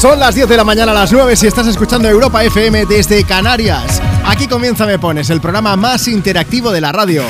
Son 0.00 0.16
las 0.20 0.32
10 0.36 0.48
de 0.48 0.56
la 0.56 0.62
mañana 0.62 0.92
a 0.92 0.94
las 0.94 1.10
9 1.10 1.34
si 1.34 1.48
estás 1.48 1.66
escuchando 1.66 2.08
Europa 2.08 2.44
FM 2.44 2.86
desde 2.86 3.24
Canarias. 3.24 4.00
Aquí 4.24 4.46
comienza 4.46 4.86
Me 4.86 4.96
Pones, 4.96 5.28
el 5.30 5.40
programa 5.40 5.74
más 5.74 6.06
interactivo 6.06 6.70
de 6.70 6.80
la 6.80 6.92
radio. 6.92 7.24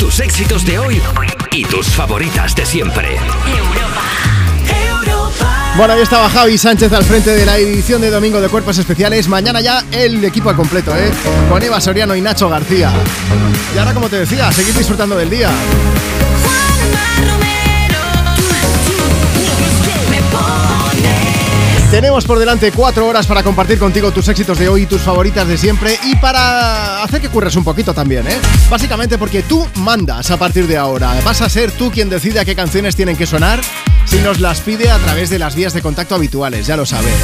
Tus 0.00 0.18
éxitos 0.18 0.66
de 0.66 0.80
hoy 0.80 1.00
y 1.52 1.64
tus 1.64 1.86
favoritas 1.86 2.56
de 2.56 2.66
siempre. 2.66 3.18
Bueno, 5.76 5.94
ahí 5.94 6.00
estaba 6.00 6.28
Javi 6.28 6.58
Sánchez 6.58 6.92
al 6.92 7.04
frente 7.04 7.30
de 7.30 7.46
la 7.46 7.56
edición 7.56 8.00
de 8.00 8.10
Domingo 8.10 8.40
de 8.40 8.48
Cuerpos 8.48 8.78
Especiales. 8.78 9.28
Mañana 9.28 9.60
ya 9.60 9.84
el 9.92 10.24
equipo 10.24 10.50
al 10.50 10.56
completo, 10.56 10.92
¿eh? 10.96 11.12
Con 11.48 11.62
Eva 11.62 11.80
Soriano 11.80 12.16
y 12.16 12.20
Nacho 12.20 12.48
García. 12.48 12.90
Y 13.74 13.78
ahora, 13.78 13.94
como 13.94 14.08
te 14.08 14.16
decía, 14.16 14.50
seguir 14.50 14.74
disfrutando 14.74 15.16
del 15.16 15.30
día. 15.30 15.50
Tenemos 21.96 22.26
por 22.26 22.38
delante 22.38 22.72
cuatro 22.72 23.06
horas 23.06 23.26
para 23.26 23.42
compartir 23.42 23.78
contigo 23.78 24.12
tus 24.12 24.28
éxitos 24.28 24.58
de 24.58 24.68
hoy 24.68 24.82
y 24.82 24.86
tus 24.86 25.00
favoritas 25.00 25.48
de 25.48 25.56
siempre 25.56 25.98
y 26.04 26.14
para 26.16 27.02
hacer 27.02 27.22
que 27.22 27.30
curres 27.30 27.56
un 27.56 27.64
poquito 27.64 27.94
también, 27.94 28.26
¿eh? 28.28 28.36
Básicamente 28.68 29.16
porque 29.16 29.42
tú 29.42 29.66
mandas 29.76 30.30
a 30.30 30.36
partir 30.36 30.66
de 30.66 30.76
ahora. 30.76 31.18
Vas 31.24 31.40
a 31.40 31.48
ser 31.48 31.72
tú 31.72 31.90
quien 31.90 32.10
decida 32.10 32.44
qué 32.44 32.54
canciones 32.54 32.96
tienen 32.96 33.16
que 33.16 33.24
sonar 33.24 33.62
si 34.04 34.18
nos 34.18 34.40
las 34.40 34.60
pide 34.60 34.90
a 34.90 34.98
través 34.98 35.30
de 35.30 35.38
las 35.38 35.54
vías 35.54 35.72
de 35.72 35.80
contacto 35.80 36.14
habituales, 36.14 36.66
ya 36.66 36.76
lo 36.76 36.84
sabes. 36.84 37.14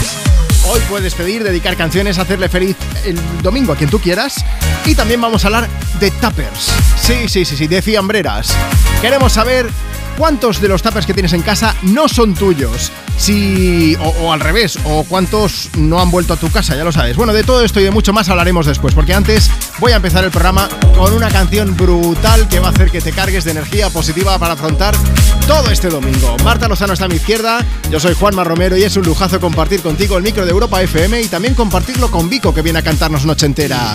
Hoy 0.66 0.80
puedes 0.88 1.14
pedir, 1.14 1.44
dedicar 1.44 1.76
canciones, 1.76 2.16
hacerle 2.16 2.48
feliz 2.48 2.74
el 3.04 3.20
domingo 3.42 3.74
a 3.74 3.76
quien 3.76 3.90
tú 3.90 3.98
quieras. 3.98 4.42
Y 4.86 4.94
también 4.94 5.20
vamos 5.20 5.44
a 5.44 5.48
hablar 5.48 5.68
de 6.00 6.10
tappers. 6.12 6.72
Sí, 6.98 7.28
sí, 7.28 7.44
sí, 7.44 7.58
sí, 7.58 7.66
de 7.66 7.82
fiambreras. 7.82 8.56
Queremos 9.02 9.34
saber 9.34 9.68
cuántos 10.16 10.60
de 10.60 10.68
los 10.68 10.82
tappers 10.82 11.06
que 11.06 11.14
tienes 11.14 11.32
en 11.32 11.42
casa 11.42 11.74
no 11.82 12.08
son 12.08 12.34
tuyos. 12.34 12.90
Si, 13.16 13.96
o, 14.00 14.32
al 14.32 14.40
revés, 14.40 14.78
o 14.84 15.04
cuántos 15.04 15.70
no 15.76 16.00
han 16.00 16.10
vuelto 16.10 16.32
a 16.32 16.36
tu 16.36 16.50
casa, 16.50 16.74
ya 16.76 16.84
lo 16.84 16.92
sabes. 16.92 17.16
Bueno, 17.16 17.32
de 17.32 17.44
todo 17.44 17.62
esto 17.62 17.80
y 17.80 17.84
de 17.84 17.90
mucho 17.90 18.12
más 18.12 18.28
hablaremos 18.28 18.66
después, 18.66 18.94
porque 18.94 19.14
antes 19.14 19.50
voy 19.78 19.92
a 19.92 19.96
empezar 19.96 20.24
el 20.24 20.30
programa 20.30 20.68
con 20.96 21.12
una 21.12 21.28
canción 21.28 21.76
brutal 21.76 22.48
que 22.48 22.58
va 22.58 22.68
a 22.68 22.70
hacer 22.70 22.90
que 22.90 23.00
te 23.00 23.12
cargues 23.12 23.44
de 23.44 23.52
energía 23.52 23.90
positiva 23.90 24.38
para 24.38 24.54
afrontar 24.54 24.94
todo 25.46 25.70
este 25.70 25.88
domingo. 25.88 26.36
Marta 26.42 26.68
Lozano 26.68 26.94
está 26.94 27.04
a 27.04 27.08
mi 27.08 27.16
izquierda, 27.16 27.64
yo 27.90 28.00
soy 28.00 28.14
Juanma 28.14 28.44
Romero 28.44 28.76
y 28.76 28.82
es 28.82 28.96
un 28.96 29.04
lujazo 29.04 29.40
compartir 29.40 29.82
contigo 29.82 30.16
el 30.16 30.22
micro 30.22 30.44
de 30.44 30.50
Europa 30.50 30.82
FM 30.82 31.20
y 31.22 31.28
también 31.28 31.54
compartirlo 31.54 32.10
con 32.10 32.28
Vico 32.28 32.54
que 32.54 32.62
viene 32.62 32.80
a 32.80 32.82
cantarnos 32.82 33.24
noche 33.24 33.46
entera. 33.46 33.94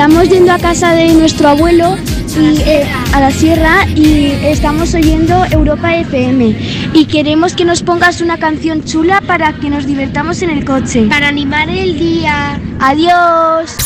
Estamos 0.00 0.30
yendo 0.30 0.50
a 0.50 0.58
casa 0.58 0.94
de 0.94 1.12
nuestro 1.12 1.48
abuelo 1.48 1.96
y, 2.34 2.60
eh, 2.62 2.86
a 3.12 3.20
la 3.20 3.30
sierra 3.30 3.86
y 3.94 4.32
estamos 4.44 4.94
oyendo 4.94 5.44
Europa 5.50 5.96
FM 5.96 6.90
y 6.92 7.06
queremos 7.06 7.54
que 7.54 7.64
nos 7.64 7.82
pongas 7.82 8.20
una 8.20 8.38
canción 8.38 8.84
chula 8.84 9.20
para 9.20 9.52
que 9.54 9.68
nos 9.70 9.86
divertamos 9.86 10.42
en 10.42 10.50
el 10.50 10.64
coche. 10.64 11.06
Para 11.08 11.28
animar 11.28 11.68
el 11.68 11.98
día. 11.98 12.60
Adiós. 12.80 13.76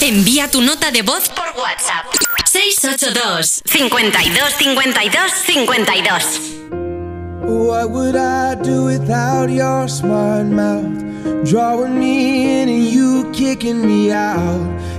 Envía 0.00 0.48
tu 0.50 0.62
nota 0.62 0.90
de 0.90 1.02
voz 1.02 1.28
por 1.28 1.46
WhatsApp. 1.60 2.06
682 2.46 3.62
52 3.64 4.54
52 4.54 5.32
52 5.46 6.58
What 7.48 7.90
would 7.90 8.16
I 8.16 8.54
do 8.56 8.84
without 8.84 9.50
your 9.50 9.88
smart 9.88 10.46
mouth? 10.46 11.08
Drawing 11.44 11.98
me 11.98 12.62
in 12.62 12.68
and 12.68 12.84
you 12.84 13.30
kicking 13.32 13.86
me 13.86 14.12
out. 14.12 14.60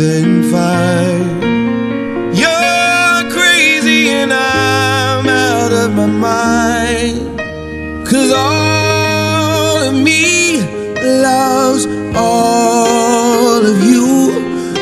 breathing 0.00 0.50
fine. 0.50 1.42
You're 2.32 3.30
crazy 3.36 4.08
and 4.08 4.32
I'm 4.32 5.28
out 5.28 5.72
of 5.72 5.94
my 5.94 6.06
mind. 6.06 7.38
Cause 8.08 8.32
all 8.32 9.76
of 9.88 9.94
me 9.94 10.62
loves 11.22 11.86
all 12.16 13.62
of 13.72 13.84
you. 13.84 14.32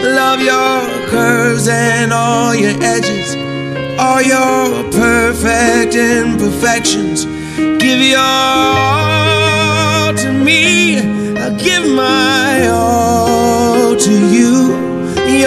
Love 0.02 0.40
your 0.40 1.08
curves 1.08 1.66
and 1.68 2.12
all 2.12 2.54
your 2.54 2.76
edges, 2.80 3.34
all 3.98 4.22
your 4.22 4.84
perfect 4.92 5.96
imperfections. 5.96 7.24
Give 7.82 8.00
your 8.00 8.20
all 8.20 10.14
to 10.14 10.32
me. 10.32 10.98
I'll 11.38 11.56
give 11.56 11.84
my 11.90 12.68
all. 12.68 13.27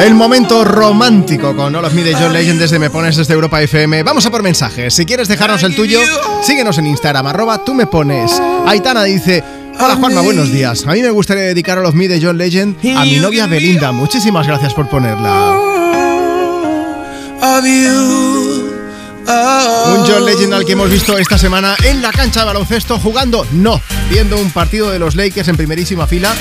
El 0.00 0.14
momento 0.14 0.64
romántico 0.64 1.54
con 1.54 1.76
All 1.76 1.84
of 1.84 1.92
Me 1.92 2.02
de 2.02 2.14
John 2.14 2.32
Legend 2.32 2.58
desde 2.58 2.78
Me 2.78 2.88
Pones 2.88 3.16
desde 3.16 3.34
Europa 3.34 3.60
FM. 3.60 4.02
Vamos 4.02 4.24
a 4.24 4.30
por 4.30 4.42
mensajes. 4.42 4.94
Si 4.94 5.04
quieres 5.04 5.28
dejarnos 5.28 5.62
el 5.62 5.76
tuyo, 5.76 6.00
síguenos 6.42 6.78
en 6.78 6.86
Instagram, 6.86 7.26
arroba 7.26 7.62
tú 7.66 7.74
me 7.74 7.86
pones. 7.86 8.40
Aitana 8.66 9.04
dice. 9.04 9.44
Hola 9.78 9.96
Juanma, 9.96 10.22
buenos 10.22 10.50
días. 10.50 10.86
A 10.86 10.92
mí 10.92 11.02
me 11.02 11.10
gustaría 11.10 11.44
dedicar 11.44 11.78
All 11.78 11.84
of 11.84 11.94
Me 11.94 12.08
de 12.08 12.18
John 12.18 12.38
Legend 12.38 12.78
a 12.96 13.04
mi 13.04 13.16
novia 13.16 13.46
Belinda. 13.46 13.92
Muchísimas 13.92 14.46
gracias 14.46 14.72
por 14.72 14.88
ponerla. 14.88 15.54
Un 19.86 20.06
John 20.06 20.24
Legend 20.24 20.54
al 20.54 20.64
que 20.64 20.72
hemos 20.72 20.88
visto 20.88 21.18
esta 21.18 21.36
semana 21.36 21.76
en 21.84 22.00
la 22.00 22.10
cancha 22.10 22.40
de 22.40 22.46
baloncesto 22.46 22.98
jugando, 22.98 23.46
no, 23.52 23.78
viendo 24.08 24.38
un 24.38 24.50
partido 24.50 24.90
de 24.90 24.98
los 24.98 25.14
Lakers 25.14 25.48
en 25.48 25.58
primerísima 25.58 26.06
fila 26.06 26.34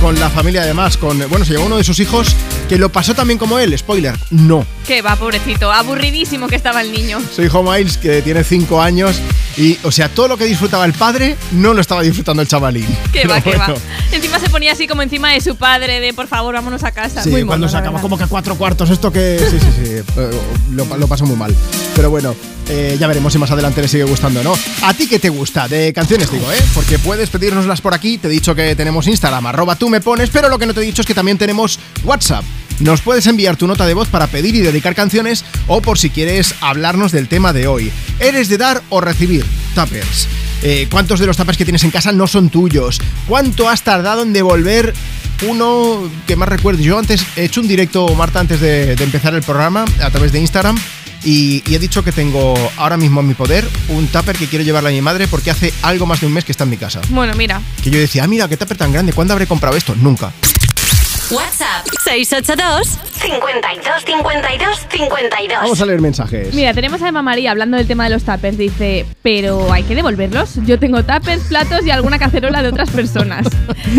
con 0.00 0.18
la 0.18 0.30
familia 0.30 0.62
además, 0.62 0.96
con, 0.96 1.18
bueno, 1.28 1.44
se 1.44 1.52
llevó 1.52 1.66
uno 1.66 1.76
de 1.76 1.84
sus 1.84 1.98
hijos 2.00 2.34
que 2.68 2.78
lo 2.78 2.90
pasó 2.90 3.14
también 3.14 3.38
como 3.38 3.58
él, 3.58 3.76
spoiler, 3.76 4.14
no. 4.30 4.64
Que 4.86 5.02
va, 5.02 5.16
pobrecito. 5.16 5.72
Aburridísimo 5.72 6.46
que 6.48 6.56
estaba 6.56 6.80
el 6.82 6.92
niño. 6.92 7.20
Su 7.34 7.42
hijo 7.42 7.62
Miles, 7.62 7.98
que 7.98 8.22
tiene 8.22 8.44
5 8.44 8.80
años, 8.80 9.20
y, 9.56 9.78
o 9.82 9.90
sea, 9.90 10.08
todo 10.08 10.28
lo 10.28 10.36
que 10.36 10.44
disfrutaba 10.44 10.84
el 10.84 10.92
padre, 10.92 11.36
no 11.52 11.74
lo 11.74 11.80
estaba 11.80 12.02
disfrutando 12.02 12.42
el 12.42 12.48
chavalín. 12.48 12.86
Que 13.12 13.26
va, 13.26 13.40
que 13.40 13.56
va. 13.56 13.66
bueno. 13.66 13.80
Encima 14.12 14.38
se 14.38 14.48
ponía 14.50 14.72
así 14.72 14.86
como 14.86 15.02
encima 15.02 15.32
de 15.32 15.40
su 15.40 15.56
padre, 15.56 16.00
de 16.00 16.12
por 16.12 16.28
favor, 16.28 16.54
vámonos 16.54 16.84
a 16.84 16.92
casa. 16.92 17.22
Sí, 17.22 17.30
Muy 17.30 17.44
cuando 17.44 17.66
mono, 17.66 17.80
verdad. 17.82 18.00
como 18.00 18.16
que 18.18 18.24
a 18.24 18.28
cuatro 18.28 18.56
cuartos, 18.56 18.90
esto 18.90 19.10
que. 19.12 19.38
Sí, 19.50 19.58
sí, 19.58 19.72
sí. 19.76 20.22
Lo, 20.72 20.84
lo 20.96 21.08
pasó 21.08 21.26
muy 21.26 21.36
mal. 21.36 21.54
Pero 21.96 22.10
bueno, 22.10 22.34
eh, 22.68 22.96
ya 23.00 23.06
veremos 23.06 23.32
si 23.32 23.38
más 23.38 23.50
adelante 23.50 23.80
le 23.80 23.88
sigue 23.88 24.04
gustando 24.04 24.40
o 24.40 24.42
no. 24.44 24.54
¿A 24.82 24.92
ti 24.94 25.06
qué 25.08 25.18
te 25.18 25.30
gusta? 25.30 25.68
De 25.68 25.92
canciones, 25.92 26.30
digo, 26.30 26.50
¿eh? 26.52 26.62
Porque 26.74 26.98
puedes 26.98 27.30
pedírnoslas 27.30 27.80
por 27.80 27.94
aquí. 27.94 28.18
Te 28.18 28.28
he 28.28 28.30
dicho 28.30 28.54
que 28.54 28.76
tenemos 28.76 29.06
Instagram, 29.06 29.46
arroba 29.46 29.76
tú 29.76 29.87
me 29.88 30.00
pones, 30.00 30.30
pero 30.30 30.48
lo 30.48 30.58
que 30.58 30.66
no 30.66 30.74
te 30.74 30.80
he 30.80 30.84
dicho 30.84 31.02
es 31.02 31.06
que 31.06 31.14
también 31.14 31.38
tenemos 31.38 31.78
WhatsApp. 32.04 32.44
Nos 32.80 33.00
puedes 33.00 33.26
enviar 33.26 33.56
tu 33.56 33.66
nota 33.66 33.86
de 33.86 33.94
voz 33.94 34.08
para 34.08 34.28
pedir 34.28 34.54
y 34.54 34.60
dedicar 34.60 34.94
canciones 34.94 35.44
o 35.66 35.82
por 35.82 35.98
si 35.98 36.10
quieres 36.10 36.54
hablarnos 36.60 37.10
del 37.10 37.28
tema 37.28 37.52
de 37.52 37.66
hoy. 37.66 37.90
¿Eres 38.20 38.48
de 38.48 38.58
dar 38.58 38.82
o 38.88 39.00
recibir? 39.00 39.44
Tuppers. 39.74 40.28
Eh, 40.62 40.86
¿Cuántos 40.90 41.18
de 41.18 41.26
los 41.26 41.36
tuppers 41.36 41.58
que 41.58 41.64
tienes 41.64 41.82
en 41.84 41.90
casa 41.90 42.12
no 42.12 42.26
son 42.26 42.50
tuyos? 42.50 43.00
¿Cuánto 43.26 43.68
has 43.68 43.82
tardado 43.82 44.22
en 44.22 44.32
devolver 44.32 44.94
uno 45.48 46.08
que 46.26 46.36
más 46.36 46.48
recuerdo? 46.48 46.82
Yo 46.82 46.98
antes 46.98 47.24
he 47.36 47.44
hecho 47.44 47.60
un 47.60 47.68
directo, 47.68 48.08
Marta, 48.14 48.40
antes 48.40 48.60
de 48.60 48.92
empezar 48.92 49.34
el 49.34 49.42
programa 49.42 49.84
a 50.00 50.10
través 50.10 50.30
de 50.30 50.40
Instagram. 50.40 50.78
Y, 51.24 51.62
y 51.66 51.74
he 51.74 51.78
dicho 51.78 52.02
que 52.04 52.12
tengo 52.12 52.54
ahora 52.76 52.96
mismo 52.96 53.20
en 53.20 53.28
mi 53.28 53.34
poder 53.34 53.68
un 53.88 54.06
tupper 54.06 54.36
que 54.36 54.46
quiero 54.46 54.64
llevarle 54.64 54.90
a 54.90 54.92
mi 54.92 55.02
madre 55.02 55.28
porque 55.28 55.50
hace 55.50 55.72
algo 55.82 56.06
más 56.06 56.20
de 56.20 56.26
un 56.26 56.32
mes 56.32 56.44
que 56.44 56.52
está 56.52 56.64
en 56.64 56.70
mi 56.70 56.76
casa. 56.76 57.00
Bueno, 57.08 57.34
mira. 57.34 57.60
Que 57.82 57.90
yo 57.90 57.98
decía, 57.98 58.24
ah, 58.24 58.28
mira, 58.28 58.48
qué 58.48 58.56
tupper 58.56 58.76
tan 58.76 58.92
grande, 58.92 59.12
¿cuándo 59.12 59.32
habré 59.34 59.46
comprado 59.46 59.76
esto? 59.76 59.94
Nunca. 59.96 60.32
WhatsApp 61.30 61.86
682 62.04 62.88
52 63.20 64.04
52 64.06 64.78
52. 64.90 65.58
Vamos 65.62 65.80
a 65.80 65.86
leer 65.86 66.00
mensajes. 66.00 66.54
Mira, 66.54 66.72
tenemos 66.72 67.02
a 67.02 67.08
Emma 67.08 67.20
María 67.20 67.50
hablando 67.50 67.76
del 67.76 67.86
tema 67.86 68.04
de 68.04 68.10
los 68.10 68.22
tuppers. 68.24 68.56
Dice, 68.56 69.04
pero 69.22 69.70
hay 69.72 69.82
que 69.82 69.94
devolverlos. 69.94 70.54
Yo 70.64 70.78
tengo 70.78 71.02
tuppers, 71.04 71.42
platos 71.44 71.84
y 71.84 71.90
alguna 71.90 72.18
cacerola 72.18 72.62
de 72.62 72.68
otras 72.68 72.88
personas. 72.90 73.46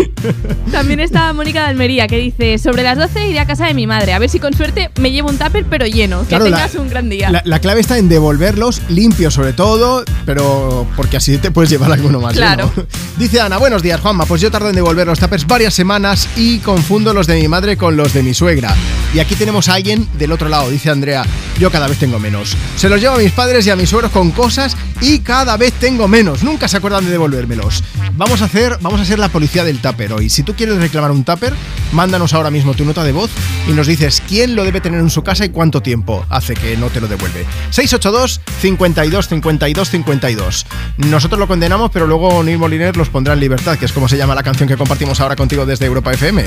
También 0.72 0.98
está 1.00 1.32
Mónica 1.32 1.62
de 1.64 1.68
Almería 1.68 2.08
que 2.08 2.16
dice, 2.18 2.58
sobre 2.58 2.82
las 2.82 2.98
12 2.98 3.28
iré 3.28 3.38
a 3.38 3.46
casa 3.46 3.66
de 3.66 3.74
mi 3.74 3.86
madre. 3.86 4.12
A 4.12 4.18
ver 4.18 4.28
si 4.28 4.40
con 4.40 4.52
suerte 4.54 4.90
me 4.98 5.12
llevo 5.12 5.28
un 5.28 5.38
tupper 5.38 5.64
pero 5.70 5.86
lleno. 5.86 6.22
Que 6.22 6.28
Claro, 6.28 6.48
la- 6.48 6.56
tengas 6.56 6.74
un 6.74 6.88
gran 6.88 7.08
día. 7.08 7.30
La, 7.30 7.42
la 7.44 7.60
clave 7.60 7.80
está 7.80 7.96
en 7.98 8.08
devolverlos 8.08 8.82
limpios 8.88 9.34
sobre 9.34 9.52
todo, 9.52 10.04
pero 10.26 10.86
porque 10.96 11.18
así 11.18 11.38
te 11.38 11.50
puedes 11.52 11.70
llevar 11.70 11.92
alguno 11.92 12.20
más. 12.20 12.34
Claro. 12.34 12.72
lleno. 12.74 12.88
Dice 13.18 13.40
Ana, 13.40 13.58
buenos 13.58 13.82
días 13.82 14.00
Juanma, 14.00 14.24
pues 14.26 14.40
yo 14.40 14.50
tardo 14.50 14.70
en 14.70 14.74
devolver 14.74 15.06
los 15.06 15.18
tuppers 15.20 15.46
varias 15.46 15.74
semanas 15.74 16.26
y 16.36 16.58
confundo 16.60 17.12
los 17.12 17.19
de 17.26 17.34
mi 17.36 17.48
madre 17.48 17.76
con 17.76 17.96
los 17.96 18.12
de 18.12 18.22
mi 18.22 18.34
suegra. 18.34 18.74
Y 19.12 19.18
aquí 19.18 19.34
tenemos 19.34 19.68
a 19.68 19.74
alguien 19.74 20.06
del 20.18 20.32
otro 20.32 20.48
lado, 20.48 20.70
dice 20.70 20.90
Andrea, 20.90 21.24
yo 21.58 21.70
cada 21.70 21.88
vez 21.88 21.98
tengo 21.98 22.18
menos. 22.18 22.56
Se 22.76 22.88
los 22.88 23.00
llevo 23.00 23.16
a 23.16 23.18
mis 23.18 23.32
padres 23.32 23.66
y 23.66 23.70
a 23.70 23.76
mis 23.76 23.90
suegros 23.90 24.12
con 24.12 24.30
cosas 24.30 24.76
y 25.00 25.20
cada 25.20 25.56
vez 25.56 25.72
tengo 25.74 26.08
menos. 26.08 26.42
Nunca 26.42 26.68
se 26.68 26.76
acuerdan 26.76 27.04
de 27.04 27.10
devolvérmelos. 27.10 27.82
Vamos 28.14 28.42
a 28.42 28.46
hacer, 28.46 28.78
vamos 28.80 29.00
a 29.00 29.04
ser 29.04 29.18
la 29.18 29.28
policía 29.28 29.64
del 29.64 29.78
tupper 29.78 30.12
hoy. 30.12 30.28
Si 30.28 30.42
tú 30.42 30.54
quieres 30.54 30.76
reclamar 30.76 31.10
un 31.10 31.24
tupper, 31.24 31.54
mándanos 31.92 32.34
ahora 32.34 32.50
mismo 32.50 32.74
tu 32.74 32.84
nota 32.84 33.04
de 33.04 33.12
voz 33.12 33.30
y 33.66 33.72
nos 33.72 33.86
dices 33.86 34.22
quién 34.28 34.54
lo 34.56 34.64
debe 34.64 34.80
tener 34.80 35.00
en 35.00 35.10
su 35.10 35.22
casa 35.22 35.44
y 35.44 35.48
cuánto 35.48 35.80
tiempo 35.82 36.24
hace 36.28 36.54
que 36.54 36.76
no 36.76 36.88
te 36.88 37.00
lo 37.00 37.08
devuelve. 37.08 37.46
682 37.70 38.40
52 38.60 39.28
52 39.28 39.90
52. 39.90 40.66
Nosotros 40.98 41.38
lo 41.38 41.48
condenamos, 41.48 41.90
pero 41.90 42.06
luego 42.06 42.42
Neil 42.42 42.58
Moliner 42.58 42.96
los 42.96 43.08
pondrá 43.08 43.34
en 43.34 43.40
libertad, 43.40 43.78
que 43.78 43.86
es 43.86 43.92
como 43.92 44.08
se 44.08 44.16
llama 44.16 44.34
la 44.34 44.42
canción 44.42 44.68
que 44.68 44.76
compartimos 44.76 45.20
ahora 45.20 45.36
contigo 45.36 45.64
desde 45.66 45.86
Europa 45.86 46.12
FM. 46.12 46.44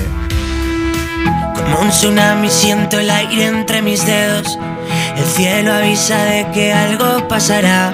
Como 1.55 1.79
un 1.79 1.89
tsunami 1.89 2.49
siento 2.49 2.99
el 2.99 3.09
aire 3.09 3.45
entre 3.45 3.81
mis 3.81 4.05
dedos. 4.05 4.57
El 5.15 5.25
cielo 5.25 5.73
avisa 5.73 6.23
de 6.23 6.47
que 6.51 6.73
algo 6.73 7.27
pasará. 7.27 7.93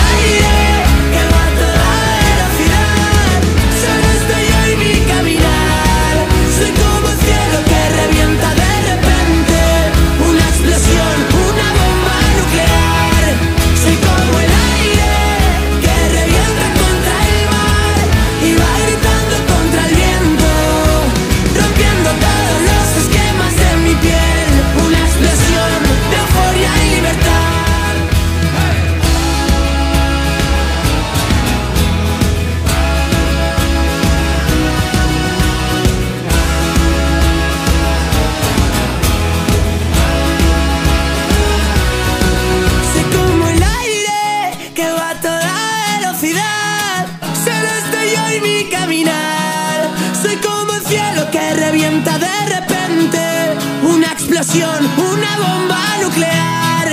una 54.41 55.37
bomba 55.37 55.79
nuclear. 56.01 56.87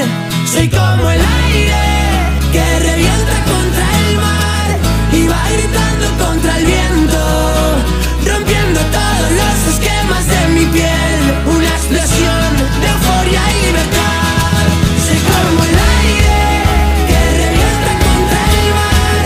Soy 0.44 0.68
como 0.68 1.10
el 1.10 1.20
aire 1.46 1.80
que 2.52 2.78
revienta 2.80 3.36
contra 3.48 3.86
el 4.00 4.16
mar 4.16 4.78
y 5.14 5.26
va 5.26 5.42
gritando 5.54 6.26
contra 6.26 6.58
el 6.58 6.66
viento, 6.66 7.18
rompiendo 8.26 8.80
todos 8.80 9.30
los 9.32 9.74
esquemas 9.74 10.26
de 10.26 10.48
mi 10.48 10.66
piel. 10.66 11.20
Una 11.56 11.68
explosión 11.68 12.50
de 12.82 12.86
euforia 12.86 13.40
y 13.50 13.66
libertad. 13.66 14.64
Soy 15.06 15.18
como 15.32 15.64
el 15.64 15.78
aire 16.04 16.40
que 17.08 17.20
revienta 17.44 17.92
contra 18.04 18.40
el 18.60 18.68
mar 18.76 19.20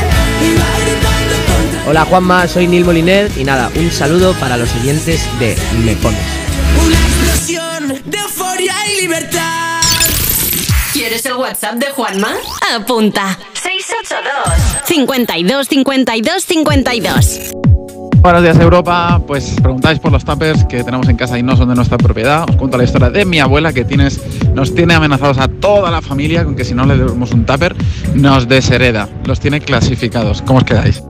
y 0.47 0.51
va 0.61 0.73
gritando 0.85 1.35
contra 1.51 1.91
Hola 1.91 2.05
Juanma, 2.05 2.47
soy 2.47 2.69
Neil 2.69 2.85
Moliner 2.85 3.33
y 3.37 3.43
nada, 3.43 3.73
un 3.75 3.91
saludo 3.91 4.33
para 4.35 4.57
los 4.57 4.73
oyentes 4.77 5.27
de 5.41 5.57
Me 5.85 5.97
Pones. 5.97 6.42
Libertad. 9.03 9.81
¿Quieres 10.93 11.27
el 11.27 11.33
WhatsApp 11.35 11.75
de 11.75 11.87
Juanma? 11.87 12.35
Apunta. 12.73 13.37
682 13.55 14.87
52 14.87 15.69
52 15.69 16.45
52. 16.45 17.51
Buenos 18.21 18.43
días 18.45 18.57
Europa, 18.61 19.21
pues 19.27 19.57
preguntáis 19.61 19.99
por 19.99 20.13
los 20.13 20.25
tuppers 20.25 20.65
que 20.67 20.85
tenemos 20.85 21.09
en 21.09 21.17
casa 21.17 21.37
y 21.37 21.43
no 21.43 21.57
son 21.57 21.71
de 21.71 21.75
nuestra 21.75 21.99
propiedad. 21.99 22.49
Os 22.49 22.55
cuento 22.55 22.79
la 22.79 22.85
historia 22.85 23.11
de 23.11 23.25
mi 23.25 23.41
abuela 23.41 23.73
que 23.73 23.85
tienes, 23.85 24.21
nos 24.55 24.73
tiene 24.73 24.95
amenazados 24.95 25.39
a 25.39 25.49
toda 25.49 25.91
la 25.91 26.01
familia 26.01 26.45
con 26.45 26.55
que 26.55 26.65
si 26.65 26.73
no 26.73 26.87
le 26.87 26.97
damos 26.97 27.33
un 27.33 27.45
tupper 27.45 27.75
nos 28.15 28.47
deshereda. 28.47 29.09
Los 29.25 29.41
tiene 29.41 29.61
clasificados. 29.61 30.43
¿Cómo 30.43 30.61
os 30.61 30.65
quedáis? 30.65 31.03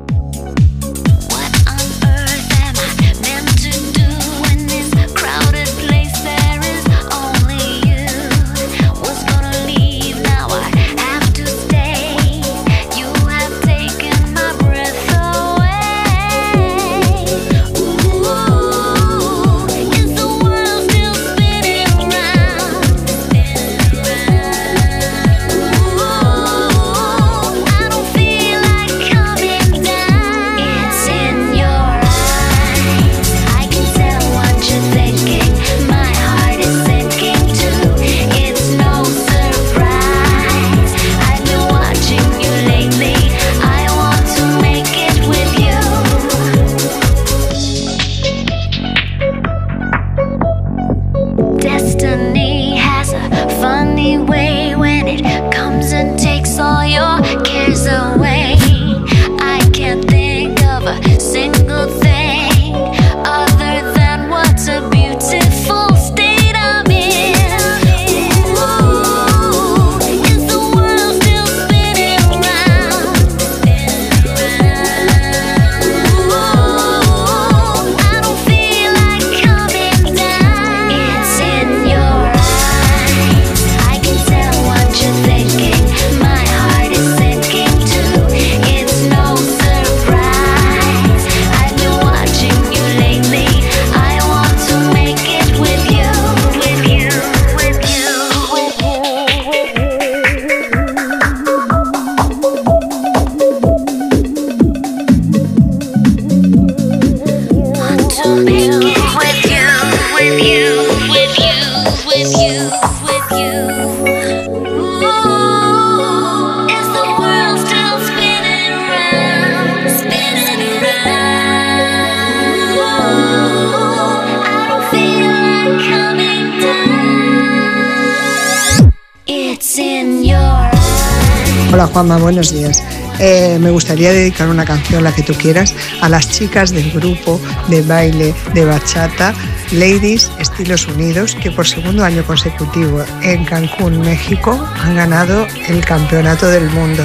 Juanma, 132.03 132.19
buenos 132.19 132.53
días. 132.53 132.83
Eh, 133.21 133.59
me 133.61 133.71
gustaría 133.71 134.11
dedicar 134.11 134.49
una 134.49 134.65
canción, 134.65 135.05
la 135.05 135.15
que 135.15 135.23
tú 135.23 135.35
quieras, 135.35 135.73
a 136.01 136.09
las 136.09 136.29
chicas 136.29 136.73
del 136.73 136.91
grupo 136.91 137.41
de 137.69 137.81
baile 137.83 138.35
de 138.55 138.65
bachata 138.65 139.33
Ladies 139.71 140.29
Estilos 140.41 140.89
Unidos, 140.89 141.37
que 141.41 141.53
por 141.53 141.65
segundo 141.65 142.03
año 142.05 142.25
consecutivo 142.25 143.05
en 143.23 143.45
Cancún, 143.45 144.01
México, 144.01 144.69
han 144.83 144.97
ganado 144.97 145.47
el 145.69 145.85
campeonato 145.85 146.49
del 146.49 146.69
mundo. 146.71 147.05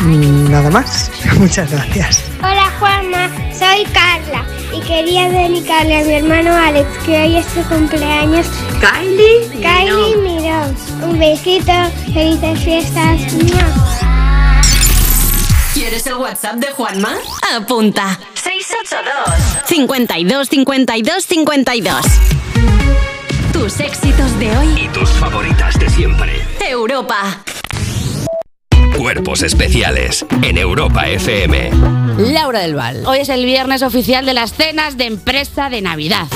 Mm, 0.00 0.50
Nada 0.50 0.68
más. 0.68 1.12
Muchas 1.38 1.70
gracias. 1.70 2.24
Hola 2.40 2.72
Juanma, 2.80 3.28
soy 3.56 3.84
Carla 3.92 4.44
y 4.76 4.80
quería 4.80 5.28
dedicarle 5.28 6.00
a 6.00 6.04
mi 6.04 6.14
hermano 6.14 6.52
Alex 6.52 6.88
que 7.06 7.22
hoy 7.22 7.36
es 7.36 7.46
su 7.46 7.62
cumpleaños. 7.68 8.46
Kylie 8.80 9.48
Kylie 9.62 10.16
Mirón. 10.16 10.74
Un 11.08 11.20
besito, 11.20 11.72
felices 12.12 12.58
fiestas. 12.58 13.20
¿Quieres 16.04 16.06
el 16.06 16.14
WhatsApp 16.22 16.56
de 16.56 16.66
Juanma? 16.72 17.14
Apunta. 17.56 18.18
682 18.34 19.64
52 19.66 20.48
52 20.48 21.24
52. 21.24 21.96
Tus 23.54 23.80
éxitos 23.80 24.38
de 24.38 24.54
hoy. 24.54 24.66
Y 24.84 24.88
tus 24.88 25.08
favoritas 25.12 25.78
de 25.78 25.88
siempre. 25.88 26.42
Europa. 26.60 27.42
Cuerpos 28.98 29.42
especiales 29.42 30.26
en 30.42 30.58
Europa 30.58 31.08
FM. 31.08 31.70
Laura 32.18 32.60
del 32.60 32.74
Val. 32.74 33.04
Hoy 33.06 33.20
es 33.20 33.30
el 33.30 33.44
viernes 33.46 33.82
oficial 33.82 34.26
de 34.26 34.34
las 34.34 34.52
cenas 34.52 34.98
de 34.98 35.06
empresa 35.06 35.70
de 35.70 35.80
Navidad. 35.80 36.26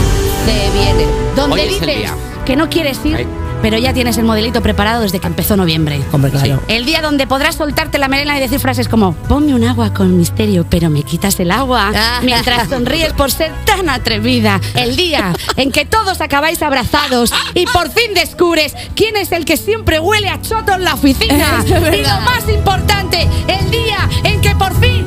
Te 0.47 0.71
viene. 0.79 1.05
Donde 1.37 1.57
Hoy 1.57 1.61
es 1.61 1.75
el 1.75 1.81
dices 1.81 1.97
día. 1.99 2.15
que 2.47 2.57
no 2.57 2.71
quieres 2.71 2.99
ir. 3.05 3.27
Pero 3.63 3.79
ya 3.79 3.93
tienes 3.93 4.19
el 4.19 4.25
modelito 4.25 4.63
preparado 4.63 5.03
desde 5.03 5.21
que 5.21 5.27
empezó 5.27 5.57
noviembre. 5.57 6.01
Hombre, 6.13 6.31
claro. 6.31 6.63
El 6.69 6.85
día 6.85 7.01
donde 7.01 7.27
podrás 7.27 7.57
soltarte 7.57 7.99
la 7.99 8.09
melena 8.09 8.37
y 8.37 8.41
decir 8.41 8.61
frases 8.61 8.89
como 8.89 9.15
ponme 9.15 9.55
un 9.55 9.65
agua 9.65 9.93
con 9.93 10.17
misterio, 10.17 10.67
pero 10.69 10.91
me 10.91 11.03
quitas 11.03 11.39
el 11.41 11.51
agua 11.51 11.93
mientras 12.23 12.69
sonríes 12.69 13.13
por 13.13 13.31
ser 13.31 13.53
tan 13.65 13.89
atrevida. 13.89 14.61
El 14.75 14.97
día 14.97 15.33
en 15.57 15.71
que 15.73 15.85
todos 15.85 16.21
acabáis 16.21 16.63
abrazados 16.63 17.33
y 17.55 17.67
por 17.67 17.91
fin 17.91 18.15
descubres 18.15 18.75
quién 18.95 19.17
es 19.17 19.33
el 19.33 19.45
que 19.45 19.57
siempre 19.57 20.01
huele 20.01 20.29
a 20.29 20.41
choto 20.41 20.73
en 20.73 20.85
la 20.85 20.95
oficina. 20.95 21.65
Y 21.99 22.03
lo 22.03 22.21
más 22.21 22.49
importante, 22.49 23.29
el 23.47 23.71
día 23.71 24.09
en 24.25 24.41
que 24.41 24.55
por 24.55 24.75
fin 24.81 24.98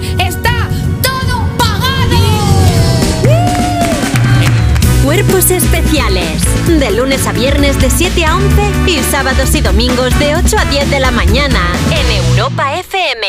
Cuerpos 5.03 5.49
especiales. 5.49 6.43
De 6.67 6.91
lunes 6.91 7.25
a 7.25 7.31
viernes 7.31 7.81
de 7.81 7.89
7 7.89 8.23
a 8.23 8.35
11 8.35 8.91
y 8.91 8.99
sábados 8.99 9.55
y 9.55 9.61
domingos 9.61 10.17
de 10.19 10.35
8 10.35 10.57
a 10.59 10.65
10 10.65 10.91
de 10.91 10.99
la 10.99 11.09
mañana 11.09 11.59
en 11.89 12.27
Europa 12.27 12.75
FM. 12.75 13.27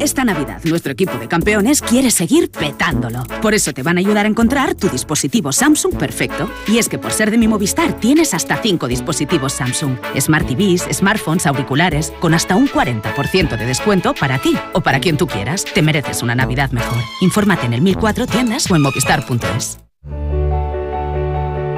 Esta 0.00 0.24
Navidad, 0.24 0.60
nuestro 0.64 0.90
equipo 0.90 1.16
de 1.16 1.28
campeones 1.28 1.80
quiere 1.80 2.10
seguir 2.10 2.50
petándolo. 2.50 3.22
Por 3.40 3.54
eso 3.54 3.72
te 3.72 3.84
van 3.84 3.96
a 3.96 4.00
ayudar 4.00 4.26
a 4.26 4.28
encontrar 4.28 4.74
tu 4.74 4.88
dispositivo 4.88 5.52
Samsung 5.52 5.96
perfecto. 5.96 6.50
Y 6.66 6.78
es 6.78 6.88
que 6.88 6.98
por 6.98 7.12
ser 7.12 7.30
de 7.30 7.38
mi 7.38 7.46
Movistar 7.46 7.92
tienes 8.00 8.34
hasta 8.34 8.60
5 8.60 8.88
dispositivos 8.88 9.52
Samsung. 9.52 9.96
Smart 10.18 10.48
TVs, 10.48 10.88
smartphones, 10.90 11.46
auriculares, 11.46 12.12
con 12.18 12.34
hasta 12.34 12.56
un 12.56 12.68
40% 12.68 13.56
de 13.56 13.64
descuento 13.64 14.14
para 14.14 14.38
ti 14.40 14.58
o 14.72 14.80
para 14.80 14.98
quien 14.98 15.16
tú 15.16 15.28
quieras. 15.28 15.64
Te 15.64 15.80
mereces 15.80 16.24
una 16.24 16.34
Navidad 16.34 16.72
mejor. 16.72 16.98
Infórmate 17.20 17.66
en 17.66 17.74
el 17.74 17.82
1004 17.82 18.26
tiendas 18.26 18.68
o 18.68 18.74
en 18.74 18.82
movistar.es. 18.82 19.78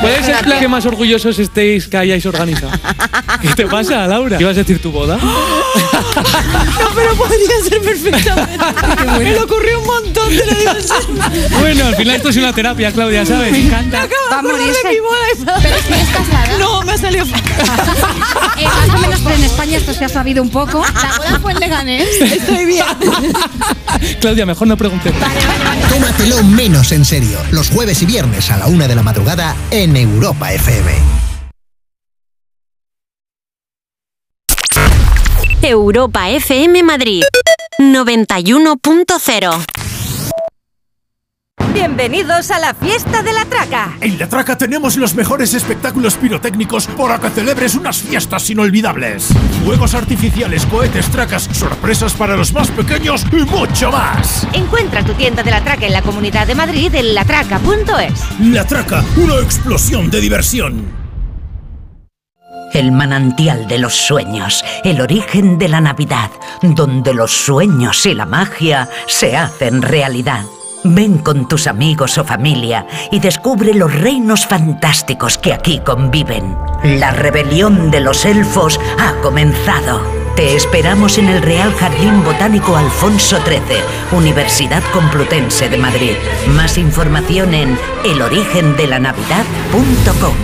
¿Cuál 0.00 0.12
es 0.14 0.28
el 0.28 0.36
plan 0.44 0.60
que 0.60 0.68
más 0.68 0.86
orgullosos 0.86 1.38
estéis 1.38 1.88
que 1.88 1.96
hayáis 1.96 2.24
organizado? 2.26 2.72
¿Qué 3.42 3.48
te 3.48 3.66
pasa, 3.66 4.06
Laura? 4.06 4.40
¿Ibas 4.40 4.56
a 4.56 4.60
decir 4.60 4.80
tu 4.80 4.90
boda? 4.90 5.16
No, 5.16 6.88
pero 6.94 7.14
podría 7.14 7.62
ser 7.68 7.80
perfectamente. 7.82 8.64
Me 9.18 9.24
le 9.24 9.40
ocurrió 9.40 9.80
un 9.80 9.86
montón, 9.86 10.28
te 10.28 10.46
lo 10.46 10.54
digo 10.54 10.72
en. 10.72 11.60
Bueno, 11.60 11.86
al 11.86 11.96
final 11.96 12.16
esto 12.16 12.28
es 12.30 12.36
una 12.36 12.52
terapia, 12.52 12.92
Claudia, 12.92 13.26
¿sabes? 13.26 13.52
Me 13.52 13.66
encanta. 13.66 14.08
Va 14.32 14.38
a 14.38 14.42
morirse. 14.42 14.80
Pero 15.62 15.76
sigues 15.82 16.08
casada. 16.08 16.58
No, 16.58 16.82
me 16.82 16.92
ha 16.92 16.98
salido 16.98 17.24
Eh, 18.56 18.64
más 18.64 18.88
o 18.88 18.98
menos, 18.98 19.20
pero 19.22 19.34
en 19.36 19.44
España 19.44 19.76
esto 19.76 19.92
se 19.92 20.06
ha 20.06 20.08
sabido 20.08 20.42
un 20.42 20.48
poco. 20.48 20.82
La 20.82 21.18
boda 21.18 21.40
fue 21.40 21.52
en 21.52 21.60
Leganés. 21.60 22.08
Estoy 22.22 22.64
bien. 22.64 22.86
Claudia, 24.18 24.46
mejor 24.46 24.66
no 24.66 24.78
preguntes. 24.78 25.12
Tómatelo 25.90 26.42
menos 26.42 26.90
en 26.92 27.04
serio. 27.04 27.38
Los 27.50 27.68
jueves 27.68 28.00
y 28.00 28.06
viernes 28.06 28.50
a 28.50 28.56
la 28.56 28.66
una 28.66 28.88
de 28.88 28.94
la 28.94 29.02
madrugada 29.02 29.54
en 29.70 29.85
Europa 29.94 30.50
FM. 30.50 30.88
Europa 35.62 36.26
FM 36.40 36.82
Madrid 36.82 37.22
91.0 37.78 39.85
Bienvenidos 41.76 42.50
a 42.50 42.58
la 42.58 42.72
fiesta 42.72 43.22
de 43.22 43.34
la 43.34 43.44
traca. 43.44 43.98
En 44.00 44.18
La 44.18 44.26
Traca 44.26 44.56
tenemos 44.56 44.96
los 44.96 45.14
mejores 45.14 45.52
espectáculos 45.52 46.14
pirotécnicos 46.14 46.86
para 46.86 47.18
que 47.18 47.28
celebres 47.28 47.74
unas 47.74 47.98
fiestas 47.98 48.48
inolvidables. 48.48 49.28
Fuegos 49.62 49.94
artificiales, 49.94 50.64
cohetes, 50.64 51.10
tracas, 51.10 51.50
sorpresas 51.52 52.14
para 52.14 52.34
los 52.34 52.54
más 52.54 52.70
pequeños 52.70 53.26
y 53.30 53.44
mucho 53.44 53.92
más. 53.92 54.48
Encuentra 54.54 55.04
tu 55.04 55.12
tienda 55.12 55.42
de 55.42 55.50
la 55.50 55.62
traca 55.62 55.84
en 55.84 55.92
la 55.92 56.00
Comunidad 56.00 56.46
de 56.46 56.54
Madrid 56.54 56.94
en 56.94 57.14
latraca.es. 57.14 58.24
La 58.40 58.64
Traca, 58.64 59.04
una 59.18 59.34
explosión 59.40 60.10
de 60.10 60.22
diversión. 60.22 60.82
El 62.72 62.90
manantial 62.90 63.68
de 63.68 63.78
los 63.78 63.94
sueños, 63.94 64.64
el 64.82 65.02
origen 65.02 65.58
de 65.58 65.68
la 65.68 65.82
Navidad, 65.82 66.30
donde 66.62 67.12
los 67.12 67.32
sueños 67.32 68.06
y 68.06 68.14
la 68.14 68.24
magia 68.24 68.88
se 69.06 69.36
hacen 69.36 69.82
realidad. 69.82 70.46
Ven 70.94 71.18
con 71.18 71.48
tus 71.48 71.66
amigos 71.66 72.16
o 72.18 72.24
familia 72.24 72.86
y 73.10 73.18
descubre 73.20 73.74
los 73.74 73.92
reinos 73.92 74.46
fantásticos 74.46 75.38
que 75.38 75.52
aquí 75.52 75.80
conviven. 75.80 76.56
La 76.84 77.10
rebelión 77.10 77.90
de 77.90 77.98
los 78.00 78.24
elfos 78.24 78.78
ha 78.98 79.14
comenzado. 79.22 80.00
Te 80.36 80.54
esperamos 80.54 81.18
en 81.18 81.28
el 81.28 81.42
Real 81.42 81.74
Jardín 81.74 82.22
Botánico 82.22 82.76
Alfonso 82.76 83.38
XIII, 83.44 83.80
Universidad 84.12 84.84
Complutense 84.92 85.68
de 85.68 85.78
Madrid. 85.78 86.14
Más 86.54 86.78
información 86.78 87.54
en 87.54 87.76
elorigendelanavidad.com. 88.04 90.34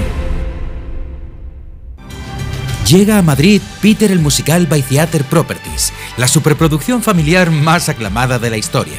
Llega 2.86 3.18
a 3.18 3.22
Madrid 3.22 3.62
Peter 3.80 4.10
el 4.10 4.18
musical 4.18 4.66
by 4.66 4.82
Theater 4.82 5.24
Properties, 5.24 5.92
la 6.16 6.28
superproducción 6.28 7.02
familiar 7.02 7.50
más 7.50 7.88
aclamada 7.88 8.38
de 8.38 8.50
la 8.50 8.56
historia. 8.56 8.98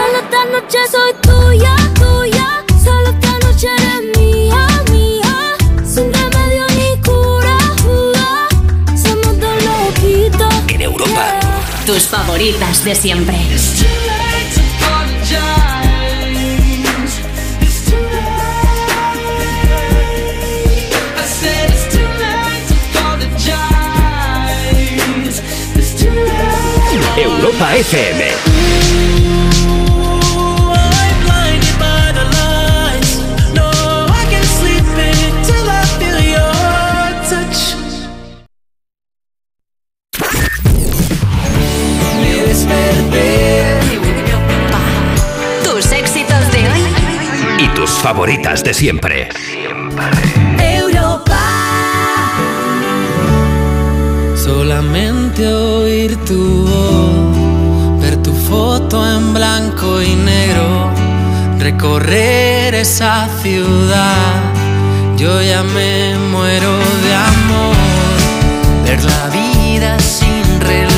Favoritas 11.99 12.85
de 12.85 12.95
siempre. 12.95 13.37
Europa 27.17 27.75
FM. 27.75 28.50
Favoritas 48.01 48.63
de 48.63 48.73
siempre. 48.73 49.29
Europa. 50.59 51.39
Solamente 54.35 55.47
oír 55.53 56.17
tu 56.25 56.65
voz, 56.65 58.01
ver 58.01 58.17
tu 58.23 58.33
foto 58.33 59.07
en 59.07 59.35
blanco 59.35 60.01
y 60.01 60.15
negro, 60.15 60.91
recorrer 61.59 62.73
esa 62.73 63.29
ciudad. 63.43 64.35
Yo 65.17 65.39
ya 65.43 65.61
me 65.61 66.15
muero 66.31 66.73
de 67.03 67.13
amor, 67.13 67.75
ver 68.83 69.03
la 69.03 69.29
vida 69.29 69.99
sin 69.99 70.59
reloj 70.59 70.90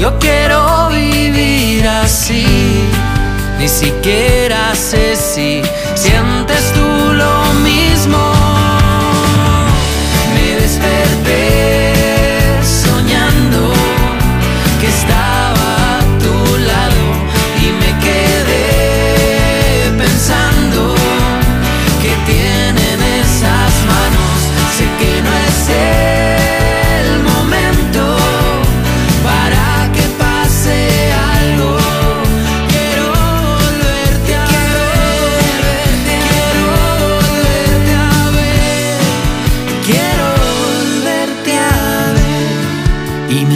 Yo 0.00 0.18
quiero 0.18 0.88
vivir 0.88 1.86
así, 1.86 2.46
ni 3.58 3.68
siquiera 3.68 4.74
sé 4.74 5.14
si 5.14 5.60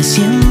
siento 0.04 0.43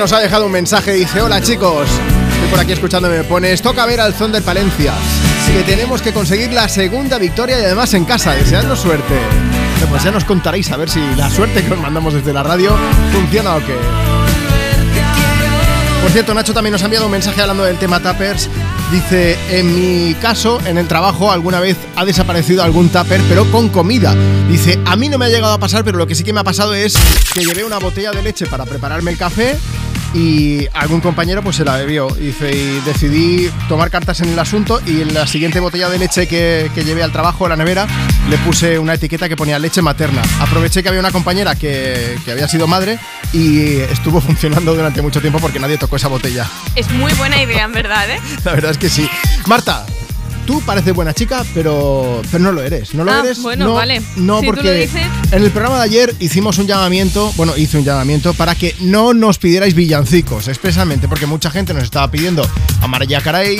nos 0.00 0.12
ha 0.12 0.20
dejado 0.20 0.46
un 0.46 0.52
mensaje, 0.52 0.92
dice, 0.92 1.22
hola 1.22 1.40
chicos, 1.40 1.88
estoy 2.32 2.48
por 2.50 2.60
aquí 2.60 2.72
escuchándome, 2.72 3.18
me 3.18 3.24
pones, 3.24 3.62
toca 3.62 3.86
ver 3.86 4.00
al 4.00 4.12
Zon 4.12 4.30
del 4.30 4.42
Palencia, 4.42 4.92
que 5.46 5.62
tenemos 5.62 6.02
que 6.02 6.12
conseguir 6.12 6.52
la 6.52 6.68
segunda 6.68 7.18
victoria 7.18 7.58
y 7.58 7.64
además 7.64 7.94
en 7.94 8.04
casa, 8.04 8.32
deseando 8.32 8.76
suerte. 8.76 9.14
Pues 9.88 10.02
ya 10.02 10.10
nos 10.10 10.24
contaréis 10.24 10.70
a 10.70 10.76
ver 10.76 10.90
si 10.90 11.00
la 11.16 11.30
suerte 11.30 11.64
que 11.64 11.72
os 11.72 11.80
mandamos 11.80 12.12
desde 12.12 12.32
la 12.32 12.42
radio 12.42 12.76
funciona 13.12 13.54
o 13.56 13.58
qué. 13.60 13.74
Por 16.02 16.10
cierto, 16.10 16.34
Nacho 16.34 16.52
también 16.52 16.72
nos 16.72 16.82
ha 16.82 16.86
enviado 16.86 17.06
un 17.06 17.12
mensaje 17.12 17.40
hablando 17.40 17.64
del 17.64 17.78
tema 17.78 18.00
Tappers. 18.00 18.50
Dice, 18.92 19.36
en 19.50 19.74
mi 19.74 20.14
caso, 20.14 20.60
en 20.66 20.78
el 20.78 20.86
trabajo, 20.86 21.32
alguna 21.32 21.58
vez 21.58 21.76
ha 21.96 22.04
desaparecido 22.04 22.62
algún 22.62 22.90
tupper, 22.90 23.20
pero 23.28 23.50
con 23.50 23.70
comida. 23.70 24.14
Dice, 24.48 24.78
a 24.84 24.94
mí 24.94 25.08
no 25.08 25.18
me 25.18 25.26
ha 25.26 25.28
llegado 25.28 25.54
a 25.54 25.58
pasar, 25.58 25.84
pero 25.84 25.98
lo 25.98 26.06
que 26.06 26.14
sí 26.14 26.22
que 26.22 26.32
me 26.32 26.40
ha 26.40 26.44
pasado 26.44 26.74
es 26.74 26.94
que 27.32 27.44
llevé 27.44 27.64
una 27.64 27.78
botella 27.78 28.12
de 28.12 28.22
leche 28.22 28.46
para 28.46 28.64
prepararme 28.64 29.10
el 29.10 29.18
café 29.18 29.58
y 30.16 30.66
algún 30.72 31.00
compañero 31.02 31.42
pues 31.42 31.56
se 31.56 31.64
la 31.64 31.76
bebió. 31.76 32.08
Y 32.18 32.32
decidí 32.84 33.50
tomar 33.68 33.90
cartas 33.90 34.20
en 34.20 34.30
el 34.30 34.38
asunto 34.38 34.80
y 34.86 35.02
en 35.02 35.12
la 35.12 35.26
siguiente 35.26 35.60
botella 35.60 35.90
de 35.90 35.98
leche 35.98 36.26
que, 36.26 36.70
que 36.74 36.84
llevé 36.84 37.02
al 37.02 37.12
trabajo, 37.12 37.44
a 37.44 37.50
la 37.50 37.56
nevera, 37.56 37.86
le 38.30 38.38
puse 38.38 38.78
una 38.78 38.94
etiqueta 38.94 39.28
que 39.28 39.36
ponía 39.36 39.58
leche 39.58 39.82
materna. 39.82 40.22
Aproveché 40.40 40.82
que 40.82 40.88
había 40.88 41.00
una 41.00 41.12
compañera 41.12 41.54
que, 41.54 42.18
que 42.24 42.32
había 42.32 42.48
sido 42.48 42.66
madre 42.66 42.98
y 43.34 43.76
estuvo 43.76 44.20
funcionando 44.22 44.74
durante 44.74 45.02
mucho 45.02 45.20
tiempo 45.20 45.38
porque 45.38 45.58
nadie 45.58 45.76
tocó 45.76 45.96
esa 45.96 46.08
botella. 46.08 46.46
Es 46.74 46.90
muy 46.92 47.12
buena 47.14 47.42
idea, 47.42 47.64
en 47.64 47.72
verdad, 47.72 48.10
¿eh? 48.10 48.18
La 48.44 48.52
verdad 48.52 48.70
es 48.70 48.78
que 48.78 48.88
sí. 48.88 49.08
Marta, 49.46 49.84
tú 50.46 50.60
pareces 50.62 50.94
buena 50.94 51.12
chica, 51.12 51.44
pero, 51.54 52.22
pero 52.30 52.42
no 52.44 52.52
lo 52.52 52.62
eres. 52.62 52.94
No 52.94 53.04
lo 53.04 53.12
Ah, 53.12 53.20
eres. 53.24 53.42
bueno, 53.42 53.66
no, 53.66 53.74
vale. 53.74 54.00
No, 54.16 54.40
Si 54.40 54.46
tú 54.46 54.52
lo 54.52 54.56
porque 54.56 54.72
dices. 54.72 55.02
en 55.32 55.42
el 55.42 55.50
programa 55.50 55.76
de 55.78 55.84
ayer 55.84 56.14
hicimos 56.20 56.58
un 56.58 56.66
llamamiento, 56.66 57.32
bueno, 57.36 57.56
hice 57.56 57.78
un 57.78 57.84
llamamiento 57.84 58.32
para 58.34 58.54
que 58.54 58.74
no 58.80 59.12
nos 59.14 59.38
pidierais 59.38 59.74
villancicos, 59.74 60.48
expresamente, 60.48 61.08
porque 61.08 61.26
mucha 61.26 61.50
gente 61.50 61.74
nos 61.74 61.82
estaba 61.84 62.10
pidiendo 62.10 62.46
a 62.80 62.86
Mariah 62.86 63.20
Carey 63.20 63.58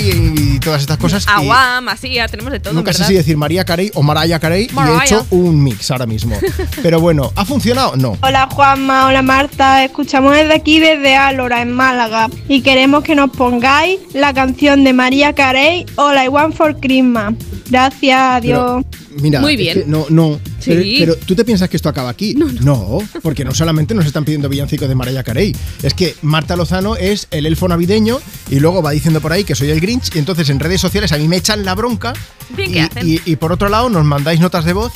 y 0.55 0.59
todas 0.59 0.81
estas 0.81 0.97
cosas. 0.97 1.27
Agua, 1.27 1.81
masía, 1.81 2.27
tenemos 2.27 2.51
de 2.51 2.59
todo, 2.59 2.73
Nunca 2.73 2.93
sé 2.93 3.03
si 3.03 3.13
decir 3.13 3.37
María 3.37 3.65
Carey 3.65 3.91
o 3.93 4.01
Mariah 4.01 4.39
Carey 4.39 4.67
y 4.71 4.79
he 4.79 5.03
hecho 5.05 5.25
un 5.31 5.61
mix 5.63 5.91
ahora 5.91 6.05
mismo. 6.05 6.37
Pero 6.81 6.99
bueno, 7.01 7.31
¿ha 7.35 7.45
funcionado? 7.45 7.95
No. 7.97 8.17
Hola 8.21 8.47
Juanma, 8.51 9.07
hola 9.07 9.21
Marta, 9.21 9.83
escuchamos 9.83 10.33
desde 10.33 10.53
aquí 10.53 10.79
desde 10.79 11.15
Álora 11.15 11.61
en 11.61 11.73
Málaga 11.73 12.29
y 12.47 12.61
queremos 12.61 13.03
que 13.03 13.15
nos 13.15 13.29
pongáis 13.31 13.99
la 14.13 14.33
canción 14.33 14.83
de 14.83 14.93
María 14.93 15.33
Carey 15.33 15.85
All 15.95 16.17
I 16.23 16.27
Want 16.27 16.55
for 16.55 16.76
Christmas. 16.79 17.33
Gracias, 17.69 18.19
adiós. 18.19 18.85
Mira, 19.21 19.41
Muy 19.41 19.53
es 19.53 19.57
bien. 19.59 19.73
que 19.81 19.85
no, 19.87 20.05
no. 20.09 20.39
Sí. 20.59 20.71
Pero, 20.71 20.83
pero 20.99 21.15
tú 21.17 21.35
te 21.35 21.43
piensas 21.43 21.69
que 21.69 21.77
esto 21.77 21.89
acaba 21.89 22.09
aquí. 22.09 22.35
No, 22.35 22.99
porque 23.21 23.43
no 23.45 23.53
solamente 23.53 23.93
nos 23.95 24.05
están 24.05 24.23
pidiendo 24.25 24.47
villancicos 24.49 24.87
de 24.87 24.95
Mariah 24.95 25.23
Carey. 25.23 25.55
Es 25.83 25.93
que 25.93 26.15
Marta 26.21 26.55
Lozano 26.55 26.95
es 26.95 27.27
el 27.31 27.45
elfo 27.45 27.67
navideño 27.67 28.19
y 28.49 28.59
luego 28.59 28.81
va 28.81 28.91
diciendo 28.91 29.21
por 29.21 29.33
ahí 29.33 29.43
que 29.43 29.55
soy 29.55 29.69
el 29.71 29.79
Grinch 29.79 30.15
y 30.15 30.19
entonces 30.19 30.49
en 30.49 30.59
redes 30.59 30.79
sociales 30.81 31.11
a 31.11 31.17
mí 31.17 31.27
me 31.27 31.37
echan 31.37 31.65
la 31.65 31.73
bronca. 31.75 32.13
Bien, 32.55 32.69
y, 32.69 32.73
¿qué 32.73 32.81
hacen? 32.81 33.07
y- 33.07 33.21
y 33.25 33.35
por 33.37 33.51
otro 33.51 33.69
lado 33.69 33.89
nos 33.89 34.05
mandáis 34.05 34.39
notas 34.39 34.65
de 34.65 34.73
voz 34.73 34.91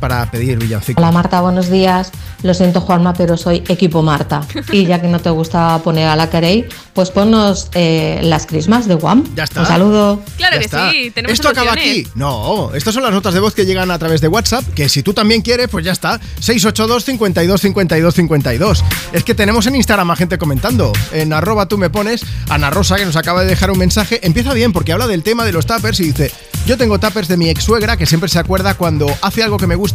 para 0.00 0.30
pedir 0.30 0.58
villancicos. 0.58 1.02
Hola 1.02 1.12
Marta, 1.12 1.40
buenos 1.40 1.70
días. 1.70 2.10
Lo 2.42 2.54
siento 2.54 2.80
Juanma, 2.80 3.14
pero 3.14 3.36
soy 3.36 3.64
equipo 3.68 4.02
Marta. 4.02 4.42
Y 4.70 4.86
ya 4.86 5.00
que 5.00 5.08
no 5.08 5.18
te 5.20 5.30
gusta 5.30 5.78
poner 5.82 6.06
a 6.08 6.16
la 6.16 6.28
Carey, 6.30 6.66
pues 6.92 7.10
ponnos 7.10 7.70
eh, 7.74 8.20
las 8.22 8.46
Christmas 8.46 8.86
de 8.86 8.94
Guam. 8.94 9.24
Ya 9.34 9.44
está. 9.44 9.60
Un 9.60 9.66
saludo. 9.66 10.22
Claro 10.36 10.54
Ya 10.54 10.58
que 10.58 10.64
está. 10.66 10.90
sí, 10.90 11.10
tenemos 11.12 11.32
¿Esto 11.32 11.48
acaba 11.48 11.72
aquí? 11.72 12.06
No, 12.14 12.72
estas 12.74 12.94
son 12.94 13.02
las 13.02 13.12
notas 13.12 13.34
de 13.34 13.40
voz 13.40 13.54
que 13.54 13.64
llegan 13.64 13.90
a 13.90 13.98
través 13.98 14.20
de 14.20 14.28
WhatsApp, 14.28 14.64
que 14.74 14.88
si 14.88 15.02
tú 15.02 15.14
también 15.14 15.40
quieres, 15.42 15.68
pues 15.68 15.84
ya 15.84 15.92
está. 15.92 16.20
682 16.40 17.04
52 17.04 17.60
52 17.60 18.14
52. 18.14 18.84
Es 19.12 19.24
que 19.24 19.34
tenemos 19.34 19.66
en 19.66 19.76
Instagram 19.76 20.10
a 20.10 20.16
gente 20.16 20.38
comentando. 20.38 20.92
En 21.12 21.32
arroba 21.32 21.66
tú 21.66 21.78
me 21.78 21.90
pones, 21.90 22.24
Ana 22.50 22.70
Rosa, 22.70 22.96
que 22.96 23.06
nos 23.06 23.16
acaba 23.16 23.40
de 23.42 23.48
dejar 23.48 23.70
un 23.70 23.78
mensaje, 23.78 24.20
empieza 24.26 24.52
bien 24.52 24.72
porque 24.72 24.92
habla 24.92 25.06
del 25.06 25.22
tema 25.22 25.44
de 25.44 25.52
los 25.52 25.66
tappers 25.66 25.98
y 26.00 26.04
dice, 26.04 26.30
yo 26.66 26.76
tengo 26.76 26.98
tappers 26.98 27.28
de 27.28 27.36
mi 27.36 27.48
ex 27.48 27.64
suegra 27.64 27.96
que 27.96 28.06
siempre 28.06 28.28
se 28.28 28.38
acuerda 28.38 28.74
cuando 28.74 29.06
hace 29.22 29.42
algo 29.42 29.56
que 29.56 29.66
me 29.66 29.74
gusta 29.74 29.85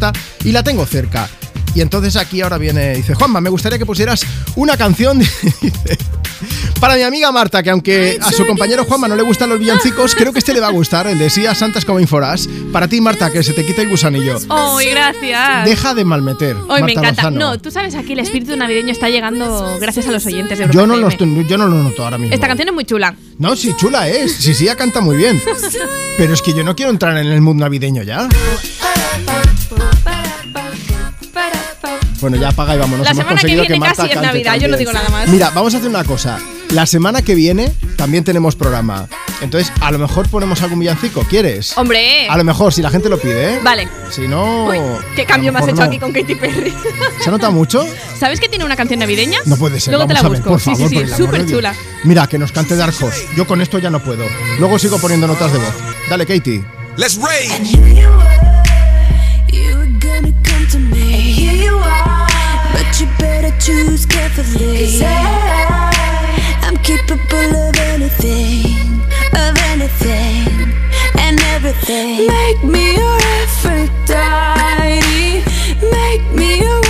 y 0.44 0.52
la 0.52 0.64
tengo 0.64 0.86
cerca. 0.86 1.28
Y 1.74 1.80
entonces 1.82 2.18
aquí 2.18 2.42
ahora 2.42 2.58
viene, 2.58 2.96
dice, 2.96 3.14
Juanma, 3.14 3.40
me 3.40 3.50
gustaría 3.50 3.78
que 3.78 3.86
pusieras 3.86 4.26
una 4.56 4.76
canción 4.76 5.20
dice, 5.62 5.98
para 6.82 6.96
mi 6.96 7.04
amiga 7.04 7.32
Marta, 7.32 7.64
que 7.64 7.70
aunque 7.70 8.18
a 8.22 8.32
su 8.32 8.46
compañero 8.46 8.84
Juanma 8.84 9.08
no 9.08 9.16
le 9.16 9.22
gustan 9.24 9.50
los 9.50 9.60
villancicos, 9.60 10.14
creo 10.16 10.34
que 10.34 10.40
este 10.40 10.54
le 10.54 10.60
va 10.60 10.68
a 10.68 10.72
gustar, 10.72 11.08
el 11.08 11.18
de 11.18 11.30
Sia 11.30 11.56
Santas 11.56 11.86
Coming 11.86 12.08
for 12.08 12.24
Us. 12.24 12.50
Para 12.74 12.88
ti, 12.90 13.00
Marta, 13.00 13.32
que 13.32 13.42
se 13.44 13.54
te 13.54 13.66
quite 13.66 13.84
el 13.84 13.90
gusanillo. 13.90 14.38
¡Ay, 14.50 14.90
gracias! 14.90 15.64
Deja 15.66 15.94
de 15.94 16.04
malmeter. 16.04 16.58
Hoy 16.68 16.84
me 16.84 16.92
encanta. 16.92 17.30
Lozano. 17.30 17.40
No, 17.40 17.58
tú 17.60 17.72
sabes, 17.72 17.96
aquí 17.96 18.14
el 18.14 18.20
espíritu 18.20 18.56
navideño 18.58 18.92
está 18.92 19.10
llegando 19.10 19.78
gracias 19.80 20.08
a 20.08 20.12
los 20.12 20.26
oyentes 20.26 20.58
de 20.60 20.66
yo 20.66 20.86
no, 20.88 20.96
Europa 20.96 21.00
lo 21.02 21.08
FM. 21.08 21.40
estoy- 21.42 21.50
yo 21.50 21.58
no 21.58 21.68
lo 21.68 21.76
noto 21.84 22.04
ahora 22.04 22.18
mismo. 22.18 22.34
Esta 22.34 22.48
canción 22.48 22.68
es 22.68 22.74
muy 22.74 22.84
chula. 22.84 23.16
No, 23.38 23.56
sí, 23.56 23.74
chula 23.78 24.10
es. 24.10 24.34
Sí, 24.34 24.54
sí, 24.54 24.64
ella 24.66 24.76
canta 24.76 25.00
muy 25.00 25.16
bien. 25.16 25.42
Pero 26.18 26.34
es 26.34 26.42
que 26.42 26.54
yo 26.54 26.64
no 26.66 26.76
quiero 26.76 26.92
entrar 26.92 27.16
en 27.18 27.28
el 27.28 27.40
mood 27.40 27.56
navideño 27.56 28.04
ya. 28.04 28.28
Bueno, 32.22 32.38
ya 32.38 32.50
apaga 32.50 32.76
y 32.76 32.78
vámonos. 32.78 33.04
La 33.04 33.12
Hemos 33.12 33.24
semana 33.24 33.42
que 33.42 33.56
viene 33.56 33.80
Marta 33.80 33.96
casi 33.96 34.10
es 34.10 34.14
cante 34.14 34.28
Navidad, 34.28 34.56
yo 34.58 34.68
no 34.68 34.78
digo 34.78 34.94
nada 34.94 35.10
más. 35.10 35.28
Mira, 35.28 35.50
vamos 35.50 35.74
a 35.74 35.78
hacer 35.78 35.90
una 35.90 36.04
cosa. 36.04 36.40
La 36.70 36.86
semana 36.86 37.22
que 37.24 37.36
viene 37.36 37.74
también 37.98 38.24
tenemos 38.24 38.56
programa. 38.56 39.08
Entonces, 39.42 39.74
a 39.82 39.92
lo 39.92 39.98
mejor 39.98 40.30
ponemos 40.30 40.62
algún 40.62 40.80
villancico. 40.80 41.24
¿Quieres? 41.24 41.76
Hombre. 41.78 42.30
A 42.30 42.38
lo 42.38 42.44
mejor, 42.44 42.74
si 42.74 42.82
la 42.84 42.92
gente 42.92 43.10
lo 43.10 43.20
pide, 43.20 43.56
¿eh? 43.56 43.60
Vale. 43.64 43.90
Si 44.12 44.28
no. 44.28 44.70
¿Qué 45.16 45.26
cambio 45.26 45.52
me 45.52 45.60
has 45.60 45.68
hecho 45.68 45.82
aquí 45.82 45.98
con 45.98 46.14
Katy 46.14 46.36
Perry? 46.36 46.74
¿Se 47.20 47.32
nota 47.32 47.50
mucho? 47.50 47.86
¿Sabes 48.18 48.40
que 48.40 48.48
tiene 48.48 48.64
una 48.64 48.76
canción 48.76 49.00
navideña? 49.00 49.40
No 49.46 49.58
puede 49.58 49.80
ser. 49.80 49.94
Luego 49.94 50.08
te 50.08 50.14
la 50.14 50.20
a 50.20 50.24
ver, 50.24 50.32
busco. 50.34 50.50
por 50.50 50.62
sí, 50.62 50.72
favor, 50.72 50.90
sí, 50.90 50.98
sí, 51.08 51.14
súper 51.18 51.46
chula. 51.48 51.76
Mira, 52.04 52.28
que 52.28 52.38
nos 52.38 52.52
cante 52.52 52.76
Dark 52.76 52.94
Horse. 53.02 53.26
Yo 53.36 53.48
con 53.48 53.62
esto 53.62 53.80
ya 53.80 53.90
no 53.90 54.02
puedo. 54.02 54.26
Luego 54.60 54.78
sigo 54.78 55.00
poniendo 55.00 55.28
notas 55.28 55.52
de 55.52 55.58
voz. 55.58 55.74
Dale, 56.10 56.26
Katie. 56.26 56.64
Let's 56.96 57.20
rage. 57.20 57.50
You 61.82 61.90
were 61.90 62.04
gonna 62.04 62.28
come 62.28 62.46
to 62.46 62.62
me. 62.62 62.62
And 62.62 62.62
here 62.62 62.62
you 62.62 62.62
are. 62.62 62.72
But 62.74 63.00
you 63.00 63.08
better 63.18 63.54
choose 63.60 64.06
carefully. 64.06 64.78
Cause 64.78 65.02
I, 65.02 66.64
I'm 66.64 66.78
capable 66.78 67.56
of 67.56 67.78
anything. 67.80 69.02
Of 69.34 69.58
anything. 69.74 70.74
And 71.20 71.40
everything. 71.56 72.28
Make 72.28 72.64
me 72.64 72.96
your 72.98 73.20
Aphrodite. 73.42 74.22
Make 75.92 76.26
me 76.34 76.62
your 76.62 76.81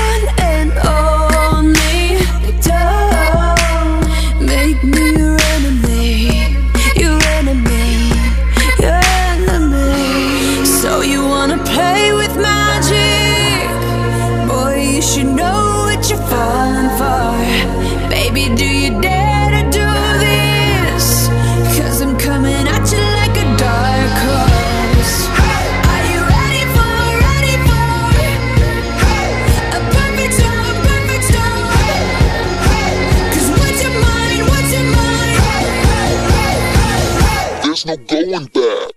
no 37.91 37.97
going 38.05 38.45
back. 38.45 38.91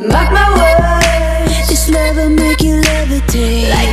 Mark 0.00 0.32
my 0.32 0.48
words. 0.56 1.68
This 1.68 1.88
love 1.88 2.16
will 2.16 2.30
make 2.30 2.60
you 2.60 2.80
levitate 2.80 3.70
like 3.70 3.91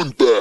There's 0.00 0.39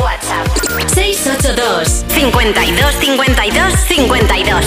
WhatsApp. 0.00 0.46
682 0.94 2.04
52 2.08 2.94
52 3.00 3.72
52 3.88 4.64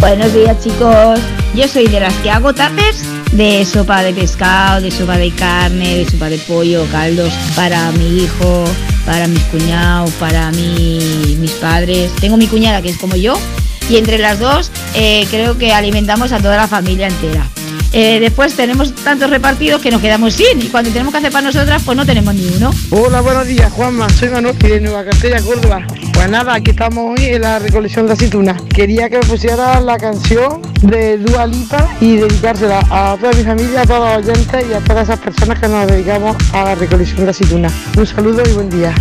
Buenos 0.00 0.32
días 0.34 0.56
chicos, 0.62 1.20
yo 1.54 1.68
soy 1.68 1.86
de 1.88 2.00
las 2.00 2.14
que 2.16 2.30
hago 2.30 2.52
tapes 2.54 3.02
de 3.32 3.64
sopa 3.64 4.02
de 4.02 4.12
pescado, 4.12 4.80
de 4.80 4.90
sopa 4.90 5.16
de 5.16 5.30
carne, 5.30 5.98
de 5.98 6.10
sopa 6.10 6.28
de 6.28 6.38
pollo, 6.38 6.84
caldos 6.92 7.32
para 7.56 7.90
mi 7.92 8.22
hijo, 8.22 8.64
para 9.06 9.26
mis 9.26 9.40
cuñados, 9.44 10.10
para 10.12 10.50
mi- 10.52 11.36
mis 11.38 11.52
padres. 11.52 12.10
Tengo 12.20 12.36
mi 12.36 12.46
cuñada 12.46 12.82
que 12.82 12.90
es 12.90 12.98
como 12.98 13.16
yo 13.16 13.38
y 13.88 13.96
entre 13.96 14.18
las 14.18 14.38
dos 14.38 14.70
eh, 14.94 15.26
creo 15.30 15.56
que 15.58 15.72
alimentamos 15.72 16.32
a 16.32 16.38
toda 16.38 16.56
la 16.56 16.68
familia 16.68 17.08
entera. 17.08 17.46
Eh, 17.92 18.20
después 18.20 18.54
tenemos 18.54 18.94
tantos 18.94 19.28
repartidos 19.28 19.82
que 19.82 19.90
nos 19.90 20.00
quedamos 20.00 20.32
sin 20.34 20.62
y 20.62 20.68
cuando 20.68 20.90
tenemos 20.90 21.12
que 21.12 21.18
hacer 21.18 21.30
para 21.30 21.46
nosotras 21.46 21.82
pues 21.84 21.96
no 21.96 22.06
tenemos 22.06 22.34
ni 22.34 22.46
uno. 22.56 22.70
Hola, 22.90 23.20
buenos 23.20 23.46
días, 23.46 23.70
Juanma. 23.72 24.08
Soy 24.08 24.30
Manuel 24.30 24.58
de 24.58 24.80
Nueva 24.80 25.04
Castella, 25.04 25.42
Córdoba. 25.42 25.86
Pues 26.14 26.30
nada, 26.30 26.54
aquí 26.54 26.70
estamos 26.70 27.18
hoy 27.18 27.26
en 27.26 27.42
la 27.42 27.58
recolección 27.58 28.06
de 28.06 28.14
aceitunas. 28.14 28.62
Quería 28.62 29.10
que 29.10 29.18
me 29.18 29.24
pusiera 29.24 29.78
la 29.80 29.98
canción 29.98 30.62
de 30.82 31.18
Dua 31.18 31.46
Lipa 31.46 31.86
y 32.00 32.16
dedicársela 32.16 32.80
a 32.90 33.16
toda 33.20 33.32
mi 33.32 33.42
familia, 33.42 33.82
a 33.82 33.86
todos 33.86 34.24
los 34.24 34.28
oyentes 34.28 34.66
y 34.70 34.72
a 34.72 34.80
todas 34.80 35.04
esas 35.04 35.20
personas 35.20 35.60
que 35.60 35.68
nos 35.68 35.86
dedicamos 35.86 36.36
a 36.54 36.64
la 36.64 36.74
recolección 36.74 37.24
de 37.24 37.30
aceitunas. 37.30 37.72
Un 37.96 38.06
saludo 38.06 38.42
y 38.48 38.52
buen 38.52 38.70
día. 38.70 38.94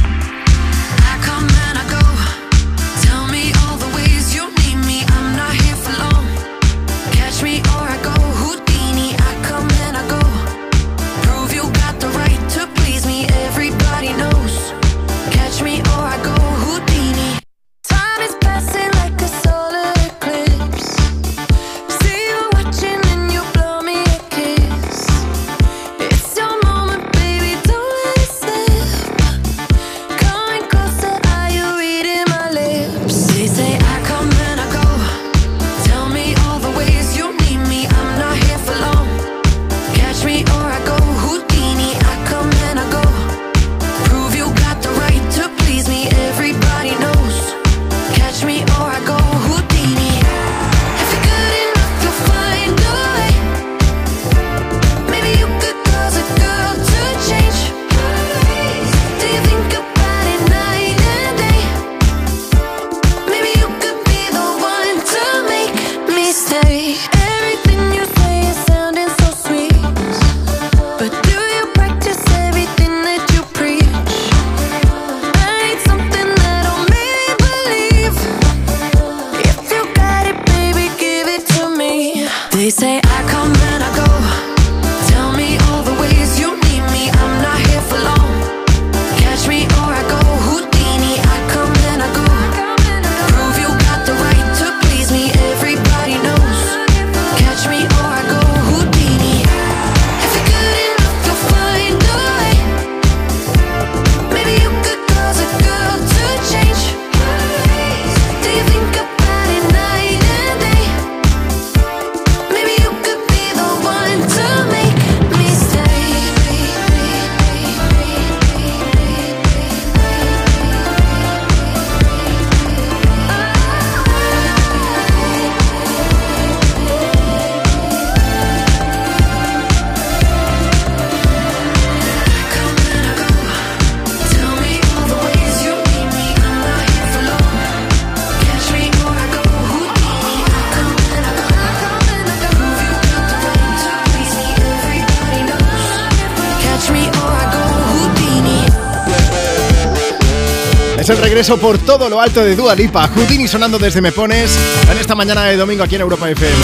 El 151.11 151.17
regreso 151.17 151.57
por 151.57 151.77
todo 151.77 152.09
lo 152.09 152.21
alto 152.21 152.43
de 152.43 152.55
Dua 152.55 152.73
Lipa. 152.73 153.07
Houdini 153.09 153.47
sonando 153.47 153.77
desde 153.77 154.01
Me 154.01 154.11
Pones 154.11 154.57
en 154.89 154.97
esta 154.97 155.13
mañana 155.13 155.43
de 155.43 155.57
domingo 155.57 155.83
aquí 155.83 155.95
en 155.95 156.01
Europa 156.01 156.29
FM. 156.29 156.55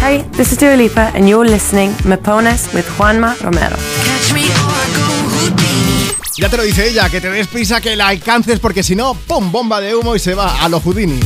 Hey, 0.00 0.24
this 0.36 0.52
is 0.52 0.58
Dua 0.58 0.76
Lipa, 0.76 1.10
and 1.14 1.26
you're 1.28 1.48
listening 1.48 1.94
Me 2.04 2.16
Pones 2.16 2.72
with 2.74 2.84
Juanma 2.98 3.36
Romero. 3.40 3.76
Catch 4.04 4.34
me 4.34 4.42
or 4.42 4.48
I 4.48 4.92
go 4.94 5.02
Houdini. 5.38 6.12
Ya 6.36 6.48
te 6.48 6.56
lo 6.56 6.64
dice 6.64 6.88
ella, 6.88 7.08
que 7.08 7.20
te 7.20 7.30
des 7.30 7.46
prisa, 7.46 7.80
que 7.80 7.96
la 7.96 8.08
alcances, 8.08 8.60
porque 8.60 8.82
si 8.82 8.94
no, 8.94 9.14
¡pum! 9.14 9.50
Bomba 9.50 9.80
de 9.80 9.94
humo 9.94 10.14
y 10.14 10.18
se 10.18 10.34
va 10.34 10.62
a 10.62 10.68
lo 10.68 10.80
Houdini. 10.80 11.20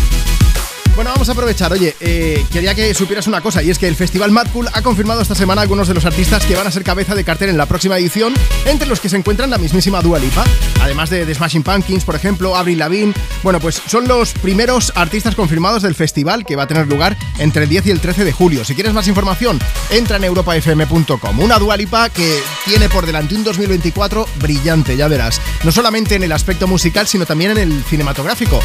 Bueno, 0.97 1.11
vamos 1.11 1.29
a 1.29 1.33
aprovechar. 1.33 1.71
Oye, 1.75 1.95
eh, 2.01 2.43
quería 2.51 2.75
que 2.75 2.95
supieras 2.95 3.27
una 3.27 3.43
cosa, 3.43 3.63
y 3.63 3.69
es 3.69 3.79
que 3.79 3.87
el 3.87 3.95
Festival 3.97 4.31
Mad 4.31 4.47
Cool 4.51 4.67
ha 4.73 4.81
confirmado 4.81 5.21
esta 5.21 5.35
semana 5.35 5.61
algunos 5.61 5.89
de 5.89 5.93
los 5.93 6.07
artistas 6.07 6.47
que 6.47 6.57
van 6.57 6.67
a 6.67 6.71
ser 6.71 6.85
cabeza 6.85 7.15
de 7.15 7.23
cartel 7.23 7.51
en 7.51 7.59
la 7.59 7.67
próxima 7.67 7.99
edición, 7.99 8.33
entre 8.65 8.89
los 8.89 8.99
que 8.99 9.11
se 9.11 9.17
encuentran 9.19 9.51
la 9.51 9.59
mismísima 9.59 10.01
Dua 10.01 10.19
Lipa, 10.19 10.43
además 10.81 11.11
de 11.11 11.27
The 11.27 11.35
Smashing 11.35 11.65
Pumpkins, 11.65 12.03
por 12.03 12.15
ejemplo, 12.15 12.57
Avril 12.57 12.79
Lavigne. 12.79 13.13
Bueno, 13.43 13.61
pues 13.61 13.83
son 13.87 14.09
los 14.09 14.33
primeros 14.33 14.91
artistas 14.95 15.35
confirmados 15.35 15.83
del 15.83 15.95
festival 15.95 16.47
que 16.47 16.57
va 16.57 16.63
a 16.63 16.67
tener 16.67 16.87
lugar 16.87 17.15
entre 17.37 17.65
el 17.65 17.69
10 17.69 17.89
y 17.89 17.91
el 17.91 18.01
13 18.01 18.25
de 18.25 18.33
julio. 18.33 18.65
Si 18.65 18.75
quieres 18.75 18.95
más 18.95 19.07
información, 19.07 19.59
entra 19.91 20.17
en 20.17 20.25
europafm.com. 20.25 21.41
Una 21.41 21.59
Dua 21.59 21.77
Lipa 21.77 22.09
que 22.09 22.41
tiene 22.65 22.89
por 22.89 23.05
delante 23.05 23.35
un 23.35 23.45
2024 23.45 24.27
brillante, 24.41 24.97
ya 24.97 25.09
verás. 25.09 25.43
No 25.63 25.73
solamente 25.73 26.15
en 26.15 26.23
el 26.23 26.33
aspecto 26.33 26.67
musical, 26.67 27.07
sino 27.07 27.27
también 27.27 27.51
en 27.51 27.59
el 27.59 27.85
cinematográfico. 27.85 28.61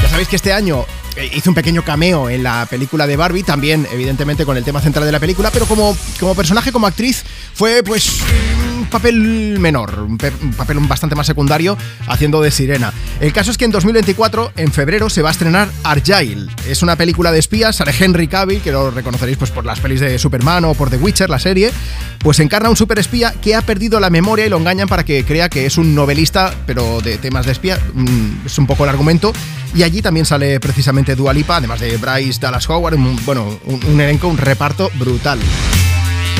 Ya 0.00 0.08
sabéis 0.08 0.28
que 0.28 0.36
este 0.36 0.52
año 0.52 0.86
hizo 1.32 1.50
un 1.50 1.54
pequeño 1.54 1.82
cameo 1.84 2.28
en 2.28 2.42
la 2.42 2.66
película 2.66 3.06
de 3.06 3.16
Barbie, 3.16 3.42
también 3.42 3.86
evidentemente 3.92 4.44
con 4.44 4.56
el 4.56 4.64
tema 4.64 4.80
central 4.80 5.04
de 5.06 5.12
la 5.12 5.20
película, 5.20 5.50
pero 5.52 5.66
como, 5.66 5.96
como 6.18 6.34
personaje, 6.34 6.72
como 6.72 6.86
actriz, 6.86 7.24
fue 7.54 7.82
pues 7.82 8.20
un 8.78 8.86
papel 8.86 9.58
menor, 9.58 10.00
un, 10.00 10.18
un 10.42 10.52
papel 10.54 10.78
bastante 10.80 11.14
más 11.16 11.26
secundario, 11.26 11.76
haciendo 12.06 12.40
de 12.42 12.50
sirena. 12.50 12.92
El 13.20 13.32
caso 13.32 13.50
es 13.50 13.58
que 13.58 13.64
en 13.64 13.70
2024, 13.70 14.52
en 14.56 14.72
febrero, 14.72 15.08
se 15.08 15.22
va 15.22 15.28
a 15.28 15.32
estrenar 15.32 15.68
Argyle. 15.84 16.48
Es 16.68 16.82
una 16.82 16.96
película 16.96 17.30
de 17.32 17.38
espías, 17.38 17.76
sale 17.76 17.92
Henry 17.98 18.28
Cavill, 18.28 18.60
que 18.60 18.72
lo 18.72 18.90
reconoceréis 18.90 19.38
pues, 19.38 19.50
por 19.50 19.64
las 19.64 19.80
pelis 19.80 20.00
de 20.00 20.18
Superman 20.18 20.64
o 20.64 20.74
por 20.74 20.90
The 20.90 20.96
Witcher, 20.96 21.30
la 21.30 21.38
serie, 21.38 21.70
pues 22.18 22.40
encarna 22.40 22.68
a 22.68 22.70
un 22.70 22.76
superespía 22.76 23.32
que 23.40 23.54
ha 23.54 23.62
perdido 23.62 24.00
la 24.00 24.10
memoria 24.10 24.46
y 24.46 24.48
lo 24.48 24.56
engañan 24.58 24.88
para 24.88 25.04
que 25.04 25.24
crea 25.24 25.48
que 25.48 25.66
es 25.66 25.78
un 25.78 25.94
novelista, 25.94 26.54
pero 26.66 27.00
de 27.00 27.18
temas 27.18 27.46
de 27.46 27.52
espía. 27.52 27.78
Mm, 27.94 28.46
Es 28.46 28.58
un 28.58 28.66
poco 28.66 28.84
el 28.84 28.90
argumento. 28.90 29.32
Y 29.74 29.82
allí 29.82 30.00
también 30.02 30.24
sale 30.24 30.60
precisamente 30.60 31.16
Dua 31.16 31.32
Lipa, 31.32 31.56
además 31.56 31.80
de 31.80 31.96
Bryce 31.96 32.38
Dallas 32.40 32.68
Howard, 32.70 32.94
un- 32.94 33.18
bueno, 33.24 33.58
un, 33.64 33.84
un 33.84 34.00
elenco, 34.00 34.28
un 34.28 34.36
reparto 34.38 34.90
brutal. 34.94 35.38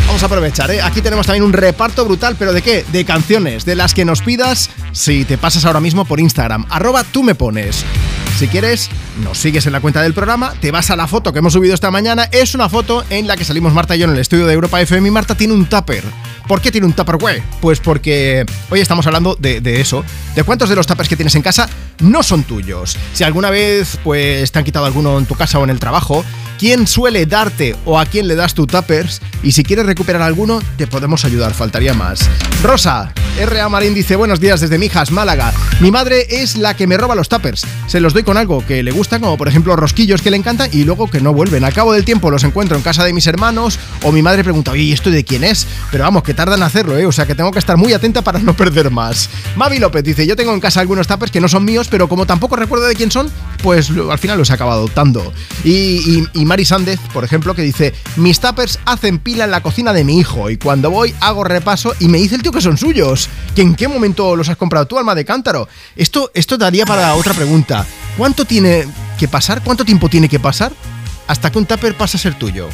Vamos 0.07 0.23
a 0.23 0.27
aprovechar, 0.27 0.71
¿eh? 0.71 0.83
Aquí 0.83 1.01
tenemos 1.01 1.27
también 1.27 1.43
un 1.45 1.53
reparto 1.53 2.05
brutal, 2.05 2.37
pero 2.39 2.53
¿de 2.53 2.63
qué? 2.63 2.85
De 2.93 3.05
canciones, 3.05 3.65
de 3.65 3.75
las 3.75 3.95
que 3.95 4.05
nos 4.05 4.21
pidas 4.21 4.71
si 4.93 5.25
te 5.25 5.39
pasas 5.39 5.65
ahora 5.65 5.81
mismo 5.81 6.05
por 6.05 6.21
Instagram. 6.21 6.67
Arroba 6.71 7.03
tú 7.05 7.23
me 7.23 7.35
pones. 7.35 7.85
Si 8.39 8.47
quieres, 8.49 8.91
nos 9.23 9.39
sigues 9.39 9.65
en 9.67 9.73
la 9.73 9.81
cuenta 9.81 10.03
del 10.03 10.13
programa, 10.13 10.53
te 10.61 10.71
vas 10.71 10.91
a 10.91 10.97
la 10.97 11.07
foto 11.09 11.33
que 11.33 11.39
hemos 11.39 11.55
subido 11.55 11.75
esta 11.75 11.91
mañana. 11.91 12.29
Es 12.33 12.55
una 12.55 12.69
foto 12.69 13.03
en 13.09 13.27
la 13.27 13.37
que 13.37 13.45
salimos 13.45 13.73
Marta 13.73 13.97
y 13.97 14.01
yo 14.01 14.05
en 14.07 14.13
el 14.13 14.19
estudio 14.19 14.47
de 14.47 14.53
Europa 14.53 14.81
FM 14.81 15.09
y 15.09 15.11
Marta 15.11 15.35
tiene 15.37 15.55
un 15.55 15.67
tupper. 15.67 16.05
¿Por 16.47 16.61
qué 16.61 16.71
tiene 16.71 16.87
un 16.87 16.93
Tupperware? 16.93 17.43
Pues 17.61 17.81
porque 17.81 18.45
hoy 18.71 18.81
estamos 18.81 19.07
hablando 19.07 19.35
de, 19.39 19.81
eso, 19.81 20.05
de 20.35 20.45
cuántos 20.45 20.69
de 20.69 20.77
los 20.77 20.87
tuppers 20.87 21.09
que 21.09 21.17
tienes 21.17 21.35
en 21.35 21.43
casa 21.43 21.69
no 22.01 22.23
son 22.23 22.43
tuyos. 22.43 22.97
Si 23.15 23.25
alguna 23.25 23.49
vez 23.51 23.99
pues 24.05 24.53
te 24.53 24.59
han 24.59 24.65
quitado 24.65 24.85
alguno 24.85 25.19
en 25.19 25.25
tu 25.25 25.35
casa 25.35 25.59
o 25.59 25.65
en 25.65 25.71
el 25.71 25.79
trabajo, 25.79 26.25
quién 26.59 26.87
suele 26.87 27.27
darte 27.27 27.77
o 27.85 27.99
a 27.99 28.07
quién 28.07 28.29
le 28.29 28.35
das 28.35 28.55
tu 28.55 28.67
tuppers 28.67 29.21
y 29.43 29.53
si 29.53 29.63
quieres 29.63 29.87
recuperar 29.87 30.23
alguno 30.23 30.61
te 30.77 30.87
podemos 30.87 31.25
ayudar, 31.25 31.55
faltaría 31.55 31.95
más. 31.95 32.29
Rosa, 32.63 33.13
R.A. 33.39 33.69
Marín 33.69 33.95
dice 33.95 34.17
buenos 34.17 34.39
días 34.41 34.61
desde 34.61 34.79
Mijas, 34.79 35.11
Málaga. 35.11 35.53
Mi 35.81 35.91
madre 35.91 36.27
es 36.31 36.57
la 36.57 36.75
que 36.75 36.87
me 36.87 36.97
roba 36.97 37.15
los 37.15 37.29
tuppers. 37.29 37.67
Se 37.89 38.01
los 38.01 38.15
doy 38.15 38.23
con 38.23 38.37
algo 38.37 38.65
que 38.65 38.83
le 38.83 38.93
gusta, 38.93 39.19
como 39.19 39.37
por 39.37 39.49
ejemplo 39.49 39.75
rosquillos 39.75 40.23
que 40.23 40.31
le 40.31 40.37
encantan 40.37 40.71
y 40.73 40.85
luego 40.85 41.11
que 41.11 41.21
no 41.21 41.33
vuelven. 41.33 41.65
A 41.65 41.73
cabo 41.73 41.93
del 41.93 42.05
tiempo 42.05 42.31
los 42.31 42.45
encuentro 42.45 42.77
en 42.77 42.83
casa 42.83 43.05
de 43.05 43.13
mis 43.13 43.27
hermanos 43.27 43.79
o 44.03 44.13
mi 44.13 44.23
madre 44.23 44.45
pregunta, 44.45 44.71
oye, 44.71 44.83
¿y 44.83 44.93
esto 44.93 45.11
de 45.11 45.25
quién 45.25 45.43
es? 45.43 45.67
Pero 45.91 46.05
vamos, 46.05 46.23
que 46.23 46.33
tardan 46.33 46.61
en 46.61 46.63
hacerlo, 46.63 46.97
¿eh? 46.97 47.07
O 47.07 47.13
sea 47.13 47.27
que 47.27 47.35
tengo 47.35 47.51
que 47.51 47.59
estar 47.59 47.77
muy 47.77 47.93
atenta 47.93 48.23
para 48.23 48.39
no 48.39 48.55
perder 48.57 48.91
más. 48.91 49.29
Mavi 49.57 49.79
López 49.79 50.05
dice, 50.05 50.27
yo 50.27 50.37
tengo 50.37 50.55
en 50.55 50.61
casa 50.61 50.81
algunos 50.81 51.07
tuppers 51.09 51.33
que 51.33 51.41
no 51.41 51.49
son 51.49 51.65
míos, 51.65 51.89
pero 51.91 52.09
como 52.09 52.27
tampoco 52.27 52.55
recuerdo 52.55 52.87
de 52.87 52.95
quién 52.95 53.11
son, 53.11 53.31
pues 53.63 53.91
al 53.91 54.19
final 54.19 54.39
los 54.39 54.51
he 54.51 54.53
acabado 54.53 54.79
adoptando. 54.79 55.33
Y 55.65 56.25
Mari 56.45 56.65
Sández, 56.65 57.01
por 57.13 57.25
ejemplo, 57.25 57.55
que 57.55 57.63
dice, 57.63 57.95
mis 58.17 58.41
tuppers 58.41 58.79
hacen 58.85 59.19
pila 59.19 59.45
en 59.45 59.51
la 59.51 59.63
cocina 59.63 59.93
de 59.93 60.05
mi 60.05 60.19
hijo 60.19 60.51
y 60.51 60.57
cuando 60.57 60.91
voy 60.91 61.15
hago 61.21 61.45
repaso 61.45 61.95
y 62.01 62.09
me 62.09 62.19
dice 62.19 62.37
el 62.37 62.43
tío 62.43 62.53
que 62.53 62.61
son 62.61 62.77
suyos. 62.77 63.29
¿Que 63.55 63.63
en 63.63 63.75
qué 63.75 63.89
momento 63.89 64.37
los 64.37 64.49
has 64.49 64.57
comprado 64.57 64.87
tú, 64.87 64.99
alma 64.99 65.15
de 65.15 65.25
cántaro? 65.25 65.69
Esto, 65.97 66.31
esto 66.35 66.57
daría 66.57 66.87
para 66.87 67.15
otra 67.15 67.35
pregunta. 67.35 67.87
¿Cuánto 68.17 68.45
tiene 68.45 68.87
que 69.19 69.29
pasar? 69.29 69.63
¿Cuánto 69.63 69.85
tiempo 69.85 70.09
tiene 70.09 70.29
que 70.29 70.41
pasar 70.41 70.73
hasta 71.27 71.51
que 71.51 71.59
un 71.59 71.67
tupper 71.67 71.95
pasa 71.97 72.17
a 72.17 72.21
ser 72.21 72.35
tuyo? 72.35 72.69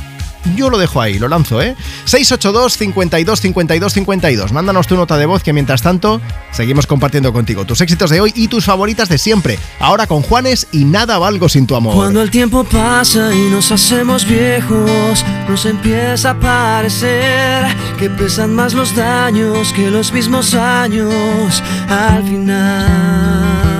Yo 0.56 0.70
lo 0.70 0.78
dejo 0.78 1.00
ahí, 1.00 1.18
lo 1.18 1.28
lanzo, 1.28 1.60
¿eh? 1.62 1.76
682 2.04 2.76
52 2.76 3.40
52 3.40 3.92
52. 3.92 4.52
Mándanos 4.52 4.86
tu 4.86 4.96
nota 4.96 5.16
de 5.16 5.26
voz 5.26 5.42
que 5.42 5.52
mientras 5.52 5.82
tanto 5.82 6.20
seguimos 6.52 6.86
compartiendo 6.86 7.32
contigo 7.32 7.64
tus 7.64 7.80
éxitos 7.80 8.10
de 8.10 8.20
hoy 8.20 8.32
y 8.34 8.48
tus 8.48 8.64
favoritas 8.64 9.08
de 9.08 9.18
siempre. 9.18 9.58
Ahora 9.78 10.06
con 10.06 10.22
Juanes 10.22 10.66
y 10.72 10.84
nada 10.84 11.18
valgo 11.18 11.48
sin 11.48 11.66
tu 11.66 11.76
amor. 11.76 11.94
Cuando 11.94 12.22
el 12.22 12.30
tiempo 12.30 12.64
pasa 12.64 13.34
y 13.34 13.50
nos 13.50 13.70
hacemos 13.70 14.26
viejos, 14.26 15.24
nos 15.48 15.66
empieza 15.66 16.30
a 16.30 16.40
parecer 16.40 17.66
que 17.98 18.10
pesan 18.10 18.54
más 18.54 18.74
los 18.74 18.94
daños 18.94 19.72
que 19.72 19.90
los 19.90 20.12
mismos 20.12 20.54
años 20.54 21.62
al 21.88 22.24
final. 22.24 23.79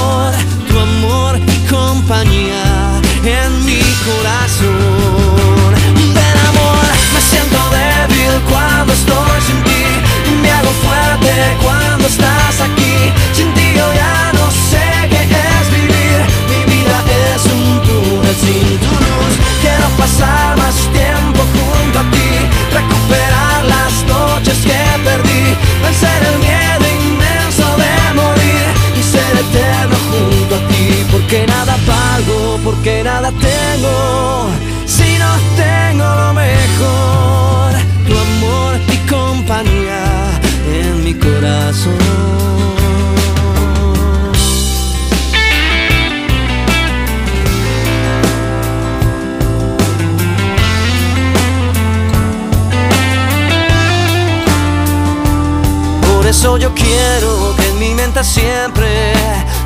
yo 56.61 56.71
quiero 56.75 57.55
que 57.57 57.67
en 57.69 57.79
mi 57.79 57.95
mente 57.95 58.23
siempre 58.23 59.13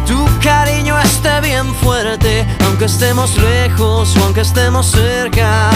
tu 0.08 0.26
cariño 0.42 0.98
esté 1.02 1.42
bien 1.42 1.76
fuerte, 1.76 2.46
aunque 2.66 2.86
estemos 2.86 3.38
lejos 3.38 4.16
o 4.16 4.24
aunque 4.24 4.42
estemos 4.42 4.86
cerca 4.88 5.70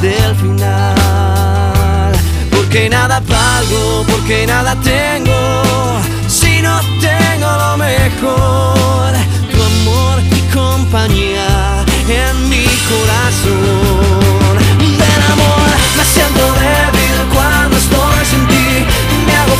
del 0.00 0.34
final. 0.36 2.12
Porque 2.50 2.88
nada 2.88 3.20
valgo, 3.20 4.04
porque 4.10 4.46
nada 4.46 4.74
tengo, 4.82 5.38
si 6.28 6.62
no 6.62 6.80
tengo 6.98 7.48
lo 7.64 7.76
mejor, 7.76 9.12
tu 9.52 9.62
amor 9.62 10.22
y 10.30 10.40
compañía 10.54 11.84
en 12.08 12.48
mi 12.48 12.64
corazón. 12.88 14.43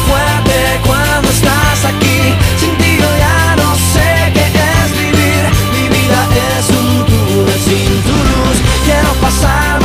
Fuerte 0.08 0.80
cuando 0.86 1.28
estás 1.28 1.84
aquí, 1.84 2.34
sin 2.58 2.76
ti 2.78 2.98
yo 3.00 3.10
ya 3.18 3.56
no 3.56 3.74
sé 3.92 4.32
qué 4.34 4.46
es 4.46 4.90
vivir, 4.98 5.42
mi 5.72 5.88
vida 5.88 6.20
es 6.58 6.70
un 6.70 7.06
túnel 7.06 7.60
sin 7.60 8.02
tu 8.02 8.12
luz, 8.12 8.56
quiero 8.84 9.12
pasar 9.20 9.83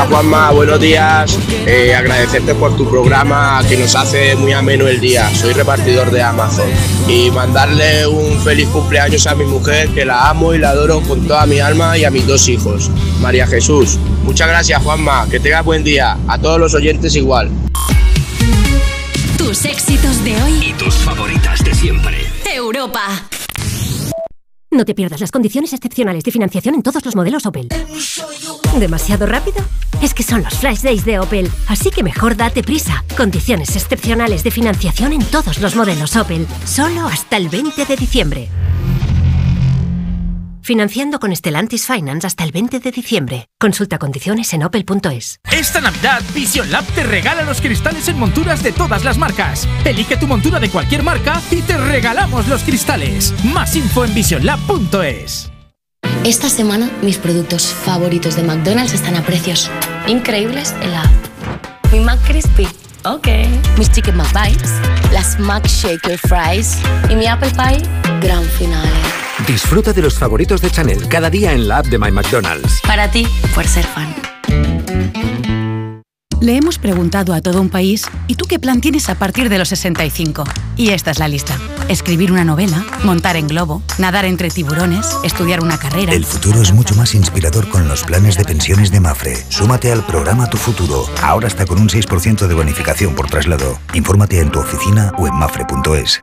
Hola 0.00 0.08
Juanma, 0.08 0.50
buenos 0.52 0.80
días. 0.80 1.38
Eh, 1.66 1.94
agradecerte 1.94 2.54
por 2.54 2.74
tu 2.74 2.88
programa 2.88 3.62
que 3.68 3.76
nos 3.76 3.94
hace 3.94 4.34
muy 4.34 4.50
ameno 4.50 4.88
el 4.88 4.98
día. 4.98 5.28
Soy 5.34 5.52
repartidor 5.52 6.10
de 6.10 6.22
Amazon. 6.22 6.70
Y 7.06 7.30
mandarle 7.30 8.06
un 8.06 8.40
feliz 8.40 8.66
cumpleaños 8.70 9.26
a 9.26 9.34
mi 9.34 9.44
mujer, 9.44 9.90
que 9.90 10.06
la 10.06 10.30
amo 10.30 10.54
y 10.54 10.58
la 10.58 10.70
adoro 10.70 11.02
con 11.02 11.26
toda 11.26 11.44
mi 11.44 11.60
alma, 11.60 11.98
y 11.98 12.04
a 12.04 12.10
mis 12.10 12.26
dos 12.26 12.48
hijos. 12.48 12.90
María 13.20 13.46
Jesús. 13.46 13.98
Muchas 14.24 14.48
gracias 14.48 14.82
Juanma, 14.82 15.28
que 15.30 15.38
tengas 15.38 15.66
buen 15.66 15.84
día. 15.84 16.16
A 16.28 16.38
todos 16.38 16.58
los 16.58 16.72
oyentes 16.72 17.14
igual. 17.14 17.50
Tus 19.36 19.66
éxitos 19.66 20.24
de 20.24 20.42
hoy. 20.42 20.64
Y 20.70 20.72
tus 20.72 20.94
favoritas 20.94 21.62
de 21.62 21.74
siempre. 21.74 22.16
Europa. 22.50 23.02
No 24.70 24.86
te 24.86 24.94
pierdas 24.94 25.20
las 25.20 25.30
condiciones 25.30 25.74
excepcionales 25.74 26.24
de 26.24 26.30
financiación 26.30 26.74
en 26.74 26.82
todos 26.82 27.04
los 27.04 27.14
modelos 27.14 27.44
Opel. 27.44 27.68
¿Demasiado 28.78 29.26
rápido? 29.26 29.64
Es 30.00 30.14
que 30.14 30.22
son 30.22 30.42
los 30.42 30.54
Flash 30.54 30.80
Days 30.80 31.04
de 31.04 31.18
Opel, 31.18 31.50
así 31.68 31.90
que 31.90 32.02
mejor 32.02 32.36
date 32.36 32.62
prisa. 32.62 33.04
Condiciones 33.16 33.76
excepcionales 33.76 34.44
de 34.44 34.50
financiación 34.50 35.12
en 35.12 35.24
todos 35.24 35.58
los 35.58 35.76
modelos 35.76 36.16
Opel, 36.16 36.46
solo 36.64 37.06
hasta 37.06 37.36
el 37.36 37.48
20 37.48 37.84
de 37.84 37.96
diciembre. 37.96 38.48
Financiando 40.62 41.18
con 41.18 41.34
Stellantis 41.34 41.86
Finance 41.86 42.26
hasta 42.26 42.44
el 42.44 42.52
20 42.52 42.78
de 42.80 42.92
diciembre. 42.92 43.48
Consulta 43.58 43.98
condiciones 43.98 44.52
en 44.54 44.62
opel.es. 44.62 45.40
Esta 45.50 45.80
Navidad, 45.80 46.22
Vision 46.32 46.70
Lab 46.70 46.84
te 46.94 47.02
regala 47.02 47.42
los 47.42 47.60
cristales 47.60 48.06
en 48.08 48.18
monturas 48.18 48.62
de 48.62 48.72
todas 48.72 49.04
las 49.04 49.18
marcas. 49.18 49.66
Elige 49.84 50.16
tu 50.16 50.26
montura 50.26 50.60
de 50.60 50.70
cualquier 50.70 51.02
marca 51.02 51.42
y 51.50 51.62
te 51.62 51.76
regalamos 51.76 52.46
los 52.46 52.62
cristales. 52.62 53.34
Más 53.44 53.74
info 53.74 54.04
en 54.04 54.14
visionlab.es. 54.14 55.50
Esta 56.24 56.48
semana 56.48 56.90
mis 57.02 57.18
productos 57.18 57.66
favoritos 57.66 58.36
de 58.36 58.42
McDonald's 58.42 58.92
están 58.92 59.16
a 59.16 59.22
precios 59.22 59.70
increíbles 60.06 60.74
en 60.82 60.92
la 60.92 61.02
app. 61.02 61.92
Mi 61.92 62.00
McCrispy, 62.00 62.68
ok. 63.04 63.26
Mis 63.78 63.90
Chicken 63.90 64.16
McBites, 64.16 64.70
las 65.12 65.38
McShaker 65.38 66.18
Fries 66.18 66.78
y 67.08 67.16
mi 67.16 67.26
Apple 67.26 67.50
Pie, 67.50 67.82
gran 68.20 68.44
finale. 68.44 68.90
Disfruta 69.46 69.92
de 69.92 70.02
los 70.02 70.18
favoritos 70.18 70.60
de 70.60 70.70
Chanel 70.70 71.08
cada 71.08 71.30
día 71.30 71.52
en 71.52 71.66
la 71.66 71.78
app 71.78 71.86
de 71.86 71.98
My 71.98 72.10
McDonald's. 72.10 72.80
Para 72.86 73.10
ti, 73.10 73.26
por 73.54 73.66
ser 73.66 73.84
fan. 73.84 74.14
Le 76.40 76.56
hemos 76.56 76.78
preguntado 76.78 77.34
a 77.34 77.42
todo 77.42 77.60
un 77.60 77.68
país, 77.68 78.06
¿y 78.26 78.34
tú 78.34 78.46
qué 78.46 78.58
plan 78.58 78.80
tienes 78.80 79.10
a 79.10 79.14
partir 79.14 79.50
de 79.50 79.58
los 79.58 79.68
65? 79.68 80.44
Y 80.76 80.88
esta 80.88 81.10
es 81.10 81.18
la 81.18 81.28
lista. 81.28 81.54
Escribir 81.88 82.32
una 82.32 82.46
novela, 82.46 82.82
montar 83.04 83.36
en 83.36 83.46
globo, 83.46 83.82
nadar 83.98 84.24
entre 84.24 84.48
tiburones, 84.48 85.06
estudiar 85.22 85.62
una 85.62 85.76
carrera. 85.76 86.14
El 86.14 86.24
futuro 86.24 86.62
es 86.62 86.72
mucho 86.72 86.94
más 86.94 87.14
inspirador 87.14 87.68
con 87.68 87.86
los 87.88 88.04
planes 88.04 88.38
de 88.38 88.44
pensiones 88.44 88.90
de 88.90 89.00
Mafre. 89.00 89.36
Súmate 89.50 89.92
al 89.92 90.06
programa 90.06 90.48
Tu 90.48 90.56
Futuro. 90.56 91.04
Ahora 91.22 91.46
está 91.46 91.66
con 91.66 91.78
un 91.78 91.90
6% 91.90 92.46
de 92.46 92.54
bonificación 92.54 93.14
por 93.14 93.28
traslado. 93.28 93.78
Infórmate 93.92 94.40
en 94.40 94.50
tu 94.50 94.60
oficina 94.60 95.12
o 95.18 95.26
en 95.26 95.34
mafre.es. 95.34 96.22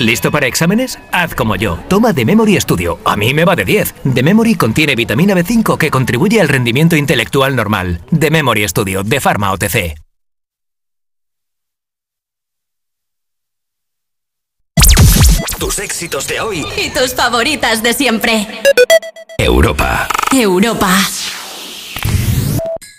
¿Listo 0.00 0.30
para 0.30 0.46
exámenes? 0.46 0.98
Haz 1.12 1.34
como 1.34 1.56
yo. 1.56 1.78
Toma 1.88 2.14
The 2.14 2.24
Memory 2.24 2.58
Studio. 2.58 2.98
A 3.04 3.18
mí 3.18 3.34
me 3.34 3.44
va 3.44 3.54
de 3.54 3.66
10. 3.66 3.96
The 4.14 4.22
Memory 4.22 4.54
contiene 4.54 4.94
vitamina 4.94 5.34
B5 5.34 5.76
que 5.76 5.90
contribuye 5.90 6.40
al 6.40 6.48
rendimiento 6.48 6.96
intelectual 6.96 7.54
normal. 7.54 8.00
The 8.18 8.30
Memory 8.30 8.66
Studio 8.66 9.02
de 9.02 9.20
Pharma 9.20 9.52
OTC. 9.52 9.94
Tus 15.58 15.78
éxitos 15.78 16.26
de 16.26 16.40
hoy. 16.40 16.64
Y 16.82 16.88
tus 16.88 17.14
favoritas 17.14 17.82
de 17.82 17.92
siempre. 17.92 18.48
Europa. 19.36 20.08
Europa. 20.32 20.96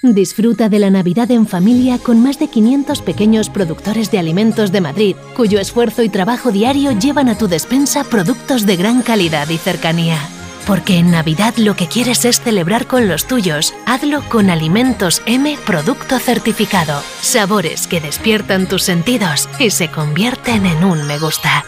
Disfruta 0.04 0.68
de 0.68 0.80
la 0.80 0.90
Navidad 0.90 1.30
en 1.30 1.46
familia 1.46 2.00
con 2.00 2.24
más 2.24 2.40
de 2.40 2.48
500 2.48 3.04
pequeños 3.04 3.52
productores 3.52 4.10
de 4.10 4.18
alimentos 4.18 4.72
de 4.72 4.82
Madrid, 4.82 5.16
cuyo 5.36 5.60
esfuerzo 5.60 6.02
y 6.02 6.10
trabajo 6.10 6.52
diario 6.52 6.92
llevan 6.92 7.30
a 7.30 7.38
tu 7.38 7.48
despensa 7.48 8.04
productos 8.04 8.66
de 8.66 8.78
gran 8.78 9.04
calidad 9.04 9.48
y 9.50 9.60
cercanía. 9.60 10.18
Porque 10.66 10.98
en 10.98 11.12
Navidad 11.12 11.54
lo 11.58 11.76
que 11.76 11.88
quieres 11.88 12.26
es 12.26 12.42
celebrar 12.42 12.88
con 12.88 13.08
los 13.08 13.28
tuyos. 13.28 13.76
Hazlo 13.86 14.24
con 14.28 14.50
Alimentos 14.50 15.22
M 15.28 15.56
Producto 15.68 16.18
Certificado. 16.18 17.04
Sabores 17.22 17.86
que 17.86 18.02
despiertan 18.02 18.68
tus 18.68 18.82
sentidos 18.82 19.48
y 19.60 19.70
se 19.70 19.92
convierten 19.92 20.66
en 20.66 20.84
un 20.84 21.06
me 21.06 21.20
gusta. 21.20 21.64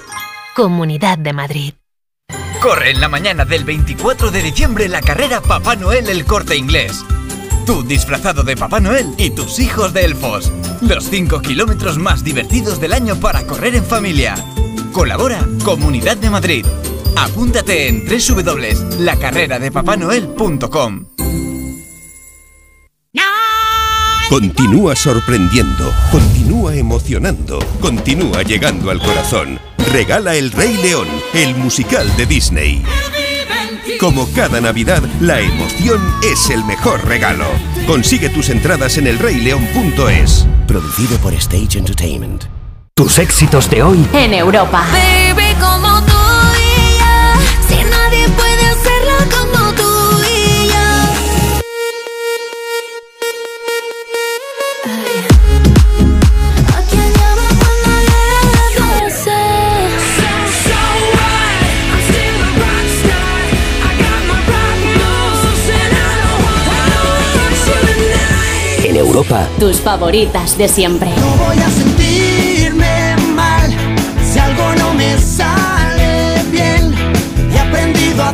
Comunidad 0.55 1.19
de 1.19 1.33
Madrid. 1.33 1.73
Corre 2.61 2.91
en 2.91 3.01
la 3.01 3.09
mañana 3.09 3.45
del 3.45 3.63
24 3.63 4.31
de 4.31 4.41
diciembre 4.41 4.89
la 4.89 5.01
carrera 5.01 5.41
Papá 5.41 5.75
Noel 5.75 6.09
el 6.09 6.25
Corte 6.25 6.55
Inglés. 6.55 7.03
Tú 7.65 7.83
disfrazado 7.83 8.43
de 8.43 8.55
Papá 8.57 8.79
Noel 8.79 9.13
y 9.17 9.31
tus 9.31 9.59
hijos 9.59 9.93
de 9.93 10.05
elfos. 10.05 10.51
Los 10.81 11.05
5 11.05 11.41
kilómetros 11.41 11.97
más 11.97 12.23
divertidos 12.23 12.79
del 12.79 12.93
año 12.93 13.15
para 13.15 13.45
correr 13.45 13.75
en 13.75 13.85
familia. 13.85 14.35
Colabora 14.91 15.47
Comunidad 15.63 16.17
de 16.17 16.29
Madrid. 16.29 16.65
Apúntate 17.15 17.87
en 17.87 18.03
www.lacarreradepapanoel.com. 18.05 21.05
Continúa 24.29 24.95
sorprendiendo, 24.95 25.91
continúa 26.11 26.75
emocionando, 26.75 27.59
continúa 27.79 28.41
llegando 28.41 28.89
al 28.89 28.99
corazón. 28.99 29.59
Regala 29.91 30.35
El 30.35 30.51
Rey 30.51 30.75
León, 30.77 31.07
el 31.35 31.53
musical 31.55 32.07
de 32.17 32.25
Disney. 32.25 32.83
Como 33.99 34.27
cada 34.33 34.61
Navidad, 34.61 35.03
la 35.19 35.39
emoción 35.39 36.01
es 36.23 36.49
el 36.49 36.63
mejor 36.65 37.05
regalo. 37.05 37.45
Consigue 37.87 38.29
tus 38.29 38.49
entradas 38.49 38.97
en 38.97 39.07
elreyleón.es. 39.07 40.47
Producido 40.67 41.17
por 41.17 41.33
Stage 41.33 41.77
Entertainment. 41.77 42.45
Tus 42.95 43.17
éxitos 43.19 43.69
de 43.69 43.83
hoy. 43.83 44.07
En 44.13 44.33
Europa. 44.33 44.85
Baby, 44.91 45.55
como 45.59 46.01
tú 46.03 46.22
Europa. 69.13 69.47
Tus 69.59 69.79
favoritas 69.79 70.57
de 70.57 70.67
siempre. 70.67 71.11
voy 71.45 71.57
a 71.59 71.69
sentirme 71.69 73.15
mal 73.35 73.71
si 74.23 74.39
algo 74.39 74.73
no 74.75 74.93
me 74.95 75.19
sale 75.19 76.41
bien. 76.49 76.95
He 77.53 77.59
aprendido 77.59 78.23
a 78.23 78.33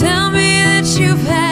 tell 0.00 0.30
me 0.30 0.62
that 0.64 0.86
you've 0.98 1.20
had 1.20 1.49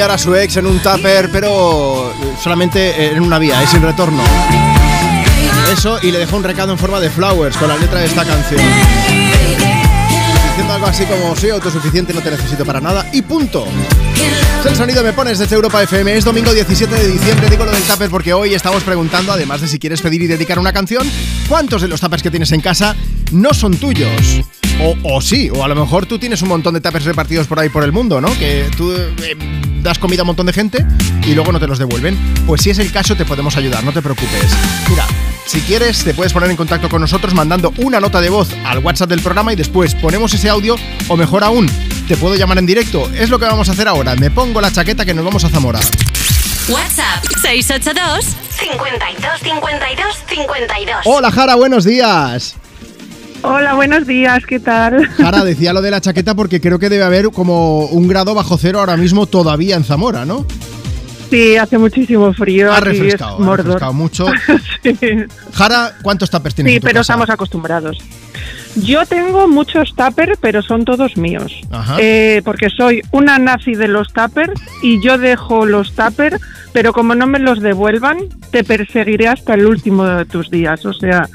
a 0.00 0.16
su 0.16 0.34
ex 0.36 0.56
en 0.56 0.66
un 0.66 0.78
tupper, 0.78 1.28
pero 1.32 2.12
solamente 2.40 3.12
en 3.12 3.20
una 3.20 3.38
vía, 3.38 3.60
es 3.62 3.70
sin 3.70 3.82
retorno. 3.82 4.22
Eso 5.72 5.98
y 6.02 6.12
le 6.12 6.18
dejó 6.18 6.36
un 6.36 6.44
recado 6.44 6.72
en 6.72 6.78
forma 6.78 7.00
de 7.00 7.10
flowers 7.10 7.56
con 7.56 7.68
la 7.68 7.76
letra 7.76 7.98
de 7.98 8.06
esta 8.06 8.24
canción. 8.24 8.60
Diciendo 10.48 10.72
algo 10.72 10.86
así 10.86 11.04
como 11.04 11.34
soy 11.34 11.50
autosuficiente, 11.50 12.14
no 12.14 12.20
te 12.20 12.30
necesito 12.30 12.64
para 12.64 12.80
nada 12.80 13.06
y 13.12 13.22
punto. 13.22 13.66
Es 14.60 14.66
el 14.66 14.76
sonido 14.76 15.02
me 15.02 15.12
pones 15.12 15.38
desde 15.38 15.56
Europa 15.56 15.82
FM. 15.82 16.16
Es 16.16 16.24
domingo 16.24 16.54
17 16.54 16.94
de 16.94 17.08
diciembre. 17.08 17.50
Digo 17.50 17.64
lo 17.64 17.72
del 17.72 17.82
tupper 17.82 18.08
porque 18.08 18.32
hoy 18.32 18.54
estamos 18.54 18.84
preguntando, 18.84 19.32
además 19.32 19.60
de 19.60 19.68
si 19.68 19.78
quieres 19.80 20.00
pedir 20.00 20.22
y 20.22 20.26
dedicar 20.28 20.60
una 20.60 20.72
canción, 20.72 21.08
¿cuántos 21.48 21.82
de 21.82 21.88
los 21.88 22.00
tuppers 22.00 22.22
que 22.22 22.30
tienes 22.30 22.52
en 22.52 22.60
casa 22.60 22.94
no 23.32 23.52
son 23.52 23.76
tuyos? 23.76 24.42
O, 25.02 25.20
sí, 25.20 25.50
o 25.50 25.64
a 25.64 25.68
lo 25.68 25.74
mejor 25.74 26.06
tú 26.06 26.18
tienes 26.20 26.40
un 26.42 26.48
montón 26.48 26.72
de 26.74 26.80
tuppers 26.80 27.04
repartidos 27.04 27.48
por 27.48 27.58
ahí 27.58 27.68
por 27.68 27.82
el 27.82 27.90
mundo, 27.90 28.20
¿no? 28.20 28.28
Que 28.38 28.70
tú 28.76 28.92
eh, 28.92 29.36
das 29.82 29.98
comida 29.98 30.20
a 30.20 30.24
un 30.24 30.28
montón 30.28 30.46
de 30.46 30.52
gente 30.52 30.84
y 31.24 31.34
luego 31.34 31.52
no 31.52 31.60
te 31.60 31.66
los 31.66 31.78
devuelven. 31.78 32.16
Pues 32.46 32.62
si 32.62 32.70
es 32.70 32.78
el 32.78 32.92
caso, 32.92 33.16
te 33.16 33.24
podemos 33.24 33.56
ayudar, 33.56 33.84
no 33.84 33.92
te 33.92 34.02
preocupes. 34.02 34.52
Mira, 34.88 35.04
si 35.46 35.60
quieres, 35.60 36.04
te 36.04 36.14
puedes 36.14 36.32
poner 36.32 36.50
en 36.50 36.56
contacto 36.56 36.88
con 36.88 37.00
nosotros 37.00 37.32
mandando 37.34 37.72
una 37.78 38.00
nota 38.00 38.20
de 38.20 38.28
voz 38.28 38.50
al 38.66 38.78
WhatsApp 38.78 39.08
del 39.08 39.22
programa 39.22 39.52
y 39.52 39.56
después 39.56 39.94
ponemos 39.94 40.34
ese 40.34 40.48
audio, 40.48 40.76
o 41.08 41.16
mejor 41.16 41.42
aún, 41.42 41.70
te 42.06 42.16
puedo 42.16 42.34
llamar 42.34 42.58
en 42.58 42.66
directo. 42.66 43.10
Es 43.14 43.30
lo 43.30 43.38
que 43.38 43.46
vamos 43.46 43.68
a 43.68 43.72
hacer 43.72 43.88
ahora. 43.88 44.14
Me 44.16 44.30
pongo 44.30 44.60
la 44.60 44.70
chaqueta 44.70 45.04
que 45.04 45.14
nos 45.14 45.24
vamos 45.24 45.44
a 45.44 45.48
Zamora. 45.48 45.80
WhatsApp 46.68 47.24
682 47.40 48.26
52 48.58 49.40
52 49.42 50.06
52. 50.28 50.96
Hola, 51.06 51.32
Jara, 51.32 51.54
buenos 51.54 51.84
días. 51.84 52.57
Hola, 53.50 53.72
buenos 53.74 54.06
días, 54.06 54.44
¿qué 54.44 54.60
tal? 54.60 55.06
Jara, 55.16 55.42
decía 55.42 55.72
lo 55.72 55.80
de 55.80 55.90
la 55.90 56.02
chaqueta 56.02 56.34
porque 56.34 56.60
creo 56.60 56.78
que 56.78 56.90
debe 56.90 57.02
haber 57.04 57.30
como 57.30 57.86
un 57.86 58.06
grado 58.06 58.34
bajo 58.34 58.58
cero 58.58 58.80
ahora 58.80 58.96
mismo 58.98 59.26
todavía 59.26 59.74
en 59.74 59.84
Zamora, 59.84 60.26
¿no? 60.26 60.44
Sí, 61.30 61.56
hace 61.56 61.78
muchísimo 61.78 62.32
frío. 62.34 62.70
Ha 62.72 62.80
refrescado, 62.80 63.50
ha 63.52 63.56
refrescado 63.56 63.92
mucho. 63.94 64.26
sí, 64.82 64.96
Jara, 65.54 65.92
¿cuántos 66.02 66.30
tuppers 66.30 66.54
tienes 66.54 66.72
Sí, 66.72 66.76
en 66.76 66.80
tu 66.82 66.86
pero 66.86 67.00
casa? 67.00 67.12
estamos 67.14 67.30
acostumbrados. 67.30 67.98
Yo 68.76 69.04
tengo 69.06 69.48
muchos 69.48 69.94
tuppers, 69.96 70.38
pero 70.40 70.62
son 70.62 70.84
todos 70.84 71.16
míos. 71.16 71.52
Ajá. 71.70 71.96
Eh, 71.98 72.42
porque 72.44 72.68
soy 72.70 73.00
una 73.12 73.38
nazi 73.38 73.74
de 73.74 73.88
los 73.88 74.12
tuppers 74.12 74.52
y 74.82 75.02
yo 75.02 75.16
dejo 75.18 75.64
los 75.66 75.94
tuppers, 75.94 76.40
pero 76.72 76.92
como 76.92 77.14
no 77.14 77.26
me 77.26 77.38
los 77.38 77.60
devuelvan, 77.60 78.18
te 78.50 78.62
perseguiré 78.62 79.26
hasta 79.28 79.54
el 79.54 79.66
último 79.66 80.04
de 80.04 80.24
tus 80.26 80.50
días. 80.50 80.84
O 80.86 80.92
sea, 80.92 81.28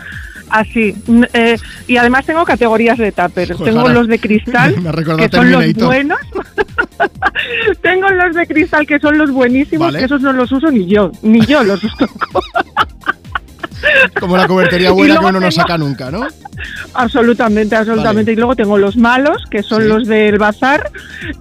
así. 0.53 0.95
N- 1.07 1.27
eh, 1.33 1.57
y 1.87 1.97
además 1.97 2.25
tengo 2.25 2.45
categorías 2.45 2.97
de 2.97 3.11
tuppers. 3.11 3.57
Joder, 3.57 3.73
tengo 3.73 3.89
los 3.89 4.07
de 4.07 4.19
cristal, 4.19 4.75
que 5.17 5.29
son 5.29 5.51
los 5.51 5.73
buenos. 5.73 6.19
tengo 7.81 8.09
los 8.09 8.35
de 8.35 8.47
cristal, 8.47 8.85
que 8.87 8.99
son 8.99 9.17
los 9.17 9.31
buenísimos, 9.31 9.87
Vale. 9.87 9.99
que 9.99 10.05
esos 10.05 10.21
no 10.21 10.31
los 10.33 10.51
uso 10.51 10.71
ni 10.71 10.87
yo. 10.87 11.11
Ni 11.21 11.45
yo 11.45 11.63
los 11.63 11.83
uso. 11.83 12.07
Como 14.19 14.37
la 14.37 14.47
cobertería 14.47 14.89
Y 14.89 14.93
buena 14.93 15.19
que 15.19 15.25
uno 15.25 15.39
no 15.39 15.51
saca 15.51 15.77
nunca, 15.77 16.09
¿no? 16.09 16.25
Absolutamente, 16.93 17.75
absolutamente. 17.75 18.31
Y 18.33 18.35
luego 18.35 18.55
tengo 18.55 18.77
los 18.77 18.97
malos, 18.97 19.43
que 19.49 19.63
son 19.63 19.83
Sí. 19.83 19.87
los 19.87 20.07
del 20.07 20.37
bazar, 20.37 20.91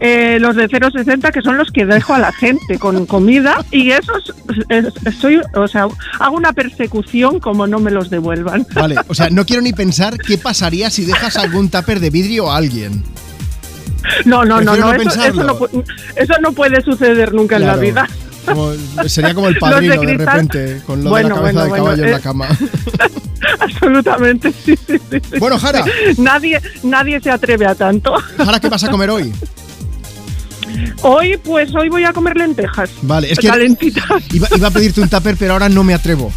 eh, 0.00 0.38
los 0.40 0.56
de 0.56 0.68
060, 0.68 1.30
que 1.32 1.42
son 1.42 1.56
los 1.58 1.70
que 1.70 1.84
dejo 1.86 2.14
a 2.14 2.18
la 2.18 2.32
gente 2.32 2.78
con 2.78 3.04
comida. 3.06 3.64
Y 3.70 3.90
esos, 3.90 4.34
es- 4.68 5.14
soy, 5.18 5.40
o 5.54 5.68
sea, 5.68 5.86
hago 6.18 6.36
una 6.36 6.52
persecución 6.52 7.40
como 7.40 7.66
no 7.66 7.78
me 7.80 7.90
los 7.90 8.10
devuelvan. 8.10 8.66
Vale, 8.74 8.96
o 9.08 9.14
sea, 9.14 9.30
no 9.30 9.44
quiero 9.44 9.62
ni 9.62 9.72
pensar 9.72 10.16
qué 10.18 10.38
pasaría 10.38 10.90
si 10.90 11.04
dejas 11.04 11.36
algún 11.36 11.68
tupper 11.70 12.00
de 12.00 12.10
vidrio 12.10 12.50
a 12.50 12.56
alguien. 12.56 13.02
No, 14.24 14.44
no, 14.44 14.60
no, 14.60 14.72
Prefiero 14.72 14.88
no, 14.88 15.04
no 15.04 15.10
eso, 15.10 15.22
eso, 15.24 15.44
no, 15.44 15.82
eso 16.16 16.34
no 16.40 16.52
puede 16.52 16.80
suceder 16.82 17.32
nunca 17.32 17.56
en 17.56 17.66
la 17.66 17.76
vida. 17.76 18.08
Como- 18.44 18.72
sería 19.06 19.32
como 19.34 19.46
el 19.46 19.56
padrino 19.58 20.00
de 20.00 20.16
repente, 20.16 20.80
con 20.84 21.04
lo 21.04 21.10
Bueno, 21.10 21.28
de 21.28 21.34
la 21.34 21.40
cabeza 21.40 21.52
bueno, 21.60 21.62
de 21.62 21.68
bueno, 21.68 21.84
caballo 21.84 22.04
en 22.04 22.10
la 22.10 22.16
eh. 22.16 22.20
cama. 22.20 22.48
Absolutamente, 23.60 24.52
sí, 24.52 24.76
sí, 24.76 24.98
sí, 25.10 25.20
sí. 25.30 25.38
Bueno, 25.38 25.58
Jara. 25.58 25.84
Nadie, 26.18 26.60
nadie 26.82 27.20
se 27.20 27.30
atreve 27.30 27.66
a 27.66 27.74
tanto. 27.74 28.14
Jara, 28.36 28.60
¿qué 28.60 28.68
vas 28.68 28.84
a 28.84 28.90
comer 28.90 29.10
hoy? 29.10 29.32
Hoy, 31.02 31.36
pues 31.38 31.74
hoy 31.74 31.88
voy 31.88 32.04
a 32.04 32.12
comer 32.12 32.36
lentejas. 32.36 32.90
Vale, 33.02 33.30
es 33.30 33.38
que 33.38 33.48
Calentitas. 33.48 34.22
iba, 34.32 34.48
iba 34.56 34.68
a 34.68 34.70
pedirte 34.70 35.00
un 35.00 35.08
tupper, 35.08 35.36
pero 35.36 35.54
ahora 35.54 35.68
no 35.68 35.84
me 35.84 35.94
atrevo. 35.94 36.32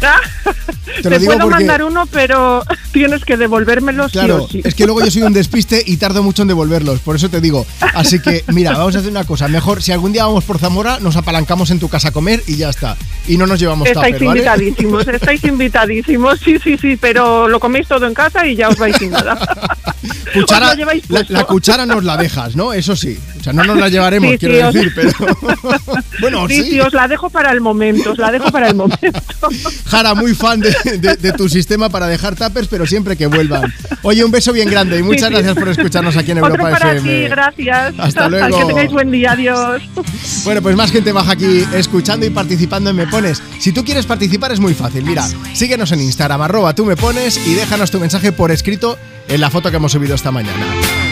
Te 1.02 1.10
lo 1.10 1.18
digo 1.18 1.32
puedo 1.32 1.44
porque- 1.48 1.54
mandar 1.64 1.82
uno, 1.82 2.06
pero 2.06 2.62
tienes 2.92 3.24
que 3.24 3.36
devolvérmelo 3.36 4.06
sí 4.08 4.12
Claro, 4.12 4.44
o 4.44 4.48
sí. 4.48 4.60
es 4.64 4.74
que 4.74 4.86
luego 4.86 5.04
yo 5.04 5.10
soy 5.10 5.22
un 5.22 5.32
despiste 5.34 5.82
y 5.86 5.96
tardo 5.98 6.22
mucho 6.22 6.42
en 6.42 6.48
devolverlos, 6.48 7.00
por 7.00 7.16
eso 7.16 7.28
te 7.28 7.40
digo. 7.40 7.66
Así 7.94 8.20
que, 8.20 8.44
mira, 8.48 8.72
vamos 8.72 8.94
a 8.96 9.00
hacer 9.00 9.10
una 9.10 9.24
cosa. 9.24 9.48
Mejor, 9.48 9.82
si 9.82 9.92
algún 9.92 10.12
día 10.12 10.24
vamos 10.26 10.44
por 10.44 10.58
Zamora, 10.58 10.98
nos 11.00 11.16
apalancamos 11.16 11.70
en 11.70 11.78
tu 11.80 11.88
casa 11.88 12.08
a 12.08 12.12
comer 12.12 12.42
y 12.46 12.56
ya 12.56 12.70
está. 12.70 12.96
Y 13.28 13.36
no 13.36 13.46
nos 13.46 13.58
llevamos 13.60 13.88
Estáis 13.88 14.14
tupper, 14.14 14.28
¿vale? 14.28 14.38
invitadísimos, 14.40 15.08
estáis 15.08 15.44
invitadísimos, 15.44 16.40
sí, 16.40 16.56
sí, 16.62 16.76
sí, 16.78 16.96
pero 16.96 17.48
lo 17.48 17.60
coméis 17.60 17.86
todo 17.88 18.06
en 18.06 18.14
casa 18.14 18.46
y 18.46 18.56
ya 18.56 18.68
os 18.68 18.78
vais 18.78 18.96
sin 18.96 19.10
nada. 19.10 19.36
Cuchara- 20.32 20.70
Os 20.70 20.76
lleváis 20.76 21.02
la, 21.10 21.24
la 21.28 21.44
cuchara 21.44 21.86
nos 21.86 22.04
la 22.04 22.16
dejas, 22.16 22.54
¿no? 22.56 22.72
Eso 22.72 22.94
sí. 22.94 23.18
O 23.40 23.42
sea, 23.42 23.52
no 23.52 23.64
nos 23.64 23.78
la 23.78 23.88
llevaremos, 23.88 24.30
Sí, 24.32 24.38
quiero 24.38 24.54
sí, 24.54 24.62
os- 24.62 24.74
decir, 24.74 24.92
pero. 24.94 25.12
bueno, 26.20 26.46
sí, 26.48 26.62
sí. 26.62 26.70
sí, 26.72 26.80
os 26.80 26.92
la 26.92 27.08
dejo 27.08 27.30
para 27.30 27.52
el 27.52 27.60
momento, 27.60 28.12
os 28.12 28.18
la 28.18 28.30
dejo 28.30 28.50
para 28.50 28.68
el 28.68 28.74
momento. 28.74 29.20
Jara, 29.86 30.14
muy 30.14 30.34
fan 30.36 30.60
de, 30.60 30.74
de- 30.98 31.16
de 31.16 31.32
tu 31.32 31.48
sistema 31.48 31.88
para 31.88 32.06
dejar 32.06 32.34
tuppers, 32.36 32.68
pero 32.68 32.86
siempre 32.86 33.16
que 33.16 33.26
vuelvan. 33.26 33.72
Oye, 34.02 34.24
un 34.24 34.30
beso 34.30 34.52
bien 34.52 34.68
grande 34.70 34.98
y 34.98 35.02
muchas 35.02 35.22
Sí, 35.22 35.26
sí. 35.28 35.32
gracias 35.42 35.54
por 35.56 35.68
escucharnos 35.68 36.16
aquí 36.16 36.30
en 36.32 36.38
Otro 36.38 36.50
Europa 36.54 36.70
para 36.78 36.92
FM. 36.92 37.22
ti, 37.22 37.28
gracias. 37.28 37.94
Hasta 37.98 38.28
luego. 38.28 38.58
Que 38.58 38.64
tengáis 38.66 38.92
buen 38.92 39.10
día, 39.10 39.32
adiós. 39.32 39.82
Bueno, 40.44 40.62
pues 40.62 40.76
más 40.76 40.92
gente 40.92 41.12
baja 41.12 41.32
aquí 41.32 41.64
escuchando 41.74 42.24
y 42.26 42.30
participando 42.30 42.90
en 42.90 42.96
Me 42.96 43.06
Pones. 43.06 43.42
Si 43.58 43.72
tú 43.72 43.84
quieres 43.84 44.06
participar 44.06 44.52
es 44.52 44.60
muy 44.60 44.74
fácil. 44.74 45.04
Mira, 45.04 45.26
síguenos 45.54 45.90
en 45.92 46.00
Instagram, 46.00 46.42
arroba 46.42 46.74
tú 46.74 46.84
me 46.84 46.96
pones 46.96 47.36
y 47.46 47.54
déjanos 47.54 47.90
tu 47.90 47.98
mensaje 47.98 48.32
por 48.32 48.50
escrito 48.50 48.98
en 49.28 49.40
la 49.40 49.50
foto 49.50 49.70
que 49.70 49.76
hemos 49.78 49.90
subido 49.92 50.14
esta 50.14 50.30
mañana. 50.30 50.64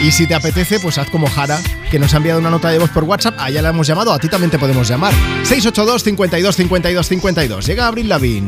Y 0.03 0.11
si 0.11 0.25
te 0.27 0.35
apetece, 0.35 0.79
pues 0.79 0.97
haz 0.97 1.09
como 1.09 1.27
Jara, 1.27 1.59
que 1.91 1.99
nos 1.99 2.13
ha 2.13 2.17
enviado 2.17 2.39
una 2.39 2.49
nota 2.49 2.69
de 2.69 2.79
voz 2.79 2.89
por 2.91 3.03
WhatsApp. 3.03 3.35
Allá 3.39 3.61
la 3.61 3.69
hemos 3.69 3.87
llamado, 3.87 4.13
a 4.13 4.19
ti 4.19 4.29
también 4.29 4.51
te 4.51 4.59
podemos 4.59 4.87
llamar. 4.87 5.13
682 5.43 6.03
52 6.03 6.55
52 6.55 7.07
52. 7.07 7.65
Llega 7.65 7.87
Abril 7.87 8.07
Lavín. 8.09 8.47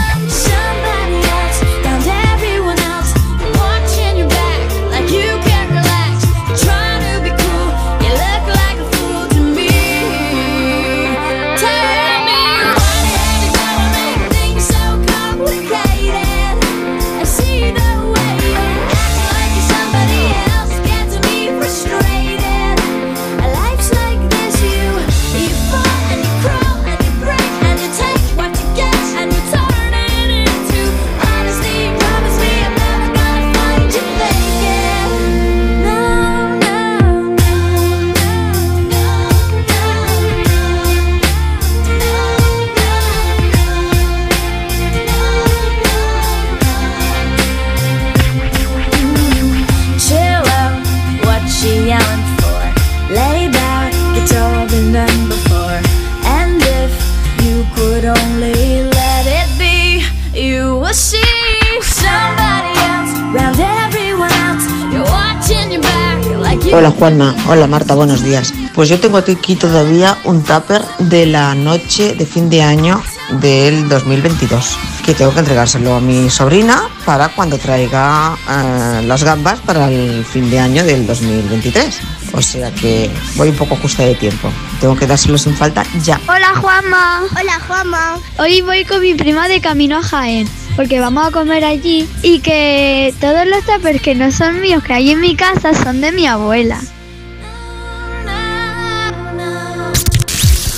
Hola 66.73 66.89
Juanma, 66.89 67.35
hola 67.49 67.67
Marta, 67.67 67.95
buenos 67.95 68.23
días. 68.23 68.53
Pues 68.73 68.87
yo 68.87 68.97
tengo 68.97 69.17
aquí 69.17 69.57
todavía 69.57 70.17
un 70.23 70.41
tupper 70.41 70.81
de 70.99 71.25
la 71.25 71.53
noche 71.53 72.15
de 72.15 72.25
fin 72.25 72.49
de 72.49 72.63
año 72.63 73.03
del 73.41 73.89
2022, 73.89 74.77
que 75.05 75.13
tengo 75.13 75.33
que 75.33 75.39
entregárselo 75.39 75.95
a 75.95 75.99
mi 75.99 76.29
sobrina 76.29 76.83
para 77.05 77.27
cuando 77.27 77.57
traiga 77.57 78.37
eh, 78.49 79.03
las 79.05 79.21
gambas 79.21 79.59
para 79.59 79.91
el 79.91 80.23
fin 80.23 80.49
de 80.49 80.59
año 80.59 80.85
del 80.85 81.05
2023. 81.05 81.99
O 82.33 82.41
sea 82.41 82.71
que 82.71 83.11
voy 83.35 83.49
un 83.49 83.55
poco 83.57 83.75
justa 83.75 84.03
de 84.03 84.15
tiempo. 84.15 84.49
Tengo 84.81 84.95
que 84.95 85.05
dárselo 85.05 85.37
sin 85.37 85.55
falta 85.55 85.85
ya. 86.03 86.19
Hola 86.27 86.55
Juanma. 86.59 87.21
Hola 87.39 87.59
Juanma. 87.67 88.17
Hoy 88.39 88.61
voy 88.61 88.83
con 88.83 88.99
mi 88.99 89.13
prima 89.13 89.47
de 89.47 89.61
camino 89.61 89.99
a 89.99 90.01
Jaén. 90.01 90.49
Porque 90.75 90.99
vamos 90.99 91.27
a 91.27 91.29
comer 91.29 91.63
allí 91.63 92.09
y 92.23 92.39
que 92.39 93.13
todos 93.21 93.45
los 93.45 93.63
tuppers 93.63 94.01
que 94.01 94.15
no 94.15 94.31
son 94.31 94.59
míos 94.59 94.83
que 94.83 94.93
hay 94.93 95.11
en 95.11 95.21
mi 95.21 95.35
casa 95.35 95.75
son 95.75 96.01
de 96.01 96.11
mi 96.11 96.25
abuela. 96.25 96.81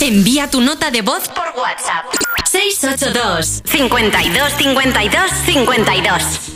Envía 0.02 0.50
tu 0.52 0.60
nota 0.60 0.92
de 0.92 1.02
voz 1.02 1.30
por 1.30 1.46
WhatsApp. 1.58 2.04
682 2.52 3.62
52 3.64 4.54
52 4.58 5.32
52 5.46 6.53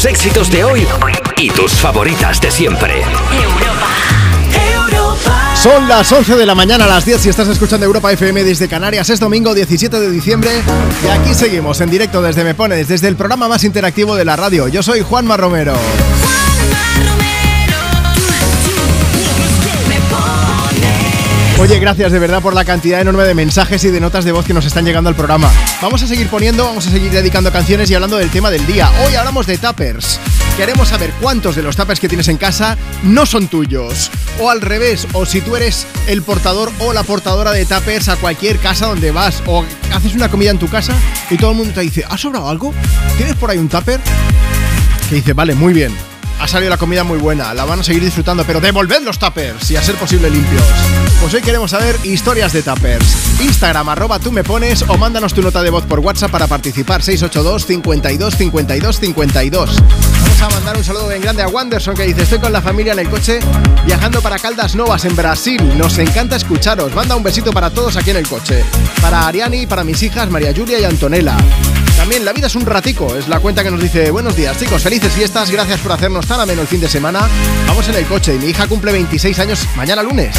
Tus 0.00 0.08
éxitos 0.08 0.50
de 0.50 0.64
hoy 0.64 0.86
y 1.36 1.50
tus 1.50 1.72
favoritas 1.72 2.40
de 2.40 2.50
siempre. 2.50 3.02
Son 5.62 5.86
las 5.88 6.10
11 6.10 6.36
de 6.36 6.46
la 6.46 6.54
mañana 6.54 6.86
a 6.86 6.88
las 6.88 7.04
10 7.04 7.20
si 7.20 7.28
estás 7.28 7.48
escuchando 7.48 7.84
Europa 7.84 8.10
FM 8.10 8.42
desde 8.42 8.66
Canarias. 8.66 9.10
Es 9.10 9.20
domingo 9.20 9.52
17 9.52 10.00
de 10.00 10.10
diciembre 10.10 10.62
y 11.04 11.08
aquí 11.08 11.34
seguimos 11.34 11.82
en 11.82 11.90
directo 11.90 12.22
desde 12.22 12.44
Me 12.44 12.54
Pones, 12.54 12.88
desde 12.88 13.08
el 13.08 13.16
programa 13.16 13.46
más 13.46 13.62
interactivo 13.62 14.16
de 14.16 14.24
la 14.24 14.36
radio. 14.36 14.68
Yo 14.68 14.82
soy 14.82 15.02
Juanma 15.02 15.36
Romero. 15.36 15.74
Oye, 21.60 21.78
gracias 21.78 22.10
de 22.10 22.18
verdad 22.18 22.40
por 22.40 22.54
la 22.54 22.64
cantidad 22.64 23.02
enorme 23.02 23.24
de 23.24 23.34
mensajes 23.34 23.84
y 23.84 23.90
de 23.90 24.00
notas 24.00 24.24
de 24.24 24.32
voz 24.32 24.46
que 24.46 24.54
nos 24.54 24.64
están 24.64 24.86
llegando 24.86 25.10
al 25.10 25.14
programa. 25.14 25.52
Vamos 25.82 26.02
a 26.02 26.06
seguir 26.06 26.26
poniendo, 26.28 26.64
vamos 26.64 26.86
a 26.86 26.90
seguir 26.90 27.12
dedicando 27.12 27.52
canciones 27.52 27.90
y 27.90 27.94
hablando 27.94 28.16
del 28.16 28.30
tema 28.30 28.50
del 28.50 28.66
día. 28.66 28.90
Hoy 29.04 29.14
hablamos 29.14 29.46
de 29.46 29.58
tappers. 29.58 30.18
Queremos 30.56 30.88
saber 30.88 31.12
cuántos 31.20 31.56
de 31.56 31.62
los 31.62 31.76
tuppers 31.76 32.00
que 32.00 32.08
tienes 32.08 32.28
en 32.28 32.38
casa 32.38 32.78
no 33.02 33.26
son 33.26 33.48
tuyos. 33.48 34.10
O 34.40 34.48
al 34.48 34.62
revés, 34.62 35.06
o 35.12 35.26
si 35.26 35.42
tú 35.42 35.54
eres 35.54 35.86
el 36.06 36.22
portador 36.22 36.72
o 36.78 36.94
la 36.94 37.02
portadora 37.02 37.52
de 37.52 37.66
tuppers 37.66 38.08
a 38.08 38.16
cualquier 38.16 38.58
casa 38.58 38.86
donde 38.86 39.10
vas. 39.10 39.42
O 39.44 39.62
haces 39.92 40.14
una 40.14 40.30
comida 40.30 40.52
en 40.52 40.58
tu 40.58 40.68
casa 40.68 40.94
y 41.28 41.36
todo 41.36 41.50
el 41.50 41.58
mundo 41.58 41.74
te 41.74 41.82
dice, 41.82 42.06
¿ha 42.08 42.16
sobrado 42.16 42.48
algo? 42.48 42.72
¿Tienes 43.18 43.36
por 43.36 43.50
ahí 43.50 43.58
un 43.58 43.68
tupper? 43.68 44.00
Que 45.10 45.16
dice, 45.16 45.34
vale, 45.34 45.54
muy 45.54 45.74
bien. 45.74 45.92
Ha 46.40 46.48
salido 46.48 46.70
la 46.70 46.78
comida 46.78 47.04
muy 47.04 47.18
buena, 47.18 47.52
la 47.52 47.66
van 47.66 47.80
a 47.80 47.82
seguir 47.82 48.02
disfrutando, 48.02 48.44
pero 48.44 48.60
devolved 48.60 49.02
los 49.02 49.18
tuppers 49.18 49.70
y 49.70 49.76
a 49.76 49.82
ser 49.82 49.96
posible 49.96 50.30
limpios. 50.30 50.62
Pues 51.20 51.34
hoy 51.34 51.42
queremos 51.42 51.70
saber 51.70 51.98
historias 52.02 52.54
de 52.54 52.62
tuppers. 52.62 53.40
Instagram, 53.40 53.90
arroba 53.90 54.18
tú 54.18 54.32
me 54.32 54.42
pones 54.42 54.82
o 54.88 54.96
mándanos 54.96 55.34
tu 55.34 55.42
nota 55.42 55.62
de 55.62 55.68
voz 55.68 55.84
por 55.84 56.00
WhatsApp 56.00 56.30
para 56.30 56.46
participar. 56.46 57.02
682 57.02 57.66
52 57.66 58.36
52 58.36 59.00
52. 59.00 59.76
Vamos 60.22 60.42
a 60.42 60.48
mandar 60.48 60.76
un 60.78 60.84
saludo 60.84 61.08
bien 61.08 61.20
grande 61.20 61.42
a 61.42 61.48
Wanderson 61.48 61.94
que 61.94 62.04
dice: 62.04 62.22
Estoy 62.22 62.38
con 62.38 62.52
la 62.52 62.62
familia 62.62 62.94
en 62.94 63.00
el 63.00 63.10
coche 63.10 63.40
viajando 63.84 64.22
para 64.22 64.38
Caldas 64.38 64.74
Novas 64.74 65.04
en 65.04 65.14
Brasil. 65.14 65.60
Nos 65.76 65.98
encanta 65.98 66.36
escucharos. 66.36 66.94
Manda 66.94 67.16
un 67.16 67.22
besito 67.22 67.52
para 67.52 67.68
todos 67.68 67.96
aquí 67.96 68.10
en 68.10 68.16
el 68.16 68.26
coche. 68.26 68.64
Para 69.02 69.26
Ariani, 69.26 69.66
para 69.66 69.84
mis 69.84 70.02
hijas 70.02 70.30
María 70.30 70.54
Julia 70.56 70.80
y 70.80 70.84
Antonella. 70.84 71.36
También 72.00 72.24
la 72.24 72.32
vida 72.32 72.46
es 72.46 72.54
un 72.54 72.64
ratico, 72.64 73.14
es 73.14 73.28
la 73.28 73.40
cuenta 73.40 73.62
que 73.62 73.70
nos 73.70 73.78
dice 73.78 74.10
Buenos 74.10 74.34
días 74.34 74.58
chicos, 74.58 74.82
felices 74.82 75.12
fiestas, 75.12 75.50
gracias 75.50 75.80
por 75.80 75.92
hacernos 75.92 76.26
tan 76.26 76.40
ameno 76.40 76.62
el 76.62 76.66
fin 76.66 76.80
de 76.80 76.88
semana. 76.88 77.28
Vamos 77.66 77.86
en 77.90 77.94
el 77.94 78.06
coche 78.06 78.34
y 78.34 78.38
mi 78.38 78.46
hija 78.46 78.66
cumple 78.66 78.90
26 78.90 79.38
años 79.38 79.66
mañana 79.76 80.02
lunes. 80.02 80.34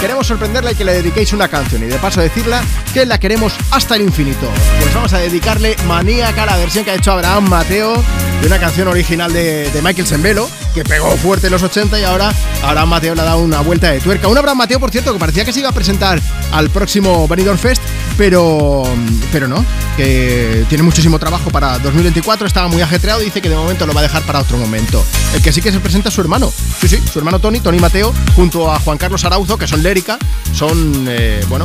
Queremos 0.00 0.26
sorprenderla 0.26 0.72
y 0.72 0.74
que 0.74 0.84
le 0.84 0.92
dediquéis 0.92 1.32
una 1.32 1.46
canción 1.46 1.84
y 1.84 1.86
de 1.86 1.98
paso 1.98 2.20
decirla 2.20 2.64
que 2.92 3.06
la 3.06 3.20
queremos 3.20 3.54
hasta 3.70 3.94
el 3.94 4.02
infinito. 4.02 4.50
Pues 4.80 4.92
vamos 4.92 5.12
a 5.12 5.18
dedicarle 5.18 5.76
Maníaca, 5.86 6.46
la 6.46 6.56
versión 6.56 6.84
que 6.84 6.90
ha 6.90 6.94
hecho 6.94 7.12
Abraham 7.12 7.48
Mateo 7.48 7.94
de 8.40 8.46
una 8.48 8.58
canción 8.58 8.88
original 8.88 9.32
de, 9.32 9.70
de 9.70 9.82
Michael 9.82 10.08
Sembelo, 10.08 10.50
que 10.74 10.84
pegó 10.84 11.16
fuerte 11.16 11.46
en 11.46 11.52
los 11.52 11.62
80 11.62 12.00
y 12.00 12.04
ahora 12.04 12.34
Abraham 12.62 12.88
Mateo 12.88 13.14
le 13.14 13.20
ha 13.20 13.24
dado 13.24 13.38
una 13.38 13.60
vuelta 13.60 13.92
de 13.92 14.00
tuerca. 14.00 14.26
Un 14.26 14.36
Abraham 14.36 14.58
Mateo, 14.58 14.80
por 14.80 14.90
cierto, 14.90 15.12
que 15.12 15.18
parecía 15.18 15.44
que 15.44 15.52
se 15.52 15.60
iba 15.60 15.68
a 15.68 15.72
presentar 15.72 16.20
al 16.52 16.68
próximo 16.70 17.28
Benidorm 17.28 17.58
Fest, 17.58 17.80
pero, 18.18 18.82
pero 19.30 19.46
no, 19.46 19.64
que 19.96 20.66
tiene 20.68 20.82
muchísimo 20.82 21.18
trabajo 21.18 21.50
para 21.50 21.78
2024, 21.78 22.46
estaba 22.46 22.66
muy 22.68 22.82
ajetreado 22.82 23.22
y 23.22 23.26
dice 23.26 23.40
que 23.40 23.48
de 23.48 23.54
momento 23.56 23.86
lo 23.86 23.94
va 23.94 24.00
a 24.00 24.02
dejar 24.02 24.22
para 24.24 24.40
otro 24.40 24.58
momento. 24.58 25.04
El 25.32 25.42
que 25.42 25.52
sí 25.52 25.62
que 25.62 25.70
se 25.70 25.78
presenta 25.78 26.08
es 26.08 26.14
su 26.14 26.20
hermano, 26.20 26.52
sí, 26.80 26.88
sí, 26.88 27.00
su 27.10 27.20
hermano 27.20 27.38
Tony, 27.38 27.60
Tony 27.60 27.78
Mateo, 27.78 28.12
junto 28.34 28.72
a 28.72 28.80
Juan 28.80 28.98
Carlos 28.98 29.24
Arauzo, 29.24 29.56
que 29.56 29.68
son 29.68 29.82
Lérica, 29.82 30.18
son, 30.52 31.06
eh, 31.08 31.40
bueno, 31.48 31.64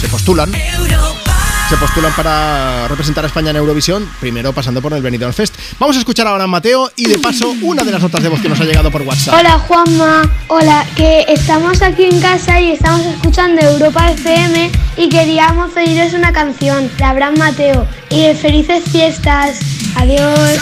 se 0.00 0.08
postulan. 0.08 0.52
Se 1.68 1.76
postulan 1.78 2.12
para 2.14 2.86
representar 2.86 3.24
a 3.24 3.26
España 3.26 3.50
en 3.50 3.56
Eurovisión, 3.56 4.08
primero 4.20 4.52
pasando 4.52 4.80
por 4.80 4.92
el 4.92 5.02
Benidorm 5.02 5.32
Fest. 5.32 5.56
Vamos 5.80 5.96
a 5.96 5.98
escuchar 5.98 6.28
ahora 6.28 6.44
a 6.44 6.46
Mateo 6.46 6.92
y 6.94 7.06
de 7.06 7.18
paso 7.18 7.56
una 7.60 7.82
de 7.82 7.90
las 7.90 8.00
notas 8.00 8.22
de 8.22 8.28
voz 8.28 8.40
que 8.40 8.48
nos 8.48 8.60
ha 8.60 8.64
llegado 8.64 8.92
por 8.92 9.02
WhatsApp. 9.02 9.34
Hola 9.36 9.58
Juanma, 9.58 10.30
hola, 10.46 10.86
que 10.94 11.24
estamos 11.26 11.82
aquí 11.82 12.04
en 12.04 12.20
casa 12.20 12.60
y 12.60 12.70
estamos 12.70 13.04
escuchando 13.04 13.62
Europa 13.62 14.12
FM 14.12 14.70
y 14.96 15.08
queríamos 15.08 15.72
pediros 15.72 16.12
una 16.12 16.32
canción 16.32 16.88
de 16.96 17.04
Abraham 17.04 17.36
Mateo 17.36 17.84
y 18.10 18.22
de 18.22 18.36
felices 18.36 18.84
fiestas. 18.84 19.58
Adiós. 19.96 20.60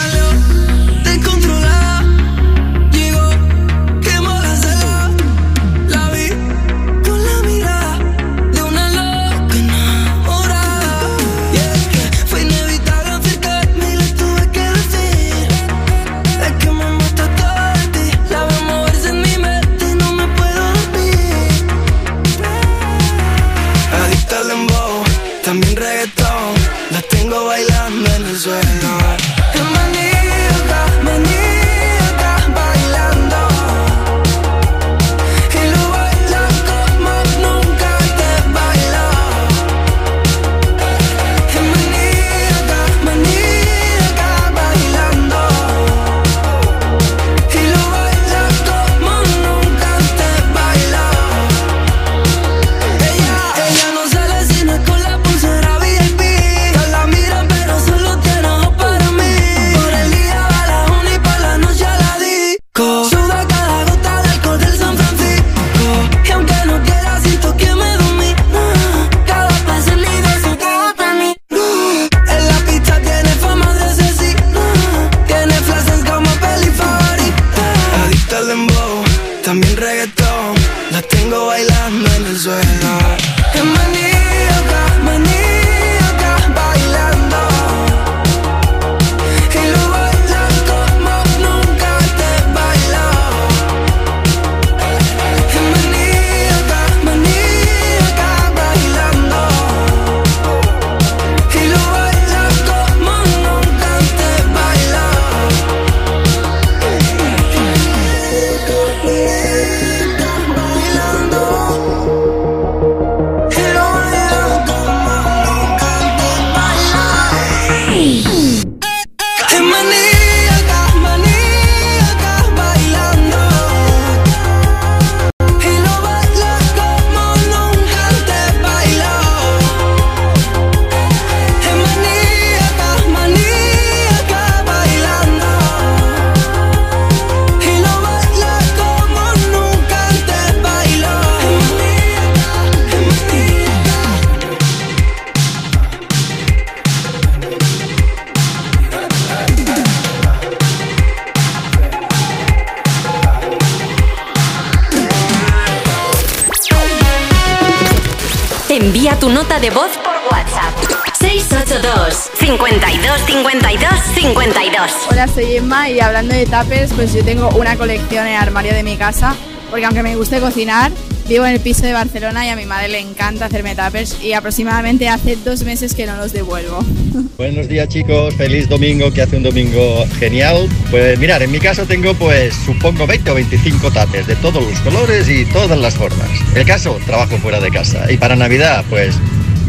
Soy 165.33 165.55
Emma 165.55 165.89
y 165.89 165.99
hablando 165.99 166.35
de 166.35 166.45
tuppers, 166.45 166.93
pues 166.93 167.13
yo 167.13 167.23
tengo 167.23 167.49
una 167.57 167.75
colección 167.75 168.27
en 168.27 168.33
el 168.33 168.39
armario 168.39 168.73
de 168.73 168.83
mi 168.83 168.95
casa, 168.95 169.35
porque 169.69 169.85
aunque 169.85 170.03
me 170.03 170.15
guste 170.15 170.39
cocinar, 170.39 170.91
vivo 171.27 171.45
en 171.45 171.53
el 171.53 171.59
piso 171.59 171.83
de 171.85 171.93
Barcelona 171.93 172.45
y 172.45 172.49
a 172.49 172.55
mi 172.55 172.65
madre 172.65 172.89
le 172.89 172.99
encanta 172.99 173.45
hacerme 173.45 173.75
tuppers 173.75 174.21
y 174.21 174.33
aproximadamente 174.33 175.09
hace 175.09 175.35
dos 175.37 175.63
meses 175.63 175.93
que 175.95 176.05
no 176.05 176.15
los 176.17 176.31
devuelvo. 176.31 176.79
Buenos 177.37 177.67
días 177.67 177.89
chicos, 177.89 178.35
feliz 178.35 178.69
domingo, 178.69 179.11
que 179.11 179.23
hace 179.23 179.37
un 179.37 179.43
domingo 179.43 180.05
genial. 180.19 180.69
Pues 180.91 181.17
mirar, 181.17 181.41
en 181.41 181.51
mi 181.51 181.59
casa 181.59 181.85
tengo 181.85 182.13
pues 182.13 182.53
supongo 182.65 183.07
20 183.07 183.31
o 183.31 183.35
25 183.35 183.91
tapes 183.91 184.27
de 184.27 184.35
todos 184.35 184.63
los 184.63 184.79
colores 184.81 185.27
y 185.27 185.45
todas 185.45 185.77
las 185.77 185.95
formas. 185.95 186.29
El 186.55 186.65
caso, 186.65 186.99
trabajo 187.05 187.37
fuera 187.37 187.59
de 187.59 187.71
casa. 187.71 188.11
Y 188.11 188.17
para 188.17 188.35
Navidad 188.35 188.85
pues 188.89 189.15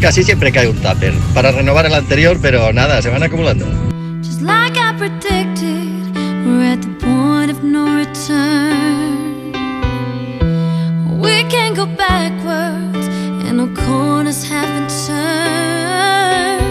casi 0.00 0.22
siempre 0.22 0.52
cae 0.52 0.68
un 0.68 0.76
tupper. 0.76 1.14
Para 1.34 1.50
renovar 1.50 1.86
el 1.86 1.94
anterior, 1.94 2.38
pero 2.40 2.72
nada, 2.72 3.00
se 3.00 3.08
van 3.08 3.22
acumulando. 3.22 3.66
Predicted, 4.98 6.16
we're 6.46 6.62
at 6.72 6.80
the 6.80 6.88
point 6.98 7.50
of 7.50 7.62
no 7.62 7.84
return. 8.02 9.52
We 11.20 11.44
can't 11.50 11.76
go 11.76 11.84
backwards, 11.84 13.06
and 13.46 13.58
no 13.58 13.66
corners 13.84 14.42
haven't 14.48 14.90
turned. 15.06 16.62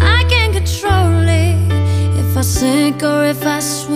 I 0.00 0.24
can't 0.28 0.52
control 0.52 1.28
it 1.28 1.72
if 2.18 2.36
I 2.36 2.42
sink 2.42 3.02
or 3.04 3.24
if 3.24 3.46
I 3.46 3.60
swim. 3.60 3.87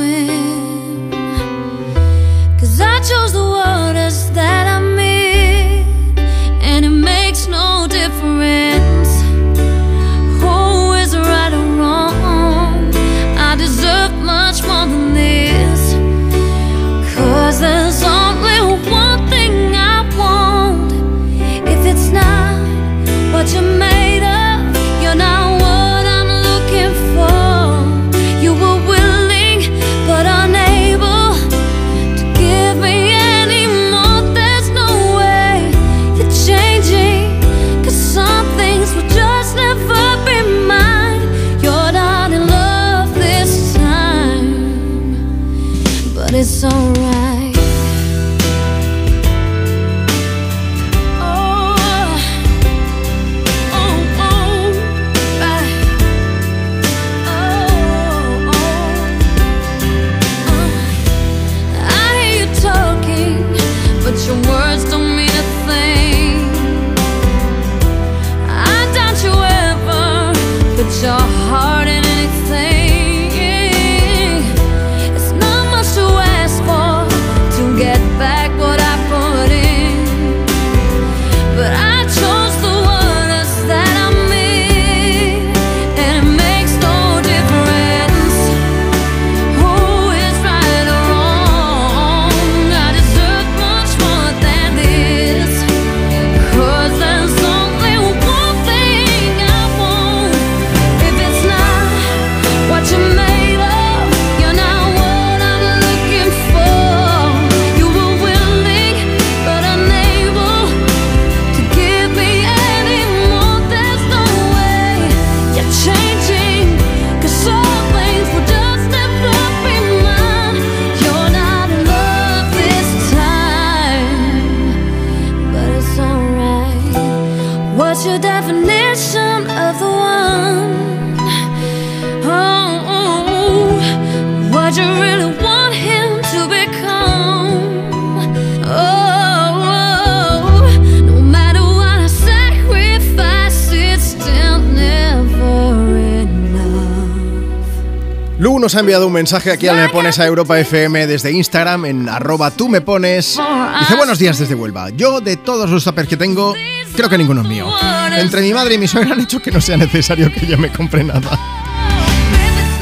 Nos 148.72 148.78
ha 148.78 148.80
enviado 148.80 149.06
un 149.06 149.12
mensaje 149.12 149.50
aquí 149.50 149.68
al 149.68 149.76
Me 149.76 149.90
Pones 149.90 150.18
a 150.18 150.24
Europa 150.24 150.58
FM 150.58 151.06
desde 151.06 151.30
Instagram 151.30 151.84
en 151.84 152.08
arroba 152.08 152.50
tú 152.50 152.70
me 152.70 152.80
pones. 152.80 153.38
Dice 153.80 153.94
buenos 153.96 154.18
días 154.18 154.38
desde 154.38 154.54
Huelva. 154.54 154.88
Yo 154.88 155.20
de 155.20 155.36
todos 155.36 155.68
los 155.68 155.84
tuppers 155.84 156.08
que 156.08 156.16
tengo, 156.16 156.54
creo 156.96 157.10
que 157.10 157.18
ninguno 157.18 157.42
es 157.42 157.48
mío. 157.48 157.70
Entre 158.16 158.40
mi 158.40 158.54
madre 158.54 158.76
y 158.76 158.78
mi 158.78 158.88
suegra 158.88 159.12
han 159.12 159.20
hecho 159.20 159.42
que 159.42 159.50
no 159.50 159.60
sea 159.60 159.76
necesario 159.76 160.32
que 160.32 160.46
yo 160.46 160.56
me 160.56 160.70
compre 160.72 161.04
nada. 161.04 161.38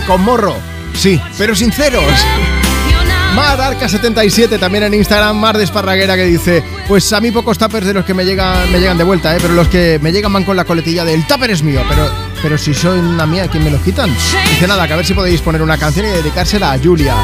Con 0.06 0.22
morro, 0.22 0.54
sí, 0.94 1.20
pero 1.36 1.56
sinceros. 1.56 2.04
Mar 3.34 3.58
Arca77 3.58 4.60
también 4.60 4.84
en 4.84 4.94
Instagram, 4.94 5.36
Mar 5.36 5.58
de 5.58 5.64
Esparraguera 5.64 6.14
que 6.14 6.24
dice, 6.24 6.62
pues 6.86 7.12
a 7.12 7.20
mí 7.20 7.32
pocos 7.32 7.58
tuppers 7.58 7.86
de 7.86 7.94
los 7.94 8.04
que 8.04 8.14
me 8.14 8.24
llegan 8.24 8.70
me 8.70 8.78
llegan 8.78 8.96
de 8.96 9.02
vuelta, 9.02 9.34
¿eh? 9.34 9.38
pero 9.42 9.54
los 9.54 9.66
que 9.66 9.98
me 10.00 10.12
llegan 10.12 10.32
van 10.32 10.44
con 10.44 10.56
la 10.56 10.64
coletilla 10.64 11.04
del 11.04 11.26
tupper 11.26 11.50
es 11.50 11.64
mío, 11.64 11.82
pero, 11.88 12.29
pero 12.42 12.56
si 12.58 12.74
soy 12.74 12.98
una 12.98 13.26
mía, 13.26 13.48
¿quién 13.48 13.64
me 13.64 13.70
los 13.70 13.80
quitan? 13.82 14.10
Dice 14.48 14.66
nada, 14.66 14.86
que 14.86 14.92
a 14.92 14.96
ver 14.96 15.06
si 15.06 15.14
podéis 15.14 15.40
poner 15.40 15.62
una 15.62 15.76
canción 15.78 16.06
y 16.06 16.10
dedicársela 16.10 16.72
a 16.72 16.78
Julia. 16.78 17.14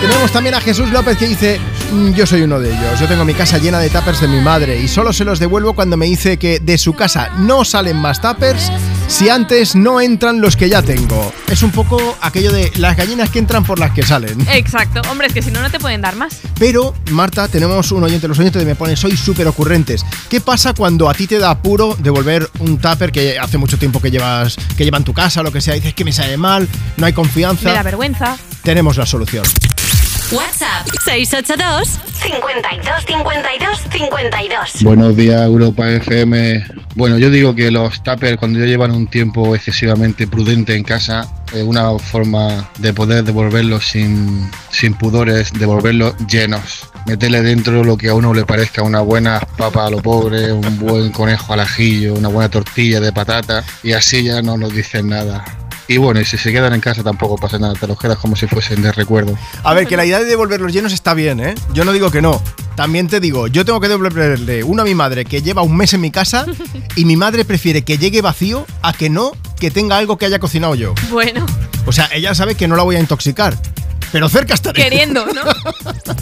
Tenemos 0.00 0.30
también 0.30 0.54
a 0.54 0.60
Jesús 0.60 0.90
López 0.90 1.16
que 1.18 1.26
dice, 1.26 1.60
"Mm, 1.92 2.12
yo 2.12 2.26
soy 2.26 2.42
uno 2.42 2.60
de 2.60 2.70
ellos, 2.70 3.00
yo 3.00 3.06
tengo 3.06 3.24
mi 3.24 3.34
casa 3.34 3.58
llena 3.58 3.78
de 3.80 3.90
tuppers 3.90 4.20
de 4.20 4.28
mi 4.28 4.40
madre 4.40 4.78
y 4.80 4.88
solo 4.88 5.12
se 5.12 5.24
los 5.24 5.38
devuelvo 5.38 5.72
cuando 5.74 5.96
me 5.96 6.06
dice 6.06 6.36
que 6.36 6.60
de 6.60 6.78
su 6.78 6.94
casa 6.94 7.30
no 7.38 7.64
salen 7.64 7.96
más 7.96 8.20
tuppers 8.20 8.70
si 9.08 9.30
antes 9.30 9.74
no 9.74 10.00
entran 10.00 10.40
los 10.40 10.54
que 10.54 10.68
ya 10.68 10.82
tengo. 10.82 11.32
Es 11.48 11.62
un 11.62 11.72
poco 11.72 12.16
aquello 12.20 12.52
de 12.52 12.70
las 12.76 12.96
gallinas 12.96 13.30
que 13.30 13.38
entran 13.38 13.64
por 13.64 13.78
las 13.78 13.92
que 13.92 14.02
salen. 14.02 14.46
Exacto. 14.52 15.00
Hombre, 15.10 15.26
es 15.26 15.32
que 15.32 15.42
si 15.42 15.50
no, 15.50 15.60
no 15.60 15.70
te 15.70 15.80
pueden 15.80 16.02
dar 16.02 16.14
más. 16.14 16.40
Pero, 16.58 16.94
Marta, 17.10 17.48
tenemos 17.48 17.90
un 17.90 18.04
oyente, 18.04 18.28
los 18.28 18.38
oyentes 18.38 18.60
de 18.60 18.66
Me 18.66 18.76
Pone, 18.76 18.96
sois 18.96 19.18
súper 19.18 19.48
ocurrentes. 19.48 20.04
¿Qué 20.28 20.40
pasa 20.40 20.74
cuando 20.74 21.08
a 21.08 21.14
ti 21.14 21.26
te 21.26 21.38
da 21.38 21.50
apuro 21.50 21.96
devolver 21.98 22.48
un 22.60 22.78
tupper 22.78 23.10
que 23.10 23.38
hace 23.38 23.58
mucho 23.58 23.78
tiempo 23.78 24.00
que 24.00 24.10
llevas 24.10 24.56
que 24.76 24.84
lleva 24.84 24.98
en 24.98 25.04
tu 25.04 25.14
casa 25.14 25.42
lo 25.42 25.50
que 25.50 25.62
sea? 25.62 25.74
Dices 25.74 25.94
que 25.94 26.04
me 26.04 26.12
sale 26.12 26.36
mal, 26.36 26.68
no 26.96 27.06
hay 27.06 27.14
confianza. 27.14 27.70
Me 27.70 27.74
da 27.74 27.82
vergüenza. 27.82 28.36
Tenemos 28.62 28.98
la 28.98 29.06
solución. 29.06 29.44
WhatsApp 30.30 30.86
682 31.06 31.88
52 32.20 33.06
52 33.06 33.78
52. 33.90 34.82
Buenos 34.82 35.16
días, 35.16 35.40
Europa 35.40 35.88
FM. 35.90 36.66
Bueno, 36.96 37.16
yo 37.16 37.30
digo 37.30 37.54
que 37.54 37.70
los 37.70 38.02
tuppers, 38.02 38.36
cuando 38.36 38.58
ya 38.58 38.66
llevan 38.66 38.90
un 38.90 39.06
tiempo 39.06 39.54
excesivamente 39.54 40.26
prudente 40.26 40.76
en 40.76 40.84
casa, 40.84 41.26
es 41.54 41.62
una 41.62 41.98
forma 41.98 42.68
de 42.78 42.92
poder 42.92 43.24
devolverlos 43.24 43.86
sin, 43.86 44.50
sin 44.70 44.92
pudores, 44.92 45.50
devolverlos 45.54 46.14
llenos. 46.26 46.90
Meterle 47.06 47.40
dentro 47.40 47.82
lo 47.82 47.96
que 47.96 48.10
a 48.10 48.14
uno 48.14 48.34
le 48.34 48.44
parezca 48.44 48.82
una 48.82 49.00
buena 49.00 49.40
papa 49.56 49.86
a 49.86 49.90
lo 49.90 50.02
pobre, 50.02 50.52
un 50.52 50.78
buen 50.78 51.10
conejo 51.10 51.54
al 51.54 51.60
ajillo, 51.60 52.12
una 52.12 52.28
buena 52.28 52.50
tortilla 52.50 53.00
de 53.00 53.12
patata, 53.12 53.64
y 53.82 53.92
así 53.92 54.24
ya 54.24 54.42
no 54.42 54.58
nos 54.58 54.74
dicen 54.74 55.08
nada. 55.08 55.42
Y 55.88 55.96
bueno, 55.96 56.20
y 56.20 56.24
si 56.26 56.36
se 56.36 56.52
quedan 56.52 56.74
en 56.74 56.80
casa 56.80 57.02
tampoco 57.02 57.36
pasa 57.36 57.58
nada, 57.58 57.72
te 57.74 57.86
los 57.86 57.98
quedas 57.98 58.18
como 58.18 58.36
si 58.36 58.46
fuesen 58.46 58.82
de 58.82 58.92
recuerdo. 58.92 59.36
A 59.64 59.72
ver, 59.72 59.86
que 59.86 59.96
la 59.96 60.04
idea 60.04 60.18
de 60.18 60.26
devolver 60.26 60.60
los 60.60 60.72
llenos 60.72 60.92
está 60.92 61.14
bien, 61.14 61.40
¿eh? 61.40 61.54
Yo 61.72 61.84
no 61.86 61.92
digo 61.92 62.10
que 62.10 62.20
no. 62.20 62.42
También 62.76 63.08
te 63.08 63.20
digo, 63.20 63.48
yo 63.48 63.64
tengo 63.64 63.80
que 63.80 63.88
devolverle 63.88 64.62
uno 64.62 64.82
a 64.82 64.84
mi 64.84 64.94
madre 64.94 65.24
que 65.24 65.42
lleva 65.42 65.62
un 65.62 65.76
mes 65.76 65.94
en 65.94 66.02
mi 66.02 66.10
casa 66.10 66.44
y 66.94 67.06
mi 67.06 67.16
madre 67.16 67.44
prefiere 67.44 67.82
que 67.82 67.96
llegue 67.98 68.20
vacío 68.20 68.66
a 68.82 68.92
que 68.92 69.08
no 69.10 69.32
que 69.58 69.70
tenga 69.70 69.96
algo 69.96 70.18
que 70.18 70.26
haya 70.26 70.38
cocinado 70.38 70.74
yo. 70.74 70.94
Bueno, 71.10 71.46
O 71.86 71.92
sea, 71.92 72.08
ella 72.12 72.34
sabe 72.34 72.54
que 72.54 72.68
no 72.68 72.76
la 72.76 72.82
voy 72.82 72.96
a 72.96 73.00
intoxicar. 73.00 73.56
Pero 74.12 74.28
cerca 74.28 74.54
estaré. 74.54 74.82
queriendo, 74.82 75.26
¿no? 75.26 75.42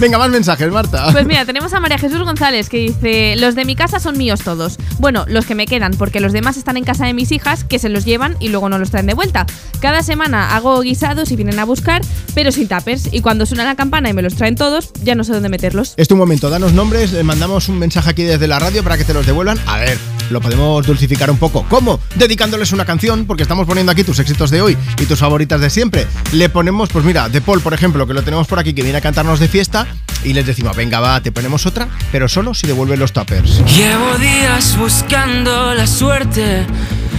Venga, 0.00 0.18
más 0.18 0.30
mensajes, 0.30 0.70
Marta. 0.70 1.10
Pues 1.12 1.24
mira, 1.24 1.44
tenemos 1.44 1.72
a 1.72 1.80
María 1.80 1.98
Jesús 1.98 2.20
González 2.22 2.68
que 2.68 2.78
dice, 2.78 3.36
los 3.36 3.54
de 3.54 3.64
mi 3.64 3.76
casa 3.76 4.00
son 4.00 4.18
míos 4.18 4.40
todos. 4.42 4.76
Bueno, 4.98 5.24
los 5.28 5.46
que 5.46 5.54
me 5.54 5.66
quedan, 5.66 5.92
porque 5.92 6.20
los 6.20 6.32
demás 6.32 6.56
están 6.56 6.76
en 6.76 6.84
casa 6.84 7.06
de 7.06 7.14
mis 7.14 7.32
hijas, 7.32 7.64
que 7.64 7.78
se 7.78 7.88
los 7.88 8.04
llevan 8.04 8.36
y 8.40 8.48
luego 8.48 8.68
no 8.68 8.78
los 8.78 8.90
traen 8.90 9.06
de 9.06 9.14
vuelta. 9.14 9.46
Cada 9.80 10.02
semana 10.02 10.56
hago 10.56 10.80
guisados 10.80 11.30
y 11.30 11.36
vienen 11.36 11.58
a 11.58 11.64
buscar, 11.64 12.02
pero 12.34 12.52
sin 12.52 12.68
tapers. 12.68 13.08
Y 13.12 13.20
cuando 13.20 13.46
suena 13.46 13.64
la 13.64 13.76
campana 13.76 14.10
y 14.10 14.12
me 14.12 14.22
los 14.22 14.34
traen 14.34 14.56
todos, 14.56 14.90
ya 15.02 15.14
no 15.14 15.24
sé 15.24 15.32
dónde 15.32 15.48
meterlos. 15.48 15.94
Este 15.96 16.14
un 16.14 16.20
momento, 16.20 16.50
danos 16.50 16.72
nombres, 16.72 17.12
le 17.12 17.22
mandamos 17.22 17.68
un 17.68 17.78
mensaje 17.78 18.10
aquí 18.10 18.22
desde 18.22 18.48
la 18.48 18.58
radio 18.58 18.82
para 18.82 18.96
que 18.96 19.04
te 19.04 19.14
los 19.14 19.26
devuelvan. 19.26 19.58
A 19.66 19.78
ver, 19.78 19.98
lo 20.30 20.40
podemos 20.40 20.86
dulcificar 20.86 21.30
un 21.30 21.38
poco. 21.38 21.66
¿Cómo? 21.68 22.00
Dedicándoles 22.16 22.72
una 22.72 22.84
canción, 22.84 23.26
porque 23.26 23.42
estamos 23.42 23.66
poniendo 23.66 23.92
aquí 23.92 24.04
tus 24.04 24.18
éxitos 24.18 24.50
de 24.50 24.62
hoy 24.62 24.76
y 25.00 25.06
tus 25.06 25.18
favoritas 25.18 25.60
de 25.60 25.70
siempre. 25.70 26.06
Le 26.32 26.48
ponemos, 26.48 26.88
pues 26.88 27.04
mira, 27.04 27.23
de 27.28 27.40
Paul, 27.40 27.60
por 27.60 27.74
ejemplo, 27.74 28.06
que 28.06 28.14
lo 28.14 28.22
tenemos 28.22 28.46
por 28.46 28.58
aquí, 28.58 28.72
que 28.72 28.82
viene 28.82 28.98
a 28.98 29.00
cantarnos 29.00 29.40
de 29.40 29.48
fiesta, 29.48 29.86
y 30.24 30.32
les 30.32 30.46
decimos, 30.46 30.76
venga, 30.76 31.00
va, 31.00 31.20
te 31.20 31.32
ponemos 31.32 31.66
otra, 31.66 31.88
pero 32.10 32.28
solo 32.28 32.54
si 32.54 32.66
devuelven 32.66 32.98
los 32.98 33.12
tuppers. 33.12 33.64
Llevo 33.76 34.16
días 34.18 34.76
buscando 34.78 35.74
la 35.74 35.86
suerte, 35.86 36.66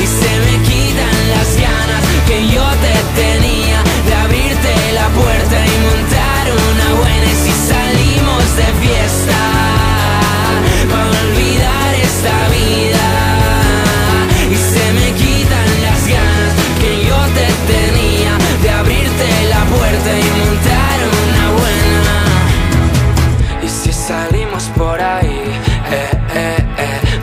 Y 0.00 0.06
se 0.06 0.32
me 0.46 0.54
quitan 0.62 1.16
las 1.34 1.50
ganas 1.56 2.02
que 2.26 2.48
yo 2.48 2.64
te 2.84 2.94
tenía 3.20 3.82
de 4.06 4.14
abrirte 4.14 4.72
la 4.94 5.08
puerta 5.08 5.56
y 5.66 5.76
montar 5.86 6.44
una 6.70 6.88
buena. 7.00 7.28
Si 7.44 7.52
salimos 7.72 8.44
de 8.56 8.68
fiesta, 8.80 9.37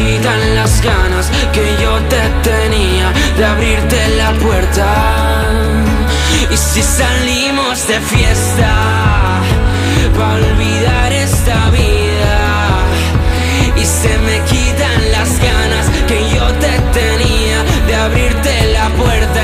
Quitan 0.00 0.54
las 0.54 0.80
ganas 0.82 1.30
que 1.52 1.64
yo 1.82 1.92
te 2.12 2.22
tenía 2.48 3.12
de 3.36 3.44
abrirte 3.44 3.98
la 4.16 4.32
puerta. 4.44 4.88
Y 6.50 6.56
si 6.56 6.82
salimos 6.82 7.86
de 7.86 8.00
fiesta, 8.00 8.72
va 10.18 10.30
a 10.30 10.34
olvidar 10.34 11.12
esta 11.12 11.58
vida. 11.70 12.36
Y 13.76 13.84
se 13.84 14.12
me 14.26 14.36
quitan 14.50 14.98
las 15.16 15.30
ganas 15.48 15.86
que 16.08 16.18
yo 16.34 16.46
te 16.64 16.74
tenía 17.00 17.58
de 17.86 17.94
abrirte 17.94 18.52
la 18.72 18.88
puerta 19.00 19.40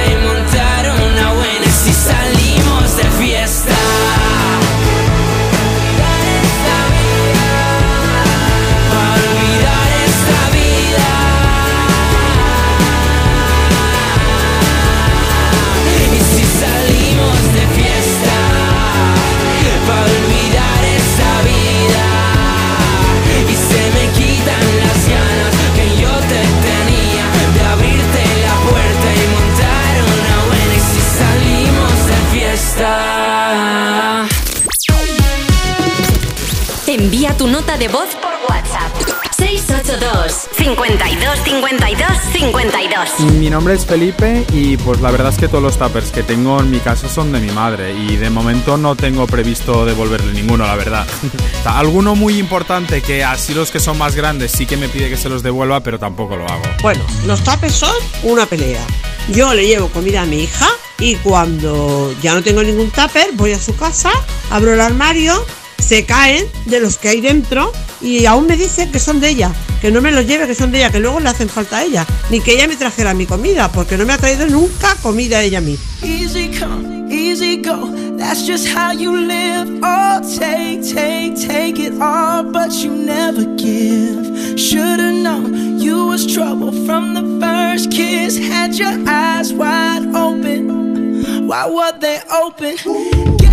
nota 37.77 37.79
de 37.79 37.89
voz 37.89 38.09
por 38.17 38.33
WhatsApp. 38.49 38.93
682 39.37 40.49
52 40.57 41.39
52 41.45 42.09
52 42.33 43.21
Mi 43.39 43.51
nombre 43.51 43.75
es 43.75 43.85
Felipe 43.85 44.47
y 44.53 44.77
pues 44.79 45.01
la 45.01 45.11
verdad 45.11 45.31
es 45.31 45.39
que 45.39 45.47
todos 45.47 45.63
los 45.63 45.79
tuppers 45.79 46.11
que 46.11 46.23
tengo 46.23 46.59
en 46.61 46.71
mi 46.71 46.81
casa 46.81 47.09
son 47.09 47.33
de 47.33 47.41
mi 47.41 47.51
madre 47.53 47.93
y 47.93 48.17
de 48.17 48.31
momento 48.31 48.79
no 48.79 48.97
tengo 48.97 49.27
previsto 49.27 49.85
devolverle 49.85 50.33
ninguno, 50.33 50.67
la 50.67 50.75
verdad. 50.77 51.07
Alguno 51.65 52.15
muy 52.15 52.39
importante 52.39 53.03
que 53.03 53.25
así 53.25 53.53
los 53.53 53.71
que 53.71 53.79
son 53.79 53.99
más 53.99 54.17
grandes 54.17 54.53
sí 54.53 54.65
que 54.65 54.77
me 54.77 54.89
pide 54.89 55.11
que 55.11 55.17
se 55.17 55.29
los 55.29 55.43
devuelva, 55.43 55.81
pero 55.81 55.99
tampoco 55.99 56.37
lo 56.37 56.47
hago. 56.47 56.63
Bueno, 56.83 57.05
los 57.27 57.43
tapes 57.45 57.73
son 57.73 57.95
una 58.23 58.47
pelea. 58.47 58.85
Yo 59.29 59.53
le 59.53 59.67
llevo 59.67 59.89
comida 59.89 60.23
a 60.23 60.27
mi 60.27 60.45
hija 60.45 60.69
y 60.99 61.17
cuando 61.17 62.15
ya 62.23 62.35
no 62.35 62.43
tengo 62.43 62.63
ningún 62.63 62.91
tupper, 62.91 63.31
voy 63.35 63.53
a 63.53 63.61
su 63.61 63.77
casa, 63.77 64.11
abro 64.51 64.73
el 64.73 64.81
armario, 64.81 65.45
se 65.79 66.05
caen 66.05 66.45
de 66.67 66.81
los 66.81 66.99
que 66.99 67.09
hay 67.09 67.21
dentro 67.21 67.73
y 68.01 68.27
aún 68.27 68.47
me 68.47 68.57
dice 68.57 68.91
que 68.91 68.99
son 68.99 69.21
de 69.21 69.31
ella, 69.31 69.53
que 69.81 69.91
no 69.91 70.01
me 70.01 70.11
los 70.13 70.27
lleve, 70.27 70.47
que 70.47 70.55
son 70.55 70.71
de 70.73 70.79
ella, 70.79 70.91
que 70.91 71.01
luego 71.01 71.21
le 71.21 71.29
hacen 71.29 71.49
falta 71.49 71.79
a 71.79 71.85
ella, 71.85 72.07
ni 72.31 72.41
que 72.41 72.53
ella 72.53 72.69
me 72.69 72.77
trajera 72.77 73.15
mi 73.15 73.27
comida, 73.27 73.71
porque 73.73 73.97
no 73.97 74.05
me 74.05 74.13
ha 74.13 74.19
traído 74.19 74.47
nunca 74.47 74.95
comida 75.03 75.43
ella 75.43 75.59
a 75.59 75.61
mí. 75.63 75.79
Easy 76.03 76.51
come, 76.51 77.13
easy 77.13 77.57
go. 77.63 77.91
That's 78.17 78.47
just 78.47 78.67
how 78.67 78.93
you 78.93 79.15
live. 79.17 79.81
Oh, 79.83 80.21
take, 80.39 80.83
take, 80.83 81.37
take 81.37 81.79
it 81.79 81.93
all, 82.01 82.43
but 82.45 82.73
you 82.73 82.91
never 82.91 83.45
give. 83.57 84.59
Should've 84.59 85.23
known 85.23 85.79
you 85.79 86.07
was 86.07 86.27
trouble 86.27 86.73
from 86.87 87.15
the 87.15 87.23
first 87.41 87.91
kiss. 87.91 88.39
Had 88.39 88.75
your 88.75 88.97
eyes 89.07 89.53
wide 89.53 90.07
open. 90.15 91.47
Why 91.47 91.69
were 91.69 91.93
they 91.99 92.21
open? 92.33 93.46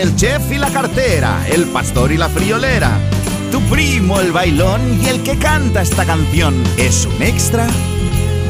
el 0.00 0.16
chef 0.16 0.50
y 0.50 0.56
la 0.56 0.70
cartera, 0.70 1.46
el 1.46 1.66
pastor 1.66 2.10
y 2.10 2.16
la 2.16 2.30
friolera. 2.30 2.98
Tu 3.52 3.60
primo 3.62 4.18
el 4.20 4.32
bailón 4.32 4.98
y 5.02 5.08
el 5.08 5.22
que 5.22 5.36
canta 5.36 5.82
esta 5.82 6.06
canción 6.06 6.54
es 6.78 7.04
un 7.04 7.22
extra 7.22 7.66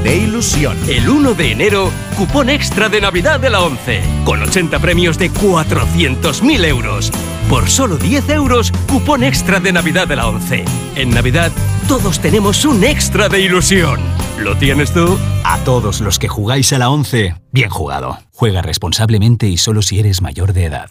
de 0.05 0.16
ilusión. 0.16 0.78
El 0.89 1.09
1 1.09 1.35
de 1.35 1.51
enero, 1.51 1.90
cupón 2.16 2.51
extra 2.51 2.89
de 2.89 3.01
Navidad 3.01 3.40
de 3.40 3.51
la 3.51 3.62
11, 3.62 4.01
con 4.24 4.40
80 4.40 4.78
premios 4.78 5.18
de 5.18 5.32
400.000 5.32 6.64
euros. 6.66 7.10
Por 7.48 7.68
solo 7.68 7.97
10 7.97 8.28
euros, 8.28 8.70
cupón 8.89 9.24
extra 9.24 9.59
de 9.59 9.72
Navidad 9.72 10.06
de 10.06 10.16
la 10.16 10.28
11. 10.28 10.64
En 10.94 11.10
Navidad, 11.10 11.51
todos 11.89 12.20
tenemos 12.20 12.64
un 12.64 12.85
extra 12.85 13.28
de 13.28 13.40
ilusión. 13.40 13.98
¿Lo 14.39 14.56
tienes 14.56 14.93
tú? 14.93 15.18
A 15.43 15.59
todos 15.64 16.01
los 16.01 16.20
que 16.20 16.28
jugáis 16.28 16.72
a 16.72 16.78
la 16.78 16.90
11, 16.90 17.35
bien 17.51 17.70
jugado. 17.70 18.18
Juega 18.32 18.62
responsablemente 18.62 19.48
y 19.48 19.56
solo 19.56 19.82
si 19.82 19.98
eres 19.98 20.22
mayor 20.22 20.52
de 20.52 20.66
edad. 20.66 20.90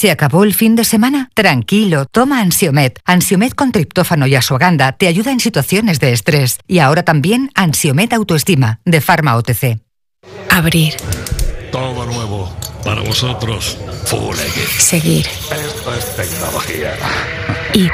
¿Se 0.00 0.10
acabó 0.10 0.44
el 0.44 0.54
fin 0.54 0.76
de 0.76 0.84
semana? 0.84 1.28
Tranquilo, 1.34 2.06
toma 2.06 2.40
Ansiomet. 2.40 2.98
Ansiomet 3.04 3.54
con 3.54 3.70
triptófano 3.70 4.26
y 4.26 4.34
asuaganda 4.34 4.92
te 4.92 5.06
ayuda 5.06 5.30
en 5.30 5.40
situaciones 5.40 6.00
de 6.00 6.14
estrés. 6.14 6.58
Y 6.66 6.78
ahora 6.78 7.02
también 7.02 7.50
Ansiomet 7.54 8.14
Autoestima, 8.14 8.80
de 8.86 9.02
Pharma 9.02 9.36
OTC. 9.36 9.78
Abrir. 10.48 10.94
Todo 11.70 12.06
nuevo. 12.06 12.50
Para 12.82 13.02
vosotros. 13.02 13.76
X. 14.06 14.82
Seguir. 14.82 15.26
Esto 15.26 15.94
es 15.94 16.16
tecnología. 16.16 16.94
Ir. 17.74 17.92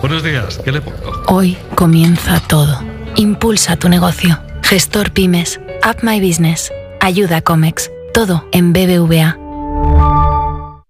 Buenos 0.00 0.24
días. 0.24 0.58
¿Qué 0.64 0.72
le 0.72 0.80
pongo? 0.80 1.22
Hoy 1.28 1.56
comienza 1.76 2.40
todo. 2.48 2.82
Impulsa 3.14 3.76
tu 3.76 3.88
negocio. 3.88 4.40
Gestor 4.64 5.12
Pymes. 5.12 5.60
Up 5.88 5.98
My 6.02 6.20
Business. 6.20 6.72
Ayuda 6.98 7.36
a 7.36 7.42
Comex. 7.42 7.92
Todo 8.12 8.48
en 8.50 8.72
BBVA. 8.72 9.38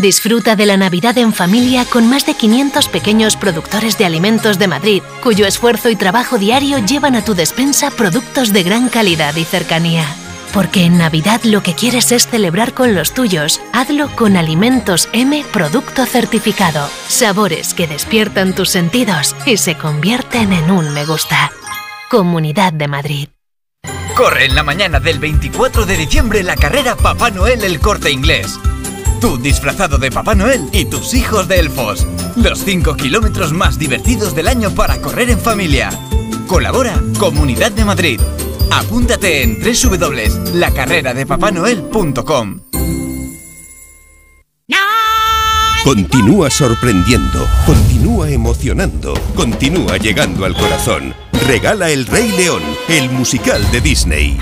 Disfruta 0.00 0.56
de 0.56 0.66
la 0.66 0.76
Navidad 0.76 1.16
en 1.18 1.32
familia 1.32 1.84
con 1.84 2.08
más 2.08 2.26
de 2.26 2.34
500 2.34 2.88
pequeños 2.88 3.36
productores 3.36 3.96
de 3.96 4.04
alimentos 4.04 4.58
de 4.58 4.68
Madrid, 4.68 5.02
cuyo 5.22 5.46
esfuerzo 5.46 5.88
y 5.88 5.96
trabajo 5.96 6.38
diario 6.38 6.78
llevan 6.78 7.14
a 7.14 7.24
tu 7.24 7.34
despensa 7.34 7.90
productos 7.90 8.52
de 8.52 8.62
gran 8.62 8.88
calidad 8.88 9.34
y 9.36 9.44
cercanía. 9.44 10.04
Porque 10.52 10.84
en 10.84 10.98
Navidad 10.98 11.42
lo 11.44 11.62
que 11.62 11.74
quieres 11.74 12.12
es 12.12 12.26
celebrar 12.26 12.74
con 12.74 12.94
los 12.94 13.12
tuyos, 13.12 13.60
hazlo 13.72 14.08
con 14.14 14.36
Alimentos 14.36 15.08
M 15.12 15.44
Producto 15.52 16.06
Certificado. 16.06 16.88
Sabores 17.08 17.74
que 17.74 17.86
despiertan 17.86 18.54
tus 18.54 18.70
sentidos 18.70 19.34
y 19.46 19.56
se 19.56 19.76
convierten 19.76 20.52
en 20.52 20.70
un 20.70 20.92
me 20.92 21.04
gusta. 21.04 21.50
Comunidad 22.10 22.72
de 22.72 22.88
Madrid. 22.88 23.28
Corre 24.14 24.44
en 24.44 24.54
la 24.54 24.62
mañana 24.62 25.00
del 25.00 25.18
24 25.18 25.86
de 25.86 25.96
diciembre 25.96 26.42
la 26.42 26.56
carrera 26.56 26.94
Papá 26.94 27.30
Noel 27.30 27.64
el 27.64 27.80
Corte 27.80 28.10
Inglés. 28.10 28.58
Tú 29.24 29.38
disfrazado 29.38 29.96
de 29.96 30.10
Papá 30.10 30.34
Noel 30.34 30.68
y 30.70 30.84
tus 30.84 31.14
hijos 31.14 31.48
de 31.48 31.58
elfos. 31.58 32.06
Los 32.36 32.58
5 32.58 32.94
kilómetros 32.94 33.54
más 33.54 33.78
divertidos 33.78 34.34
del 34.34 34.48
año 34.48 34.74
para 34.74 35.00
correr 35.00 35.30
en 35.30 35.40
familia. 35.40 35.88
Colabora 36.46 37.00
Comunidad 37.18 37.72
de 37.72 37.86
Madrid. 37.86 38.20
Apúntate 38.70 39.42
en 39.42 39.62
www.lacarreradepapanoel.com. 39.62 42.60
Continúa 45.84 46.50
sorprendiendo, 46.50 47.48
continúa 47.64 48.30
emocionando, 48.30 49.14
continúa 49.34 49.96
llegando 49.96 50.44
al 50.44 50.54
corazón. 50.54 51.14
Regala 51.46 51.90
El 51.90 52.04
Rey 52.04 52.30
León, 52.32 52.60
el 52.88 53.08
musical 53.08 53.70
de 53.70 53.80
Disney. 53.80 54.36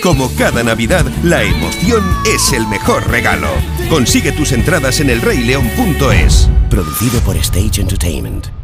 Como 0.00 0.30
cada 0.36 0.62
Navidad, 0.62 1.04
la 1.22 1.42
emoción 1.42 2.04
es 2.32 2.52
el 2.52 2.66
mejor 2.68 3.10
regalo. 3.10 3.48
Consigue 3.90 4.32
tus 4.32 4.52
entradas 4.52 5.00
en 5.00 5.10
elreyleón.es. 5.10 6.48
Producido 6.70 7.20
por 7.20 7.36
Stage 7.36 7.80
Entertainment. 7.80 8.61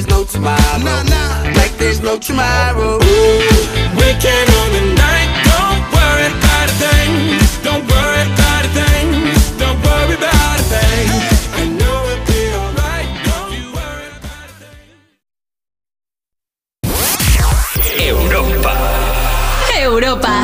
There's 0.00 0.08
no 0.08 0.24
tomorrow. 0.24 0.78
Like 1.56 1.76
there's 1.76 2.00
no 2.00 2.18
tomorrow. 2.18 2.98
Weekend 4.00 4.48
on 4.60 4.72
the 4.72 4.94
night, 4.96 5.28
don't 5.44 5.82
worry 5.92 6.26
about 6.32 6.68
a 6.68 6.72
thing. 6.80 7.12
Don't 7.62 7.84
worry 7.86 8.22
about 8.32 8.64
a 8.64 8.68
thing. 8.68 9.06
Don't 9.58 9.78
worry 9.84 10.14
about 10.14 10.58
a 10.58 10.62
thing. 10.72 11.08
I 11.52 11.64
know 11.78 12.08
it'll 12.12 12.24
be 12.32 12.40
alright. 12.60 13.08
Don't 13.28 13.52
you 13.52 13.66
worry. 13.76 14.08
about 14.16 14.46
a 14.46 14.52
thing. 14.64 14.88
Europa. 18.08 18.72
Europa. 19.80 20.34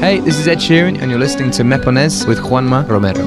Hey, 0.00 0.20
this 0.20 0.38
is 0.38 0.46
Ed 0.46 0.58
Sheeran, 0.58 1.00
and 1.02 1.10
you're 1.10 1.18
listening 1.18 1.50
to 1.52 1.64
Mepones 1.64 2.24
with 2.28 2.38
Juanma 2.38 2.88
Romero. 2.88 3.26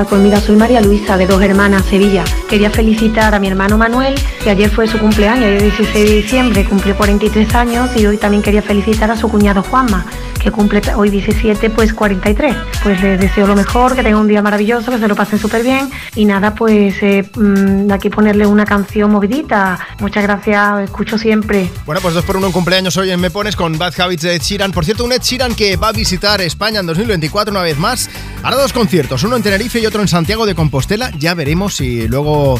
Días. 0.00 0.08
Pues 0.08 0.20
mira, 0.20 0.40
soy 0.40 0.56
María 0.56 0.80
Luisa 0.80 1.16
de 1.16 1.26
Dos 1.26 1.42
Hermanas, 1.42 1.84
Sevilla. 1.86 2.24
Quería 2.48 2.70
felicitar 2.70 3.34
a 3.34 3.38
mi 3.38 3.48
hermano 3.48 3.76
Manuel, 3.76 4.14
que 4.42 4.50
ayer 4.50 4.70
fue 4.70 4.86
su 4.86 4.98
cumpleaños, 4.98 5.44
el 5.44 5.60
16 5.60 6.08
de 6.08 6.14
diciembre, 6.16 6.64
cumplió 6.64 6.96
43 6.96 7.54
años 7.54 7.90
y 7.96 8.06
hoy 8.06 8.16
también 8.16 8.42
quería 8.42 8.62
felicitar 8.62 9.10
a 9.10 9.16
su 9.16 9.28
cuñado 9.28 9.62
Juanma, 9.62 10.04
que 10.40 10.50
cumple 10.50 10.82
hoy 10.96 11.10
17, 11.10 11.70
pues 11.70 11.92
43. 11.92 12.56
Pues 12.82 13.02
les 13.02 13.20
deseo 13.20 13.46
lo 13.46 13.54
mejor, 13.54 13.94
que 13.94 14.02
tenga 14.02 14.18
un 14.18 14.26
día 14.26 14.42
maravilloso, 14.42 14.90
que 14.90 14.98
se 14.98 15.08
lo 15.08 15.14
pasen 15.14 15.38
súper 15.38 15.62
bien 15.62 15.90
y 16.14 16.24
nada, 16.24 16.54
pues 16.54 16.94
eh, 17.02 17.28
mm, 17.34 17.90
aquí 17.92 18.08
ponerle 18.08 18.46
una 18.46 18.64
canción 18.64 19.10
movidita. 19.10 19.78
Muchas 20.00 20.22
gracias, 20.22 20.80
escucho 20.84 21.18
siempre. 21.18 21.70
Bueno, 21.86 22.00
pues 22.00 22.14
dos 22.14 22.24
por 22.24 22.36
uno 22.36 22.50
cumpleaños 22.50 22.96
hoy 22.96 23.10
en 23.10 23.20
Me 23.20 23.30
Pones 23.30 23.56
con 23.56 23.78
Bad 23.78 24.00
Habits 24.00 24.22
de 24.22 24.34
Ed 24.34 24.42
Sheeran. 24.42 24.72
Por 24.72 24.84
cierto, 24.84 25.04
un 25.04 25.12
Ed 25.12 25.22
Sheeran 25.22 25.54
que 25.54 25.76
va 25.76 25.88
a 25.88 25.92
visitar 25.92 26.40
España 26.40 26.80
en 26.80 26.86
2024 26.86 27.52
una 27.52 27.62
vez 27.62 27.78
más. 27.78 28.08
Hará 28.42 28.56
dos 28.56 28.72
conciertos, 28.72 29.22
uno 29.22 29.36
en 29.36 29.42
Tenerife 29.42 29.80
y 29.80 29.86
otro 29.86 30.00
en 30.00 30.08
Santiago 30.08 30.46
de 30.46 30.54
Compostela. 30.54 31.10
Ya 31.18 31.34
veremos 31.34 31.76
si 31.76 32.08
luego 32.08 32.58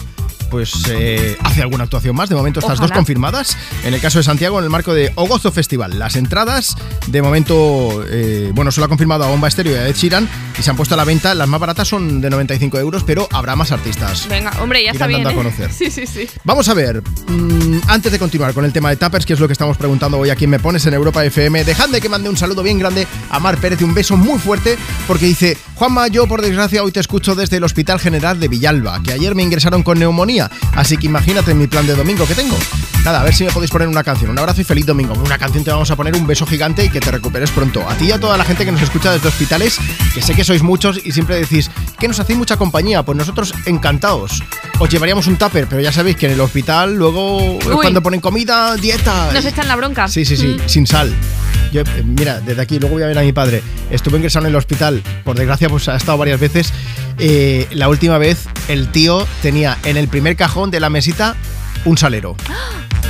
pues 0.51 0.73
eh, 0.91 1.39
hace 1.43 1.63
alguna 1.63 1.85
actuación 1.85 2.15
más. 2.17 2.29
De 2.29 2.35
momento 2.35 2.61
estas 2.61 2.75
Ojalá. 2.75 2.89
dos 2.89 2.97
confirmadas. 2.97 3.57
En 3.85 3.95
el 3.95 4.01
caso 4.01 4.19
de 4.19 4.25
Santiago, 4.25 4.59
en 4.59 4.65
el 4.65 4.71
marco 4.71 4.93
de 4.93 5.13
Ogozo 5.15 5.53
Festival. 5.53 5.99
Las 5.99 6.17
entradas, 6.17 6.77
de 7.11 7.23
momento, 7.23 8.05
eh, 8.09 8.51
bueno, 8.55 8.71
solo 8.71 8.85
ha 8.85 8.89
confirmado 8.89 9.25
a 9.25 9.29
Bomba 9.29 9.49
Estéreo 9.49 9.75
y 9.75 9.79
a 9.79 9.89
Ed 9.89 9.95
Sheeran 9.95 10.29
y 10.59 10.63
se 10.63 10.71
han 10.71 10.77
puesto 10.77 10.95
a 10.95 10.97
la 10.97 11.05
venta. 11.05 11.35
Las 11.35 11.49
más 11.49 11.61
baratas 11.61 11.89
son 11.89 12.21
de 12.21 12.31
95 12.31 12.79
euros, 12.79 13.03
pero 13.05 13.29
habrá 13.33 13.57
más 13.57 13.73
artistas. 13.73 14.29
Venga, 14.29 14.53
hombre, 14.61 14.85
ya 14.85 14.93
está 14.93 15.07
bien. 15.07 15.27
a 15.27 15.33
¿eh? 15.33 15.35
conocer. 15.35 15.71
Sí, 15.81 15.91
sí, 15.91 16.07
sí. 16.07 16.29
Vamos 16.45 16.69
a 16.69 16.75
ver, 16.75 17.03
mm, 17.03 17.81
antes 17.87 18.13
de 18.13 18.19
continuar 18.19 18.53
con 18.53 18.67
el 18.67 18.73
tema 18.73 18.91
de 18.91 18.97
Tappers, 18.97 19.25
que 19.25 19.33
es 19.33 19.41
lo 19.41 19.47
que 19.47 19.55
estamos 19.55 19.79
preguntando 19.79 20.19
hoy 20.19 20.29
a 20.29 20.37
quien 20.37 20.51
me 20.51 20.59
pones 20.59 20.85
en 20.87 20.93
Europa 20.93 21.25
FM, 21.25 21.65
dejadme 21.65 22.01
que 22.01 22.09
mande 22.09 22.29
un 22.29 22.37
saludo 22.37 22.63
bien 22.63 22.79
grande 22.79 23.07
a 23.31 23.39
Mar 23.41 23.57
Pérez 23.57 23.81
y 23.81 23.85
un 23.85 23.95
beso 23.95 24.17
muy 24.17 24.39
fuerte, 24.39 24.77
porque 25.07 25.25
dice, 25.25 25.57
Juanma, 25.75 26.09
yo 26.09 26.27
por 26.27 26.43
desgracia 26.43 26.83
hoy 26.83 26.93
te 26.93 27.01
escucho 27.01 27.35
desde 27.35 27.57
el 27.57 27.65
Hospital 27.65 27.99
General 27.99 28.39
de 28.39 28.49
Villalba, 28.49 29.03
que 29.03 29.13
ayer 29.13 29.35
me 29.35 29.43
ingresaron 29.43 29.83
con 29.83 29.99
neumonía, 29.99 30.51
así 30.75 30.99
que 30.99 31.07
imagínate 31.07 31.55
mi 31.55 31.67
plan 31.67 31.87
de 31.87 31.95
domingo 31.95 32.27
que 32.27 32.35
tengo. 32.35 32.57
Nada, 33.05 33.23
a 33.23 33.25
ver 33.25 33.35
si 33.35 33.45
me 33.45 33.51
podéis 33.51 33.71
poner 33.71 33.89
una 33.89 34.05
canción. 34.05 34.31
Un 34.31 34.39
abrazo 34.39 34.61
y 34.61 34.65
feliz 34.65 34.85
domingo. 34.85 35.15
Una 35.15 35.39
canción 35.39 35.65
te 35.65 35.71
vamos 35.71 35.91
a 35.91 35.97
poner 35.97 36.15
un 36.15 36.27
beso 36.27 36.45
gigante 36.45 36.85
y 36.85 36.91
que 36.91 37.00
te 37.01 37.11
recuperes 37.11 37.51
pronto. 37.51 37.89
A 37.89 37.95
ti 37.97 38.07
y 38.07 38.13
a 38.13 38.21
toda 38.21 38.37
la 38.37 38.45
gente 38.45 38.65
que 38.65 38.73
nos 38.73 38.83
escucha 38.83 39.13
desde 39.13 39.29
hospitales, 39.29 39.79
que 40.15 40.23
sé 40.23 40.35
que 40.35 40.45
sois 40.45 40.63
muchos 40.63 41.01
y 41.05 41.13
siempre 41.13 41.37
decís 41.37 41.71
que 41.99 42.09
nos 42.09 42.19
hacéis 42.21 42.39
mucha 42.39 42.57
compañía. 42.57 43.03
Pues 43.03 43.17
nosotros 43.19 43.53
encantados. 43.67 44.43
Os 44.79 44.89
llevaríamos 44.89 45.27
un 45.27 45.37
tupper, 45.37 45.67
pero 45.67 45.81
ya 45.83 45.93
sabéis 45.93 46.17
que 46.17 46.27
en 46.27 46.33
el 46.33 46.41
hospital 46.41 46.95
luego 46.95 47.55
Uy. 47.57 47.61
cuando 47.81 48.03
ponen 48.03 48.21
comida, 48.21 48.75
dieta. 48.77 49.31
Nos 49.33 49.45
echan 49.45 49.69
la 49.69 49.77
bronca. 49.77 50.09
Sí, 50.09 50.25
sí, 50.25 50.37
sí, 50.37 50.47
Mm. 50.59 50.69
sin 50.69 50.87
sal. 50.87 51.13
Yo, 51.73 51.83
eh, 51.83 52.03
mira, 52.05 52.41
desde 52.41 52.63
aquí 52.63 52.79
luego 52.79 52.95
voy 52.95 53.03
a 53.05 53.07
ver 53.07 53.19
a 53.19 53.23
mi 53.23 53.33
padre. 53.33 53.63
Estuve 53.91 54.17
ingresado 54.17 54.47
en 54.47 54.51
el 54.53 54.57
hospital, 54.57 55.03
por 55.25 55.37
desgracia, 55.37 55.69
pues 55.69 55.89
ha 55.89 55.97
estado 55.97 56.19
varias 56.19 56.41
veces. 56.41 56.73
Eh, 57.19 57.67
la 57.73 57.89
última 57.89 58.19
vez, 58.19 58.47
el 58.69 58.89
tío 58.89 59.27
tenía 59.43 59.77
en 59.85 59.97
el 59.97 60.09
primer 60.09 60.35
cajón 60.37 60.71
de 60.71 60.81
la 60.81 60.91
mesita 60.91 61.37
un 61.85 61.97
salero. 61.99 62.37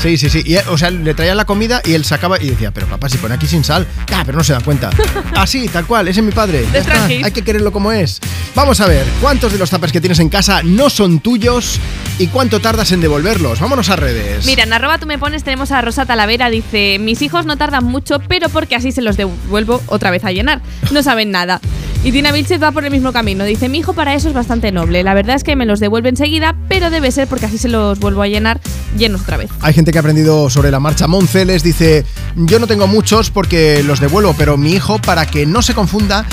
Sí, 0.01 0.17
sí, 0.17 0.31
sí. 0.31 0.43
Y, 0.47 0.57
o 0.57 0.79
sea, 0.79 0.91
le 0.91 1.13
traían 1.13 1.37
la 1.37 1.45
comida 1.45 1.83
y 1.85 1.93
él 1.93 2.07
sacaba 2.07 2.41
y 2.41 2.49
decía, 2.49 2.71
pero 2.71 2.87
papá, 2.87 3.11
si 3.11 3.19
pone 3.19 3.35
aquí 3.35 3.47
sin 3.47 3.63
sal. 3.63 3.87
Ah, 4.13 4.23
pero 4.25 4.39
no 4.39 4.45
se 4.45 4.55
dan 4.55 4.63
cuenta. 4.63 4.89
Así, 5.37 5.69
tal 5.69 5.87
cual, 5.87 6.09
ese 6.09 6.21
es 6.21 6.27
mi 6.27 6.33
padre. 6.33 6.67
Ya 6.73 6.79
está, 6.79 6.93
tranquis. 6.95 7.25
hay 7.25 7.33
que 7.33 7.43
quererlo 7.43 7.71
como 7.71 7.93
es. 7.93 8.19
Vamos 8.55 8.81
a 8.81 8.87
ver, 8.87 9.07
¿cuántos 9.21 9.53
de 9.53 9.59
los 9.59 9.69
tapers 9.69 9.93
que 9.93 10.01
tienes 10.01 10.19
en 10.19 10.31
casa 10.31 10.63
no 10.63 10.89
son 10.89 11.21
tuyos 11.21 11.79
y 12.19 12.29
cuánto 12.29 12.61
tardas 12.61 12.93
en 12.93 13.03
devolverlos? 13.03 13.61
Vámonos 13.61 13.91
a 13.91 13.97
redes. 13.97 14.47
Mira, 14.47 14.63
en 14.63 14.73
arroba 14.73 14.97
tú 14.99 15.07
me 15.07 15.19
pones 15.19 15.45
tenemos 15.45 15.71
a 15.71 15.83
Rosa 15.83 16.07
Talavera, 16.07 16.49
dice, 16.49 16.99
mis 16.99 17.21
hijos 17.21 17.45
no 17.45 17.59
tardan 17.59 17.85
mucho, 17.85 18.21
pero 18.21 18.49
porque 18.49 18.77
así 18.77 18.93
se 18.93 19.03
los 19.03 19.19
devuelvo 19.19 19.83
otra 19.87 20.11
vez 20.11 20.25
a 20.25 20.33
llenar. 20.33 20.63
No 20.93 21.03
saben 21.03 21.31
nada. 21.31 21.61
Y 22.03 22.13
Tina 22.13 22.33
Vilchez 22.33 22.63
va 22.63 22.73
por 22.73 22.87
el 22.87 22.91
mismo 22.91 23.13
camino. 23.13 23.45
Dice, 23.45 23.69
mi 23.69 23.79
hijo 23.79 23.93
para 23.93 24.15
eso 24.15 24.29
es 24.29 24.35
bastante 24.35 24.73
noble. 24.73 25.03
La 25.03 25.13
verdad 25.13 25.37
es 25.37 25.45
que 25.45 25.55
me 25.55 25.67
los 25.67 25.81
devuelve 25.81 26.09
enseguida, 26.09 26.57
pero 26.67 26.89
debe 26.89 27.13
ser 27.13 27.29
porque 27.29 27.45
así 27.45 27.59
se 27.59 27.69
los 27.69 27.99
vuelvo 27.99 28.23
a 28.23 28.27
llenar 28.27 28.59
llenos 28.97 29.21
otra 29.21 29.37
vez. 29.37 29.51
Hay 29.61 29.75
gente 29.75 29.93
que 29.93 29.99
ha 29.99 30.01
aprendido 30.01 30.49
sobre 30.49 30.71
la 30.71 30.81
marcha. 30.81 31.07
Monceles 31.07 31.63
dice, 31.63 32.07
yo 32.37 32.59
no 32.59 32.67
tengo 32.67 32.87
muchos 32.87 33.31
porque 33.31 33.83
los 33.83 34.01
devuelvo, 34.01 34.35
pero 34.37 34.57
mi 34.57 34.73
hijo, 34.73 34.99
para 34.99 35.27
que 35.27 35.45
no 35.45 35.61
se 35.61 35.75
confunda, 35.75 36.25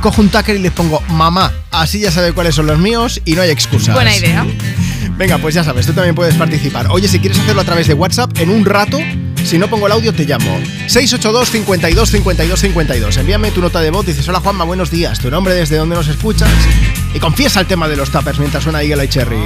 cojo 0.00 0.22
un 0.22 0.28
tacker 0.28 0.54
y 0.54 0.60
les 0.60 0.70
pongo 0.70 1.02
mamá. 1.08 1.52
Así 1.72 1.98
ya 1.98 2.12
sabe 2.12 2.32
cuáles 2.32 2.54
son 2.54 2.68
los 2.68 2.78
míos 2.78 3.20
y 3.24 3.32
no 3.32 3.42
hay 3.42 3.50
excusas. 3.50 3.96
Buena 3.96 4.16
idea. 4.16 4.46
Venga, 5.18 5.38
pues 5.38 5.52
ya 5.52 5.64
sabes, 5.64 5.84
tú 5.84 5.94
también 5.94 6.14
puedes 6.14 6.36
participar. 6.36 6.86
Oye, 6.90 7.08
si 7.08 7.18
quieres 7.18 7.40
hacerlo 7.40 7.62
a 7.62 7.64
través 7.64 7.88
de 7.88 7.94
WhatsApp, 7.94 8.38
en 8.38 8.50
un 8.50 8.64
rato, 8.64 9.00
si 9.48 9.56
no 9.56 9.68
pongo 9.70 9.86
el 9.86 9.92
audio, 9.92 10.12
te 10.12 10.26
llamo. 10.26 10.60
682 10.88 11.50
52 11.50 12.10
52 12.10 12.60
52. 12.60 13.16
Envíame 13.16 13.50
tu 13.50 13.62
nota 13.62 13.80
de 13.80 13.90
voz, 13.90 14.04
dices, 14.04 14.28
hola 14.28 14.40
Juanma, 14.40 14.64
buenos 14.64 14.90
días, 14.90 15.18
tu 15.20 15.30
nombre, 15.30 15.54
desde 15.54 15.76
dónde 15.76 15.96
nos 15.96 16.06
escuchas. 16.06 16.50
Y 17.14 17.18
confiesa 17.18 17.60
el 17.60 17.66
tema 17.66 17.88
de 17.88 17.96
los 17.96 18.10
tappers 18.10 18.38
mientras 18.38 18.62
suena 18.62 18.82
Eagle 18.82 19.04
Eye 19.04 19.08
Cherry. 19.08 19.42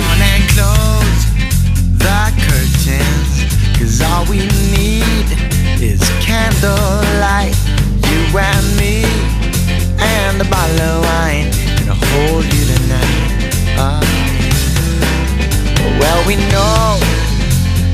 well, 16.01 16.27
we 16.27 16.37
know 16.51 16.99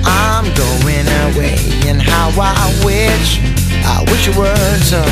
I'm 0.04 0.44
going 0.54 1.06
away, 1.06 1.77
and 1.98 2.06
how 2.06 2.30
I 2.38 2.70
wish, 2.84 3.42
I 3.82 4.02
wish 4.10 4.28
it 4.28 4.36
were 4.36 4.78
so. 4.86 5.02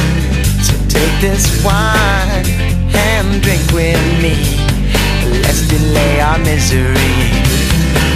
So 0.63 0.75
take 0.87 1.15
this 1.21 1.65
wine 1.65 2.47
and 2.95 3.43
drink 3.43 3.63
with 3.73 3.99
me. 4.23 4.39
Let's 5.43 5.67
delay 5.67 6.21
our 6.21 6.39
misery. 6.39 7.15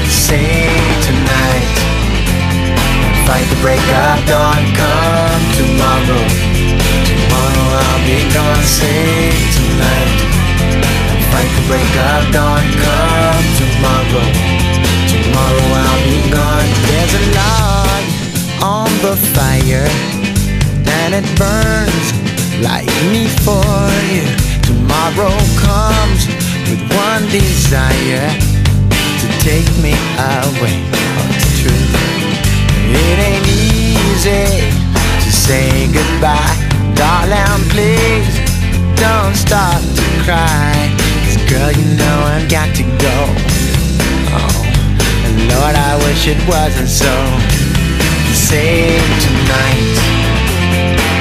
Say 0.07 0.71
tonight, 1.03 1.75
fight 3.27 3.47
the 3.51 3.59
break 3.61 3.83
of 3.83 4.19
dawn. 4.31 4.63
Come 4.79 5.43
tomorrow, 5.59 6.23
tomorrow 7.11 7.67
I'll 7.75 8.03
be 8.07 8.23
gone. 8.31 8.63
Say 8.63 9.35
tonight, 9.57 10.19
fight 11.35 11.51
the 11.59 11.65
break 11.67 11.93
of 12.11 12.23
dawn. 12.31 12.63
Come 12.79 13.47
tomorrow, 13.59 14.27
tomorrow 15.11 15.67
I'll 15.83 16.03
be 16.07 16.19
gone. 16.31 16.69
There's 16.87 17.15
a 17.15 17.23
log 17.35 17.90
the 19.03 19.17
fire, 19.17 19.89
and 21.01 21.15
it 21.15 21.25
burns 21.39 22.07
like 22.61 22.85
me 23.09 23.25
for 23.45 23.65
you. 24.13 24.25
Tomorrow 24.61 25.33
comes 25.57 26.29
with 26.69 26.83
one 26.93 27.25
desire 27.31 28.29
to 29.21 29.27
take 29.41 29.69
me 29.81 29.95
away. 30.19 30.77
Oh, 30.93 31.33
it's 31.33 31.61
true. 31.61 31.87
It 32.93 33.19
ain't 33.19 33.49
easy 33.49 34.69
to 35.25 35.33
say 35.33 35.89
goodbye, 35.89 36.57
darling. 36.95 37.65
Please 37.71 38.37
don't 38.97 39.35
start 39.35 39.81
to 39.97 40.05
cry. 40.25 40.93
'Cause 41.25 41.39
girl, 41.49 41.73
you 41.73 41.87
know 41.97 42.17
I've 42.35 42.49
got 42.51 42.69
to 42.75 42.83
go. 42.83 43.19
Oh, 44.37 44.67
and 45.25 45.49
Lord, 45.49 45.75
I 45.75 45.97
wish 46.05 46.27
it 46.27 46.41
wasn't 46.47 46.91
so. 46.91 47.70
Save 48.51 49.07
tonight. 49.23 49.99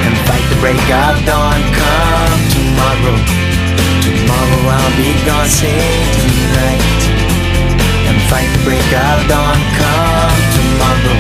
And 0.01 0.17
fight 0.25 0.41
the 0.49 0.57
break 0.59 0.81
of 0.81 1.13
dawn. 1.29 1.61
Come 1.77 2.41
tomorrow. 2.49 3.17
Tomorrow 4.01 4.61
I'll 4.65 4.97
be 4.97 5.13
gone, 5.29 5.45
save 5.45 6.09
tonight. 6.25 7.01
And 8.09 8.17
fight 8.33 8.49
the 8.57 8.63
break 8.65 8.81
of 8.81 9.29
dawn. 9.29 9.61
Come 9.77 10.41
tomorrow. 10.57 11.17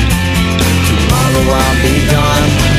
Tomorrow 0.89 1.45
I'll 1.53 1.81
be 1.83 2.01
gone 2.09 2.78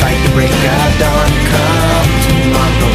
fight 0.00 0.18
the 0.24 0.30
break 0.34 0.50
of 0.50 0.90
dawn. 1.00 1.30
Come 1.52 2.12
tomorrow, 2.26 2.92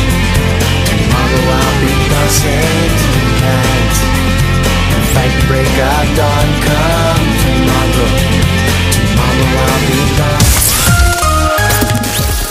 tomorrow 0.90 1.44
I'll 1.58 1.76
be 1.82 1.94
gone. 2.10 2.32
Save 2.42 2.96
tonight 3.04 3.96
and 4.94 5.04
fight 5.14 5.34
the 5.40 5.46
break 5.48 5.76
of 5.92 6.06
dawn. 6.20 6.50
Come 6.66 7.28
tomorrow, 7.44 8.10
tomorrow 8.96 9.50
I'll 9.66 9.82
be 9.90 10.02
gone. 10.20 10.44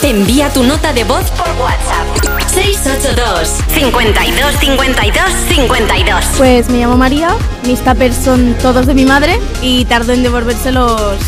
Envía 0.02 0.51
tu 0.51 0.62
nota 0.62 0.93
de 0.93 1.05
voz 1.05 1.24
por 1.31 1.48
WhatsApp. 1.60 2.06
682 2.52 3.48
52 3.68 4.55
52 4.60 5.32
52 5.48 6.24
Pues 6.36 6.68
me 6.68 6.78
llamo 6.78 6.97
María, 6.97 7.35
mis 7.66 7.81
tuppers 7.81 8.14
son 8.14 8.55
todos 8.62 8.86
de 8.86 8.94
mi 8.94 9.05
madre 9.06 9.40
y 9.60 9.85
tardo 9.86 10.12
en 10.12 10.22
devolvérselos 10.22 11.18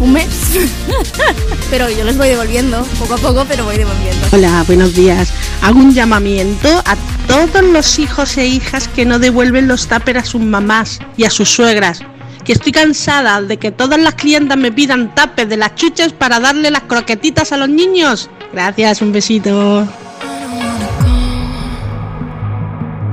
un 0.00 0.12
mes. 0.12 0.26
pero 1.70 1.88
yo 1.90 2.04
los 2.04 2.16
voy 2.16 2.28
devolviendo, 2.28 2.82
poco 2.98 3.14
a 3.14 3.18
poco, 3.18 3.44
pero 3.48 3.64
voy 3.64 3.76
devolviendo. 3.76 4.26
Hola, 4.32 4.64
buenos 4.66 4.94
días. 4.94 5.32
Hago 5.62 5.78
un 5.78 5.94
llamamiento 5.94 6.68
a 6.84 6.96
todos 7.26 7.62
los 7.64 7.98
hijos 7.98 8.36
e 8.38 8.46
hijas 8.46 8.88
que 8.88 9.04
no 9.04 9.18
devuelven 9.18 9.68
los 9.68 9.86
tuppers 9.86 10.20
a 10.20 10.24
sus 10.24 10.40
mamás 10.40 10.98
y 11.16 11.24
a 11.24 11.30
sus 11.30 11.50
suegras. 11.50 12.00
Que 12.44 12.52
estoy 12.52 12.72
cansada 12.72 13.42
de 13.42 13.58
que 13.58 13.70
todas 13.70 14.00
las 14.00 14.14
clientas 14.14 14.56
me 14.56 14.72
pidan 14.72 15.14
tuppers 15.14 15.48
de 15.48 15.56
las 15.56 15.74
chuches 15.74 16.12
para 16.12 16.40
darle 16.40 16.70
las 16.70 16.82
croquetitas 16.82 17.52
a 17.52 17.56
los 17.56 17.68
niños. 17.68 18.30
Gracias, 18.52 19.02
un 19.02 19.12
besito. 19.12 19.86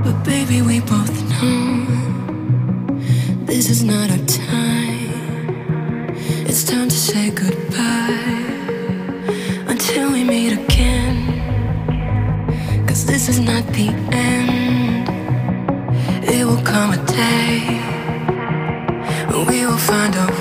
But 0.02 0.24
baby, 0.24 0.62
we 0.62 0.80
both 0.80 1.12
know 1.28 1.86
this 3.46 3.68
is 3.68 3.84
not 3.84 4.10
our 4.10 4.27
the 13.78 13.90
end. 14.10 15.08
It 16.24 16.44
will 16.44 16.62
come 16.62 16.90
a 16.98 17.00
day 17.06 17.78
we 19.48 19.64
will 19.66 19.78
find 19.78 20.14
a 20.16 20.37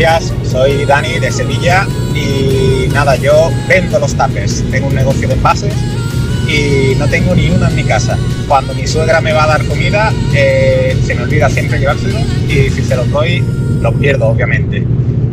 días, 0.00 0.32
soy 0.50 0.86
Dani 0.86 1.18
de 1.18 1.30
Sevilla 1.30 1.86
y 2.14 2.88
nada, 2.88 3.16
yo 3.16 3.50
vendo 3.68 3.98
los 3.98 4.14
tapes. 4.14 4.64
Tengo 4.70 4.86
un 4.86 4.94
negocio 4.94 5.28
de 5.28 5.34
envases 5.34 5.74
y 6.48 6.94
no 6.94 7.06
tengo 7.06 7.34
ni 7.34 7.50
uno 7.50 7.68
en 7.68 7.76
mi 7.76 7.84
casa. 7.84 8.16
Cuando 8.48 8.72
mi 8.72 8.86
suegra 8.86 9.20
me 9.20 9.34
va 9.34 9.44
a 9.44 9.46
dar 9.48 9.64
comida, 9.66 10.10
eh, 10.34 10.96
se 11.04 11.14
me 11.14 11.24
olvida 11.24 11.50
siempre 11.50 11.78
llevárselos 11.78 12.22
y 12.48 12.70
si 12.70 12.82
se 12.82 12.96
los 12.96 13.10
doy, 13.10 13.44
los 13.82 13.94
pierdo, 13.96 14.28
obviamente. 14.28 14.82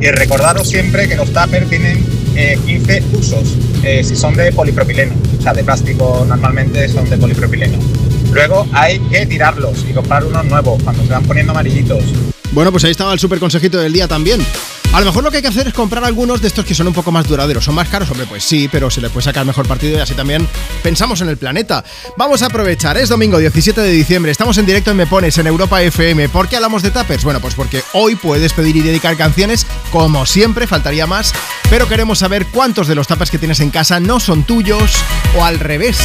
Y 0.01 0.11
recordaros 0.11 0.67
siempre 0.67 1.07
que 1.07 1.15
los 1.15 1.31
tuppers 1.31 1.69
tienen 1.69 2.03
eh, 2.35 2.59
15 2.65 3.03
usos, 3.17 3.55
eh, 3.83 4.03
si 4.03 4.17
son 4.17 4.35
de 4.35 4.51
polipropileno, 4.51 5.13
o 5.39 5.41
sea, 5.41 5.53
de 5.53 5.63
plástico 5.63 6.25
normalmente 6.27 6.89
son 6.89 7.09
de 7.09 7.15
polipropileno. 7.17 7.77
Luego 8.33 8.67
hay 8.73 8.99
que 8.99 9.25
tirarlos 9.27 9.85
y 9.89 9.93
comprar 9.93 10.25
unos 10.25 10.43
nuevos 10.43 10.83
cuando 10.83 11.03
se 11.03 11.13
van 11.13 11.23
poniendo 11.23 11.53
amarillitos. 11.53 12.03
Bueno, 12.57 12.71
pues 12.71 12.83
ahí 12.85 12.89
estaba 12.89 13.13
el 13.13 13.19
super 13.19 13.37
consejito 13.37 13.77
del 13.77 13.93
día 13.93 14.07
también. 14.07 14.43
A 14.91 14.99
lo 14.99 15.05
mejor 15.05 15.23
lo 15.23 15.29
que 15.29 15.37
hay 15.37 15.43
que 15.43 15.47
hacer 15.47 15.67
es 15.67 15.75
comprar 15.75 16.03
algunos 16.03 16.41
de 16.41 16.47
estos 16.47 16.65
que 16.65 16.73
son 16.73 16.87
un 16.87 16.93
poco 16.95 17.11
más 17.11 17.27
duraderos. 17.27 17.63
¿Son 17.63 17.75
más 17.75 17.87
caros? 17.87 18.09
Hombre, 18.09 18.25
pues 18.25 18.43
sí, 18.43 18.67
pero 18.71 18.89
se 18.89 18.99
le 18.99 19.11
puede 19.11 19.25
sacar 19.25 19.45
mejor 19.45 19.67
partido 19.67 19.95
y 19.95 20.01
así 20.01 20.15
también 20.15 20.47
pensamos 20.81 21.21
en 21.21 21.29
el 21.29 21.37
planeta. 21.37 21.83
Vamos 22.17 22.41
a 22.41 22.47
aprovechar, 22.47 22.97
es 22.97 23.09
domingo 23.09 23.37
17 23.37 23.79
de 23.79 23.91
diciembre, 23.91 24.31
estamos 24.31 24.57
en 24.57 24.65
directo 24.65 24.89
en 24.89 24.97
Me 24.97 25.05
Pones, 25.05 25.37
en 25.37 25.45
Europa 25.45 25.83
FM. 25.83 26.29
¿Por 26.29 26.47
qué 26.47 26.55
hablamos 26.55 26.81
de 26.81 26.89
tappers? 26.89 27.23
Bueno, 27.23 27.39
pues 27.39 27.53
porque 27.53 27.83
hoy 27.93 28.15
puedes 28.15 28.53
pedir 28.53 28.75
y 28.75 28.81
dedicar 28.81 29.15
canciones, 29.17 29.67
como 29.91 30.25
siempre, 30.25 30.65
faltaría 30.65 31.05
más, 31.05 31.33
pero 31.69 31.87
queremos 31.87 32.17
saber 32.17 32.47
cuántos 32.47 32.87
de 32.87 32.95
los 32.95 33.05
tappers 33.05 33.29
que 33.29 33.37
tienes 33.37 33.59
en 33.59 33.69
casa 33.69 33.99
no 33.99 34.19
son 34.19 34.45
tuyos 34.45 34.93
o 35.37 35.45
al 35.45 35.59
revés. 35.59 35.99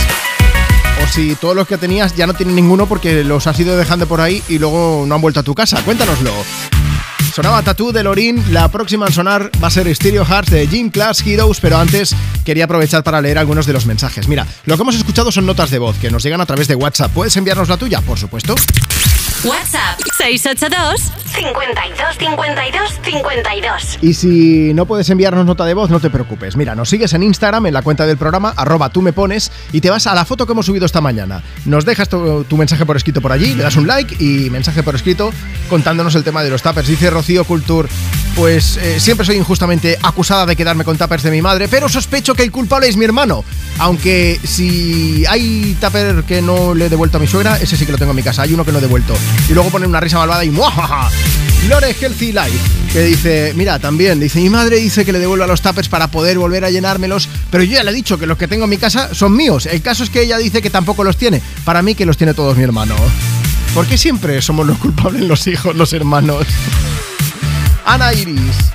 O 1.02 1.06
si 1.08 1.34
todos 1.34 1.56
los 1.56 1.66
que 1.66 1.78
tenías 1.78 2.14
ya 2.14 2.26
no 2.26 2.34
tienen 2.34 2.54
ninguno 2.54 2.86
porque 2.86 3.24
los 3.24 3.46
has 3.46 3.58
ido 3.58 3.76
dejando 3.76 4.06
por 4.06 4.20
ahí 4.20 4.42
y 4.48 4.58
luego 4.58 5.04
no 5.06 5.14
han 5.14 5.20
vuelto 5.20 5.40
a 5.40 5.42
tu 5.42 5.54
casa. 5.54 5.82
Cuéntanoslo. 5.82 6.32
Sonaba 7.34 7.62
Tattoo 7.62 7.92
de 7.92 8.02
Lorin, 8.02 8.44
la 8.52 8.68
próxima 8.68 9.06
en 9.06 9.12
sonar 9.12 9.50
va 9.62 9.68
a 9.68 9.70
ser 9.70 9.92
Stereo 9.94 10.24
Hearts 10.24 10.50
de 10.50 10.66
Gym 10.66 10.90
Class 10.90 11.26
Heroes, 11.26 11.60
pero 11.60 11.78
antes 11.78 12.14
quería 12.44 12.64
aprovechar 12.64 13.02
para 13.02 13.22
leer 13.22 13.38
algunos 13.38 13.64
de 13.64 13.72
los 13.72 13.86
mensajes. 13.86 14.28
Mira, 14.28 14.46
lo 14.66 14.76
que 14.76 14.82
hemos 14.82 14.96
escuchado 14.96 15.32
son 15.32 15.46
notas 15.46 15.70
de 15.70 15.78
voz 15.78 15.96
que 15.96 16.10
nos 16.10 16.22
llegan 16.22 16.42
a 16.42 16.46
través 16.46 16.68
de 16.68 16.74
WhatsApp. 16.74 17.10
¿Puedes 17.12 17.34
enviarnos 17.36 17.70
la 17.70 17.78
tuya? 17.78 18.02
Por 18.02 18.18
supuesto. 18.18 18.54
WhatsApp 19.44 19.98
682 20.22 21.12
52 21.34 22.16
52 22.16 23.00
52. 23.02 23.98
Y 24.02 24.14
si 24.14 24.72
no 24.72 24.86
puedes 24.86 25.10
enviarnos 25.10 25.44
nota 25.44 25.64
de 25.64 25.74
voz, 25.74 25.90
no 25.90 25.98
te 25.98 26.10
preocupes. 26.10 26.56
Mira, 26.56 26.76
nos 26.76 26.90
sigues 26.90 27.12
en 27.14 27.24
Instagram, 27.24 27.66
en 27.66 27.74
la 27.74 27.82
cuenta 27.82 28.06
del 28.06 28.16
programa, 28.16 28.54
arroba 28.56 28.90
tú 28.90 29.02
me 29.02 29.12
pones, 29.12 29.50
y 29.72 29.80
te 29.80 29.90
vas 29.90 30.06
a 30.06 30.14
la 30.14 30.24
foto 30.24 30.46
que 30.46 30.52
hemos 30.52 30.66
subido 30.66 30.86
esta 30.86 31.00
mañana. 31.00 31.42
Nos 31.64 31.84
dejas 31.84 32.08
tu, 32.08 32.44
tu 32.44 32.56
mensaje 32.56 32.86
por 32.86 32.96
escrito 32.96 33.20
por 33.20 33.32
allí, 33.32 33.54
le 33.54 33.64
das 33.64 33.74
un 33.74 33.88
like 33.88 34.22
y 34.22 34.48
mensaje 34.50 34.84
por 34.84 34.94
escrito 34.94 35.32
contándonos 35.68 36.14
el 36.14 36.22
tema 36.22 36.44
de 36.44 36.50
los 36.50 36.62
tappers. 36.62 36.86
Dice 36.86 37.10
Rocío 37.10 37.44
Cultur, 37.44 37.88
pues 38.36 38.76
eh, 38.76 39.00
siempre 39.00 39.26
soy 39.26 39.36
injustamente 39.36 39.98
acusada 40.02 40.46
de 40.46 40.56
quedarme 40.56 40.84
con 40.84 40.96
tappers 40.96 41.22
de 41.22 41.30
mi 41.30 41.42
madre, 41.42 41.68
pero 41.68 41.88
sospecho 41.88 42.34
que 42.34 42.42
el 42.42 42.52
culpable 42.52 42.88
es 42.88 42.96
mi 42.96 43.04
hermano. 43.04 43.44
Aunque 43.78 44.38
si 44.44 45.24
hay 45.26 45.76
tupper 45.80 46.24
que 46.24 46.42
no 46.42 46.74
le 46.74 46.86
he 46.86 46.88
devuelto 46.88 47.16
a 47.16 47.20
mi 47.20 47.26
suegra, 47.26 47.58
ese 47.58 47.76
sí 47.76 47.86
que 47.86 47.92
lo 47.92 47.98
tengo 47.98 48.12
en 48.12 48.16
mi 48.16 48.22
casa. 48.22 48.42
Hay 48.42 48.52
uno 48.52 48.64
que 48.64 48.72
no 48.72 48.78
he 48.78 48.80
devuelto. 48.82 49.14
Y 49.48 49.54
luego 49.54 49.70
pone 49.70 49.86
una 49.86 50.00
risa 50.00 50.11
malvada 50.18 50.44
y 50.44 50.50
¡muajaja! 50.50 51.10
Lore 51.68 51.94
Healthy 51.98 52.32
Life, 52.32 52.58
que 52.92 53.00
dice, 53.02 53.52
mira, 53.54 53.78
también, 53.78 54.18
dice, 54.18 54.40
mi 54.40 54.50
madre 54.50 54.76
dice 54.76 55.04
que 55.04 55.12
le 55.12 55.20
devuelva 55.20 55.46
los 55.46 55.62
tuppers 55.62 55.88
para 55.88 56.08
poder 56.08 56.38
volver 56.38 56.64
a 56.64 56.70
llenármelos, 56.70 57.28
pero 57.50 57.62
yo 57.62 57.74
ya 57.74 57.84
le 57.84 57.92
he 57.92 57.94
dicho 57.94 58.18
que 58.18 58.26
los 58.26 58.36
que 58.36 58.48
tengo 58.48 58.64
en 58.64 58.70
mi 58.70 58.78
casa 58.78 59.14
son 59.14 59.36
míos. 59.36 59.66
El 59.66 59.80
caso 59.80 60.02
es 60.02 60.10
que 60.10 60.22
ella 60.22 60.38
dice 60.38 60.60
que 60.60 60.70
tampoco 60.70 61.04
los 61.04 61.16
tiene. 61.16 61.40
Para 61.64 61.82
mí 61.82 61.94
que 61.94 62.04
los 62.04 62.16
tiene 62.16 62.34
todos 62.34 62.56
mi 62.56 62.64
hermano. 62.64 62.96
¿Por 63.74 63.86
qué 63.86 63.96
siempre 63.96 64.42
somos 64.42 64.66
los 64.66 64.78
culpables 64.78 65.22
los 65.22 65.46
hijos, 65.46 65.76
los 65.76 65.92
hermanos? 65.92 66.46
Ana 67.86 68.12
Iris. 68.12 68.72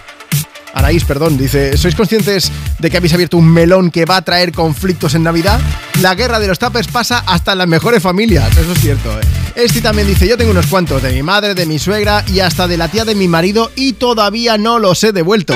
Anaís, 0.78 1.04
perdón, 1.06 1.40
dice, 1.40 1.76
¿sois 1.76 1.96
conscientes 1.96 2.52
de 2.78 2.92
que 2.92 2.98
habéis 2.98 3.14
abierto 3.14 3.36
un 3.38 3.52
melón 3.52 3.90
que 3.90 4.06
va 4.06 4.18
a 4.18 4.22
traer 4.22 4.52
conflictos 4.52 5.16
en 5.16 5.24
Navidad? 5.24 5.60
La 6.02 6.14
guerra 6.14 6.40
de 6.40 6.46
los 6.46 6.60
tapers 6.60 6.88
pasa 6.88 7.24
hasta 7.26 7.56
las 7.56 7.68
mejores 7.68 8.04
familias, 8.04 8.56
eso 8.56 8.74
es 8.74 8.80
cierto. 8.80 9.10
Este 9.56 9.82
también 9.82 10.08
dice, 10.08 10.28
yo 10.28 10.38
tengo 10.38 10.52
unos 10.52 10.68
cuantos 10.68 11.02
de 11.02 11.12
mi 11.14 11.24
madre, 11.24 11.56
de 11.56 11.66
mi 11.66 11.80
suegra 11.80 12.24
y 12.28 12.42
hasta 12.42 12.68
de 12.68 12.78
la 12.78 12.90
tía 12.90 13.06
de 13.06 13.16
mi 13.16 13.28
marido 13.28 13.72
y 13.76 13.94
todavía 13.94 14.60
no 14.60 14.78
los 14.78 15.04
he 15.04 15.12
devuelto. 15.12 15.56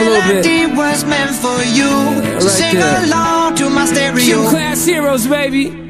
Up 0.00 0.06
a 0.06 0.10
little 0.10 0.42
bit. 0.42 0.76
was 0.76 1.04
meant 1.04 1.34
for 1.36 1.62
you. 1.62 1.90
So 2.40 2.46
right 2.46 2.58
sing 2.58 2.74
there. 2.74 3.04
along 3.04 3.56
to 3.56 3.70
my 3.70 3.86
stereo. 3.86 4.24
Gym 4.24 4.46
class 4.48 4.84
heroes, 4.84 5.26
baby. 5.26 5.89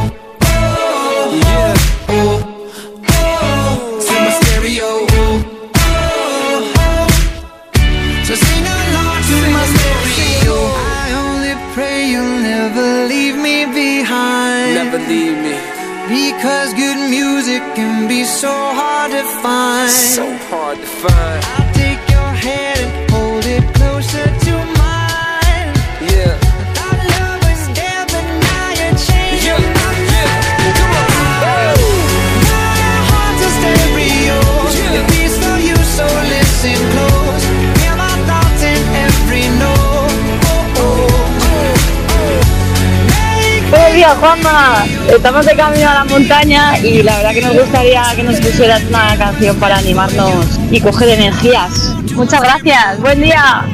Hard 20.73 20.79
to 20.79 20.87
find. 20.87 21.60
Días, 44.01 44.17
Hola 44.17 44.19
Juanma, 44.19 44.85
estamos 45.15 45.45
de 45.45 45.55
camino 45.55 45.87
a 45.87 45.93
la 45.93 46.05
montaña 46.05 46.79
y 46.79 47.03
la 47.03 47.17
verdad 47.17 47.33
que 47.33 47.41
nos 47.41 47.55
gustaría 47.55 48.03
que 48.15 48.23
nos 48.23 48.39
pusieras 48.39 48.81
una 48.89 49.15
canción 49.15 49.55
para 49.57 49.77
animarnos 49.77 50.59
y 50.71 50.81
coger 50.81 51.09
energías. 51.09 51.71
Muchas 52.15 52.41
gracias, 52.41 52.99
buen 52.99 53.21
día. 53.21 53.67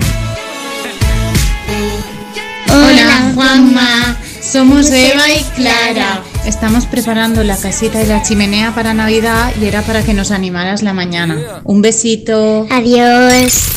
Hola 2.69 3.31
Juanma, 3.35 4.17
somos 4.41 4.89
Eva 4.91 5.29
y 5.29 5.43
Clara. 5.55 6.21
Estamos 6.45 6.85
preparando 6.87 7.41
la 7.45 7.55
casita 7.55 8.03
y 8.03 8.05
la 8.05 8.21
chimenea 8.21 8.75
para 8.75 8.93
Navidad 8.93 9.53
y 9.61 9.65
era 9.65 9.81
para 9.81 10.03
que 10.03 10.13
nos 10.13 10.31
animaras 10.31 10.83
la 10.83 10.91
mañana. 10.91 11.61
Un 11.63 11.81
besito. 11.81 12.67
Adiós. 12.69 13.76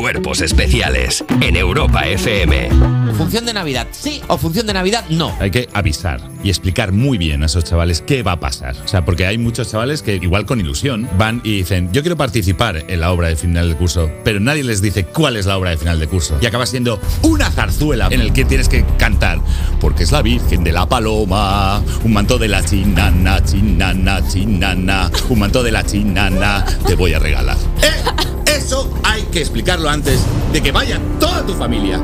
Cuerpos 0.00 0.40
especiales 0.40 1.22
en 1.42 1.56
Europa 1.56 2.06
FM. 2.06 2.70
Función 3.18 3.44
de 3.44 3.52
Navidad, 3.52 3.86
sí 3.90 4.22
o 4.28 4.38
función 4.38 4.66
de 4.66 4.72
Navidad, 4.72 5.04
no. 5.10 5.36
Hay 5.38 5.50
que 5.50 5.68
avisar 5.74 6.22
y 6.42 6.48
explicar 6.48 6.90
muy 6.92 7.18
bien 7.18 7.42
a 7.42 7.46
esos 7.46 7.64
chavales 7.64 8.00
qué 8.00 8.22
va 8.22 8.32
a 8.32 8.40
pasar. 8.40 8.74
O 8.82 8.88
sea, 8.88 9.04
porque 9.04 9.26
hay 9.26 9.36
muchos 9.36 9.70
chavales 9.70 10.00
que 10.00 10.14
igual 10.14 10.46
con 10.46 10.58
ilusión 10.58 11.06
van 11.18 11.42
y 11.44 11.58
dicen, 11.58 11.92
yo 11.92 12.00
quiero 12.00 12.16
participar 12.16 12.82
en 12.88 12.98
la 12.98 13.12
obra 13.12 13.28
de 13.28 13.36
final 13.36 13.68
del 13.68 13.76
curso, 13.76 14.10
pero 14.24 14.40
nadie 14.40 14.64
les 14.64 14.80
dice 14.80 15.04
cuál 15.04 15.36
es 15.36 15.44
la 15.44 15.58
obra 15.58 15.68
de 15.68 15.76
final 15.76 16.00
de 16.00 16.06
curso. 16.06 16.38
Y 16.40 16.46
acaba 16.46 16.64
siendo 16.64 16.98
una 17.20 17.50
zarzuela 17.50 18.08
en 18.10 18.22
el 18.22 18.32
que 18.32 18.46
tienes 18.46 18.70
que 18.70 18.86
cantar, 18.96 19.38
porque 19.82 20.04
es 20.04 20.12
la 20.12 20.22
Virgen 20.22 20.64
de 20.64 20.72
la 20.72 20.88
Paloma, 20.88 21.82
un 22.04 22.12
manto 22.14 22.38
de 22.38 22.48
la 22.48 22.64
chinana, 22.64 23.44
chinana, 23.44 24.26
chinana, 24.26 25.10
un 25.28 25.38
manto 25.38 25.62
de 25.62 25.72
la 25.72 25.84
chinana, 25.84 26.64
te 26.86 26.94
voy 26.94 27.12
a 27.12 27.18
regalar. 27.18 27.58
¡Eh! 27.82 28.39
Eso 28.56 28.90
hay 29.04 29.22
que 29.24 29.40
explicarlo 29.40 29.88
antes 29.88 30.20
de 30.52 30.60
que 30.60 30.72
vaya 30.72 31.00
toda 31.18 31.46
tu 31.46 31.54
familia. 31.54 32.00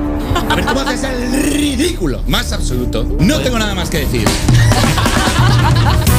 A 0.49 0.55
ver 0.55 0.65
cómo 0.65 0.81
haces 0.81 1.05
el 1.05 1.43
ridículo 1.53 2.23
más 2.27 2.53
absoluto. 2.53 3.05
No 3.19 3.41
tengo 3.41 3.59
nada 3.59 3.75
más 3.75 3.91
que 3.91 4.01
decir. 4.01 4.29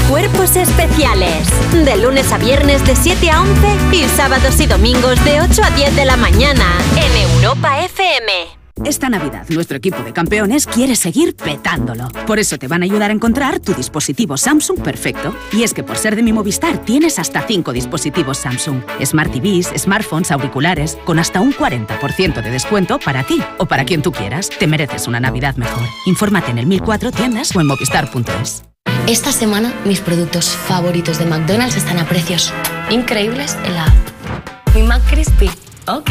Cuerpos 0.10 0.56
especiales. 0.56 1.48
De 1.72 1.98
lunes 1.98 2.32
a 2.32 2.38
viernes 2.38 2.86
de 2.86 2.96
7 2.96 3.30
a 3.30 3.42
11 3.42 3.96
y 3.96 4.04
sábados 4.16 4.60
y 4.60 4.66
domingos 4.66 5.24
de 5.24 5.42
8 5.42 5.62
a 5.64 5.72
10 5.72 5.96
de 5.96 6.06
la 6.06 6.18
mañana 6.18 6.66
en 6.96 7.30
Europa 7.32 7.80
FM. 7.84 8.57
Esta 8.86 9.10
Navidad, 9.10 9.46
nuestro 9.50 9.78
equipo 9.78 10.04
de 10.04 10.14
campeones 10.14 10.66
quiere 10.66 10.96
seguir 10.96 11.36
petándolo. 11.36 12.08
Por 12.26 12.40
eso 12.40 12.58
te 12.58 12.68
van 12.68 12.84
a 12.84 12.86
ayudar 12.86 13.12
a 13.12 13.14
encontrar 13.14 13.60
tu 13.60 13.74
dispositivo 13.74 14.38
Samsung 14.38 14.82
perfecto. 14.82 15.36
Y 15.52 15.64
es 15.64 15.74
que 15.74 15.84
por 15.84 15.98
ser 15.98 16.16
de 16.16 16.24
mi 16.24 16.34
Movistar 16.34 16.78
tienes 16.86 17.20
hasta 17.20 17.42
5 17.42 17.74
dispositivos 17.74 18.38
Samsung. 18.38 18.82
Smart 19.04 19.32
TVs, 19.32 19.72
smartphones, 19.78 20.32
auriculares, 20.32 20.98
con 21.06 21.20
hasta 21.20 21.42
un 21.42 21.54
40% 21.54 22.42
de 22.42 22.52
descuento 22.52 23.00
para 23.00 23.24
ti 23.24 23.42
o 23.58 23.66
para 23.66 23.86
quien 23.86 24.02
tú 24.02 24.12
quieras. 24.12 24.50
Te 24.50 24.68
mereces 24.68 25.08
una 25.08 25.20
Navidad 25.20 25.56
mejor. 25.56 25.84
Infórmate 26.06 26.52
en 26.52 26.60
el 26.60 26.68
1004 26.68 27.12
tiendas 27.12 27.56
o 27.56 27.62
en 27.62 27.68
movistar.es. 27.68 28.64
Esta 29.08 29.32
semana 29.32 29.74
mis 29.86 30.02
productos 30.02 30.50
favoritos 30.50 31.18
de 31.20 31.26
McDonald's 31.26 31.78
están 31.78 31.98
a 32.00 32.06
precios 32.06 32.54
increíbles 32.90 33.58
en 33.66 33.76
la 33.76 33.86
app. 33.86 34.76
Mi 34.76 34.84
McCrispy, 34.84 35.50
ok. 35.88 36.10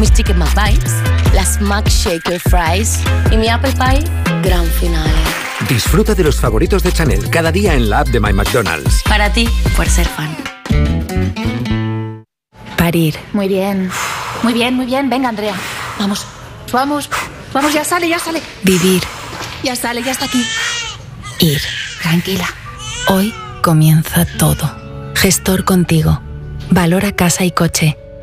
Mis 0.00 0.12
Chicken 0.12 0.38
McBites, 0.38 0.92
las 1.34 1.60
McShaker 1.60 2.40
Fries 2.40 3.00
y 3.30 3.36
mi 3.36 3.48
Apple 3.48 3.72
Pie, 3.72 4.04
gran 4.42 4.66
final. 4.66 5.10
Disfruta 5.68 6.14
de 6.14 6.24
los 6.24 6.40
favoritos 6.40 6.82
de 6.82 6.92
Chanel 6.92 7.28
cada 7.30 7.50
día 7.50 7.74
en 7.74 7.90
la 7.90 8.00
app 8.00 8.08
de 8.08 8.20
My 8.20 8.32
McDonald's. 8.32 9.02
Para 9.08 9.32
ti, 9.32 9.48
por 9.76 9.88
ser 9.88 10.06
fan. 10.06 10.36
Parir. 12.76 13.16
Muy 13.32 13.48
bien. 13.48 13.90
Muy 14.42 14.52
bien, 14.52 14.74
muy 14.74 14.86
bien. 14.86 15.10
Venga, 15.10 15.28
Andrea. 15.28 15.54
Vamos. 15.98 16.26
Vamos. 16.72 17.08
Vamos, 17.52 17.72
ya 17.72 17.84
sale, 17.84 18.08
ya 18.08 18.18
sale. 18.18 18.40
Vivir. 18.62 19.02
Ya 19.62 19.74
sale, 19.74 20.02
ya 20.02 20.12
está 20.12 20.26
aquí. 20.26 20.44
Ir. 21.40 21.60
Tranquila. 22.02 22.46
Hoy 23.08 23.34
comienza 23.62 24.26
todo. 24.38 24.70
Gestor 25.14 25.64
contigo. 25.64 26.20
Valora 26.70 27.12
casa 27.12 27.44
y 27.44 27.50
coche. 27.50 27.96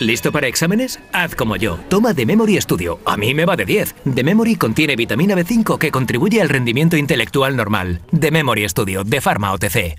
¿Listo 0.00 0.30
para 0.30 0.46
exámenes? 0.46 1.00
Haz 1.12 1.34
como 1.34 1.56
yo. 1.56 1.78
Toma 1.88 2.14
The 2.14 2.24
Memory 2.24 2.60
Studio. 2.60 3.00
A 3.04 3.16
mí 3.16 3.34
me 3.34 3.44
va 3.44 3.56
de 3.56 3.64
10. 3.64 3.94
The 4.14 4.24
Memory 4.24 4.56
contiene 4.56 4.96
vitamina 4.96 5.34
B5 5.34 5.78
que 5.78 5.90
contribuye 5.90 6.40
al 6.40 6.48
rendimiento 6.48 6.96
intelectual 6.96 7.56
normal. 7.56 8.00
The 8.18 8.30
Memory 8.30 8.68
Studio 8.68 9.04
de 9.04 9.20
Pharma 9.20 9.52
OTC. 9.52 9.96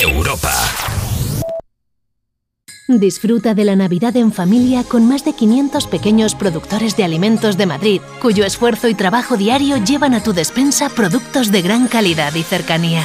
Europa. 0.00 0.52
Disfruta 2.86 3.52
de 3.52 3.64
la 3.64 3.76
Navidad 3.76 4.16
en 4.16 4.32
familia 4.32 4.82
con 4.82 5.06
más 5.06 5.22
de 5.24 5.34
500 5.34 5.86
pequeños 5.88 6.34
productores 6.34 6.96
de 6.96 7.04
alimentos 7.04 7.58
de 7.58 7.66
Madrid, 7.66 8.00
cuyo 8.22 8.46
esfuerzo 8.46 8.88
y 8.88 8.94
trabajo 8.94 9.36
diario 9.36 9.76
llevan 9.76 10.14
a 10.14 10.22
tu 10.22 10.32
despensa 10.32 10.88
productos 10.88 11.52
de 11.52 11.60
gran 11.60 11.88
calidad 11.88 12.34
y 12.34 12.42
cercanía. 12.42 13.04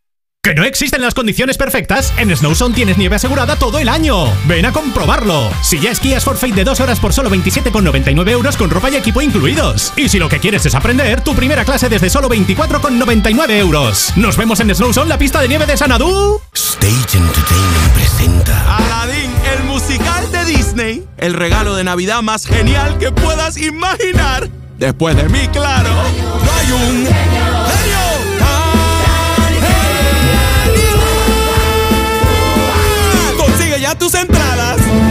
¿Que 0.43 0.55
no 0.55 0.63
existen 0.63 1.03
las 1.03 1.13
condiciones 1.13 1.55
perfectas? 1.55 2.11
En 2.17 2.35
Snowzone 2.35 2.73
tienes 2.73 2.97
nieve 2.97 3.15
asegurada 3.15 3.57
todo 3.57 3.77
el 3.77 3.87
año. 3.87 4.25
Ven 4.47 4.65
a 4.65 4.71
comprobarlo. 4.71 5.51
Si 5.61 5.79
ya 5.79 5.91
esquías 5.91 6.23
Forfait 6.23 6.55
de 6.55 6.63
dos 6.63 6.79
horas 6.79 6.99
por 6.99 7.13
solo 7.13 7.29
27,99 7.29 8.27
euros 8.31 8.57
con 8.57 8.71
ropa 8.71 8.89
y 8.89 8.95
equipo 8.95 9.21
incluidos. 9.21 9.93
Y 9.95 10.09
si 10.09 10.17
lo 10.17 10.29
que 10.29 10.39
quieres 10.39 10.65
es 10.65 10.73
aprender, 10.73 11.21
tu 11.21 11.35
primera 11.35 11.63
clase 11.63 11.89
desde 11.89 12.09
solo 12.09 12.27
24,99 12.27 13.51
euros. 13.51 14.13
Nos 14.15 14.35
vemos 14.35 14.59
en 14.61 14.73
Snowzone, 14.73 15.09
la 15.09 15.19
pista 15.19 15.39
de 15.41 15.47
nieve 15.47 15.67
de 15.67 15.77
Sanadú. 15.77 16.41
Stage 16.55 17.19
Entertainment 17.19 17.93
presenta 17.93 18.77
Aladdin, 18.77 19.31
el 19.55 19.63
musical 19.65 20.31
de 20.31 20.45
Disney. 20.45 21.05
El 21.19 21.35
regalo 21.35 21.75
de 21.75 21.83
Navidad 21.83 22.23
más 22.23 22.47
genial 22.47 22.97
que 22.97 23.11
puedas 23.11 23.57
imaginar. 23.57 24.49
Después 24.79 25.15
de 25.15 25.29
mí, 25.29 25.47
claro, 25.53 25.91
no 25.91 26.51
hay 26.51 26.71
un 26.71 27.60
tus 33.95 34.13
entradas. 34.15 35.10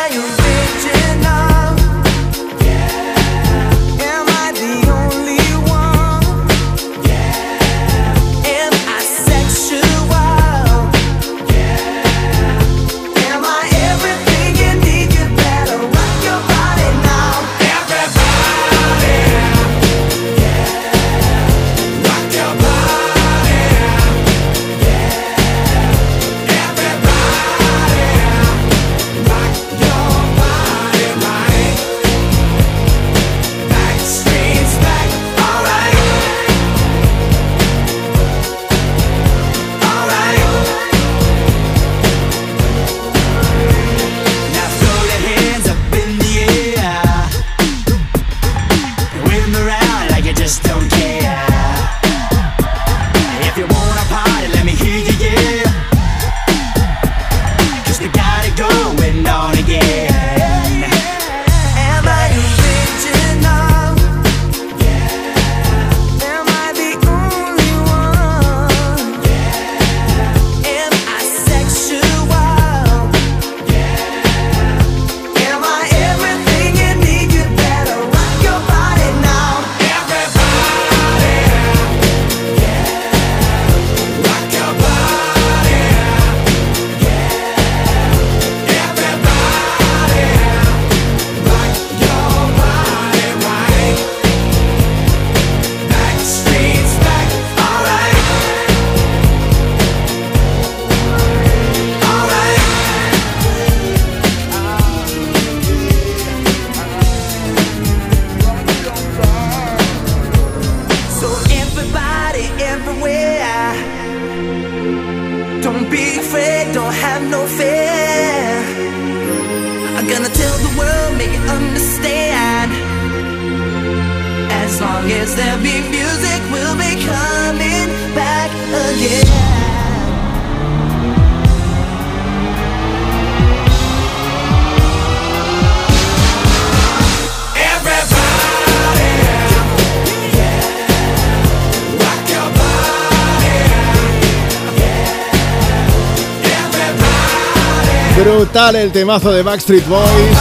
El 148.69 148.91
temazo 148.91 149.31
de 149.31 149.41
Backstreet 149.41 149.85
Boys. 149.87 150.37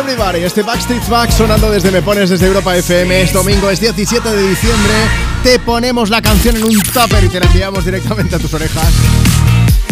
Everybody, 0.00 0.42
este 0.42 0.62
Backstreet 0.62 1.06
Back 1.06 1.30
sonando 1.30 1.70
desde 1.70 1.90
Me 1.90 2.00
Pones 2.00 2.30
desde 2.30 2.46
Europa 2.46 2.74
FM. 2.74 3.22
Es 3.22 3.32
domingo, 3.34 3.68
es 3.68 3.78
17 3.78 4.34
de 4.34 4.48
diciembre. 4.48 4.94
Te 5.44 5.58
ponemos 5.58 6.08
la 6.08 6.22
canción 6.22 6.56
en 6.56 6.64
un 6.64 6.80
tupper 6.80 7.22
y 7.24 7.28
te 7.28 7.38
la 7.38 7.46
enviamos 7.46 7.84
directamente 7.84 8.36
a 8.36 8.38
tus 8.38 8.52
orejas. 8.54 8.90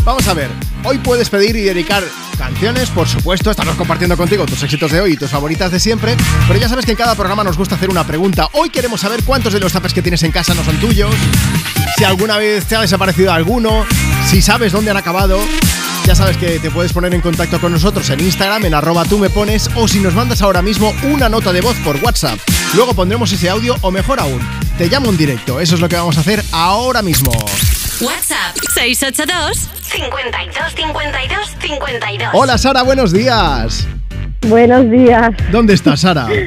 Vamos 0.04 0.26
a 0.26 0.32
ver, 0.32 0.48
hoy 0.84 0.96
puedes 0.98 1.28
pedir 1.28 1.54
y 1.54 1.60
dedicar 1.60 2.02
canciones, 2.38 2.88
por 2.88 3.06
supuesto, 3.06 3.50
estamos 3.50 3.76
compartiendo 3.76 4.16
contigo 4.16 4.46
tus 4.46 4.62
éxitos 4.62 4.90
de 4.90 5.02
hoy 5.02 5.12
y 5.12 5.16
tus 5.16 5.30
favoritas 5.30 5.70
de 5.70 5.78
siempre, 5.78 6.16
pero 6.48 6.58
ya 6.58 6.68
sabes 6.68 6.86
que 6.86 6.92
en 6.92 6.98
cada 6.98 7.14
programa 7.14 7.44
nos 7.44 7.58
gusta 7.58 7.74
hacer 7.76 7.90
una 7.90 8.06
pregunta. 8.06 8.48
Hoy 8.52 8.70
queremos 8.70 9.02
saber 9.02 9.22
cuántos 9.22 9.52
de 9.52 9.60
los 9.60 9.72
tapes 9.72 9.92
que 9.92 10.02
tienes 10.02 10.22
en 10.22 10.32
casa 10.32 10.54
no 10.54 10.64
son 10.64 10.76
tuyos, 10.78 11.14
si 11.96 12.04
alguna 12.04 12.38
vez 12.38 12.64
te 12.64 12.74
ha 12.74 12.80
desaparecido 12.80 13.32
alguno, 13.32 13.84
si 14.28 14.42
sabes 14.42 14.72
dónde 14.72 14.90
han 14.90 14.96
acabado. 14.96 15.38
Ya 16.04 16.14
sabes 16.14 16.36
que 16.36 16.58
te 16.58 16.70
puedes 16.70 16.92
poner 16.92 17.14
en 17.14 17.22
contacto 17.22 17.58
con 17.58 17.72
nosotros 17.72 18.10
en 18.10 18.20
Instagram, 18.20 18.66
en 18.66 18.74
arroba 18.74 19.04
tú 19.04 19.18
me 19.18 19.30
pones, 19.30 19.70
o 19.74 19.88
si 19.88 20.00
nos 20.00 20.14
mandas 20.14 20.42
ahora 20.42 20.60
mismo 20.60 20.92
una 21.04 21.30
nota 21.30 21.50
de 21.50 21.62
voz 21.62 21.76
por 21.78 21.96
WhatsApp. 21.96 22.38
Luego 22.74 22.92
pondremos 22.92 23.32
ese 23.32 23.48
audio, 23.48 23.74
o 23.80 23.90
mejor 23.90 24.20
aún, 24.20 24.38
te 24.76 24.88
llamo 24.88 25.08
en 25.08 25.16
directo. 25.16 25.60
Eso 25.60 25.76
es 25.76 25.80
lo 25.80 25.88
que 25.88 25.96
vamos 25.96 26.18
a 26.18 26.20
hacer 26.20 26.42
ahora 26.52 27.00
mismo. 27.00 27.32
WhatsApp 28.02 28.54
682 28.74 29.70
52 29.80 30.74
52 30.74 31.56
52. 31.60 32.28
Hola 32.34 32.58
Sara, 32.58 32.82
buenos 32.82 33.10
días. 33.10 33.86
Buenos 34.46 34.90
días. 34.90 35.30
¿Dónde 35.50 35.72
estás, 35.72 36.00
Sara? 36.00 36.26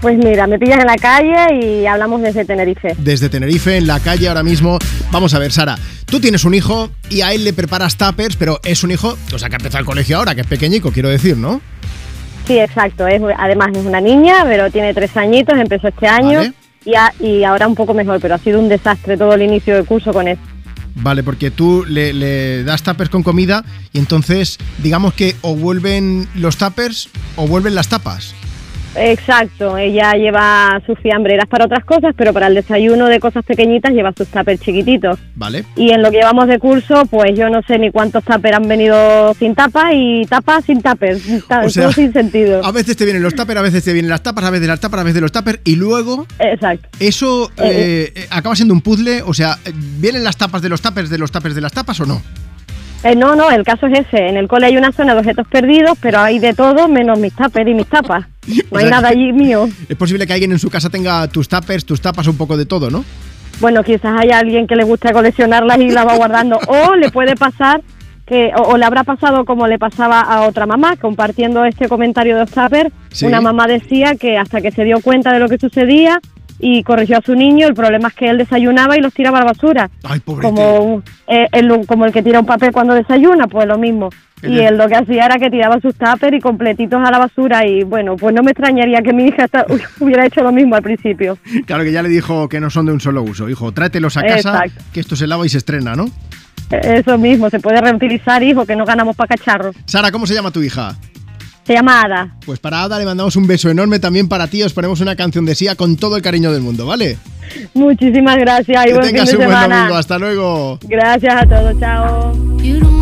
Pues 0.00 0.16
mira, 0.16 0.46
me 0.46 0.58
pillas 0.58 0.80
en 0.80 0.86
la 0.86 0.96
calle 0.96 1.54
y 1.60 1.86
hablamos 1.86 2.22
desde 2.22 2.44
Tenerife. 2.44 2.94
Desde 2.98 3.28
Tenerife, 3.28 3.76
en 3.76 3.86
la 3.86 4.00
calle 4.00 4.28
ahora 4.28 4.42
mismo. 4.42 4.78
Vamos 5.10 5.34
a 5.34 5.38
ver, 5.38 5.52
Sara, 5.52 5.76
tú 6.06 6.20
tienes 6.20 6.44
un 6.44 6.54
hijo 6.54 6.90
y 7.10 7.20
a 7.20 7.32
él 7.32 7.44
le 7.44 7.52
preparas 7.52 7.96
tuppers, 7.96 8.36
pero 8.36 8.60
es 8.64 8.82
un 8.84 8.90
hijo, 8.90 9.16
o 9.32 9.38
sea, 9.38 9.48
que 9.48 9.56
ha 9.56 9.58
empezado 9.58 9.80
el 9.80 9.86
colegio 9.86 10.16
ahora, 10.18 10.34
que 10.34 10.40
es 10.42 10.46
pequeñico, 10.46 10.90
quiero 10.92 11.08
decir, 11.08 11.36
¿no? 11.36 11.60
Sí, 12.46 12.58
exacto. 12.58 13.06
Es, 13.06 13.20
además 13.38 13.70
es 13.74 13.84
una 13.84 14.00
niña, 14.00 14.44
pero 14.44 14.70
tiene 14.70 14.94
tres 14.94 15.16
añitos, 15.16 15.58
empezó 15.58 15.88
este 15.88 16.06
año 16.06 16.38
Vale. 16.38 16.52
y, 16.84 16.94
a- 16.94 17.12
y 17.20 17.42
ahora 17.44 17.66
un 17.66 17.74
poco 17.74 17.92
mejor, 17.92 18.20
pero 18.20 18.36
ha 18.36 18.38
sido 18.38 18.60
un 18.60 18.68
desastre 18.68 19.16
todo 19.16 19.34
el 19.34 19.42
inicio 19.42 19.74
del 19.74 19.84
curso 19.84 20.12
con 20.12 20.28
él. 20.28 20.38
Vale, 20.94 21.22
porque 21.22 21.50
tú 21.50 21.84
le, 21.86 22.12
le 22.14 22.64
das 22.64 22.82
tuppers 22.82 23.10
con 23.10 23.22
comida 23.22 23.64
y 23.92 23.98
entonces 23.98 24.56
digamos 24.78 25.12
que 25.12 25.36
o 25.42 25.54
vuelven 25.54 26.26
los 26.34 26.56
tuppers 26.56 27.10
o 27.36 27.46
vuelven 27.46 27.74
las 27.74 27.88
tapas. 27.88 28.34
Exacto, 28.96 29.76
ella 29.78 30.12
lleva 30.14 30.80
sus 30.86 30.98
fiambreras 30.98 31.46
para 31.48 31.66
otras 31.66 31.84
cosas, 31.84 32.14
pero 32.16 32.32
para 32.32 32.46
el 32.48 32.54
desayuno 32.54 33.06
de 33.06 33.20
cosas 33.20 33.44
pequeñitas 33.44 33.92
lleva 33.92 34.12
sus 34.16 34.28
tuppers 34.28 34.60
chiquititos. 34.60 35.18
Vale. 35.34 35.64
Y 35.76 35.90
en 35.90 36.02
lo 36.02 36.10
que 36.10 36.18
llevamos 36.18 36.48
de 36.48 36.58
curso, 36.58 37.04
pues 37.10 37.36
yo 37.38 37.48
no 37.50 37.60
sé 37.62 37.78
ni 37.78 37.90
cuántos 37.90 38.24
tuppers 38.24 38.56
han 38.56 38.68
venido 38.68 39.34
sin 39.34 39.54
tapa 39.54 39.92
y 39.94 40.24
tapas 40.26 40.64
sin 40.64 40.82
tuppers, 40.82 41.22
ta- 41.48 41.62
O 41.64 41.70
sea, 41.70 41.84
todo 41.84 41.92
sin 41.92 42.12
sentido. 42.12 42.64
A 42.64 42.72
veces 42.72 42.96
te 42.96 43.04
vienen 43.04 43.22
los 43.22 43.34
tuppers, 43.34 43.58
a 43.58 43.62
veces 43.62 43.84
te 43.84 43.92
vienen 43.92 44.10
las 44.10 44.22
tapas, 44.22 44.44
a 44.44 44.50
veces 44.50 44.68
las 44.68 44.80
tapas, 44.80 45.00
a 45.00 45.04
veces 45.04 45.20
los 45.22 45.32
tuppers 45.32 45.60
y 45.64 45.76
luego 45.76 46.26
Exacto. 46.38 46.88
eso 47.00 47.50
eh, 47.58 48.12
eh, 48.14 48.26
acaba 48.30 48.56
siendo 48.56 48.74
un 48.74 48.80
puzzle, 48.80 49.22
o 49.22 49.34
sea, 49.34 49.58
¿vienen 49.98 50.24
las 50.24 50.36
tapas 50.36 50.62
de 50.62 50.68
los 50.68 50.80
tuppers 50.80 51.10
de 51.10 51.18
los 51.18 51.30
tuppers 51.30 51.54
de 51.54 51.60
las 51.60 51.72
tapas 51.72 52.00
o 52.00 52.06
no? 52.06 52.22
Eh, 53.04 53.14
no, 53.14 53.36
no, 53.36 53.50
el 53.50 53.62
caso 53.62 53.86
es 53.86 54.00
ese. 54.00 54.28
En 54.28 54.36
el 54.36 54.48
cole 54.48 54.66
hay 54.66 54.76
una 54.76 54.92
zona 54.92 55.14
de 55.14 55.20
objetos 55.20 55.46
perdidos, 55.48 55.96
pero 56.00 56.18
hay 56.18 56.38
de 56.38 56.54
todo 56.54 56.88
menos 56.88 57.18
mis 57.18 57.32
tuppers 57.34 57.68
y 57.68 57.74
mis 57.74 57.86
tapas. 57.86 58.26
No 58.70 58.78
hay 58.78 58.90
nada 58.90 59.08
allí 59.08 59.32
mío. 59.32 59.68
Es 59.88 59.96
posible 59.96 60.26
que 60.26 60.32
alguien 60.32 60.52
en 60.52 60.58
su 60.58 60.70
casa 60.70 60.88
tenga 60.88 61.26
tus 61.28 61.48
tuppers, 61.48 61.84
tus 61.84 62.00
tapas, 62.00 62.26
un 62.26 62.36
poco 62.36 62.56
de 62.56 62.66
todo, 62.66 62.90
¿no? 62.90 63.04
Bueno, 63.60 63.82
quizás 63.82 64.20
haya 64.20 64.38
alguien 64.38 64.66
que 64.66 64.76
le 64.76 64.84
guste 64.84 65.12
coleccionarlas 65.12 65.78
y 65.78 65.90
las 65.90 66.06
va 66.06 66.16
guardando. 66.16 66.58
O 66.66 66.94
le 66.94 67.10
puede 67.10 67.34
pasar 67.36 67.80
que, 68.26 68.50
o, 68.56 68.62
o 68.62 68.76
le 68.76 68.84
habrá 68.84 69.02
pasado 69.02 69.44
como 69.44 69.66
le 69.66 69.78
pasaba 69.78 70.20
a 70.20 70.42
otra 70.42 70.66
mamá, 70.66 70.96
compartiendo 70.96 71.64
este 71.64 71.88
comentario 71.88 72.34
de 72.34 72.42
los 72.42 72.50
tuppers. 72.50 72.90
Sí. 73.10 73.26
Una 73.26 73.40
mamá 73.40 73.66
decía 73.66 74.14
que 74.14 74.36
hasta 74.36 74.60
que 74.60 74.70
se 74.70 74.84
dio 74.84 75.00
cuenta 75.00 75.32
de 75.32 75.40
lo 75.40 75.48
que 75.48 75.58
sucedía 75.58 76.20
y 76.58 76.82
corrigió 76.82 77.18
a 77.18 77.22
su 77.22 77.34
niño, 77.34 77.66
el 77.66 77.74
problema 77.74 78.08
es 78.08 78.14
que 78.14 78.28
él 78.28 78.38
desayunaba 78.38 78.96
y 78.96 79.00
los 79.00 79.12
tiraba 79.12 79.38
a 79.38 79.40
la 79.42 79.52
basura. 79.52 79.90
Ay. 80.02 80.20
Como, 80.20 81.02
eh, 81.26 81.46
el, 81.52 81.86
como 81.86 82.06
el 82.06 82.12
que 82.12 82.22
tira 82.22 82.40
un 82.40 82.46
papel 82.46 82.72
cuando 82.72 82.94
desayuna, 82.94 83.46
pues 83.46 83.66
lo 83.66 83.78
mismo. 83.78 84.10
Y 84.42 84.60
él 84.60 84.76
lo 84.76 84.86
que 84.86 84.94
hacía 84.94 85.24
era 85.24 85.36
que 85.38 85.50
tiraba 85.50 85.80
sus 85.80 85.94
tuppers 85.94 86.36
y 86.36 86.40
completitos 86.40 87.00
a 87.02 87.10
la 87.10 87.18
basura 87.18 87.66
y 87.66 87.84
bueno, 87.84 88.16
pues 88.16 88.34
no 88.34 88.42
me 88.42 88.50
extrañaría 88.50 89.00
que 89.00 89.12
mi 89.12 89.24
hija 89.26 89.46
hubiera 90.00 90.26
hecho 90.26 90.42
lo 90.42 90.52
mismo 90.52 90.76
al 90.76 90.82
principio. 90.82 91.38
Claro 91.64 91.84
que 91.84 91.92
ya 91.92 92.02
le 92.02 92.10
dijo 92.10 92.48
que 92.48 92.60
no 92.60 92.68
son 92.68 92.86
de 92.86 92.92
un 92.92 93.00
solo 93.00 93.22
uso. 93.22 93.48
Hijo, 93.48 93.72
tráetelos 93.72 94.16
a 94.16 94.22
casa, 94.22 94.64
Exacto. 94.64 94.84
que 94.92 95.00
esto 95.00 95.16
se 95.16 95.26
lava 95.26 95.46
y 95.46 95.48
se 95.48 95.58
estrena, 95.58 95.96
¿no? 95.96 96.06
Eso 96.70 97.16
mismo, 97.16 97.48
se 97.48 97.60
puede 97.60 97.80
reutilizar, 97.80 98.42
hijo, 98.42 98.66
que 98.66 98.76
no 98.76 98.84
ganamos 98.84 99.16
para 99.16 99.36
cacharros. 99.36 99.76
Sara, 99.86 100.10
¿cómo 100.10 100.26
se 100.26 100.34
llama 100.34 100.50
tu 100.50 100.62
hija? 100.62 100.96
Se 101.66 101.72
llama 101.74 102.02
Ada. 102.02 102.36
Pues 102.44 102.60
para 102.60 102.84
Ada 102.84 102.98
le 102.98 103.04
mandamos 103.04 103.34
un 103.34 103.46
beso 103.46 103.68
enorme 103.68 103.98
también 103.98 104.28
para 104.28 104.46
ti. 104.46 104.62
Os 104.62 104.72
ponemos 104.72 105.00
una 105.00 105.16
canción 105.16 105.44
de 105.44 105.54
Sia 105.54 105.74
con 105.74 105.96
todo 105.96 106.16
el 106.16 106.22
cariño 106.22 106.52
del 106.52 106.62
mundo, 106.62 106.86
¿vale? 106.86 107.18
Muchísimas 107.74 108.36
gracias 108.36 108.84
y 108.84 108.88
que 108.88 108.94
buen 108.94 109.04
fin 109.06 109.12
tengas 109.14 109.30
de 109.30 109.36
un 109.36 109.44
buen 109.44 109.50
semana. 109.50 109.76
domingo. 109.78 109.96
Hasta 109.96 110.18
luego. 110.18 110.78
Gracias 110.84 111.34
a 111.34 111.46
todos, 111.46 111.80
chao. 111.80 112.95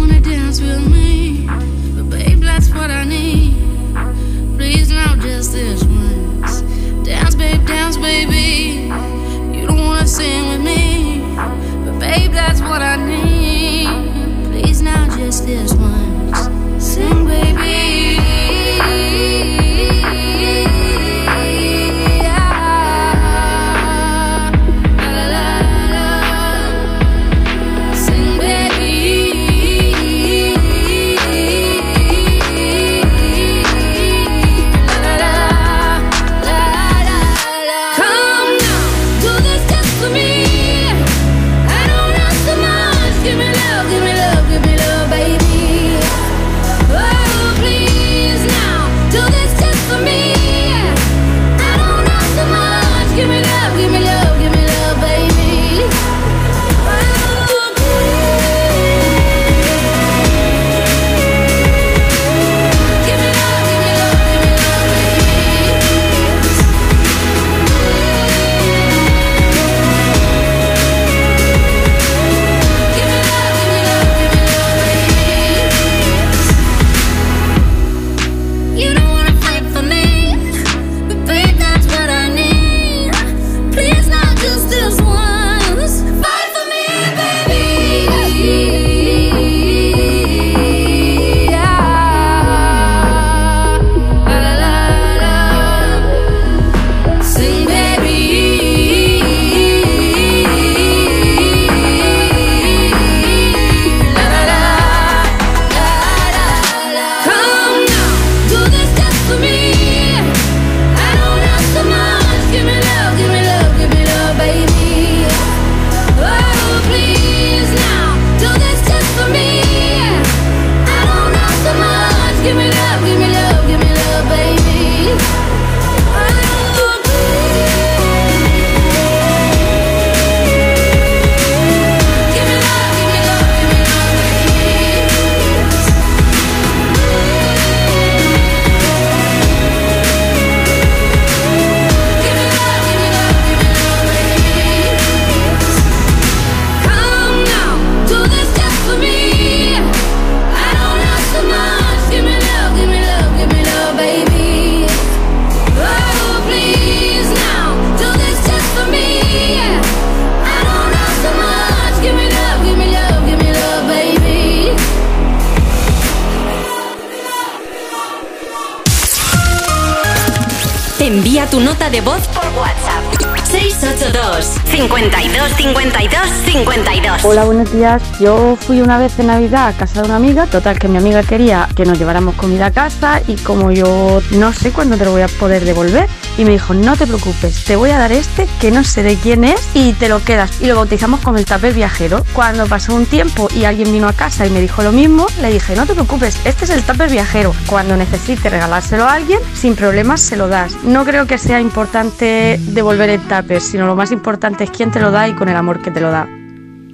De 171.91 172.01
voz 172.01 172.27
por 172.29 172.47
WhatsApp. 172.59 173.47
682 173.51 174.64
52 174.75 175.53
52 175.57 176.21
52. 176.47 177.25
Hola, 177.25 177.45
buenos 177.45 177.73
días. 177.73 178.03
Yo 178.19 178.57
fui 178.57 178.81
una 178.81 178.99
vez 178.99 179.17
en 179.21 179.29
Navidad 179.29 179.69
a 179.69 179.73
casa 179.73 180.03
de 180.03 180.09
una 180.09 180.17
amiga. 180.17 180.47
Total, 180.47 180.81
que 180.81 180.89
mi 180.89 180.99
amiga 180.99 181.23
quería 181.23 181.69
que 181.77 181.85
nos 181.85 181.97
lleváramos 181.97 182.35
comida 182.35 182.67
a 182.67 182.71
casa 182.73 183.23
y 183.29 183.37
como 183.37 183.71
yo 183.71 184.21
no 184.33 184.53
sé 184.53 184.73
cuándo 184.73 184.97
te 184.97 185.05
lo 185.05 185.13
voy 185.13 185.23
a 185.23 185.29
poder 185.29 185.65
devolver. 185.65 186.09
Y 186.37 186.45
me 186.45 186.51
dijo, 186.51 186.75
no 186.75 186.97
te 186.97 187.07
preocupes, 187.07 187.63
te 187.63 187.77
voy 187.77 187.91
a 187.91 187.99
dar 187.99 188.11
este 188.11 188.49
que 188.61 188.73
no 188.73 188.83
sé 188.83 189.05
de 189.05 189.15
quién 189.15 189.45
es 189.45 189.65
y 189.75 189.93
te 189.93 190.09
lo 190.09 190.25
quedas. 190.25 190.61
Y 190.61 190.67
lo 190.67 190.75
bautizamos 190.75 191.21
como 191.21 191.39
el 191.39 191.45
tupper 191.45 191.73
viajero. 191.73 192.25
Cuando 192.33 192.67
pasó 192.67 192.97
un 192.97 193.07
tiempo 193.07 193.47
y 193.55 193.67
alguien 193.67 193.93
vino 193.93 194.09
a 194.09 194.13
casa 194.13 194.45
y 194.45 194.51
me 194.51 194.61
dijo 194.61 194.83
lo 194.83 194.91
mismo, 194.91 195.29
le 195.41 195.53
dije, 195.53 195.77
no 195.77 195.87
te 195.87 195.95
preocupes, 195.95 196.41
este 196.45 196.65
es 196.65 196.71
el 196.71 196.83
tupper 196.83 197.09
viajero. 197.09 197.55
Cuando 197.69 197.97
necesite 197.97 198.51
regalárselo 198.51 199.05
a 199.05 199.13
alguien, 199.13 199.39
sin 199.55 199.77
problemas 199.77 200.21
se 200.21 200.37
lo 200.37 200.49
das. 200.49 200.75
No 200.83 201.05
creo 201.05 201.29
que 201.29 201.39
sea 201.39 201.61
importante 201.61 202.59
devolver 202.61 203.11
el 203.11 203.21
tupper, 203.21 203.61
sino 203.61 203.87
lo 203.87 203.95
más 203.95 204.11
importante 204.11 204.64
es 204.65 204.71
quién 204.71 204.91
te 204.91 205.01
lo 205.01 205.11
da 205.11 205.29
y 205.29 205.35
con 205.35 205.49
el 205.49 205.57
amor 205.57 205.81
que 205.83 205.91
te 205.91 206.01
lo 206.01 206.11
da. 206.11 206.29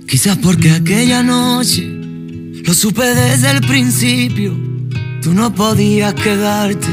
Quizás 0.06 0.36
porque 0.38 0.72
aquella 0.72 1.22
noche 1.22 1.86
lo 2.64 2.74
supe 2.74 3.14
desde 3.14 3.50
el 3.50 3.60
principio. 3.60 4.56
Tú 5.22 5.32
no 5.32 5.54
podías 5.54 6.14
quedarte. 6.14 6.88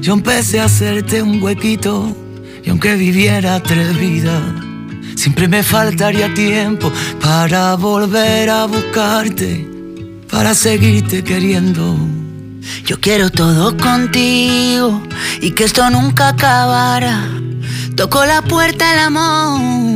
Yo 0.00 0.14
empecé 0.14 0.60
a 0.60 0.64
hacerte 0.64 1.22
un 1.22 1.42
huequito. 1.42 2.16
Y 2.64 2.70
aunque 2.70 2.94
viviera 2.94 3.62
tres 3.62 3.98
vidas, 3.98 4.42
siempre 5.16 5.48
me 5.48 5.62
faltaría 5.62 6.32
tiempo 6.34 6.92
para 7.20 7.74
volver 7.74 8.50
a 8.50 8.66
buscarte, 8.66 9.68
para 10.30 10.54
seguirte 10.54 11.22
queriendo. 11.22 11.96
Yo 12.84 13.00
quiero 13.00 13.30
todo 13.30 13.76
contigo 13.76 15.02
y 15.40 15.50
que 15.50 15.64
esto 15.64 15.88
nunca 15.90 16.28
acabara. 16.28 17.28
Tocó 17.96 18.24
la 18.24 18.42
puerta 18.42 18.92
el 18.92 18.98
amor 19.00 19.95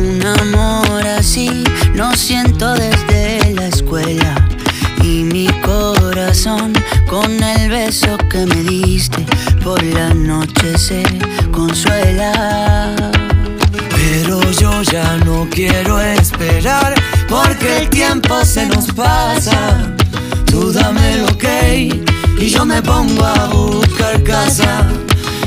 Un 0.00 0.24
amor 0.24 1.06
así 1.06 1.62
no 1.94 2.16
siento 2.16 2.72
desde 2.72 3.52
la 3.54 3.66
escuela. 3.66 4.34
Y 5.02 5.24
mi 5.24 5.46
corazón 5.60 6.72
con 7.06 7.30
el 7.42 7.68
beso 7.68 8.16
que 8.30 8.46
me 8.46 8.62
diste 8.62 9.26
por 9.62 9.82
la 9.82 10.14
noche 10.14 10.78
se 10.78 11.02
consuela. 11.52 12.94
Pero 13.90 14.40
yo 14.52 14.82
ya 14.82 15.18
no 15.26 15.46
quiero 15.50 16.00
esperar 16.00 16.94
porque 17.28 17.80
el 17.80 17.90
tiempo 17.90 18.42
se 18.42 18.66
nos 18.66 18.86
pasa. 18.92 19.94
Tú 20.46 20.72
dame 20.72 21.18
lo 21.18 21.36
que 21.36 21.90
y 22.38 22.48
yo 22.48 22.64
me 22.64 22.80
pongo 22.80 23.24
a 23.24 23.48
buscar 23.48 24.22
casa. 24.22 24.88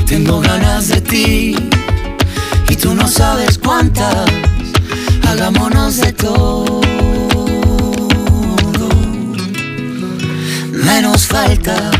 Tengo 0.06 0.40
ganas 0.40 0.88
de 0.88 1.00
ti 1.00 1.56
y 2.68 2.76
tú 2.76 2.94
no 2.94 3.06
sabes 3.08 3.58
cuántas. 3.58 4.26
Hagámonos 5.28 5.96
de 5.98 6.12
todo. 6.12 6.80
Menos 10.72 11.26
falta. 11.26 11.90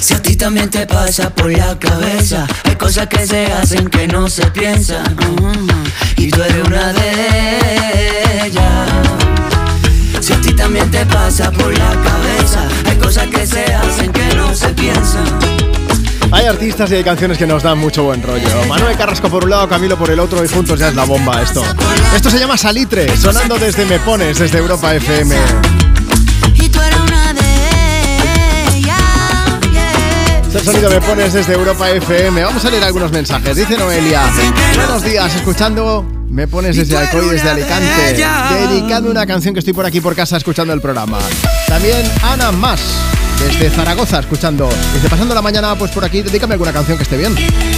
Si 0.00 0.14
a 0.14 0.22
ti 0.22 0.36
también 0.36 0.70
te 0.70 0.86
pasa 0.86 1.30
por 1.30 1.50
la 1.52 1.78
cabeza, 1.78 2.46
hay 2.64 2.76
cosas 2.76 3.06
que 3.08 3.26
se 3.26 3.46
hacen 3.52 3.88
que 3.88 4.06
no 4.08 4.28
se 4.28 4.46
piensan. 4.50 5.04
mm, 5.16 6.20
Y 6.22 6.30
tú 6.30 6.42
eres 6.42 6.66
una 6.66 6.92
de 6.92 8.46
ellas. 8.46 8.88
Si 10.30 10.36
a 10.36 10.40
ti 10.42 10.52
también 10.52 10.88
te 10.92 11.04
pasa 11.06 11.50
por 11.50 11.76
la 11.76 11.90
cabeza, 12.04 12.68
hay 12.88 12.96
cosas 12.98 13.26
que 13.26 13.44
se 13.44 13.64
hacen 13.74 14.12
que 14.12 14.34
no 14.36 14.54
se 14.54 14.68
piensan. 14.68 15.24
Hay 16.30 16.46
artistas 16.46 16.88
y 16.92 16.94
hay 16.94 17.02
canciones 17.02 17.36
que 17.36 17.48
nos 17.48 17.64
dan 17.64 17.78
mucho 17.78 18.04
buen 18.04 18.22
rollo. 18.22 18.46
Manuel 18.68 18.96
Carrasco 18.96 19.28
por 19.28 19.42
un 19.42 19.50
lado, 19.50 19.68
Camilo 19.68 19.98
por 19.98 20.08
el 20.08 20.20
otro 20.20 20.44
y 20.44 20.48
juntos 20.48 20.78
ya 20.78 20.86
es 20.86 20.94
la 20.94 21.04
bomba 21.04 21.42
esto. 21.42 21.64
Esto 22.14 22.30
se 22.30 22.38
llama 22.38 22.56
Salitre, 22.56 23.16
sonando 23.16 23.58
desde 23.58 23.84
Me 23.86 23.98
Pones, 23.98 24.38
desde 24.38 24.58
Europa 24.58 24.94
FM. 24.94 25.34
Es 30.48 30.54
el 30.54 30.64
sonido 30.64 30.90
Me 30.90 31.00
Pones 31.00 31.32
desde 31.32 31.54
Europa 31.54 31.90
FM. 31.90 32.44
Vamos 32.44 32.64
a 32.64 32.70
leer 32.70 32.84
algunos 32.84 33.10
mensajes. 33.10 33.56
Dice 33.56 33.76
Noelia, 33.76 34.22
buenos 34.76 35.02
días, 35.02 35.34
escuchando... 35.34 36.19
Me 36.30 36.46
pones 36.46 36.76
desde 36.76 36.96
Alcoy, 36.96 37.28
desde 37.28 37.50
Alicante, 37.50 38.16
dedicando 38.68 39.10
una 39.10 39.26
canción 39.26 39.52
que 39.52 39.58
estoy 39.58 39.74
por 39.74 39.84
aquí 39.84 40.00
por 40.00 40.14
casa 40.14 40.36
escuchando 40.36 40.72
el 40.72 40.80
programa. 40.80 41.18
También 41.66 42.08
Ana 42.22 42.52
Más, 42.52 42.80
desde 43.40 43.70
Zaragoza, 43.70 44.20
escuchando. 44.20 44.68
Dice, 44.94 45.08
pasando 45.08 45.34
la 45.34 45.42
mañana 45.42 45.74
pues 45.76 45.90
por 45.90 46.04
aquí, 46.04 46.22
dedícame 46.22 46.54
alguna 46.54 46.72
canción 46.72 46.96
que 46.96 47.04
esté 47.04 47.16
bien. 47.16 47.34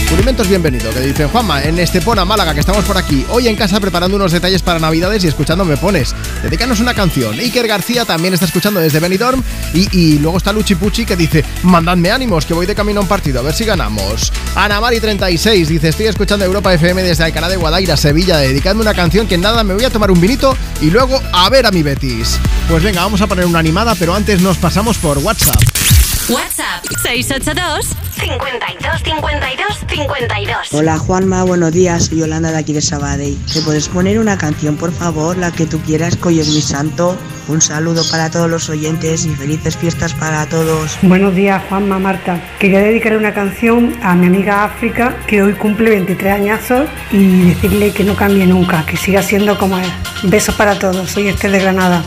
Pulimento 0.09 0.43
es 0.43 0.49
bienvenido, 0.49 0.91
que 0.91 1.01
dicen, 1.01 1.29
Juanma, 1.29 1.63
en 1.63 1.79
Estepona, 1.79 2.25
Málaga, 2.25 2.53
que 2.53 2.61
estamos 2.61 2.85
por 2.85 2.99
aquí, 2.99 3.25
hoy 3.31 3.49
en 3.49 3.57
casa 3.57 3.81
preparando 3.81 4.17
unos 4.17 4.33
detalles 4.33 4.61
para 4.63 4.79
Navidades 4.79 5.25
y 5.25 5.29
escuchando 5.29 5.65
Me 5.65 5.77
Pones. 5.77 6.15
Dedícanos 6.43 6.81
una 6.81 6.95
canción. 6.95 7.39
Iker 7.39 7.67
García 7.67 8.05
también 8.05 8.35
está 8.35 8.47
escuchando 8.47 8.81
desde 8.81 9.01
Benidorm 9.01 9.43
y, 9.73 9.89
y 9.97 10.19
luego 10.19 10.37
está 10.37 10.53
Luchi 10.53 10.75
Pucci 10.75 11.07
que 11.07 11.17
dice, 11.17 11.45
mandadme 11.63 12.11
ánimos, 12.11 12.45
que 12.45 12.55
voy 12.55 12.67
de 12.67 12.75
camino 12.75 13.01
a 13.01 13.03
un 13.03 13.09
partido, 13.09 13.41
a 13.41 13.43
ver 13.43 13.55
si 13.55 13.65
ganamos. 13.65 14.33
Ana 14.55 14.81
Mari36 14.81 15.67
dice, 15.67 15.89
estoy 15.89 16.07
escuchando 16.07 16.45
Europa 16.45 16.75
FM 16.75 17.03
desde 17.03 17.25
Alcalá 17.25 17.49
de 17.49 17.57
Guadaira, 17.57 17.97
Sevilla, 17.97 18.39
dedicando 18.39 18.83
una 18.83 18.95
canción 18.95 19.27
que 19.27 19.39
nada, 19.39 19.65
me 19.65 19.75
voy 19.75 19.85
a 19.85 19.91
tomar 19.91 20.11
un 20.11 20.21
vinito 20.21 20.57
y 20.81 20.91
luego 20.91 21.21
a 21.33 21.49
ver 21.49 21.67
a 21.67 21.71
mi 21.71 21.83
Betis. 21.83 22.39
Pues 22.69 22.83
venga, 22.83 23.03
vamos 23.03 23.21
a 23.21 23.27
poner 23.27 23.47
una 23.47 23.59
animada, 23.59 23.95
pero 23.95 24.15
antes 24.15 24.41
nos 24.41 24.59
pasamos 24.59 24.99
por 24.99 25.19
WhatsApp. 25.19 25.52
WhatsApp 26.29 26.85
682 27.03 27.97
52 28.15 29.03
52 29.03 29.85
52. 29.89 30.73
Hola 30.73 30.99
Juanma, 30.99 31.43
buenos 31.43 31.73
días, 31.73 32.07
soy 32.07 32.21
Yolanda 32.21 32.53
de 32.53 32.59
aquí 32.59 32.73
de 32.73 32.81
Sabadell. 32.81 33.37
¿Te 33.53 33.61
puedes 33.61 33.89
poner 33.89 34.19
una 34.19 34.39
canción, 34.39 34.77
por 34.77 34.93
favor, 34.93 35.37
la 35.37 35.51
que 35.51 35.67
tú 35.67 35.81
quieras, 35.81 36.17
que 36.17 36.29
hoy 36.29 36.41
es 36.41 36.49
mi 36.49 36.63
santo? 36.63 37.19
Un 37.49 37.61
saludo 37.61 38.03
para 38.11 38.31
todos 38.31 38.49
los 38.49 38.71
oyentes 38.71 39.27
y 39.27 39.31
felices 39.31 39.77
fiestas 39.77 40.15
para 40.15 40.47
todos. 40.47 40.97
Buenos 41.03 41.35
días, 41.35 41.63
Juanma 41.69 41.99
Marta. 41.99 42.41
Quería 42.59 42.81
dedicar 42.81 43.17
una 43.17 43.35
canción 43.35 43.95
a 44.03 44.15
mi 44.15 44.27
amiga 44.27 44.65
África, 44.65 45.17
que 45.27 45.43
hoy 45.43 45.53
cumple 45.55 45.91
23 45.91 46.33
añazos, 46.33 46.89
y 47.11 47.43
decirle 47.43 47.93
que 47.93 48.05
no 48.05 48.15
cambie 48.15 48.47
nunca, 48.47 48.87
que 48.87 48.97
siga 48.97 49.23
siendo 49.23 49.59
como 49.59 49.77
es. 49.79 49.89
Besos 50.23 50.55
para 50.55 50.79
todos, 50.79 51.11
soy 51.11 51.29
Esther 51.29 51.51
de 51.51 51.59
Granada. 51.59 52.03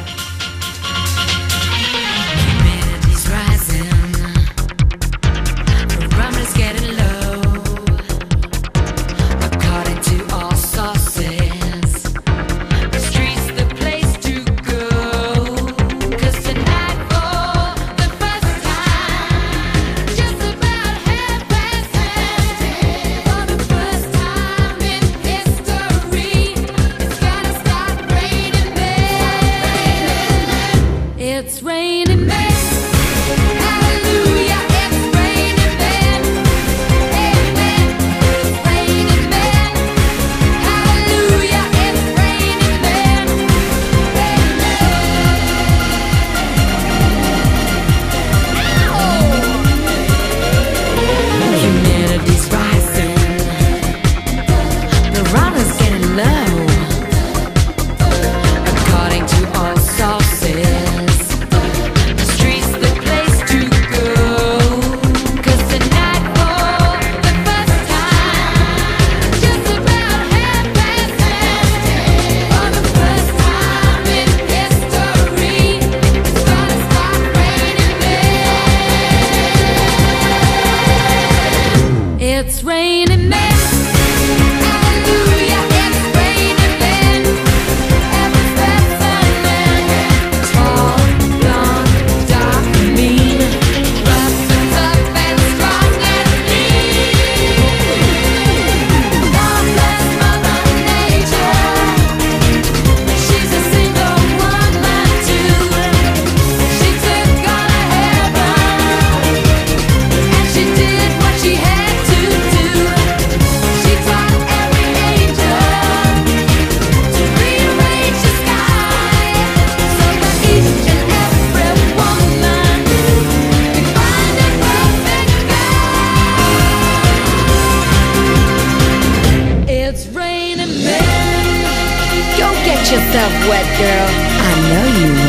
yourself 132.91 133.33
wet, 133.49 133.65
girl. 133.81 134.09
I 134.45 134.53
know 134.69 134.85
you 134.99 135.24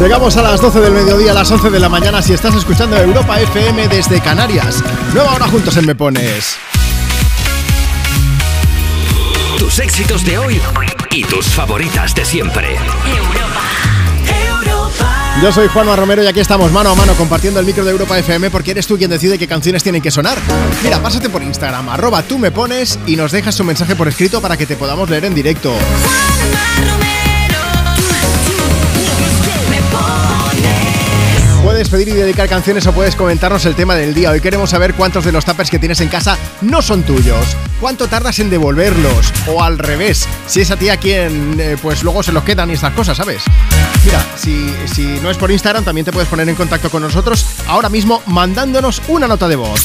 Llegamos 0.00 0.36
a 0.36 0.42
las 0.42 0.60
12 0.60 0.80
del 0.80 0.92
mediodía, 0.92 1.30
a 1.30 1.34
las 1.34 1.50
11 1.50 1.70
de 1.70 1.80
la 1.80 1.88
mañana 1.88 2.20
si 2.20 2.34
estás 2.34 2.54
escuchando 2.54 2.96
Europa 2.96 3.40
FM 3.40 3.88
desde 3.88 4.20
Canarias. 4.20 4.84
Nueva 5.14 5.34
hora 5.34 5.48
juntos 5.48 5.76
en 5.78 5.86
Me 5.86 5.94
Pones. 5.94 6.56
Tus 9.58 9.78
éxitos 9.78 10.24
de 10.24 10.38
hoy 10.38 10.60
y 11.10 11.24
tus 11.24 11.46
favoritas 11.46 12.14
de 12.14 12.24
siempre. 12.26 12.76
Yo 15.42 15.52
soy 15.52 15.68
Juanma 15.68 15.96
Romero 15.96 16.22
y 16.22 16.26
aquí 16.26 16.40
estamos 16.40 16.70
mano 16.72 16.90
a 16.90 16.94
mano 16.94 17.14
compartiendo 17.14 17.60
el 17.60 17.66
micro 17.66 17.84
de 17.84 17.90
Europa 17.90 18.18
FM 18.18 18.50
porque 18.50 18.72
eres 18.72 18.86
tú 18.86 18.96
quien 18.96 19.10
decide 19.10 19.38
qué 19.38 19.46
canciones 19.46 19.82
tienen 19.82 20.02
que 20.02 20.10
sonar. 20.10 20.38
Mira, 20.82 21.02
pásate 21.02 21.30
por 21.30 21.42
Instagram, 21.42 21.88
arroba 21.88 22.22
tú 22.22 22.38
me 22.38 22.50
pones 22.50 22.98
y 23.06 23.16
nos 23.16 23.32
dejas 23.32 23.58
un 23.60 23.66
mensaje 23.66 23.96
por 23.96 24.08
escrito 24.08 24.40
para 24.40 24.56
que 24.56 24.66
te 24.66 24.76
podamos 24.76 25.08
leer 25.08 25.24
en 25.24 25.34
directo. 25.34 25.74
Puedes 31.66 31.88
pedir 31.88 32.06
y 32.10 32.12
dedicar 32.12 32.48
canciones 32.48 32.86
o 32.86 32.92
puedes 32.92 33.16
comentarnos 33.16 33.66
el 33.66 33.74
tema 33.74 33.96
del 33.96 34.14
día. 34.14 34.30
Hoy 34.30 34.40
queremos 34.40 34.70
saber 34.70 34.94
cuántos 34.94 35.24
de 35.24 35.32
los 35.32 35.44
tuppers 35.44 35.68
que 35.68 35.80
tienes 35.80 36.00
en 36.00 36.08
casa 36.08 36.38
no 36.60 36.80
son 36.80 37.02
tuyos. 37.02 37.56
¿Cuánto 37.80 38.06
tardas 38.06 38.38
en 38.38 38.50
devolverlos? 38.50 39.32
O 39.48 39.64
al 39.64 39.76
revés, 39.76 40.28
si 40.46 40.60
es 40.60 40.70
a 40.70 40.76
ti 40.76 40.90
a 40.90 40.96
quien 40.96 41.58
eh, 41.58 41.76
pues 41.82 42.04
luego 42.04 42.22
se 42.22 42.30
los 42.30 42.44
quedan 42.44 42.70
y 42.70 42.74
estas 42.74 42.92
cosas, 42.92 43.16
¿sabes? 43.16 43.42
Mira, 44.04 44.24
si, 44.36 44.72
si 44.86 45.18
no 45.20 45.28
es 45.28 45.36
por 45.38 45.50
Instagram 45.50 45.82
también 45.82 46.04
te 46.04 46.12
puedes 46.12 46.28
poner 46.28 46.48
en 46.48 46.54
contacto 46.54 46.88
con 46.88 47.02
nosotros 47.02 47.44
ahora 47.66 47.88
mismo 47.88 48.22
mandándonos 48.26 49.02
una 49.08 49.26
nota 49.26 49.48
de 49.48 49.56
voz. 49.56 49.84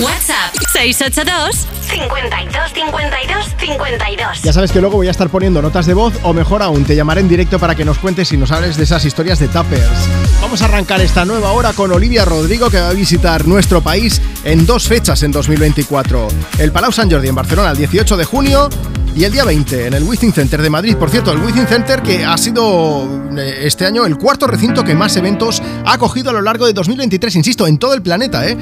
WhatsApp 0.00 0.54
682 0.72 1.66
52 1.82 2.72
52 2.72 3.46
52. 3.58 4.42
Ya 4.42 4.52
sabes 4.52 4.72
que 4.72 4.80
luego 4.80 4.96
voy 4.96 5.08
a 5.08 5.10
estar 5.10 5.28
poniendo 5.28 5.60
notas 5.60 5.84
de 5.84 5.92
voz 5.92 6.14
o 6.22 6.32
mejor 6.32 6.62
aún, 6.62 6.84
te 6.84 6.96
llamaré 6.96 7.20
en 7.20 7.28
directo 7.28 7.58
para 7.58 7.74
que 7.74 7.84
nos 7.84 7.98
cuentes 7.98 8.32
y 8.32 8.38
nos 8.38 8.50
hables 8.52 8.78
de 8.78 8.84
esas 8.84 9.04
historias 9.04 9.38
de 9.38 9.48
tappers. 9.48 10.08
Vamos 10.40 10.62
a 10.62 10.64
arrancar 10.64 11.02
esta 11.02 11.26
nueva 11.26 11.52
hora 11.52 11.74
con 11.74 11.92
Olivia 11.92 12.24
Rodrigo 12.24 12.70
que 12.70 12.80
va 12.80 12.88
a 12.88 12.92
visitar 12.94 13.46
nuestro 13.46 13.82
país 13.82 14.22
en 14.44 14.64
dos 14.64 14.88
fechas 14.88 15.22
en 15.24 15.30
2024. 15.30 16.28
El 16.58 16.72
Palau 16.72 16.90
San 16.90 17.10
Jordi 17.10 17.28
en 17.28 17.34
Barcelona 17.34 17.72
el 17.72 17.76
18 17.76 18.16
de 18.16 18.24
junio 18.24 18.70
y 19.14 19.24
el 19.24 19.32
día 19.32 19.44
20 19.44 19.88
en 19.88 19.94
el 19.94 20.04
Within 20.04 20.32
Center 20.32 20.62
de 20.62 20.70
Madrid. 20.70 20.96
Por 20.96 21.10
cierto, 21.10 21.32
el 21.32 21.38
Within 21.38 21.66
Center 21.66 22.00
que 22.00 22.24
ha 22.24 22.38
sido 22.38 23.28
eh, 23.36 23.60
este 23.64 23.84
año 23.84 24.06
el 24.06 24.16
cuarto 24.16 24.46
recinto 24.46 24.84
que 24.84 24.94
más 24.94 25.14
eventos 25.18 25.62
ha 25.84 25.92
acogido 25.92 26.30
a 26.30 26.32
lo 26.32 26.40
largo 26.40 26.66
de 26.66 26.72
2023, 26.72 27.36
insisto, 27.36 27.66
en 27.66 27.78
todo 27.78 27.92
el 27.92 28.00
planeta, 28.00 28.48
¿eh? 28.48 28.56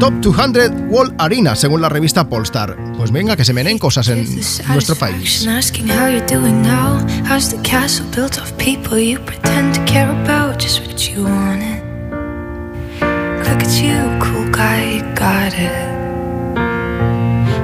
Top 0.00 0.14
200 0.20 0.90
World 0.90 1.14
Arena, 1.18 1.56
según 1.56 1.82
la 1.82 1.88
revista 1.88 2.28
Polestar. 2.28 2.76
Pues 2.96 3.10
venga, 3.10 3.34
que 3.34 3.44
se 3.44 3.52
menen 3.52 3.78
cosas 3.78 4.08
en 4.08 4.24
nuestro 4.68 4.94
país. 4.94 5.42
Satisfaction 5.42 5.56
Asking 5.56 5.88
how 5.88 6.06
you're 6.06 6.26
doing 6.26 6.62
now. 6.62 7.04
How's 7.28 7.50
the 7.50 7.60
castle 7.62 8.06
built 8.14 8.38
of 8.38 8.52
people 8.58 8.96
you 8.96 9.18
pretend 9.18 9.74
to 9.74 9.84
care 9.92 10.08
about? 10.22 10.60
Just 10.60 10.86
what 10.86 11.10
you 11.10 11.24
wanted. 11.24 11.82
Look 13.00 13.60
at 13.60 13.82
you, 13.82 13.98
cool 14.20 14.48
guy, 14.52 14.98
you 14.98 15.02
got 15.16 15.52
it. 15.54 15.72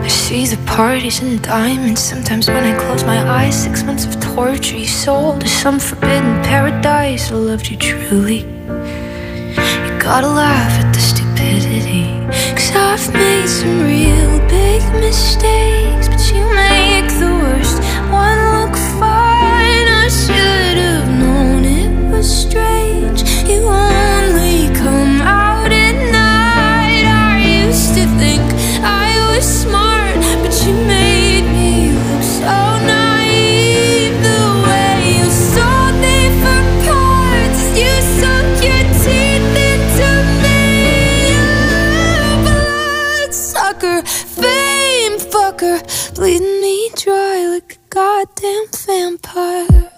I 0.02 0.08
see 0.08 0.44
the 0.46 0.58
parties 0.66 1.20
and 1.22 1.40
diamonds. 1.40 2.02
Sometimes 2.02 2.48
when 2.48 2.64
I 2.64 2.76
close 2.76 3.04
my 3.04 3.22
eyes, 3.30 3.54
six 3.54 3.84
months 3.84 4.06
of 4.06 4.20
torture 4.20 4.76
you 4.76 4.88
sold 4.88 5.42
to 5.42 5.48
some 5.48 5.78
forbidden 5.78 6.42
paradise. 6.42 7.30
I 7.30 7.36
loved 7.36 7.70
you 7.70 7.76
truly. 7.76 8.40
You 8.40 9.98
gotta 10.00 10.26
laugh 10.26 10.84
at 10.84 10.92
the 10.92 11.00
stupidity. 11.00 12.13
Cause 12.56 12.70
I've 12.74 13.12
made 13.12 13.48
some 13.48 13.80
real 13.82 14.38
big 14.48 14.82
mistakes, 15.00 16.08
but 16.08 16.22
you 16.32 16.44
make 16.54 17.08
the 17.22 17.32
worst 17.42 17.78
one 18.10 18.38
look 18.56 18.76
fine. 19.00 19.86
I 20.02 20.08
should 20.08 20.78
have 20.88 21.08
known 21.20 21.64
it 21.64 21.90
was 22.12 22.26
strange. 22.44 23.22
You 23.48 23.62
goddamn 48.24 48.66
vampire. 48.86 49.90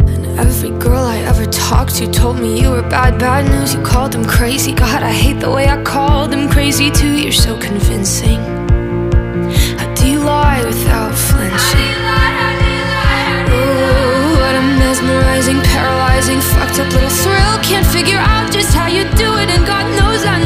And 0.00 0.26
every 0.38 0.70
girl 0.78 1.04
I 1.04 1.18
ever 1.18 1.46
talked 1.46 1.94
to 1.96 2.10
told 2.10 2.38
me 2.38 2.60
you 2.60 2.70
were 2.70 2.82
bad, 2.82 3.18
bad 3.18 3.48
news. 3.50 3.74
You 3.74 3.82
called 3.82 4.12
them 4.12 4.24
crazy. 4.24 4.72
God, 4.72 5.02
I 5.02 5.12
hate 5.12 5.40
the 5.40 5.50
way 5.50 5.68
I 5.68 5.82
called 5.82 6.32
them 6.32 6.48
crazy 6.48 6.90
too. 6.90 7.12
You're 7.12 7.32
so 7.32 7.58
convincing. 7.58 8.40
How 9.78 9.94
do 9.94 10.08
you 10.08 10.20
lie 10.20 10.64
without 10.64 11.14
flinching? 11.14 11.94
Ooh, 13.54 14.40
what 14.40 14.54
a 14.54 14.64
mesmerizing, 14.80 15.60
paralyzing, 15.62 16.40
fucked 16.40 16.80
up 16.80 16.92
little 16.92 17.10
thrill. 17.10 17.54
Can't 17.62 17.86
figure 17.86 18.18
out 18.18 18.50
just 18.52 18.74
how 18.74 18.86
you 18.86 19.04
do 19.14 19.28
it, 19.38 19.48
and 19.54 19.66
God 19.66 19.86
knows 19.98 20.24
I 20.24 20.38
never 20.38 20.45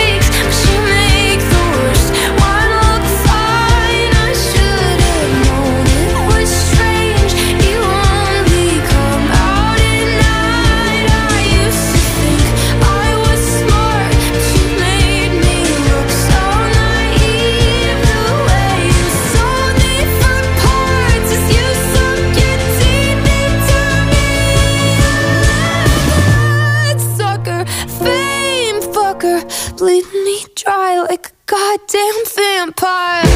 goddamn 31.51 32.23
vampire. 32.33 33.30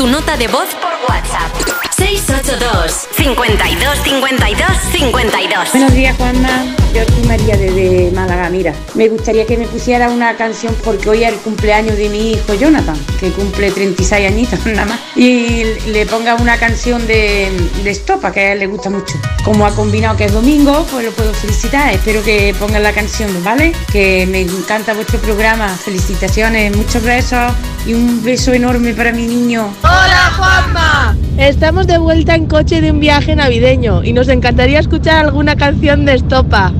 Tu 0.00 0.06
nota 0.06 0.34
de 0.38 0.48
voz 0.48 0.74
por 0.80 0.90
WhatsApp. 1.10 1.52
682 1.94 3.08
52 3.18 3.98
52 4.02 4.66
52. 4.92 5.72
Buenos 5.72 5.92
días, 5.92 6.16
Juanma. 6.16 6.74
Yo 6.94 7.02
soy 7.04 7.24
María 7.26 7.54
desde 7.58 8.10
Málaga. 8.12 8.48
Mira, 8.48 8.74
me 8.94 9.08
gustaría 9.10 9.44
que 9.44 9.58
me 9.58 9.66
pusiera 9.68 10.08
una 10.08 10.34
canción 10.38 10.74
porque 10.82 11.10
hoy 11.10 11.24
es 11.24 11.34
el 11.34 11.38
cumpleaños 11.40 11.98
de 11.98 12.08
mi 12.08 12.32
hijo 12.32 12.54
Jonathan, 12.54 12.96
que 13.20 13.30
cumple 13.30 13.70
36 13.72 14.26
añitos 14.26 14.64
nada 14.66 14.86
más. 14.86 15.00
Y 15.16 15.64
le 15.88 16.06
ponga 16.06 16.34
una 16.36 16.56
canción 16.56 17.06
de, 17.06 17.50
de 17.84 17.90
Estopa, 17.90 18.32
que 18.32 18.40
a 18.40 18.52
él 18.54 18.60
le 18.60 18.68
gusta 18.68 18.88
mucho. 18.88 19.18
Como 19.44 19.66
ha 19.66 19.74
combinado 19.74 20.16
que 20.16 20.24
es 20.24 20.32
domingo, 20.32 20.86
pues 20.90 21.04
lo 21.04 21.12
puedo 21.12 21.34
felicitar. 21.34 21.92
Espero 21.92 22.22
que 22.22 22.54
pongan 22.58 22.82
la 22.82 22.94
canción, 22.94 23.28
¿vale? 23.44 23.72
Que 23.92 24.26
me 24.26 24.40
encanta 24.40 24.94
vuestro 24.94 25.18
programa. 25.18 25.68
Felicitaciones, 25.68 26.74
muchos 26.74 27.02
besos 27.02 27.52
y 27.86 27.94
un 27.94 28.22
beso 28.22 28.52
enorme 28.52 28.94
para 28.94 29.12
mi 29.12 29.26
niño. 29.26 29.68
¡Hola, 29.82 30.32
Juanma! 30.36 31.16
Estamos 31.38 31.86
de 31.86 31.98
vuelta 31.98 32.34
en 32.34 32.46
coche 32.46 32.80
de 32.80 32.90
un 32.90 33.00
viaje 33.00 33.34
navideño 33.34 34.04
y 34.04 34.12
nos 34.12 34.28
encantaría 34.28 34.78
escuchar 34.80 35.26
alguna 35.26 35.56
canción 35.56 36.04
de 36.04 36.14
Estopa. 36.14 36.72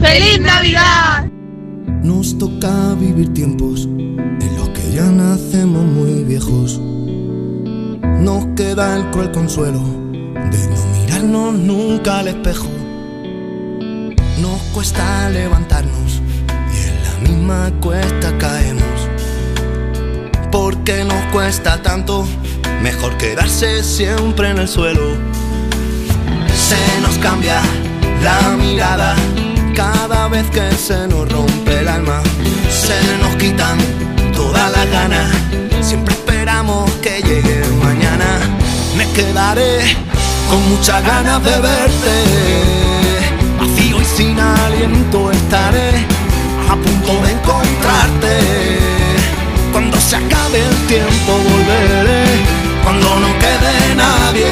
¡Feliz 0.00 0.40
Navidad! 0.40 1.26
Nos 2.02 2.36
toca 2.38 2.94
vivir 2.94 3.32
tiempos 3.34 3.84
en 3.84 4.56
los 4.56 4.68
que 4.70 4.92
ya 4.92 5.04
nacemos 5.04 5.84
muy 5.84 6.24
viejos. 6.24 6.80
Nos 8.20 8.46
queda 8.56 8.96
el 8.96 9.10
cruel 9.10 9.30
consuelo 9.30 9.80
de 9.80 10.68
no 10.68 11.00
mirarnos 11.00 11.54
nunca 11.54 12.18
al 12.20 12.28
espejo. 12.28 12.68
Nos 14.40 14.60
cuesta 14.74 15.28
levantarnos 15.30 16.20
y 16.72 16.88
en 16.88 17.02
la 17.04 17.28
misma 17.28 17.72
cuesta 17.80 18.36
caemos. 18.38 19.17
Porque 20.50 21.04
nos 21.04 21.22
cuesta 21.32 21.82
tanto, 21.82 22.26
mejor 22.82 23.16
quedarse 23.18 23.84
siempre 23.84 24.50
en 24.50 24.58
el 24.58 24.68
suelo. 24.68 25.16
Se 26.54 27.00
nos 27.02 27.16
cambia 27.18 27.60
la 28.22 28.56
mirada 28.56 29.14
cada 29.74 30.28
vez 30.28 30.48
que 30.50 30.70
se 30.72 31.06
nos 31.06 31.30
rompe 31.30 31.80
el 31.80 31.88
alma. 31.88 32.22
Se 32.70 32.98
nos 33.22 33.36
quitan 33.36 33.78
todas 34.34 34.72
las 34.72 34.90
ganas. 34.90 35.30
Siempre 35.82 36.14
esperamos 36.14 36.90
que 37.02 37.20
llegue 37.22 37.62
mañana. 37.82 38.40
Me 38.96 39.06
quedaré 39.12 39.96
con 40.48 40.66
muchas 40.70 41.04
ganas 41.04 41.44
de 41.44 41.60
verte. 41.60 42.14
Vacío 43.60 44.00
y 44.00 44.04
sin 44.04 44.40
aliento 44.40 45.30
estaré 45.30 46.06
a 46.70 46.74
punto 46.74 47.22
de 47.22 47.32
encontrarte. 47.32 48.77
Se 50.08 50.16
acabe 50.16 50.58
el 50.64 50.74
tiempo 50.86 51.32
volveré. 51.50 52.24
Cuando 52.82 53.20
no 53.20 53.28
quede 53.38 53.94
nadie. 53.94 54.46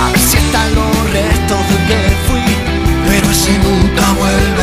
A 0.00 0.10
ver 0.12 0.20
si 0.20 0.36
están 0.36 0.72
los 0.72 1.10
restos 1.10 1.58
de 1.68 1.76
que 1.88 2.16
fui. 2.28 2.44
Pero 3.08 3.28
ese 3.28 3.58
nunca 3.58 4.12
vuelve. 4.12 4.54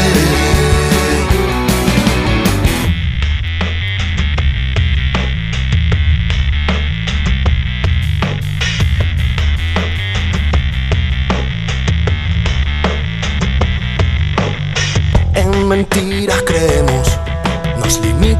En 15.34 15.68
mentiras 15.68 16.42
creemos, 16.44 17.11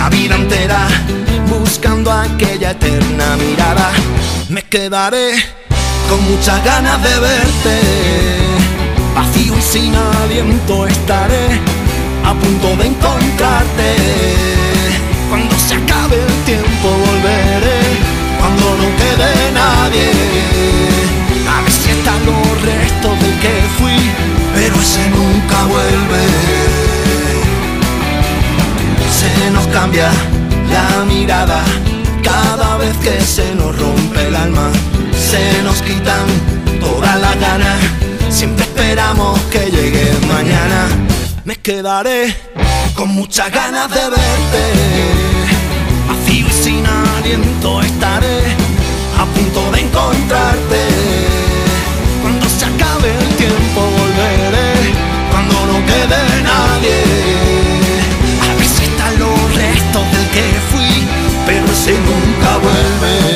la 0.00 0.08
vida 0.08 0.34
entera 0.34 0.88
buscando 1.46 2.10
aquella 2.10 2.70
eterna 2.70 3.36
mirada. 3.36 3.90
Me 4.48 4.62
quedaré 4.62 5.26
con 6.08 6.18
muchas 6.30 6.58
ganas 6.64 7.02
de 7.02 7.14
verte. 7.28 7.74
Vacío 9.14 9.54
y 9.58 9.62
sin 9.72 9.94
aliento 9.94 10.86
estaré 10.86 11.46
a 12.24 12.32
punto 12.32 12.68
de 12.78 12.84
encontrarte. 12.92 13.88
Cuando 15.28 15.54
se 15.66 15.74
acabe 15.74 16.16
el 16.28 16.36
tiempo 16.50 16.86
volveré, 17.06 17.80
cuando 18.38 18.66
no 18.80 18.86
quede 19.00 19.32
nadie. 19.62 20.08
A 21.54 21.60
ver 21.62 21.72
si 21.80 21.90
están 21.90 22.20
los 22.24 22.46
restos 22.70 23.14
del 23.22 23.36
que 23.44 23.54
fui, 23.78 24.00
pero 24.54 24.74
ese 24.80 25.04
nunca 25.10 25.58
vuelve. 25.64 26.69
Se 29.20 29.50
nos 29.50 29.66
cambia 29.66 30.10
la 30.72 31.04
mirada 31.04 31.62
cada 32.22 32.78
vez 32.78 32.96
que 33.04 33.20
se 33.20 33.54
nos 33.54 33.78
rompe 33.78 34.28
el 34.28 34.34
alma. 34.34 34.70
Se 35.14 35.62
nos 35.62 35.82
quitan 35.82 36.24
todas 36.80 37.20
las 37.20 37.38
ganas. 37.38 37.78
Siempre 38.30 38.64
esperamos 38.64 39.38
que 39.52 39.70
llegue 39.70 40.10
mañana. 40.26 40.88
Me 41.44 41.56
quedaré 41.56 42.34
con 42.94 43.10
muchas 43.10 43.52
ganas 43.52 43.90
de 43.90 44.08
verte. 44.08 44.62
Vacío 46.08 46.46
y 46.48 46.52
sin 46.52 46.86
aliento 46.86 47.82
estaré 47.82 48.40
a 49.18 49.26
punto 49.34 49.70
de 49.72 49.80
encontrarte. 49.82 50.82
Cuando 52.22 52.48
se 52.48 52.64
acabe 52.64 53.10
el 53.18 53.36
tiempo 53.36 53.80
volveré. 53.98 54.72
Cuando 55.30 55.66
no 55.66 55.84
quede 55.84 56.42
nadie. 56.42 57.39
Vuelve. 62.62 63.29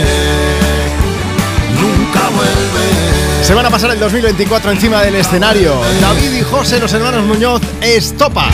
Se 3.47 3.53
van 3.53 3.67
a 3.67 3.71
pasar 3.71 3.91
el 3.91 3.99
2024 4.01 4.71
encima 4.71 5.03
del 5.03 5.17
escenario. 5.17 5.75
David 6.01 6.33
y 6.33 6.43
José, 6.43 6.81
los 6.81 6.93
hermanos 6.95 7.25
Muñoz, 7.27 7.61
Estopa. 7.83 8.49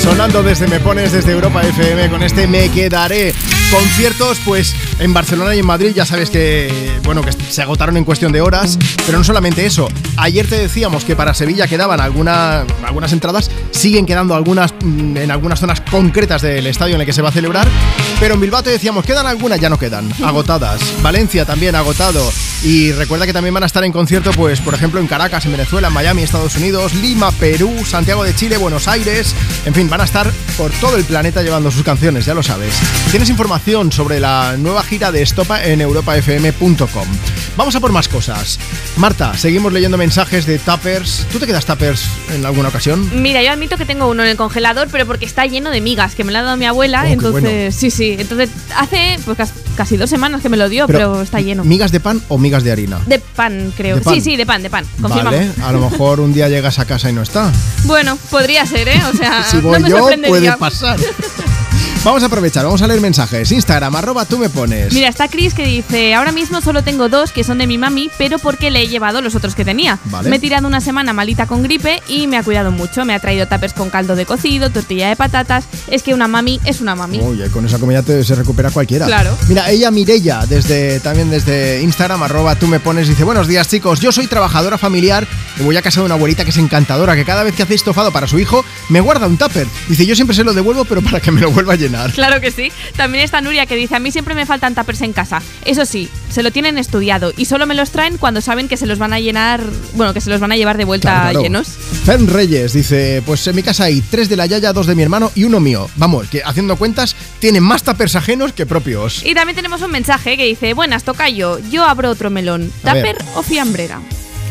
Sonando 0.00 0.42
desde 0.42 0.68
Me 0.68 0.78
Pones, 0.78 1.10
desde 1.10 1.32
Europa 1.32 1.62
FM, 1.62 2.08
con 2.10 2.22
este 2.22 2.46
Me 2.46 2.68
Quedaré. 2.68 3.34
Conciertos, 3.72 4.38
pues, 4.44 4.76
en 5.00 5.12
Barcelona 5.12 5.56
y 5.56 5.58
en 5.58 5.66
Madrid, 5.66 5.90
ya 5.96 6.06
sabes 6.06 6.30
que, 6.30 6.92
bueno, 7.02 7.22
que 7.22 7.32
se 7.32 7.60
agotaron 7.62 7.96
en 7.96 8.04
cuestión 8.04 8.30
de 8.30 8.40
horas. 8.40 8.78
Pero 9.04 9.18
no 9.18 9.24
solamente 9.24 9.66
eso. 9.66 9.88
Ayer 10.16 10.46
te 10.46 10.56
decíamos 10.60 11.04
que 11.04 11.16
para 11.16 11.34
Sevilla 11.34 11.66
quedaban 11.66 12.00
alguna- 12.00 12.64
algunas 12.86 13.12
entradas. 13.12 13.50
Siguen 13.72 14.06
quedando 14.06 14.36
algunas 14.36 14.72
mm, 14.80 15.16
en 15.16 15.30
algunas 15.32 15.58
zonas 15.58 15.80
concretas 15.80 16.42
del 16.42 16.68
estadio 16.68 16.94
en 16.94 17.00
el 17.00 17.06
que 17.06 17.12
se 17.12 17.22
va 17.22 17.30
a 17.30 17.32
celebrar. 17.32 17.66
Pero 18.20 18.34
en 18.34 18.40
Bilbao 18.40 18.62
te 18.62 18.70
decíamos, 18.70 19.04
quedan 19.04 19.26
algunas, 19.26 19.58
ya 19.58 19.68
no 19.70 19.78
quedan. 19.78 20.08
Agotadas. 20.24 20.80
Valencia 21.02 21.44
también 21.44 21.74
agotado. 21.74 22.30
Y 22.62 22.92
recuerda 22.92 23.26
que 23.26 23.32
también 23.32 23.52
van 23.54 23.64
a 23.64 23.66
estar 23.66 23.82
en 23.84 23.92
concierto, 23.92 24.32
pues, 24.36 24.60
por 24.60 24.74
ejemplo, 24.74 25.00
en 25.00 25.06
Caracas, 25.06 25.46
en 25.46 25.52
Venezuela, 25.52 25.88
en 25.88 25.94
Miami, 25.94 26.22
Estados 26.22 26.56
Unidos, 26.56 26.94
Lima, 26.94 27.32
Perú, 27.32 27.84
Santiago 27.86 28.22
de 28.22 28.34
Chile, 28.34 28.58
Buenos 28.58 28.86
Aires. 28.86 29.34
En 29.64 29.74
fin, 29.74 29.88
van 29.88 30.02
a 30.02 30.04
estar 30.04 30.30
por 30.58 30.70
todo 30.72 30.96
el 30.96 31.04
planeta 31.04 31.42
llevando 31.42 31.70
sus 31.70 31.82
canciones, 31.82 32.26
ya 32.26 32.34
lo 32.34 32.42
sabes. 32.42 32.74
Tienes 33.10 33.30
información 33.30 33.90
sobre 33.90 34.20
la 34.20 34.56
nueva 34.58 34.82
gira 34.82 35.10
de 35.10 35.22
Estopa 35.22 35.64
en 35.64 35.80
europafm.com. 35.80 37.08
Vamos 37.56 37.74
a 37.74 37.80
por 37.80 37.92
más 37.92 38.08
cosas. 38.08 38.58
Marta, 38.96 39.36
seguimos 39.36 39.72
leyendo 39.72 39.96
mensajes 39.96 40.44
de 40.44 40.58
Tappers. 40.58 41.26
¿Tú 41.32 41.38
te 41.38 41.46
quedas 41.46 41.64
Tappers 41.64 42.06
en 42.34 42.44
alguna 42.44 42.68
ocasión? 42.68 43.10
Mira, 43.22 43.42
yo 43.42 43.52
admito 43.52 43.78
que 43.78 43.86
tengo 43.86 44.06
uno 44.08 44.22
en 44.22 44.28
el 44.28 44.36
congelador, 44.36 44.88
pero 44.92 45.06
porque 45.06 45.24
está 45.24 45.46
lleno 45.46 45.70
de 45.70 45.80
migas, 45.80 46.14
que 46.14 46.24
me 46.24 46.32
lo 46.32 46.38
ha 46.38 46.42
dado 46.42 46.56
mi 46.58 46.66
abuela. 46.66 47.04
Oh, 47.04 47.06
entonces, 47.06 47.42
bueno. 47.42 47.72
sí, 47.72 47.90
sí. 47.90 48.16
Entonces, 48.18 48.50
hace 48.76 49.18
pues 49.24 49.38
casi 49.76 49.96
dos 49.96 50.10
semanas 50.10 50.42
que 50.42 50.48
me 50.48 50.56
lo 50.56 50.68
dio, 50.68 50.86
pero, 50.86 51.22
está 51.22 51.40
lleno. 51.40 51.64
¿Migas 51.64 51.92
de 51.92 52.00
pan 52.00 52.20
o 52.28 52.38
migas 52.38 52.64
de 52.64 52.72
harina? 52.72 52.98
De 53.06 53.18
pan, 53.18 53.72
creo. 53.76 53.96
¿De 53.96 54.02
pan? 54.02 54.14
Sí, 54.14 54.20
sí, 54.20 54.36
de 54.36 54.46
pan, 54.46 54.62
de 54.62 54.70
pan. 54.70 54.84
Confirmamos. 55.00 55.38
Vale, 55.38 55.52
a 55.62 55.72
lo 55.72 55.88
mejor 55.88 56.20
un 56.20 56.32
día 56.32 56.48
llegas 56.48 56.78
a 56.78 56.84
casa 56.84 57.10
y 57.10 57.12
no 57.12 57.22
está. 57.22 57.52
Bueno, 57.84 58.18
podría 58.30 58.66
ser, 58.66 58.88
¿eh? 58.88 59.00
O 59.12 59.16
sea, 59.16 59.44
Si 59.44 59.58
no 59.58 59.62
voy 59.68 59.80
me 59.80 59.88
yo, 59.88 60.08
puede 60.26 60.56
pasar. 60.56 60.98
Vamos 62.06 62.22
a 62.22 62.26
aprovechar, 62.26 62.64
vamos 62.64 62.80
a 62.82 62.86
leer 62.86 63.00
mensajes. 63.00 63.50
Instagram, 63.50 63.96
arroba 63.96 64.24
tú 64.26 64.38
me 64.38 64.48
pones. 64.48 64.92
Mira, 64.94 65.08
está 65.08 65.26
Chris 65.26 65.54
que 65.54 65.66
dice, 65.66 66.14
ahora 66.14 66.30
mismo 66.30 66.60
solo 66.60 66.84
tengo 66.84 67.08
dos 67.08 67.32
que 67.32 67.42
son 67.42 67.58
de 67.58 67.66
mi 67.66 67.78
mami, 67.78 68.12
pero 68.16 68.38
porque 68.38 68.70
le 68.70 68.80
he 68.82 68.86
llevado 68.86 69.20
los 69.22 69.34
otros 69.34 69.56
que 69.56 69.64
tenía. 69.64 69.98
Vale. 70.04 70.30
Me 70.30 70.36
he 70.36 70.38
tirado 70.38 70.68
una 70.68 70.80
semana 70.80 71.12
malita 71.12 71.48
con 71.48 71.64
gripe 71.64 72.00
y 72.06 72.28
me 72.28 72.36
ha 72.38 72.44
cuidado 72.44 72.70
mucho. 72.70 73.04
Me 73.04 73.12
ha 73.12 73.18
traído 73.18 73.48
tapers 73.48 73.72
con 73.72 73.90
caldo 73.90 74.14
de 74.14 74.24
cocido, 74.24 74.70
tortilla 74.70 75.08
de 75.08 75.16
patatas. 75.16 75.64
Es 75.88 76.04
que 76.04 76.14
una 76.14 76.28
mami 76.28 76.60
es 76.64 76.80
una 76.80 76.94
mami. 76.94 77.18
Oye, 77.18 77.50
con 77.50 77.66
esa 77.66 77.80
comida 77.80 78.02
te- 78.04 78.22
se 78.22 78.36
recupera 78.36 78.70
cualquiera. 78.70 79.06
Claro. 79.06 79.36
Mira, 79.48 79.68
ella 79.68 79.90
Mirella, 79.90 80.46
desde, 80.46 81.00
también 81.00 81.28
desde 81.28 81.82
Instagram, 81.82 82.22
arroba 82.22 82.54
tú 82.54 82.68
me 82.68 82.78
pones, 82.78 83.08
dice, 83.08 83.24
buenos 83.24 83.48
días 83.48 83.66
chicos, 83.66 83.98
yo 83.98 84.12
soy 84.12 84.28
trabajadora 84.28 84.78
familiar 84.78 85.26
y 85.58 85.64
voy 85.64 85.76
a 85.76 85.82
casa 85.82 85.98
de 86.02 86.06
una 86.06 86.14
abuelita 86.14 86.44
que 86.44 86.50
es 86.50 86.58
encantadora, 86.58 87.16
que 87.16 87.24
cada 87.24 87.42
vez 87.42 87.56
que 87.56 87.64
hace 87.64 87.74
estofado 87.74 88.12
para 88.12 88.28
su 88.28 88.38
hijo, 88.38 88.64
me 88.90 89.00
guarda 89.00 89.26
un 89.26 89.36
tupper. 89.38 89.66
Dice, 89.88 90.06
yo 90.06 90.14
siempre 90.14 90.36
se 90.36 90.44
lo 90.44 90.52
devuelvo, 90.54 90.84
pero 90.84 91.02
para 91.02 91.18
que 91.18 91.32
me 91.32 91.40
lo 91.40 91.50
vuelva 91.50 91.72
a 91.72 91.76
llenar. 91.76 91.95
Claro 92.14 92.40
que 92.40 92.50
sí. 92.50 92.70
También 92.96 93.24
está 93.24 93.40
Nuria 93.40 93.66
que 93.66 93.76
dice, 93.76 93.96
a 93.96 93.98
mí 93.98 94.10
siempre 94.10 94.34
me 94.34 94.46
faltan 94.46 94.74
tapers 94.74 95.02
en 95.02 95.12
casa. 95.12 95.42
Eso 95.64 95.84
sí, 95.84 96.08
se 96.30 96.42
lo 96.42 96.50
tienen 96.50 96.78
estudiado 96.78 97.32
y 97.36 97.44
solo 97.46 97.66
me 97.66 97.74
los 97.74 97.90
traen 97.90 98.18
cuando 98.18 98.40
saben 98.40 98.68
que 98.68 98.76
se 98.76 98.86
los 98.86 98.98
van 98.98 99.12
a 99.12 99.20
llenar, 99.20 99.60
bueno, 99.94 100.12
que 100.14 100.20
se 100.20 100.30
los 100.30 100.40
van 100.40 100.52
a 100.52 100.56
llevar 100.56 100.76
de 100.76 100.84
vuelta 100.84 101.10
Claro, 101.10 101.22
claro. 101.30 101.42
llenos. 101.42 101.68
Fern 102.04 102.26
Reyes 102.28 102.72
dice, 102.72 103.22
pues 103.24 103.46
en 103.46 103.56
mi 103.56 103.62
casa 103.62 103.84
hay 103.84 104.00
tres 104.00 104.28
de 104.28 104.36
la 104.36 104.46
Yaya, 104.46 104.72
dos 104.72 104.86
de 104.86 104.94
mi 104.94 105.02
hermano 105.02 105.30
y 105.34 105.44
uno 105.44 105.60
mío. 105.60 105.88
Vamos, 105.96 106.28
que 106.28 106.42
haciendo 106.44 106.76
cuentas, 106.76 107.16
tienen 107.38 107.62
más 107.62 107.82
tuppers 107.82 108.16
ajenos 108.16 108.52
que 108.52 108.66
propios. 108.66 109.24
Y 109.24 109.34
también 109.34 109.56
tenemos 109.56 109.82
un 109.82 109.90
mensaje 109.90 110.36
que 110.36 110.44
dice, 110.44 110.74
buenas, 110.74 111.04
tocayo, 111.04 111.58
yo 111.70 111.84
abro 111.84 112.10
otro 112.10 112.30
melón. 112.30 112.72
¿Tupper 112.82 113.16
o 113.34 113.42
fiambrera? 113.42 114.00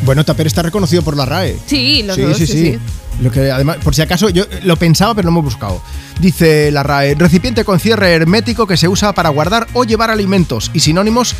Bueno, 0.06 0.24
tupper 0.24 0.48
está 0.48 0.62
reconocido 0.62 1.02
por 1.02 1.18
la 1.18 1.26
RAE. 1.26 1.58
Sí, 1.66 2.04
los 2.04 2.16
sí, 2.16 2.22
dos, 2.22 2.38
sí, 2.38 2.48
sí. 2.48 2.80
Lo 3.22 3.32
que 3.32 3.50
además, 3.52 3.78
por 3.84 3.96
si 3.96 4.02
acaso, 4.02 4.30
yo 4.30 4.46
lo 4.64 4.76
pensaba, 4.78 5.16
pero 5.16 5.26
no 5.26 5.32
me 5.32 5.40
he 5.40 5.44
buscado. 5.44 5.82
Dice 6.20 6.70
la 6.72 6.84
RAE, 6.84 7.16
recipiente 7.16 7.66
con 7.66 7.80
cierre 7.80 8.14
hermético 8.14 8.68
que 8.68 8.78
se 8.78 8.88
usa 8.88 9.14
para 9.14 9.30
guardar 9.30 9.68
o 9.74 9.84
llevar 9.84 10.12
alimentos. 10.12 10.70
Y 10.74 10.82
sinónimos, 10.82 11.36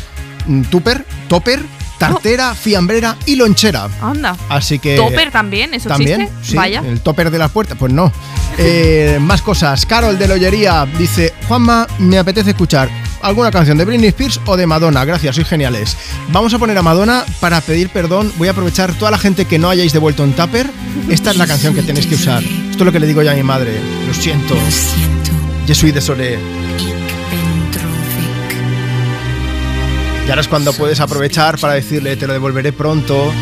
mm, 0.46 0.62
tupper, 0.62 1.04
topper, 1.28 1.62
tartera, 1.98 2.54
fiambrera 2.54 3.16
y 3.24 3.36
lonchera. 3.36 3.88
Anda. 4.00 4.36
Así 4.48 4.78
que... 4.78 4.96
¿Topper 4.96 5.30
también? 5.30 5.72
¿Eso 5.74 5.88
¿También? 5.88 6.22
existe? 6.22 6.50
Sí, 6.50 6.56
Vaya. 6.56 6.82
el 6.84 7.00
topper 7.00 7.30
de 7.30 7.38
las 7.38 7.50
puertas, 7.50 7.76
pues 7.78 7.92
no. 7.92 8.12
Eh, 8.58 9.18
más 9.20 9.42
cosas. 9.42 9.86
Carol 9.86 10.18
de 10.18 10.28
Lollería 10.28 10.86
dice, 10.98 11.32
Juanma, 11.46 11.86
me 11.98 12.18
apetece 12.18 12.50
escuchar 12.50 12.88
alguna 13.26 13.50
canción 13.50 13.76
de 13.76 13.84
Britney 13.84 14.08
Spears 14.08 14.40
o 14.46 14.56
de 14.56 14.66
Madonna. 14.66 15.04
Gracias, 15.04 15.34
sois 15.34 15.48
geniales. 15.48 15.96
Vamos 16.28 16.54
a 16.54 16.58
poner 16.58 16.78
a 16.78 16.82
Madonna 16.82 17.24
para 17.40 17.60
pedir 17.60 17.90
perdón. 17.90 18.32
Voy 18.38 18.48
a 18.48 18.52
aprovechar 18.52 18.94
toda 18.94 19.10
la 19.10 19.18
gente 19.18 19.44
que 19.46 19.58
no 19.58 19.68
hayáis 19.68 19.92
devuelto 19.92 20.22
un 20.22 20.32
tupper. 20.32 20.70
Esta 21.10 21.30
es 21.30 21.36
la 21.36 21.46
canción 21.46 21.74
que 21.74 21.82
tenéis 21.82 22.06
que 22.06 22.14
usar. 22.14 22.42
Esto 22.42 22.78
es 22.78 22.86
lo 22.86 22.92
que 22.92 23.00
le 23.00 23.06
digo 23.06 23.22
yo 23.22 23.30
a 23.30 23.34
mi 23.34 23.42
madre. 23.42 23.80
Lo 24.06 24.14
siento. 24.14 24.54
Je 25.66 25.74
suis 25.74 25.92
désolé. 25.92 26.38
Y 30.26 30.30
ahora 30.30 30.40
es 30.40 30.48
cuando 30.48 30.72
puedes 30.72 31.00
aprovechar 31.00 31.58
para 31.58 31.74
decirle, 31.74 32.16
te 32.16 32.26
lo 32.26 32.32
devolveré 32.32 32.72
pronto. 32.72 33.32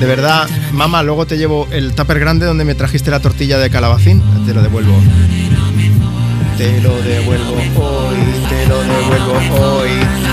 De 0.00 0.06
verdad, 0.06 0.48
mamá, 0.72 1.02
luego 1.02 1.26
te 1.26 1.36
llevo 1.36 1.68
el 1.70 1.94
tupper 1.94 2.18
grande 2.18 2.46
donde 2.46 2.64
me 2.64 2.74
trajiste 2.74 3.10
la 3.10 3.20
tortilla 3.20 3.58
de 3.58 3.70
calabacín. 3.70 4.22
Te 4.46 4.54
lo 4.54 4.62
devuelvo. 4.62 4.94
Te 6.62 6.80
lo 6.80 6.94
devuelvo 7.02 7.54
hoy, 7.54 8.16
te 8.48 8.66
lo 8.68 8.78
devuelvo 8.84 9.78
hoy. 9.80 10.31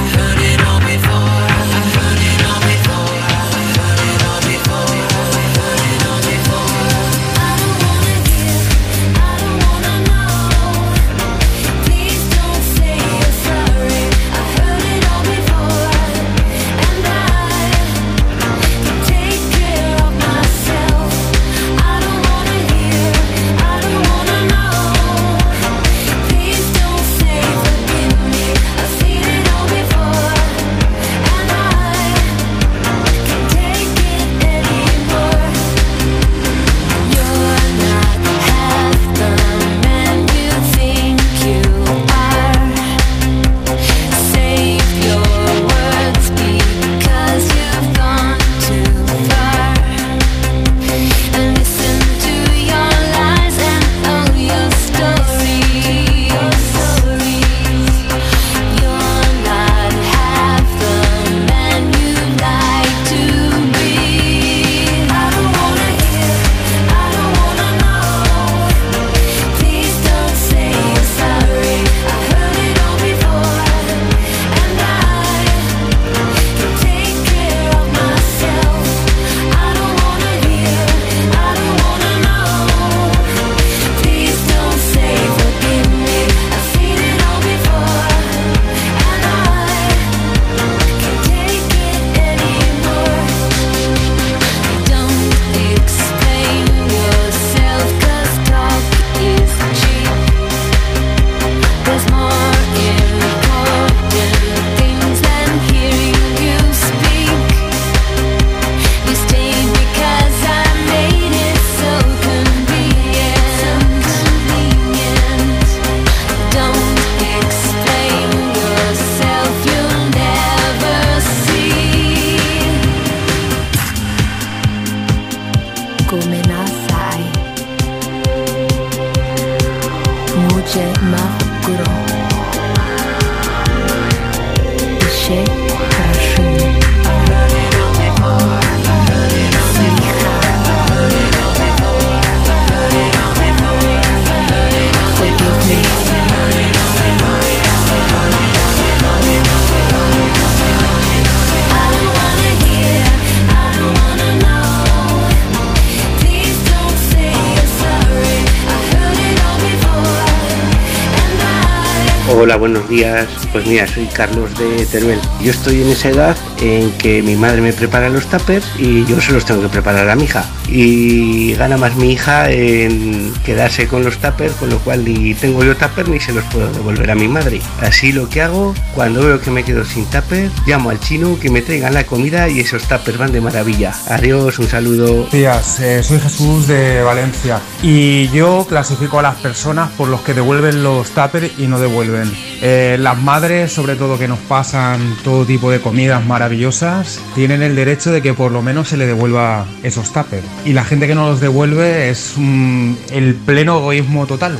Hola, 162.50 162.58
buenos 162.58 162.90
días. 162.90 163.39
Pues 163.52 163.66
mira, 163.66 163.88
soy 163.88 164.06
Carlos 164.06 164.52
de 164.60 164.86
Teruel. 164.86 165.20
Yo 165.42 165.52
estoy 165.52 165.82
en 165.82 165.90
esa 165.90 166.10
edad 166.10 166.38
en 166.62 166.92
que 166.92 167.24
mi 167.24 167.36
madre 167.36 167.62
me 167.62 167.74
prepara 167.74 168.10
los 168.10 168.28
tuppers 168.28 168.66
y 168.78 169.06
yo 169.06 169.20
se 169.20 169.32
los 169.32 169.46
tengo 169.46 169.62
que 169.64 169.70
preparar 169.70 170.08
a 170.10 170.16
mi 170.16 170.26
hija. 170.26 170.46
Y 170.68 171.54
gana 171.54 171.78
más 171.78 171.96
mi 171.96 172.12
hija 172.12 172.52
en 172.52 173.34
quedarse 173.44 173.88
con 173.88 174.04
los 174.04 174.18
tuppers, 174.20 174.54
con 174.54 174.70
lo 174.70 174.78
cual 174.80 175.04
ni 175.04 175.34
tengo 175.34 175.64
yo 175.64 175.76
tuppers 175.76 176.10
ni 176.10 176.20
se 176.20 176.32
los 176.32 176.44
puedo 176.46 176.72
devolver 176.72 177.10
a 177.10 177.16
mi 177.16 177.28
madre. 177.28 177.60
Así 177.82 178.12
lo 178.12 178.30
que 178.30 178.42
hago, 178.42 178.76
cuando 178.94 179.26
veo 179.26 179.42
que 179.42 179.50
me 179.50 179.64
quedo 179.64 179.84
sin 179.84 180.06
tuppers, 180.06 180.52
llamo 180.68 180.92
al 180.92 181.00
chino 181.00 181.40
que 181.40 181.50
me 181.50 181.64
traigan 181.64 181.96
la 181.96 182.04
comida 182.04 182.50
y 182.50 182.60
esos 182.60 182.84
tuppers 182.84 183.18
van 183.18 183.32
de 183.32 183.42
maravilla. 183.42 183.94
Adiós, 184.10 184.60
un 184.60 184.68
saludo. 184.68 185.28
Días, 185.32 185.80
eh, 185.80 186.04
soy 186.04 186.20
Jesús 186.20 186.68
de 186.68 187.02
Valencia 187.02 187.60
y 187.82 188.28
yo 188.30 188.66
clasifico 188.70 189.20
a 189.20 189.24
las 189.24 189.36
personas 189.36 189.90
por 189.92 190.08
los 190.08 190.22
que 190.22 190.36
devuelven 190.36 190.84
los 190.84 191.10
tuppers 191.10 191.52
y 191.58 191.66
no 191.66 191.80
devuelven. 191.80 192.32
Eh, 192.62 192.98
las 193.00 193.18
madres, 193.18 193.39
sobre 193.40 193.96
todo 193.96 194.20
que 194.20 194.28
nos 194.28 194.38
pasan 194.38 195.16
todo 195.24 195.46
tipo 195.46 195.72
de 195.72 195.80
comidas 195.80 196.26
maravillosas, 196.26 197.22
tienen 197.36 197.62
el 197.62 197.74
derecho 197.74 198.12
de 198.12 198.22
que 198.22 198.34
por 198.34 198.52
lo 198.52 198.62
menos 198.62 198.90
se 198.90 198.98
le 198.98 199.06
devuelva 199.06 199.66
esos 199.82 200.12
tuppers. 200.12 200.46
Y 200.66 200.74
la 200.74 200.84
gente 200.84 201.08
que 201.08 201.16
no 201.16 201.30
los 201.30 201.40
devuelve 201.40 202.10
es 202.10 202.34
mm, 202.36 202.96
el 203.12 203.36
pleno 203.36 203.78
egoísmo 203.78 204.28
total. 204.28 204.60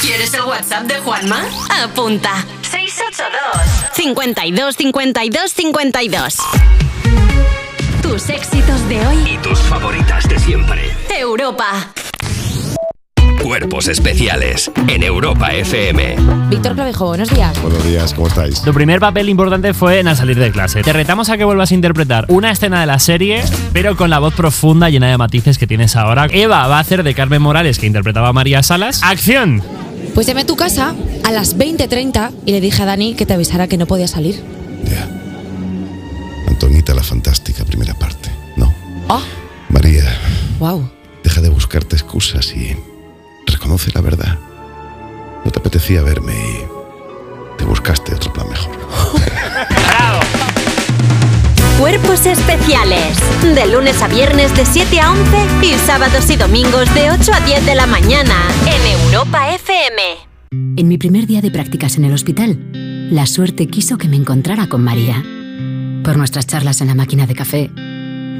¿Quieres 0.00 0.32
el 0.32 0.44
WhatsApp 0.44 0.84
de 0.84 0.98
Juanma? 1.00 1.44
Apunta. 1.84 2.46
682 2.62 3.94
52 3.94 4.76
52 4.76 5.52
52. 5.52 6.36
Tus 8.00 8.30
éxitos 8.30 8.88
de 8.88 9.06
hoy. 9.06 9.16
Y 9.34 9.38
tus 9.38 9.58
favoritas 9.58 10.26
de 10.26 10.38
siempre. 10.38 10.90
Europa. 11.10 11.92
Cuerpos 13.42 13.88
especiales 13.88 14.70
en 14.88 15.02
Europa 15.02 15.52
FM. 15.52 16.16
Víctor 16.48 16.74
Clavijo, 16.74 17.06
buenos 17.06 17.28
días. 17.28 17.60
Buenos 17.60 17.84
días, 17.84 18.14
¿cómo 18.14 18.28
estáis? 18.28 18.62
Tu 18.62 18.72
primer 18.72 19.00
papel 19.00 19.28
importante 19.28 19.74
fue 19.74 20.00
en 20.00 20.08
Al 20.08 20.16
salir 20.16 20.38
de 20.38 20.50
clase. 20.50 20.82
Te 20.82 20.92
retamos 20.92 21.28
a 21.28 21.36
que 21.36 21.44
vuelvas 21.44 21.70
a 21.70 21.74
interpretar 21.74 22.26
una 22.28 22.50
escena 22.50 22.80
de 22.80 22.86
la 22.86 22.98
serie, 22.98 23.42
pero 23.72 23.96
con 23.96 24.10
la 24.10 24.18
voz 24.18 24.34
profunda 24.34 24.88
llena 24.88 25.10
de 25.10 25.18
matices 25.18 25.58
que 25.58 25.66
tienes 25.66 25.96
ahora. 25.96 26.26
Eva 26.30 26.66
va 26.68 26.78
a 26.78 26.80
hacer 26.80 27.02
de 27.02 27.14
Carmen 27.14 27.42
Morales, 27.42 27.78
que 27.78 27.86
interpretaba 27.86 28.28
a 28.28 28.32
María 28.32 28.62
Salas. 28.62 29.00
¡Acción! 29.02 29.62
Pues 30.14 30.26
llamé 30.26 30.42
a 30.42 30.46
tu 30.46 30.56
casa 30.56 30.94
a 31.24 31.32
las 31.32 31.58
20.30 31.58 32.30
y 32.46 32.52
le 32.52 32.60
dije 32.60 32.82
a 32.82 32.86
Dani 32.86 33.14
que 33.14 33.26
te 33.26 33.34
avisara 33.34 33.68
que 33.68 33.76
no 33.76 33.86
podía 33.86 34.08
salir. 34.08 34.42
Antonita 36.48 36.94
la 36.94 37.02
fantástica 37.02 37.64
primera 37.64 37.94
parte, 37.94 38.30
¿no? 38.56 38.72
¡Ah! 39.08 39.20
María, 39.68 40.04
¡Wow! 40.60 40.88
deja 41.24 41.40
de 41.40 41.48
buscarte 41.48 41.96
excusas 41.96 42.54
y 42.54 42.76
reconoce 43.54 43.90
la 43.94 44.00
verdad. 44.00 44.38
No 45.44 45.50
te 45.50 45.58
apetecía 45.58 46.02
verme 46.02 46.34
y 46.34 46.64
te 47.56 47.64
buscaste 47.64 48.14
otro 48.14 48.32
plan 48.32 48.48
mejor. 48.48 48.74
Cuerpos 51.78 52.24
especiales. 52.26 53.18
De 53.42 53.66
lunes 53.66 54.00
a 54.00 54.08
viernes 54.08 54.54
de 54.56 54.64
7 54.64 55.00
a 55.00 55.12
11 55.12 55.66
y 55.66 55.74
sábados 55.74 56.30
y 56.30 56.36
domingos 56.36 56.92
de 56.94 57.10
8 57.10 57.32
a 57.34 57.40
10 57.40 57.66
de 57.66 57.74
la 57.74 57.86
mañana 57.86 58.34
en 58.66 59.02
Europa 59.02 59.52
FM. 59.54 60.02
En 60.76 60.88
mi 60.88 60.98
primer 60.98 61.26
día 61.26 61.40
de 61.40 61.50
prácticas 61.50 61.96
en 61.96 62.04
el 62.04 62.14
hospital, 62.14 62.58
la 63.10 63.26
suerte 63.26 63.66
quiso 63.66 63.98
que 63.98 64.08
me 64.08 64.16
encontrara 64.16 64.68
con 64.68 64.82
María. 64.82 65.22
Por 66.04 66.16
nuestras 66.16 66.46
charlas 66.46 66.80
en 66.80 66.88
la 66.88 66.94
máquina 66.94 67.26
de 67.26 67.34
café, 67.34 67.70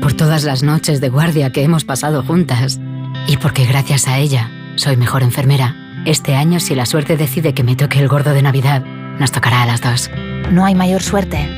por 0.00 0.14
todas 0.14 0.44
las 0.44 0.62
noches 0.62 1.00
de 1.00 1.08
guardia 1.08 1.50
que 1.52 1.62
hemos 1.62 1.84
pasado 1.84 2.22
juntas 2.22 2.78
y 3.26 3.36
porque 3.36 3.64
gracias 3.64 4.06
a 4.06 4.18
ella 4.18 4.50
soy 4.76 4.96
mejor 4.96 5.22
enfermera. 5.22 5.76
Este 6.04 6.34
año, 6.34 6.60
si 6.60 6.74
la 6.74 6.86
suerte 6.86 7.16
decide 7.16 7.54
que 7.54 7.62
me 7.62 7.76
toque 7.76 7.98
el 7.98 8.08
gordo 8.08 8.32
de 8.32 8.42
Navidad, 8.42 8.82
nos 9.18 9.32
tocará 9.32 9.62
a 9.62 9.66
las 9.66 9.80
dos. 9.80 10.10
No 10.50 10.64
hay 10.64 10.74
mayor 10.74 11.02
suerte 11.02 11.48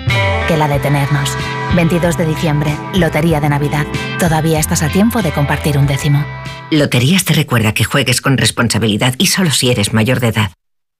que 0.46 0.56
la 0.56 0.68
de 0.68 0.78
tenernos. 0.78 1.36
22 1.74 2.16
de 2.16 2.26
diciembre, 2.26 2.76
Lotería 2.94 3.40
de 3.40 3.48
Navidad. 3.48 3.86
Todavía 4.18 4.58
estás 4.58 4.82
a 4.82 4.88
tiempo 4.88 5.22
de 5.22 5.32
compartir 5.32 5.78
un 5.78 5.86
décimo. 5.86 6.24
Loterías 6.70 7.24
te 7.24 7.34
recuerda 7.34 7.74
que 7.74 7.84
juegues 7.84 8.20
con 8.20 8.38
responsabilidad 8.38 9.14
y 9.18 9.26
solo 9.26 9.50
si 9.50 9.70
eres 9.70 9.92
mayor 9.92 10.20
de 10.20 10.28
edad. 10.28 10.52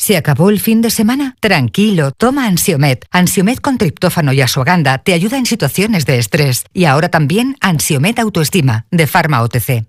¿Se 0.00 0.16
acabó 0.16 0.48
el 0.48 0.60
fin 0.60 0.80
de 0.80 0.88
semana? 0.88 1.36
Tranquilo, 1.40 2.10
toma 2.12 2.46
Ansiomet. 2.46 3.04
Ansiomet 3.10 3.60
con 3.60 3.76
triptófano 3.76 4.32
y 4.32 4.40
asuaganda 4.40 4.96
te 4.96 5.12
ayuda 5.12 5.36
en 5.36 5.44
situaciones 5.44 6.06
de 6.06 6.18
estrés. 6.18 6.64
Y 6.72 6.86
ahora 6.86 7.10
también 7.10 7.58
Ansiomet 7.60 8.18
Autoestima, 8.18 8.86
de 8.90 9.06
Pharma 9.06 9.42
OTC. 9.42 9.84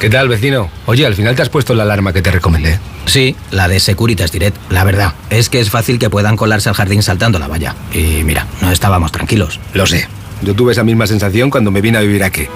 ¿Qué 0.00 0.10
tal, 0.10 0.28
vecino? 0.28 0.68
Oye, 0.84 1.06
al 1.06 1.14
final 1.14 1.34
te 1.34 1.40
has 1.40 1.48
puesto 1.48 1.72
la 1.72 1.84
alarma 1.84 2.12
que 2.12 2.20
te 2.20 2.30
recomendé. 2.30 2.78
Sí, 3.06 3.36
la 3.50 3.68
de 3.68 3.80
Securitas 3.80 4.32
Direct. 4.32 4.58
La 4.70 4.84
verdad, 4.84 5.14
es 5.30 5.48
que 5.48 5.60
es 5.60 5.70
fácil 5.70 5.98
que 5.98 6.10
puedan 6.10 6.36
colarse 6.36 6.68
al 6.68 6.74
jardín 6.74 7.02
saltando 7.02 7.38
la 7.38 7.48
valla. 7.48 7.74
Y 7.94 8.24
mira, 8.24 8.46
no 8.60 8.70
estábamos 8.70 9.12
tranquilos. 9.12 9.60
Lo 9.72 9.86
sé. 9.86 10.08
Yo 10.42 10.54
tuve 10.54 10.72
esa 10.72 10.84
misma 10.84 11.06
sensación 11.06 11.48
cuando 11.48 11.70
me 11.70 11.80
vine 11.80 11.96
a 11.96 12.02
vivir 12.02 12.22
aquí. 12.22 12.48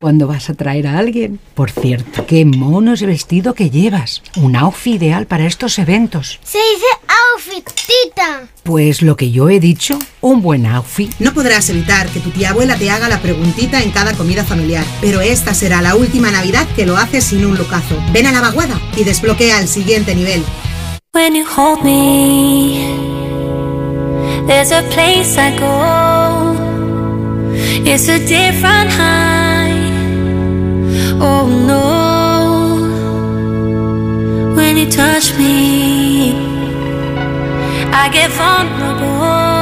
Cuando 0.01 0.27
vas 0.27 0.49
a 0.49 0.55
traer 0.55 0.87
a 0.87 0.97
alguien. 0.99 1.39
Por 1.55 1.71
cierto, 1.71 2.25
qué 2.27 2.47
mono 2.47 2.95
es 2.95 3.03
el 3.03 3.09
vestido 3.09 3.53
que 3.53 3.69
llevas. 3.69 4.23
Un 4.37 4.57
outfit 4.57 4.95
ideal 4.95 5.27
para 5.27 5.45
estos 5.45 5.79
eventos. 5.79 6.41
Se 6.43 6.59
dice 6.59 6.87
outfit, 7.33 7.65
tita. 7.65 8.49
Pues 8.63 9.03
lo 9.03 9.17
que 9.17 9.31
yo 9.31 9.49
he 9.49 9.61
dicho, 9.61 9.99
un 10.21 10.43
buen 10.43 10.67
outfit. 10.67 11.13
No 11.19 11.33
podrás 11.33 11.69
evitar 11.71 12.09
que 12.09 12.21
tu 12.21 12.31
tía 12.31 12.51
abuela 12.51 12.77
te 12.77 12.91
haga 12.91 13.09
la 13.09 13.21
preguntita 13.21 13.83
en 13.83 13.91
cada 13.91 14.15
comida 14.15 14.45
familiar, 14.45 14.85
pero 15.01 15.21
esta 15.21 15.55
será 15.55 15.83
la 15.83 15.95
última 15.95 16.31
Navidad 16.31 16.67
que 16.77 16.87
lo 16.87 16.97
haces 16.97 17.25
sin 17.25 17.45
un 17.45 17.57
lucazo. 17.57 17.97
Ven 18.13 18.27
a 18.27 18.33
la 18.33 18.41
vaguada 18.41 18.81
y 18.97 19.05
desbloquea 19.05 19.61
el 19.61 19.69
siguiente 19.69 20.15
nivel. 20.15 20.45
When 21.15 21.35
you 21.35 21.45
hold 21.45 21.85
me, 21.85 22.97
there's 24.47 24.73
a 24.73 24.83
place 24.91 25.37
I 25.39 25.59
go. 25.59 26.57
It's 27.85 28.09
a 28.09 28.19
different 28.19 28.91
high. 28.91 29.93
Oh 31.21 31.47
no. 31.47 32.13
When 34.55 34.77
you 34.77 34.91
touch 34.91 35.37
me, 35.37 36.42
I 37.95 38.09
get 38.09 38.31
vulnerable. 38.31 39.53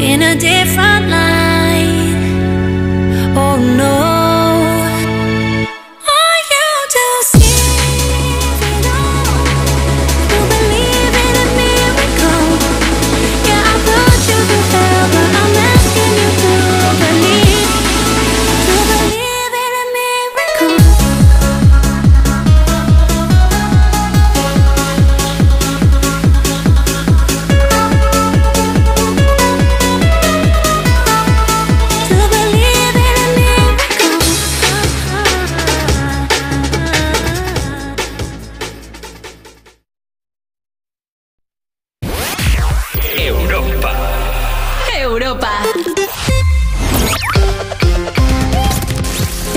in 0.00 0.22
a 0.22 0.34
different 0.34 1.08
line. 1.08 1.43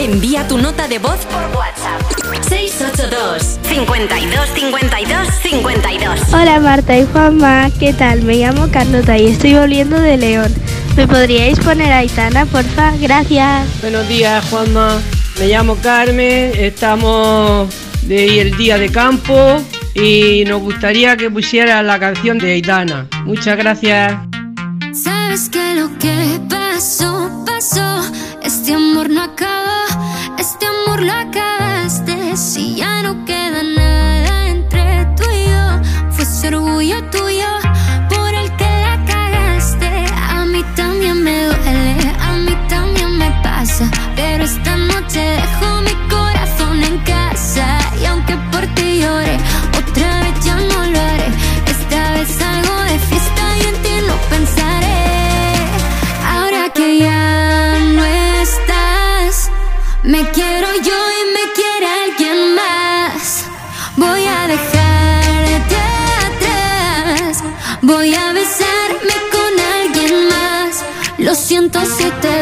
Envía 0.08 0.48
tu 0.48 0.58
nota 0.58 0.88
de 0.88 1.00
voz 1.00 1.20
por 1.26 1.44
WhatsApp. 1.58 2.02
682 2.48 3.60
52 3.64 4.50
52 4.56 5.28
52. 5.44 6.34
Hola 6.34 6.60
Marta 6.62 6.98
y 6.98 7.06
Juanma, 7.06 7.70
¿qué 7.78 7.94
tal? 7.94 8.22
Me 8.22 8.38
llamo 8.38 8.70
Carlota 8.72 9.18
y 9.18 9.28
estoy 9.28 9.56
volviendo 9.56 10.00
de 10.00 10.16
León. 10.16 10.54
¿Me 10.96 11.08
podríais 11.08 11.60
poner 11.60 11.92
a 11.92 11.98
Aitana, 11.98 12.46
porfa? 12.46 12.94
Gracias. 13.02 13.68
Buenos 13.82 14.08
días, 14.08 14.46
Juanma. 14.50 14.98
Me 15.40 15.48
llamo 15.48 15.76
Carmen, 15.84 16.54
estamos 16.56 17.68
de 18.04 18.40
el 18.40 18.56
día 18.56 18.78
de 18.78 18.90
campo 18.90 19.62
y 19.94 20.46
nos 20.48 20.62
gustaría 20.62 21.18
que 21.18 21.30
pusiera 21.30 21.84
la 21.84 22.00
canción 22.00 22.38
de 22.38 22.54
Aitana. 22.54 23.08
Muchas 23.26 23.58
gracias. 23.58 24.14
Sabes 24.94 25.50
que 25.50 25.76
lo 25.76 25.90
que 26.00 26.40
pasó, 26.50 27.44
pasó. 27.46 28.02
Este 28.42 28.74
amor 28.74 29.10
no 29.10 29.24
acaba, 29.24 29.87
amor 30.98 31.04
lo 31.06 31.14
acabaste. 31.14 32.36
Si 32.38 32.76
ya 32.76 32.97
107 71.50 72.37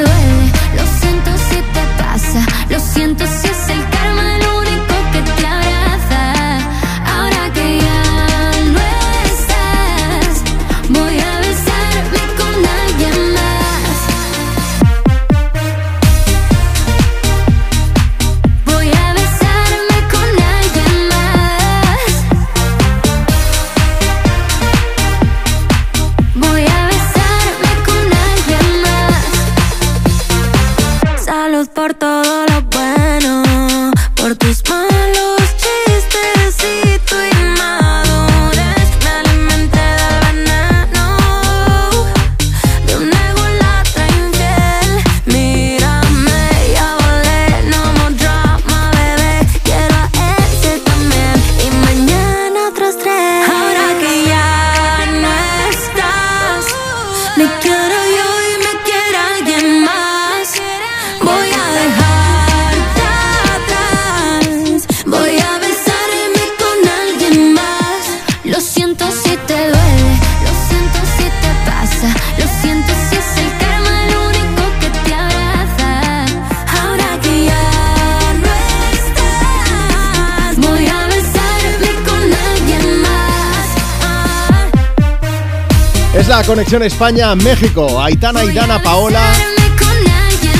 conexión 86.56 86.84
España-México. 86.84 88.01
Aitana 88.01 88.45
y 88.45 88.53
Dana 88.53 88.82
Paola. 88.82 89.22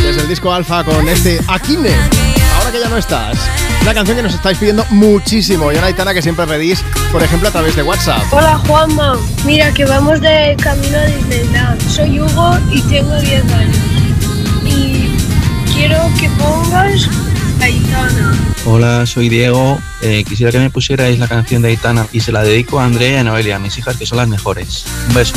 Desde 0.04 0.24
el 0.24 0.28
disco 0.28 0.52
Alfa 0.52 0.84
con 0.84 1.08
este 1.08 1.40
Aquine. 1.48 1.96
Ahora 2.58 2.70
que 2.70 2.82
ya 2.82 2.90
no 2.90 2.98
estás. 2.98 3.38
Una 3.82 3.94
canción 3.94 4.18
que 4.18 4.24
nos 4.24 4.34
estáis 4.34 4.58
pidiendo 4.58 4.86
muchísimo. 4.90 5.72
Y 5.72 5.78
una 5.78 5.88
Aitana 5.88 6.14
que 6.14 6.22
siempre 6.22 6.46
pedís, 6.48 6.84
por 7.14 7.24
ejemplo, 7.24 7.48
a 7.48 7.52
través 7.54 7.78
de 7.78 7.84
WhatsApp. 7.84 8.26
Hola 8.30 8.58
Juanma, 8.68 9.18
mira 9.46 9.74
que 9.74 9.86
vamos 9.86 10.20
de 10.20 10.58
camino 10.62 10.98
a 10.98 11.06
Disneyland. 11.06 11.90
Soy 11.90 12.20
Hugo 12.20 12.58
y 12.74 12.82
tengo 12.82 13.16
10 13.16 13.54
años. 13.54 13.78
Y 14.66 15.16
quiero 15.74 15.98
que 16.20 16.30
pongas 16.32 17.08
Aitana. 17.62 18.34
Hola, 18.66 19.06
soy 19.06 19.30
Diego. 19.30 19.80
Eh, 20.02 20.26
quisiera 20.28 20.52
que 20.52 20.60
me 20.60 20.70
pusierais 20.70 21.18
la 21.20 21.30
canción 21.30 21.62
de 21.62 21.70
Aitana 21.70 22.06
y 22.12 22.20
se 22.20 22.34
la 22.34 22.44
dedico 22.44 22.82
a 22.82 22.86
Andrea 22.86 23.12
y 23.12 23.16
a 23.16 23.24
Noelia, 23.24 23.60
mis 23.60 23.78
hijas 23.78 23.96
que 23.96 24.06
son 24.06 24.18
las 24.18 24.28
mejores. 24.28 24.86
Un 25.08 25.14
beso. 25.14 25.36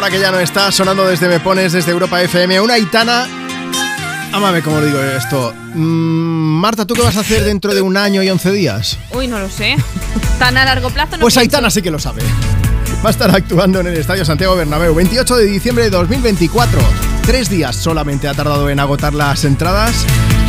Ahora 0.00 0.12
que 0.12 0.18
ya 0.18 0.30
no 0.30 0.40
estás 0.40 0.74
sonando 0.74 1.06
desde 1.06 1.28
Me 1.28 1.40
Pones, 1.40 1.72
desde 1.74 1.90
Europa 1.90 2.22
FM, 2.22 2.58
una 2.62 2.72
Aitana. 2.72 3.28
Ámame 4.32 4.62
como 4.62 4.80
digo 4.80 4.98
esto. 4.98 5.52
Mm, 5.74 6.58
Marta, 6.58 6.86
¿tú 6.86 6.94
qué 6.94 7.02
vas 7.02 7.18
a 7.18 7.20
hacer 7.20 7.44
dentro 7.44 7.74
de 7.74 7.82
un 7.82 7.98
año 7.98 8.22
y 8.22 8.30
11 8.30 8.50
días? 8.50 8.96
Uy, 9.12 9.28
no 9.28 9.38
lo 9.38 9.50
sé. 9.50 9.76
Tan 10.38 10.56
a 10.56 10.64
largo 10.64 10.88
plazo 10.88 11.18
no 11.18 11.20
Pues 11.20 11.34
pienso. 11.34 11.40
Aitana 11.40 11.70
sí 11.70 11.82
que 11.82 11.90
lo 11.90 11.98
sabe. 11.98 12.22
Va 13.04 13.08
a 13.08 13.10
estar 13.10 13.30
actuando 13.30 13.80
en 13.80 13.88
el 13.88 13.98
Estadio 13.98 14.24
Santiago 14.24 14.56
Bernabéu 14.56 14.94
28 14.94 15.36
de 15.36 15.44
diciembre 15.44 15.84
de 15.84 15.90
2024. 15.90 16.80
Tres 17.26 17.50
días 17.50 17.76
solamente 17.76 18.26
ha 18.26 18.32
tardado 18.32 18.70
en 18.70 18.80
agotar 18.80 19.12
las 19.12 19.44
entradas. 19.44 20.06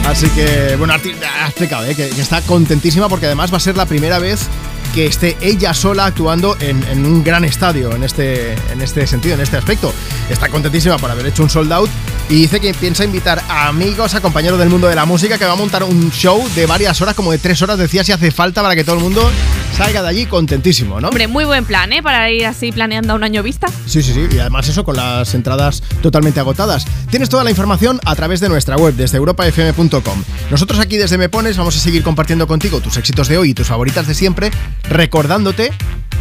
Así 0.07 0.29
que, 0.29 0.77
bueno, 0.77 0.93
ha 0.93 1.47
explicado 1.47 1.85
¿eh? 1.87 1.93
que, 1.93 2.07
que 2.07 2.21
está 2.21 2.41
contentísima 2.43 3.09
porque 3.09 3.25
además 3.25 3.51
va 3.51 3.57
a 3.57 3.59
ser 3.59 3.75
la 3.75 3.85
primera 3.85 4.17
vez 4.17 4.47
que 4.93 5.05
esté 5.05 5.37
ella 5.41 5.73
sola 5.73 6.05
actuando 6.05 6.57
en, 6.59 7.05
un 7.05 7.23
gran 7.23 7.45
estadio 7.45 7.95
en 7.95 8.03
este, 8.03 8.53
en 8.71 8.81
este 8.81 9.07
sentido, 9.07 9.35
en 9.35 9.41
este 9.41 9.57
aspecto. 9.57 9.93
Está 10.29 10.49
contentísima 10.49 10.97
por 10.97 11.09
haber 11.09 11.27
hecho 11.27 11.43
un 11.43 11.49
sold 11.49 11.71
out 11.71 11.89
y 12.29 12.35
dice 12.35 12.59
que 12.59 12.73
piensa 12.73 13.03
invitar 13.03 13.43
a 13.49 13.67
amigos, 13.67 14.15
a 14.15 14.21
compañeros 14.21 14.59
del 14.59 14.69
mundo 14.69 14.87
de 14.87 14.95
la 14.95 15.05
música 15.05 15.37
que 15.37 15.45
va 15.45 15.53
a 15.53 15.55
montar 15.55 15.83
un 15.83 16.11
show 16.11 16.47
de 16.55 16.65
varias 16.65 17.01
horas, 17.01 17.15
como 17.15 17.31
de 17.31 17.37
tres 17.37 17.61
horas, 17.61 17.77
decía 17.77 18.03
si 18.03 18.11
hace 18.11 18.31
falta 18.31 18.61
para 18.61 18.75
que 18.75 18.83
todo 18.83 18.95
el 18.95 19.01
mundo 19.01 19.29
salga 19.77 20.01
de 20.01 20.09
allí 20.09 20.25
contentísimo, 20.25 20.99
¿no? 20.99 21.09
Hombre, 21.09 21.27
muy 21.27 21.45
buen 21.45 21.65
plan, 21.65 21.91
¿eh? 21.93 22.03
Para 22.03 22.29
ir 22.29 22.45
así 22.45 22.71
planeando 22.71 23.13
a 23.13 23.15
un 23.15 23.23
año 23.23 23.43
vista. 23.43 23.67
Sí, 23.85 24.01
sí, 24.03 24.13
sí, 24.13 24.27
y 24.31 24.39
además 24.39 24.67
eso 24.67 24.83
con 24.83 24.95
las 24.95 25.33
entradas 25.33 25.81
totalmente 26.01 26.39
agotadas. 26.39 26.85
Tienes 27.09 27.29
toda 27.29 27.43
la 27.43 27.49
información 27.49 27.99
a 28.05 28.15
través 28.15 28.39
de 28.39 28.49
nuestra 28.49 28.75
web, 28.75 28.93
desde 28.95 29.17
europafm.com. 29.17 30.23
Nosotros 30.49 30.79
aquí 30.79 30.97
desde 30.97 31.17
Me 31.17 31.29
Pones 31.29 31.57
vamos 31.57 31.75
a 31.77 31.79
seguir 31.79 32.03
compartiendo 32.03 32.47
contigo 32.47 32.81
tus 32.81 32.97
éxitos 32.97 33.27
de 33.27 33.37
hoy 33.37 33.51
y 33.51 33.53
tus 33.53 33.67
favoritas 33.67 34.07
de 34.07 34.13
siempre, 34.13 34.51
recordándote 34.89 35.71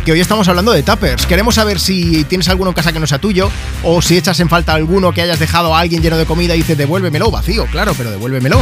que 0.04 0.12
hoy 0.12 0.20
estamos 0.20 0.48
hablando 0.48 0.72
de 0.72 0.82
tuppers. 0.82 1.26
Queremos 1.26 1.56
saber 1.56 1.78
si 1.78 2.24
tienes 2.24 2.48
alguno 2.48 2.70
en 2.70 2.74
casa 2.74 2.92
que 2.92 3.00
no 3.00 3.06
sea 3.06 3.18
tuyo 3.18 3.50
o 3.82 4.00
si 4.00 4.16
echas 4.16 4.40
en 4.40 4.48
falta 4.48 4.72
alguno 4.74 5.12
que 5.12 5.20
hayas 5.22 5.38
dejado 5.38 5.74
a 5.74 5.80
alguien 5.80 6.02
lleno 6.02 6.16
de 6.16 6.24
comida 6.24 6.54
y 6.54 6.58
dices 6.58 6.78
devuélvemelo 6.78 7.30
vacío, 7.30 7.66
claro, 7.66 7.92
pero 7.96 8.10
devuélvemelo. 8.10 8.60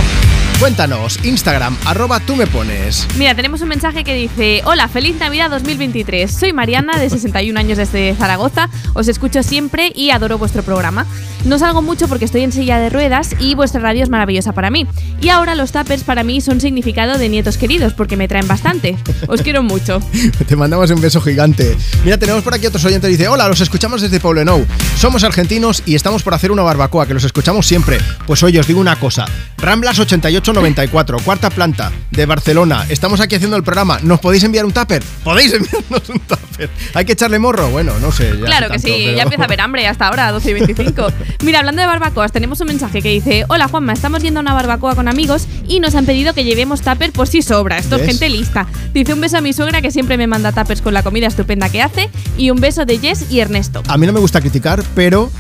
Cuéntanos, 0.59 1.21
Instagram, 1.25 1.77
arroba 1.85 2.19
tú 2.19 2.35
me 2.35 2.49
pones. 2.49 3.07
Mira, 3.17 3.35
tenemos 3.35 3.61
un 3.61 3.69
mensaje 3.69 4.03
que 4.03 4.15
dice: 4.15 4.63
Hola, 4.65 4.78
feliz 4.87 5.17
Navidad 5.19 5.51
2023. 5.51 6.31
Soy 6.31 6.53
Mariana, 6.53 6.97
de 6.97 7.11
61 7.11 7.59
años 7.59 7.79
desde 7.79 8.15
Zaragoza. 8.15 8.69
Os 8.95 9.09
escucho 9.09 9.43
siempre 9.43 9.91
y 9.93 10.11
adoro 10.11 10.39
vuestro 10.39 10.63
programa. 10.63 11.05
No 11.45 11.59
salgo 11.59 11.83
mucho 11.83 12.07
porque 12.09 12.25
estoy 12.25 12.43
en 12.43 12.53
silla 12.53 12.79
de 12.79 12.91
ruedas 12.91 13.35
y 13.41 13.55
vuestra 13.55 13.81
radio 13.81 14.03
es 14.03 14.11
maravillosa 14.11 14.53
para 14.53 14.71
mí. 14.71 14.87
Y 15.21 15.31
ahora 15.31 15.55
los 15.55 15.73
tuppers 15.73 16.05
para 16.05 16.23
mí 16.23 16.41
son 16.41 16.61
significado 16.61 17.19
de 17.19 17.29
nietos 17.29 17.59
queridos 17.59 17.95
porque 17.95 18.17
me 18.17 18.29
traen 18.29 18.47
bastante. 18.47 18.97
Os 19.27 19.43
quiero 19.43 19.63
mucho. 19.63 20.01
Te 20.47 20.55
mandamos 20.55 20.91
un 20.91 21.01
beso 21.01 21.21
gigante. 21.21 21.77
Mira, 22.05 22.19
tenemos 22.19 22.43
por 22.43 22.55
aquí 22.55 22.67
otros 22.67 22.85
oyentes. 22.85 23.11
Dice: 23.11 23.27
Hola, 23.27 23.49
los 23.49 23.61
escuchamos 23.61 24.03
desde 24.03 24.21
Poblenou. 24.21 24.65
Somos 24.97 25.25
argentinos 25.25 25.83
y 25.87 25.95
estamos 25.95 26.23
por 26.23 26.35
hacer 26.35 26.53
una 26.53 26.63
barbacoa, 26.63 27.07
que 27.07 27.15
los 27.15 27.25
escuchamos 27.25 27.67
siempre. 27.67 27.99
Pues 28.27 28.43
hoy 28.43 28.59
os 28.59 28.67
digo 28.67 28.81
una 28.81 28.97
cosa: 28.97 29.25
Ramblas 29.57 29.99
8894, 29.99 31.19
cuarta 31.25 31.51
planta 31.51 31.91
de 32.11 32.27
Barcelona. 32.27 32.87
Estamos 32.89 33.21
aquí 33.21 33.37
haciendo 33.37 33.57
el 33.57 33.63
programa. 33.63 33.99
¿Nos 34.03 34.21
podéis 34.21 34.45
enviar 34.45 34.67
un 34.69 34.73
tupper? 34.75 35.03
¿Podéis 35.25 35.53
enviarnos 35.53 36.09
un 36.09 36.21
tupper? 36.21 36.71
¿Hay 36.95 37.05
que 37.05 37.13
echarle 37.13 37.39
morro? 37.39 37.71
Bueno, 37.71 37.99
no 38.01 38.13
sé. 38.13 38.31
ya 38.39 38.47
Claro 38.47 38.67
que 38.69 38.75
tanto, 38.75 38.89
sí, 38.89 38.95
pero- 39.05 39.17
ya 39.17 39.23
empieza 39.25 39.43
a 39.43 39.47
haber 39.47 39.61
hambre 39.61 39.87
hasta 39.87 40.07
ahora, 40.09 40.31
12 40.31 40.51
y 40.51 40.55
25. 40.55 41.09
Mira, 41.45 41.59
hablando 41.61 41.81
de 41.83 41.87
barbacoas, 41.87 42.33
tenemos 42.33 42.61
un 42.61 42.69
mensaje 42.69 43.03
que 43.03 43.09
dice: 43.11 43.45
Hola 43.49 43.69
Juanma, 43.69 43.93
estamos 43.93 44.23
yendo 44.23 44.41
a 44.41 44.43
una 44.43 44.55
barbacoa 44.55 44.95
con 44.95 45.09
amigos 45.09 45.47
y 45.67 45.81
nos 45.81 45.95
han 45.95 46.07
pedido 46.07 46.35
que 46.35 46.45
llevemos 46.45 46.83
tupper 46.83 47.13
por 47.13 47.27
si 47.29 47.43
sobra. 47.43 47.79
Esto 47.79 47.97
es 47.97 48.07
gente 48.07 48.29
lista. 48.29 48.67
Dice 48.93 49.13
un 49.15 49.21
beso 49.21 49.39
a 49.39 49.41
mi 49.41 49.53
suegra 49.53 49.81
que 49.83 49.91
siempre 49.91 50.17
me 50.17 50.27
manda 50.27 50.53
tuppers 50.53 50.81
con 50.83 50.95
la 50.95 51.03
comida 51.03 51.27
estupenda 51.27 51.69
que 51.69 51.83
hace 51.83 52.11
y 52.37 52.51
un 52.51 52.61
beso 52.61 52.85
de 52.85 52.99
Jess 52.99 53.27
y 53.31 53.41
Ernesto. 53.41 53.83
A 53.89 53.97
mí 53.99 54.07
no 54.07 54.13
me 54.13 54.21
gusta 54.21 54.41
criticar, 54.41 54.83
pero 54.95 55.31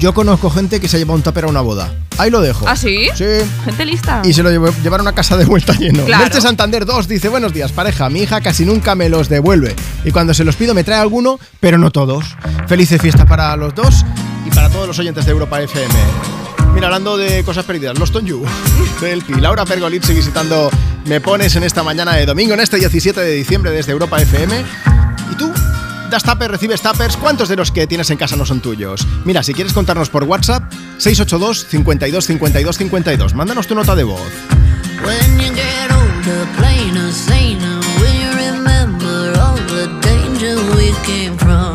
yo 0.00 0.12
conozco 0.14 0.50
gente 0.50 0.80
que 0.80 0.88
se 0.88 0.96
ha 0.96 0.98
llevado 0.98 1.16
un 1.16 1.22
tupper 1.22 1.44
a 1.44 1.46
una 1.48 1.60
boda. 1.60 1.92
Ahí 2.18 2.30
lo 2.30 2.40
dejo. 2.40 2.66
¿Ah, 2.66 2.74
sí? 2.74 3.08
Sí. 3.14 3.24
Gente 3.64 3.84
lista. 3.84 4.22
Y 4.24 4.32
se 4.32 4.42
lo 4.42 4.50
llevo- 4.50 4.72
llevaron 4.82 5.06
a 5.06 5.12
casa 5.12 5.36
de 5.36 5.44
vuelta 5.44 5.74
lleno. 5.74 6.04
Claro. 6.04 6.24
Merche 6.24 6.40
Santander 6.40 6.84
2 6.84 7.06
dice, 7.06 7.28
buenos 7.28 7.52
días, 7.52 7.70
pareja. 7.72 8.08
Mi 8.10 8.20
hija 8.22 8.40
casi 8.40 8.64
nunca 8.64 8.94
me 8.94 9.08
los 9.08 9.28
devuelve. 9.28 9.76
Y 10.04 10.10
cuando 10.10 10.34
se 10.34 10.42
los 10.44 10.56
pido 10.56 10.74
me 10.74 10.82
trae 10.84 10.98
alguno, 10.98 11.38
pero 11.60 11.78
no 11.78 11.90
todos. 11.90 12.24
Feliz 12.66 12.88
fiesta 13.00 13.26
para 13.26 13.54
los 13.56 13.74
dos 13.74 14.04
y 14.46 14.50
para 14.50 14.68
todos 14.70 14.86
los 14.88 14.98
oyentes 14.98 15.24
de 15.26 15.30
Europa 15.32 15.60
FM. 15.60 15.94
Mira, 16.74 16.86
hablando 16.86 17.16
de 17.16 17.42
cosas 17.44 17.64
perdidas, 17.64 17.98
Lost 17.98 18.16
on 18.16 18.24
You, 18.26 18.44
del 19.00 19.22
Pi. 19.22 19.34
Laura 19.34 19.64
Pergolizzi 19.64 20.14
visitando 20.14 20.70
Me 21.06 21.20
Pones 21.20 21.54
en 21.56 21.64
esta 21.64 21.82
mañana 21.82 22.14
de 22.14 22.26
domingo, 22.26 22.54
en 22.54 22.60
este 22.60 22.76
17 22.78 23.20
de 23.20 23.32
diciembre 23.34 23.70
desde 23.70 23.92
Europa 23.92 24.20
FM. 24.20 24.64
¿Das 26.10 26.24
tuppers, 26.24 26.50
recibes 26.50 26.82
tuppers? 26.82 27.16
¿Cuántos 27.16 27.48
de 27.48 27.54
los 27.54 27.70
que 27.70 27.86
tienes 27.86 28.10
en 28.10 28.16
casa 28.16 28.34
no 28.34 28.44
son 28.44 28.60
tuyos? 28.60 29.06
Mira, 29.24 29.44
si 29.44 29.54
quieres 29.54 29.72
contarnos 29.72 30.10
por 30.10 30.24
WhatsApp, 30.24 30.64
682 30.98 31.66
52 31.66 32.26
52 32.26 32.76
52. 32.76 33.34
Mándanos 33.34 33.68
tu 33.68 33.76
nota 33.76 33.94
de 33.94 34.02
voz. 34.02 34.20
When 35.04 35.38
you 35.38 35.54
get 35.54 35.92
older, 35.92 36.46
plainer, 36.58 37.12
saner, 37.12 37.78
will 38.00 38.12
you 38.12 38.32
remember 38.32 39.38
all 39.38 39.56
the 39.68 39.86
danger 40.02 40.56
we 40.74 40.92
came 41.06 41.38
from? 41.38 41.74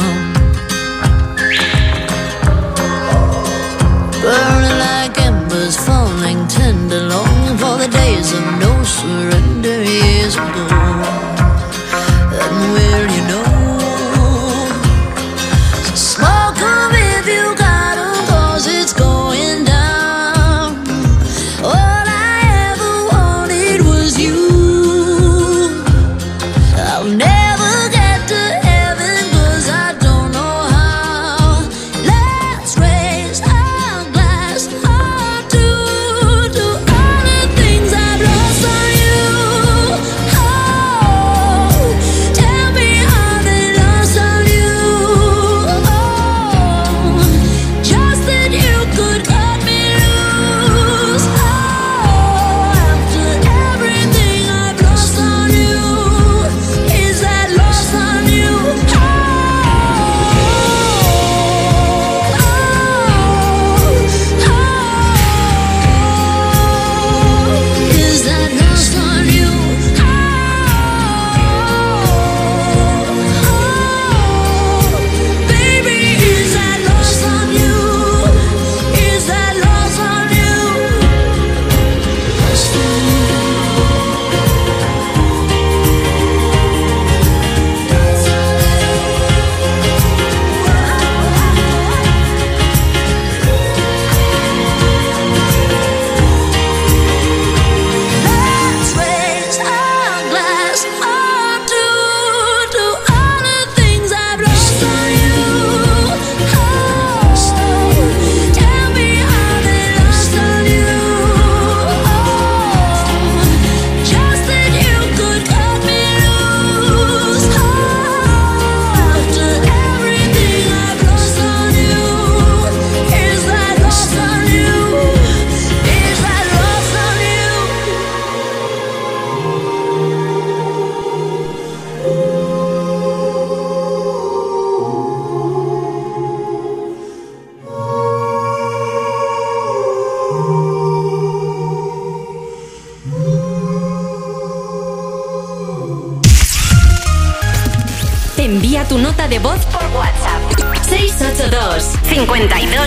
Burning 4.22 4.80
like 4.80 5.18
embers, 5.22 5.78
falling 5.78 6.46
tender, 6.50 7.08
longing 7.08 7.58
for 7.58 7.78
the 7.78 7.88
days 7.88 8.34
of 8.34 8.44
no 8.60 8.84
surrender 8.84 9.82
years 9.82 10.36
ago. 10.36 10.75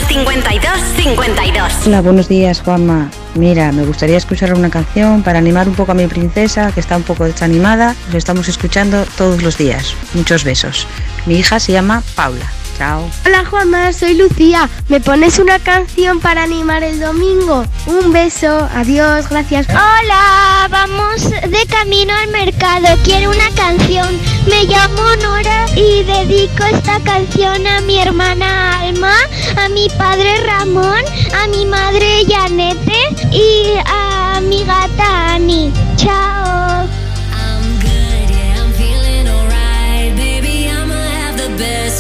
52 0.06 0.72
52 0.96 1.32
52. 1.36 1.86
Hola, 1.86 2.00
buenos 2.00 2.28
días, 2.28 2.60
Juanma. 2.60 3.10
Mira, 3.34 3.72
me 3.72 3.84
gustaría 3.84 4.16
escuchar 4.16 4.54
una 4.54 4.70
canción 4.70 5.22
para 5.22 5.38
animar 5.38 5.68
un 5.68 5.74
poco 5.74 5.92
a 5.92 5.94
mi 5.94 6.06
princesa, 6.06 6.72
que 6.72 6.80
está 6.80 6.96
un 6.96 7.02
poco 7.02 7.24
desanimada. 7.24 7.94
Lo 8.12 8.18
estamos 8.18 8.48
escuchando 8.48 9.04
todos 9.16 9.42
los 9.42 9.58
días. 9.58 9.94
Muchos 10.14 10.44
besos. 10.44 10.86
Mi 11.26 11.36
hija 11.36 11.60
se 11.60 11.72
llama 11.72 12.02
Paula. 12.14 12.57
Chao. 12.78 13.10
Hola 13.26 13.44
Juanma, 13.44 13.92
soy 13.92 14.15
Lucía. 14.15 14.68
¿Me 14.89 15.00
pones 15.00 15.40
una 15.40 15.58
canción 15.58 16.20
para 16.20 16.44
animar 16.44 16.84
el 16.84 17.00
domingo? 17.00 17.65
Un 17.86 18.12
beso, 18.12 18.68
adiós, 18.73 19.28
gracias. 19.28 19.66
Hola, 19.68 20.68
vamos 20.70 21.28
de 21.28 21.66
camino 21.68 22.15
al 22.15 22.31
mercado. 22.31 22.86
Quiero 23.02 23.31
una 23.31 23.50
canción. 23.57 24.07
Me 24.48 24.65
llamo 24.65 25.02
Nora 25.23 25.66
y 25.74 26.05
dedico 26.05 26.65
esta 26.65 27.00
canción 27.00 27.66
a 27.66 27.81
mi 27.81 27.98
hermana 27.98 28.81
Alma, 28.81 29.15
a 29.57 29.68
mi 29.68 29.89
padre 29.98 30.40
Ramón, 30.47 31.02
a 31.34 31.48
mi 31.48 31.66
madre 31.66 32.24
Janete 32.28 33.08
y 33.32 33.73
a 33.86 34.40
mi 34.40 34.62
gata 34.65 35.34
Ani. 35.34 35.73
Chao. 35.97 36.47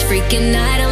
freaking 0.08 0.52
night. 0.52 0.87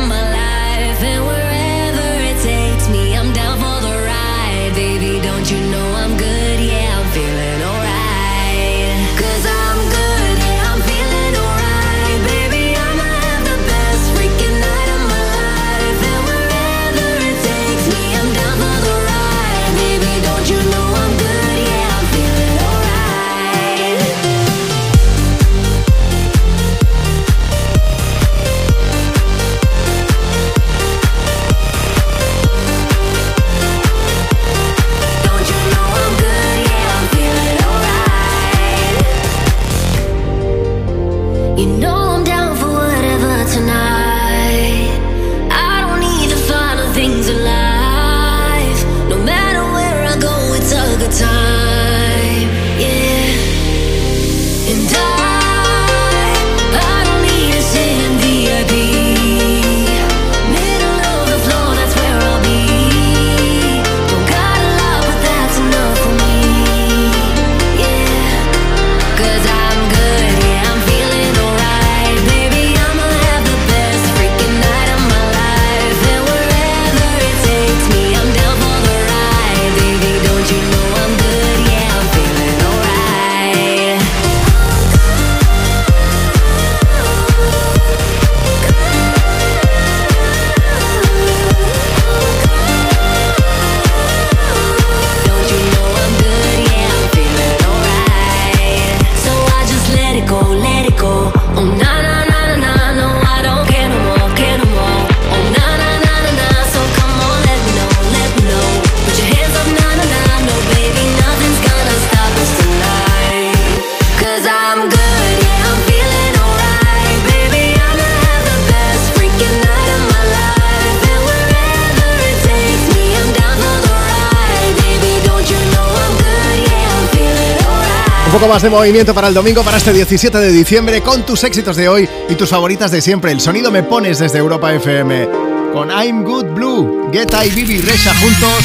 Más 128.56 128.62
de 128.62 128.70
movimiento 128.70 129.12
para 129.12 129.28
el 129.28 129.34
domingo, 129.34 129.62
para 129.62 129.76
este 129.76 129.92
17 129.92 130.38
de 130.38 130.50
diciembre, 130.50 131.02
con 131.02 131.26
tus 131.26 131.44
éxitos 131.44 131.76
de 131.76 131.90
hoy 131.90 132.08
y 132.26 132.36
tus 132.36 132.48
favoritas 132.48 132.90
de 132.90 133.02
siempre. 133.02 133.30
El 133.30 133.38
sonido 133.38 133.70
me 133.70 133.82
pones 133.82 134.18
desde 134.18 134.38
Europa 134.38 134.72
FM. 134.72 135.28
Con 135.74 135.90
I'm 135.90 136.24
Good 136.24 136.54
Blue, 136.54 137.10
Geta 137.12 137.44
y 137.44 137.50
Bibi 137.50 137.82
Resha 137.82 138.14
juntos, 138.14 138.64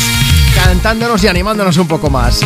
cantándonos 0.55 1.21
y 1.25 1.27
animándonos 1.27 1.75
un 1.75 1.89
poco 1.89 2.09
más. 2.09 2.39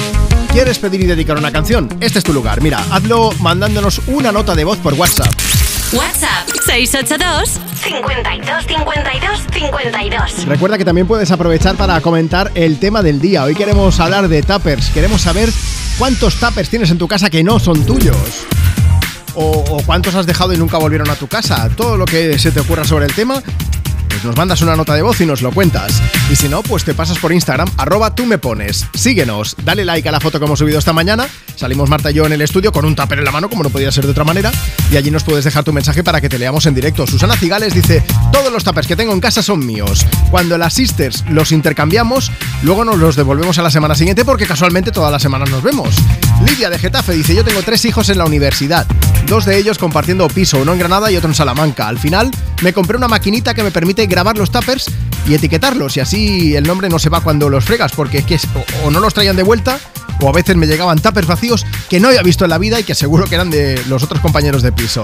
¿Quieres 0.51 0.79
pedir 0.79 1.01
y 1.01 1.05
dedicar 1.05 1.37
una 1.37 1.51
canción? 1.51 1.87
Este 1.99 2.17
es 2.17 2.25
tu 2.25 2.33
lugar. 2.33 2.61
Mira, 2.61 2.83
hazlo 2.89 3.31
mandándonos 3.41 4.01
una 4.07 4.31
nota 4.31 4.55
de 4.55 4.63
voz 4.63 4.79
por 4.79 4.95
WhatsApp. 4.95 5.31
WhatsApp 5.93 6.49
682 6.65 7.59
52 7.83 8.65
52 8.65 9.39
52. 9.53 10.45
Recuerda 10.47 10.79
que 10.79 10.85
también 10.85 11.05
puedes 11.05 11.29
aprovechar 11.29 11.75
para 11.75 12.01
comentar 12.01 12.51
el 12.55 12.79
tema 12.79 13.03
del 13.03 13.21
día. 13.21 13.43
Hoy 13.43 13.53
queremos 13.53 13.99
hablar 13.99 14.29
de 14.29 14.41
tuppers. 14.41 14.89
Queremos 14.89 15.21
saber 15.21 15.49
cuántos 15.97 16.35
tuppers 16.35 16.69
tienes 16.69 16.91
en 16.91 16.97
tu 16.97 17.07
casa 17.07 17.29
que 17.29 17.43
no 17.43 17.59
son 17.59 17.85
tuyos. 17.85 18.17
O, 19.35 19.81
cuántos 19.85 20.15
has 20.15 20.25
dejado 20.25 20.53
y 20.53 20.57
nunca 20.57 20.77
volvieron 20.77 21.09
a 21.09 21.15
tu 21.15 21.27
casa. 21.27 21.69
Todo 21.75 21.97
lo 21.97 22.05
que 22.05 22.39
se 22.39 22.51
te 22.51 22.61
ocurra 22.61 22.85
sobre 22.85 23.05
el 23.05 23.13
tema, 23.13 23.41
pues 24.07 24.23
nos 24.23 24.37
mandas 24.37 24.61
una 24.61 24.77
nota 24.77 24.93
de 24.93 25.01
voz 25.01 25.19
y 25.19 25.25
nos 25.25 25.41
lo 25.41 25.51
cuentas. 25.51 26.01
Y 26.31 26.37
si 26.37 26.47
no, 26.47 26.63
pues 26.63 26.85
te 26.85 26.93
pasas 26.93 27.19
por 27.19 27.33
Instagram, 27.33 27.69
arroba 27.77 28.15
tú 28.15 28.25
me 28.25 28.37
pones. 28.37 28.85
Síguenos, 28.93 29.57
dale 29.63 29.83
like 29.83 30.07
a 30.07 30.11
la 30.13 30.21
foto 30.21 30.39
que 30.39 30.45
hemos 30.45 30.59
subido 30.59 30.79
esta 30.79 30.93
mañana. 30.93 31.27
Salimos 31.57 31.89
Marta 31.89 32.11
y 32.11 32.13
yo 32.13 32.25
en 32.25 32.31
el 32.31 32.41
estudio 32.41 32.71
con 32.71 32.85
un 32.85 32.95
tupper 32.95 33.19
en 33.19 33.25
la 33.25 33.31
mano, 33.31 33.49
como 33.49 33.63
no 33.63 33.69
podía 33.69 33.91
ser 33.91 34.05
de 34.05 34.11
otra 34.11 34.23
manera. 34.23 34.53
Y 34.89 34.95
allí 34.95 35.11
nos 35.11 35.23
puedes 35.23 35.43
dejar 35.43 35.65
tu 35.65 35.73
mensaje 35.73 36.01
para 36.01 36.21
que 36.21 36.29
te 36.29 36.39
leamos 36.39 36.65
en 36.65 36.75
directo. 36.75 37.05
Susana 37.05 37.35
Cigales 37.35 37.73
dice, 37.73 38.03
todos 38.31 38.53
los 38.53 38.63
tuppers 38.63 38.87
que 38.87 38.95
tengo 38.95 39.11
en 39.11 39.19
casa 39.19 39.43
son 39.43 39.65
míos. 39.65 40.05
Cuando 40.31 40.57
las 40.57 40.73
sisters 40.73 41.25
los 41.29 41.51
intercambiamos, 41.51 42.31
luego 42.65 42.83
nos 42.83 42.97
los 42.97 43.15
devolvemos 43.15 43.59
a 43.59 43.61
la 43.61 43.69
semana 43.69 43.93
siguiente 43.93 44.25
porque 44.25 44.47
casualmente 44.47 44.91
todas 44.91 45.11
las 45.11 45.21
semanas 45.21 45.51
nos 45.51 45.61
vemos. 45.61 45.95
Lidia 46.45 46.69
de 46.69 46.79
Getafe 46.79 47.13
dice, 47.13 47.35
yo 47.35 47.43
tengo 47.43 47.61
tres 47.61 47.85
hijos 47.85 48.09
en 48.09 48.17
la 48.17 48.25
universidad. 48.25 48.87
Dos 49.27 49.45
de 49.45 49.57
ellos 49.57 49.77
compartiendo 49.77 50.27
piso, 50.27 50.57
uno 50.57 50.73
en 50.73 50.79
Granada 50.79 51.11
y 51.11 51.15
otro 51.15 51.29
en 51.29 51.35
Salamanca. 51.35 51.87
Al 51.87 51.99
final 51.99 52.31
me 52.63 52.73
compré 52.73 52.97
una 52.97 53.07
maquinita 53.07 53.53
que 53.53 53.61
me 53.61 53.69
permite 53.69 54.07
grabar 54.07 54.35
los 54.35 54.49
tuppers 54.49 54.87
y 55.27 55.35
etiquetarlos 55.35 55.95
y 55.97 55.99
así 55.99 56.55
el 56.55 56.65
nombre 56.65 56.89
no 56.89 56.97
se 56.97 57.09
va 57.09 57.21
cuando 57.21 57.49
los 57.49 57.63
fregas 57.63 57.91
porque 57.91 58.19
es 58.19 58.25
que 58.25 58.39
o 58.83 58.89
no 58.89 58.99
los 58.99 59.13
traían 59.13 59.35
de 59.35 59.43
vuelta 59.43 59.79
o 60.21 60.29
a 60.29 60.31
veces 60.31 60.55
me 60.55 60.67
llegaban 60.67 60.99
tuppers 60.99 61.27
vacíos 61.27 61.65
que 61.89 61.99
no 61.99 62.07
había 62.07 62.21
visto 62.21 62.45
en 62.45 62.49
la 62.49 62.57
vida 62.57 62.79
y 62.79 62.83
que 62.83 62.95
seguro 62.95 63.25
que 63.25 63.35
eran 63.35 63.49
de 63.49 63.81
los 63.87 64.03
otros 64.03 64.21
compañeros 64.21 64.61
de 64.61 64.71
piso. 64.71 65.01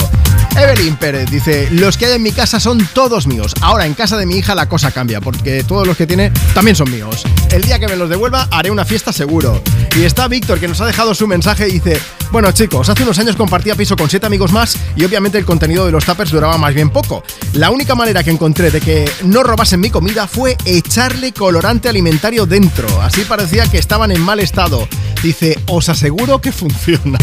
Evelyn 0.56 0.96
Pérez 0.96 1.30
dice, 1.30 1.70
los 1.72 1.98
que 1.98 2.08
hay 2.08 2.14
en 2.14 2.24
mi 2.24 2.32
casa 2.32 2.60
son 2.60 2.86
todos 2.94 3.28
míos. 3.28 3.54
Ahora 3.62 3.86
en 3.86 3.94
casa 3.94 4.18
de 4.18 4.26
mi 4.26 4.38
hija 4.38 4.56
la 4.56 4.68
cosa 4.68 4.92
cambia 4.92 5.22
porque 5.22 5.64
todos 5.64 5.88
los 5.88 5.98
que 5.98 6.08
tiene 6.08 6.32
también 6.54 6.76
son 6.76 6.92
míos. 6.92 7.24
El 7.52 7.62
día 7.64 7.80
que 7.80 7.88
me 7.88 7.96
los 7.96 8.10
devuelva 8.10 8.48
haré 8.52 8.72
una 8.72 8.86
fiesta 8.86 9.14
seguro. 9.14 9.62
Y 9.96 10.04
está 10.04 10.28
Víctor 10.28 10.60
que 10.60 10.68
nos 10.68 10.82
ha 10.82 10.86
dejado 10.86 11.14
su 11.16 11.28
mensaje 11.28 11.68
y 11.68 11.74
dice, 11.74 12.00
bueno 12.32 12.52
chicos, 12.52 12.88
hace 12.88 13.04
unos 13.04 13.20
años 13.20 13.36
compartía 13.36 13.76
piso 13.76 13.96
con 13.96 14.10
siete 14.10 14.26
amigos 14.26 14.52
más 14.52 14.78
y 14.96 15.04
obviamente 15.04 15.38
el 15.38 15.46
contenido 15.46 15.86
de 15.86 15.92
los 15.92 16.06
tuppers 16.06 16.32
duraba 16.32 16.58
más 16.58 16.74
bien 16.74 16.90
poco. 16.90 17.24
La 17.54 17.70
única 17.70 17.96
manera 17.96 18.24
que 18.24 18.32
encontré 18.32 18.72
de 18.72 18.80
que 18.80 19.10
no 19.26 19.44
robasen 19.44 19.80
mi 19.80 19.90
comida 19.90 20.28
fue 20.28 20.58
echarle 20.66 21.34
colorante 21.34 21.90
alimentario 21.90 22.46
dentro. 22.46 22.88
Así 23.02 23.24
parecía 23.26 23.66
que 23.68 23.78
estaban 23.78 24.12
en 24.12 24.22
mal 24.22 24.40
estado. 24.40 24.88
Dice, 25.22 25.60
os 25.68 25.90
aseguro 25.90 26.40
que 26.40 26.52
funciona. 26.52 27.20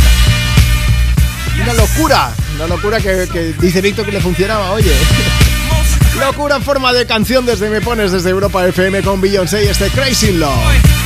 Una 1.63 1.73
locura, 1.75 2.33
una 2.57 2.67
locura 2.67 3.01
que, 3.01 3.55
dice 3.61 3.81
Víctor 3.81 4.07
que 4.07 4.13
le 4.13 4.21
funcionaba, 4.21 4.73
oye. 4.73 4.93
locura 6.21 6.57
en 6.57 6.63
forma 6.63 6.93
de 6.93 7.07
canción 7.07 7.47
desde 7.47 7.71
Me 7.71 7.81
Pones, 7.81 8.13
desde 8.13 8.31
Europa 8.31 8.67
FM 8.67 9.03
con 9.03 9.21
Beyoncé 9.21 9.65
y 9.65 9.69
este 9.69 9.89
Crazy 9.89 10.33
Love. 10.33 10.98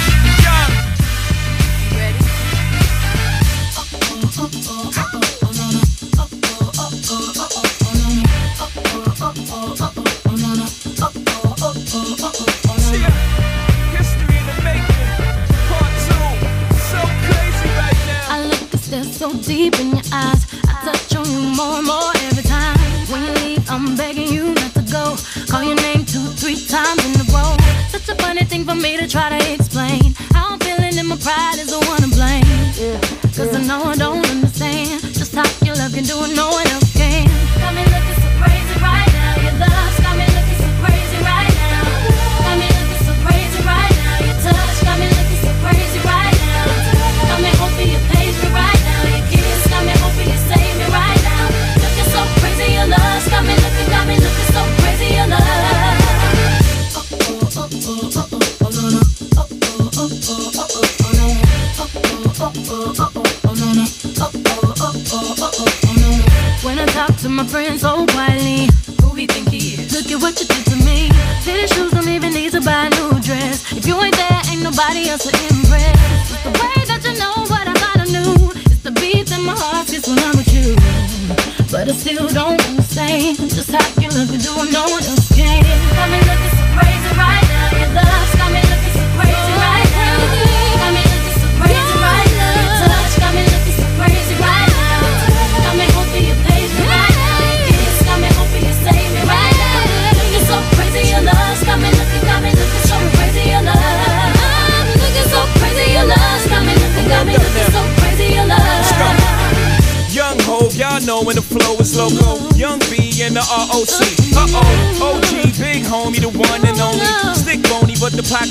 Try 29.12 29.28
to 29.28 29.52
explain. 29.52 30.15
How 30.32 30.55
I'm 30.55 30.58
feeling 30.58 30.97
in 30.97 31.07
my 31.07 31.16
pride 31.16 31.52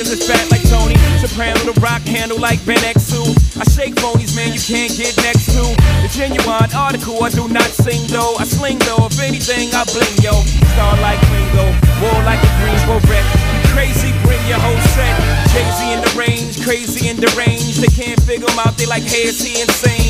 but 0.02 0.10
the 0.10 0.18
pockets 0.18 0.22
is 0.22 0.28
fat 0.28 0.50
like 0.50 0.64
Tony. 0.70 0.96
Soprano, 1.20 1.60
the 1.62 1.78
rock 1.82 2.02
handle 2.02 2.40
like 2.40 2.64
Ben 2.66 2.78
X2. 2.78 3.38
I 3.60 3.64
shake 3.70 3.96
phonies, 3.96 4.36
man, 4.36 4.54
you 4.54 4.60
can't 4.60 4.92
get 4.98 5.16
next 5.22 5.54
to. 5.54 5.62
The 6.02 6.10
genuine 6.10 6.70
article, 6.74 7.24
I 7.24 7.30
do 7.30 7.48
not 7.48 7.70
sing 7.70 8.08
though. 8.08 8.36
I 8.38 8.46
sling 8.46 8.80
though, 8.80 9.06
if 9.06 9.20
anything, 9.20 9.74
I 9.74 9.86
bling 9.94 10.18
yo. 10.22 10.34
Star 10.74 10.98
like 11.02 11.22
Ringo, 11.30 11.66
war 12.02 12.18
like 12.26 12.42
a 12.42 12.52
Greensboro 12.62 13.00
wreck. 13.10 13.26
Crazy, 13.74 14.12
bring 14.26 14.42
your 14.48 14.60
whole 14.60 14.82
set. 14.98 15.14
Jay-Z 15.54 15.94
in 15.94 16.02
the 16.02 16.14
range, 16.18 16.64
crazy 16.64 17.10
in 17.10 17.18
the 17.18 17.30
range. 17.38 17.78
They 17.78 17.92
can't 17.92 18.20
figure 18.22 18.50
him 18.50 18.60
out, 18.60 18.78
they 18.78 18.86
like, 18.86 19.04
hey, 19.04 19.30
is 19.30 19.42
he 19.42 19.62
insane? 19.62 20.01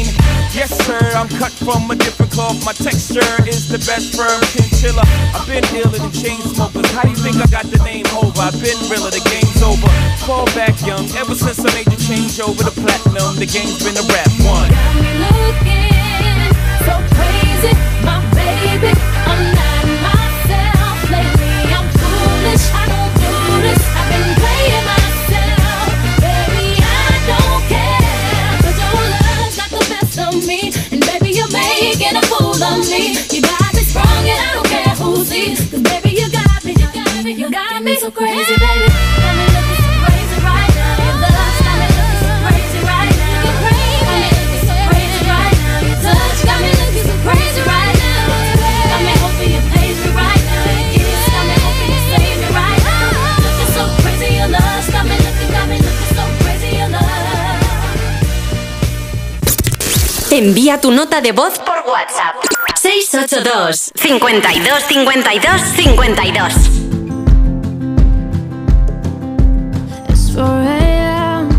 I'm 0.89 1.29
cut 1.29 1.51
from 1.51 1.91
a 1.91 1.95
different 1.95 2.31
cloth. 2.31 2.65
My 2.65 2.73
texture 2.73 3.21
is 3.45 3.69
the 3.69 3.77
best 3.85 4.15
firm 4.17 4.41
chinchilla. 4.49 5.03
I've 5.35 5.45
been 5.45 5.63
iller 5.75 5.99
than 5.99 6.11
chain 6.11 6.41
smokers. 6.41 6.89
How 6.91 7.03
do 7.03 7.09
you 7.09 7.15
think 7.15 7.37
I 7.37 7.45
got 7.47 7.65
the 7.65 7.77
name 7.83 8.05
over? 8.17 8.41
I've 8.41 8.57
been 8.57 8.77
realer, 8.89 9.11
the 9.11 9.21
game's 9.29 9.61
over. 9.61 9.87
Fall 10.25 10.45
back 10.57 10.73
young, 10.81 11.05
ever 11.17 11.35
since 11.35 11.59
I 11.59 11.69
made 11.75 11.85
the 11.85 11.99
change 12.01 12.39
over 12.39 12.63
to 12.63 12.71
platinum, 12.71 13.35
the 13.37 13.45
game's 13.45 13.83
been 13.83 13.97
a 13.97 14.05
rap 14.09 14.31
one. 14.41 14.69
Got 14.73 14.95
me 14.97 15.11
looking 15.21 16.49
so 16.87 16.95
crazy, 17.13 17.73
my 18.01 18.17
baby. 18.33 18.91
I'm 19.29 19.60
You 37.41 37.49
got 37.49 37.81
me 37.81 37.95
so 37.95 38.11
crazy, 38.11 38.55
baby. 38.59 38.85
Right 40.43 40.69
right 40.75 40.85
right 40.85 41.91
right. 42.85 43.11
Envía 60.31 60.79
tu 60.79 60.91
nota 60.91 61.21
de 61.21 61.31
voz 61.33 61.59
por 61.59 61.83
WhatsApp. 61.87 62.30
682 63.11 63.91
52 63.97 64.71
52 64.71 65.05
52 65.75 66.71
It's 70.07 70.33
4 70.33 70.45
a.m. 70.45 71.51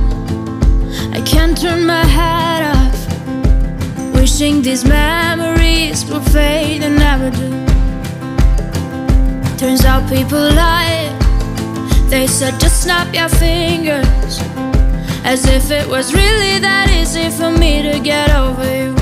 I 1.13 1.21
can't 1.27 1.55
turn 1.55 1.85
my 1.85 2.07
head 2.07 2.63
off. 2.75 2.97
Wishing 4.15 4.63
these 4.63 4.87
memories 4.87 6.07
will 6.07 6.23
fade 6.23 6.83
and 6.85 6.97
never 6.97 7.29
do. 7.29 7.51
Turns 9.59 9.85
out 9.85 10.09
people 10.09 10.41
lie. 10.41 11.13
They 12.09 12.27
said 12.29 12.59
just 12.61 12.83
snap 12.85 13.15
your 13.15 13.29
fingers. 13.29 14.41
As 15.23 15.45
if 15.45 15.71
it 15.71 15.87
was 15.87 16.15
really 16.15 16.59
that 16.61 16.89
easy 16.91 17.29
for 17.29 17.51
me 17.51 17.83
to 17.83 18.01
get 18.01 18.31
over 18.35 18.65
you. 18.75 19.02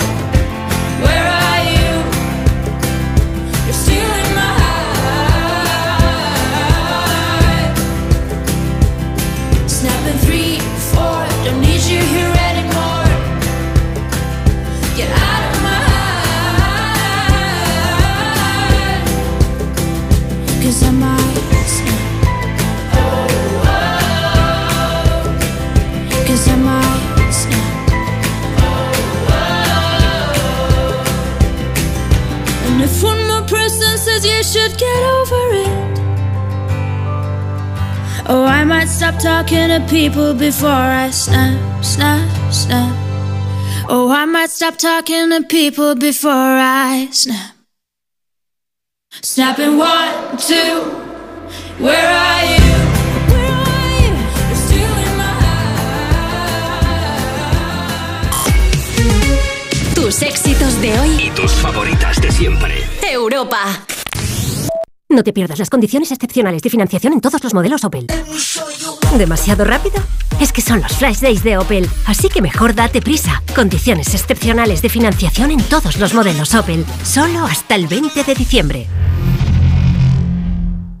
Should 34.51 34.77
get 34.77 35.03
over 35.17 35.43
it. 35.65 35.99
Oh, 38.27 38.43
I 38.43 38.65
might 38.65 38.89
stop 38.89 39.17
talking 39.17 39.69
to 39.69 39.79
people 39.89 40.33
before 40.33 40.69
I 41.05 41.09
snap, 41.11 41.85
snap, 41.85 42.27
snap. 42.51 42.93
Oh, 43.87 44.11
I 44.11 44.25
might 44.25 44.49
stop 44.49 44.77
talking 44.77 45.29
to 45.29 45.41
people 45.43 45.95
before 45.95 46.31
I 46.33 47.07
snap. 47.11 47.55
Snapping 49.21 49.77
one, 49.77 50.37
two. 50.37 50.83
Where 51.79 52.11
are 52.27 52.43
you? 52.51 52.61
Where 53.31 53.53
are 53.69 53.91
you? 54.03 54.13
You're 54.75 54.99
in 55.07 55.13
my 55.17 55.31
Tus 59.95 60.21
éxitos 60.21 60.81
de 60.81 60.99
hoy. 60.99 61.09
Y 61.27 61.29
tus 61.31 61.53
favoritas 61.53 62.19
de 62.19 62.31
siempre. 62.31 62.83
Europa. 63.01 63.79
No 65.11 65.23
te 65.23 65.33
pierdas 65.33 65.59
las 65.59 65.69
condiciones 65.69 66.09
excepcionales 66.13 66.61
de 66.61 66.69
financiación 66.69 67.11
en 67.11 67.19
todos 67.19 67.43
los 67.43 67.53
modelos 67.53 67.83
Opel. 67.83 68.07
¿Demasiado 69.17 69.65
rápido? 69.65 69.95
Es 70.39 70.53
que 70.53 70.61
son 70.61 70.81
los 70.81 70.93
Flash 70.93 71.19
Days 71.19 71.43
de 71.43 71.57
Opel, 71.57 71.89
así 72.07 72.29
que 72.29 72.41
mejor 72.41 72.73
date 72.73 73.01
prisa. 73.01 73.43
Condiciones 73.53 74.15
excepcionales 74.15 74.81
de 74.81 74.87
financiación 74.87 75.51
en 75.51 75.61
todos 75.63 75.97
los 75.97 76.13
modelos 76.13 76.55
Opel, 76.55 76.85
solo 77.03 77.43
hasta 77.43 77.75
el 77.75 77.87
20 77.87 78.23
de 78.23 78.33
diciembre. 78.35 78.87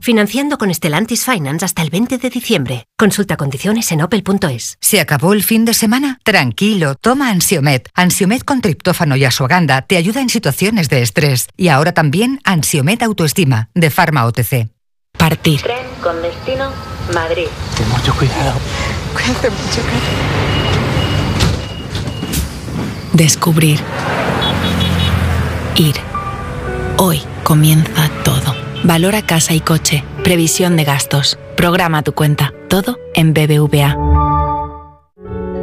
Financiando 0.01 0.57
con 0.57 0.73
Stellantis 0.73 1.23
Finance 1.25 1.63
hasta 1.63 1.83
el 1.83 1.91
20 1.91 2.17
de 2.17 2.29
diciembre. 2.31 2.85
Consulta 2.97 3.37
condiciones 3.37 3.91
en 3.91 4.01
opel.es. 4.01 4.77
¿Se 4.81 4.99
acabó 4.99 5.33
el 5.33 5.43
fin 5.43 5.63
de 5.63 5.75
semana? 5.75 6.19
Tranquilo, 6.23 6.95
toma 6.95 7.29
Ansiomet. 7.29 7.87
Ansiomet 7.93 8.43
con 8.43 8.61
triptófano 8.61 9.15
y 9.15 9.25
asuaganda 9.25 9.83
te 9.83 9.97
ayuda 9.97 10.21
en 10.21 10.29
situaciones 10.29 10.89
de 10.89 11.03
estrés. 11.03 11.47
Y 11.55 11.67
ahora 11.67 11.91
también 11.91 12.39
Ansiomet 12.45 13.03
Autoestima, 13.03 13.69
de 13.75 13.91
Pharma 13.91 14.25
OTC. 14.25 14.69
Partir. 15.19 15.61
Tren 15.61 15.85
con 16.01 16.19
destino 16.23 16.71
Madrid. 17.13 17.47
Ten 17.77 17.87
mucho 17.89 18.15
cuidado. 18.15 18.53
Cuídate 19.13 19.51
mucho, 19.51 19.81
Descubrir. 23.13 23.79
Ir. 25.75 25.95
Hoy 26.97 27.21
comienza 27.43 28.09
todo. 28.23 28.60
Valora 28.83 29.21
casa 29.21 29.53
y 29.53 29.59
coche. 29.59 30.03
Previsión 30.23 30.75
de 30.75 30.83
gastos. 30.83 31.37
Programa 31.55 32.01
tu 32.01 32.13
cuenta. 32.13 32.53
Todo 32.67 32.99
en 33.13 33.33
BBVA. 33.33 33.95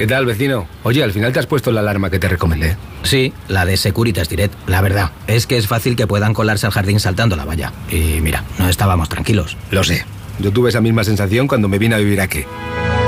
¿Qué 0.00 0.06
tal, 0.06 0.24
vecino? 0.24 0.66
Oye, 0.82 1.04
al 1.04 1.12
final 1.12 1.30
te 1.30 1.40
has 1.40 1.46
puesto 1.46 1.70
la 1.72 1.80
alarma 1.80 2.08
que 2.08 2.18
te 2.18 2.26
recomendé. 2.26 2.74
Sí, 3.02 3.34
la 3.48 3.66
de 3.66 3.76
Securitas 3.76 4.30
Direct. 4.30 4.54
La 4.66 4.80
verdad, 4.80 5.10
es 5.26 5.46
que 5.46 5.58
es 5.58 5.66
fácil 5.66 5.94
que 5.94 6.06
puedan 6.06 6.32
colarse 6.32 6.64
al 6.64 6.72
jardín 6.72 6.98
saltando 7.00 7.36
la 7.36 7.44
valla. 7.44 7.74
Y 7.90 8.22
mira, 8.22 8.42
no 8.58 8.70
estábamos 8.70 9.10
tranquilos. 9.10 9.58
Lo 9.70 9.84
sé. 9.84 10.06
Yo 10.38 10.52
tuve 10.52 10.70
esa 10.70 10.80
misma 10.80 11.04
sensación 11.04 11.46
cuando 11.46 11.68
me 11.68 11.78
vine 11.78 11.96
a 11.96 11.98
vivir 11.98 12.22
aquí. 12.22 12.46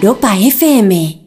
Europa 0.06 0.36
FM. 0.36 1.26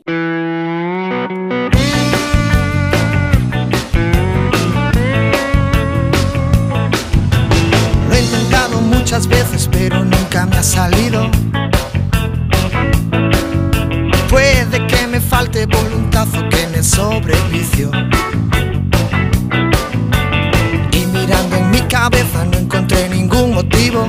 Lo 8.08 8.14
he 8.16 8.22
intentado 8.22 8.80
muchas 8.80 9.28
veces, 9.28 9.68
pero 9.70 10.06
nunca 10.06 10.46
me 10.46 10.56
ha 10.56 10.64
salido. 10.64 11.30
Puede 14.30 14.88
que 14.88 15.08
me 15.08 15.20
falte 15.20 15.66
voluntad 15.66 16.30
o 16.38 16.48
que 16.48 16.66
me 16.68 16.82
sobrevicio. 16.82 17.92
Y 20.94 21.06
mirando 21.08 21.58
en 21.58 21.70
mi 21.70 21.82
cabeza 21.82 22.46
no 22.46 22.58
encontré 22.58 23.10
ningún 23.10 23.56
motivo. 23.56 24.08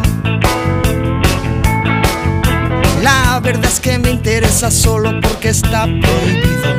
La 3.33 3.39
verdad 3.39 3.67
es 3.67 3.79
que 3.79 3.97
me 3.97 4.11
interesa 4.11 4.73
solo 4.73 5.13
porque 5.21 5.51
está 5.51 5.85
prohibido. 5.85 6.75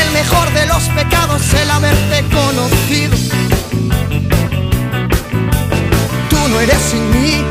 El 0.00 0.12
mejor 0.12 0.52
de 0.52 0.64
los 0.66 0.84
pecados 0.90 1.42
es 1.42 1.54
el 1.54 1.68
haberte 1.68 2.24
conocido. 2.32 3.16
Tú 6.30 6.36
no 6.48 6.60
eres 6.60 6.78
sin 6.78 7.10
mí, 7.10 7.42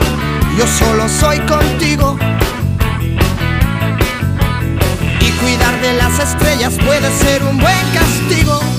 yo 0.57 0.65
solo 0.79 1.09
soy 1.09 1.39
contigo. 1.39 2.17
Y 5.19 5.31
cuidar 5.41 5.81
de 5.81 5.93
las 5.95 6.19
estrellas 6.19 6.73
puede 6.85 7.11
ser 7.19 7.43
un 7.43 7.57
buen 7.57 7.85
castigo. 7.93 8.76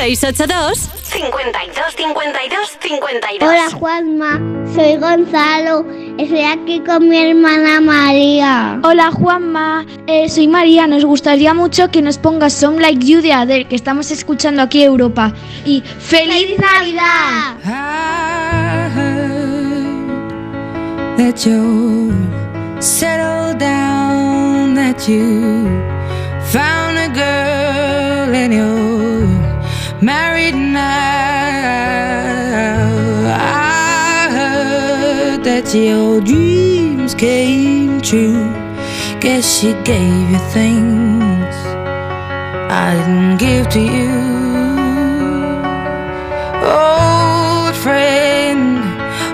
682 0.00 0.88
52 1.12 1.94
52 1.94 2.78
52. 2.80 3.42
Hola 3.42 3.70
Juanma, 3.70 4.40
soy 4.74 4.96
Gonzalo, 4.96 5.84
estoy 6.16 6.40
aquí 6.40 6.80
con 6.80 7.06
mi 7.06 7.18
hermana 7.18 7.82
María. 7.82 8.80
Hola 8.82 9.10
Juanma, 9.10 9.84
Eh, 10.06 10.30
soy 10.30 10.48
María. 10.48 10.86
Nos 10.86 11.04
gustaría 11.04 11.52
mucho 11.52 11.90
que 11.90 12.00
nos 12.00 12.16
pongas 12.16 12.54
Song 12.54 12.78
Like 12.80 13.04
You 13.04 13.20
de 13.20 13.34
Adele, 13.34 13.66
que 13.66 13.76
estamos 13.76 14.10
escuchando 14.10 14.62
aquí 14.62 14.80
en 14.82 14.88
Europa. 14.88 15.34
Y 15.66 15.82
¡Feliz, 15.82 16.58
Navidad! 16.58 17.56
that 21.18 21.44
you 21.44 22.12
settled 22.80 23.58
down, 23.58 24.74
that 24.74 25.06
you 25.06 25.66
found 26.50 26.96
a 26.96 27.08
girl 27.12 28.34
and 28.34 28.54
you're 28.54 28.89
married 30.02 30.54
now. 30.54 30.80
I 33.36 34.28
heard 34.32 35.44
that 35.44 35.74
your 35.74 36.20
dreams 36.20 37.14
came 37.14 38.00
true. 38.00 38.50
Guess 39.20 39.60
she 39.60 39.74
gave 39.84 40.30
you 40.30 40.38
things 40.54 41.54
I 42.72 42.94
didn't 42.96 43.36
give 43.38 43.68
to 43.70 43.80
you. 43.80 44.10
Old 46.64 47.76
friend, 47.76 48.80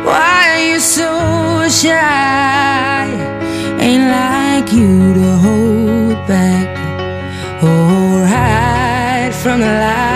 why 0.04 0.50
are 0.50 0.64
you 0.72 0.80
so 0.80 1.68
shy? 1.68 3.06
Ain't 3.78 4.08
like 4.10 4.72
you 4.72 5.14
to 5.14 5.36
hold 5.36 6.26
back 6.26 6.76
or 7.62 8.26
hide 8.26 9.32
from 9.32 9.60
the 9.60 9.66
light. 9.66 10.15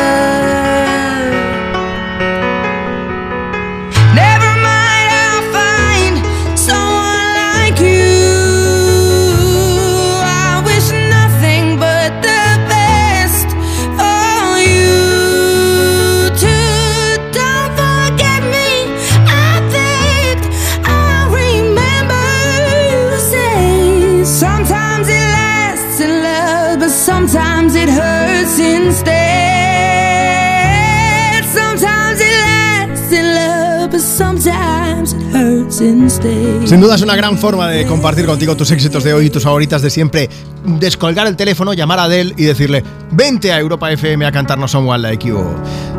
Sin 36.65 36.79
duda 36.79 36.93
es 36.93 37.01
una 37.01 37.15
gran 37.15 37.39
forma 37.39 37.67
de 37.67 37.87
compartir 37.87 38.27
contigo 38.27 38.55
tus 38.55 38.69
éxitos 38.69 39.03
de 39.03 39.15
hoy 39.15 39.25
y 39.25 39.29
tus 39.31 39.41
favoritas 39.41 39.81
de 39.81 39.89
siempre. 39.89 40.29
Descolgar 40.63 41.25
el 41.25 41.35
teléfono, 41.35 41.73
llamar 41.73 41.97
a 41.97 42.03
Adele 42.03 42.35
y 42.37 42.43
decirle, 42.43 42.83
vente 43.09 43.51
a 43.51 43.59
Europa 43.59 43.91
FM 43.91 44.23
a 44.27 44.31
cantarnos 44.31 44.69
Someone 44.69 45.01
Like 45.01 45.27
You. 45.27 45.43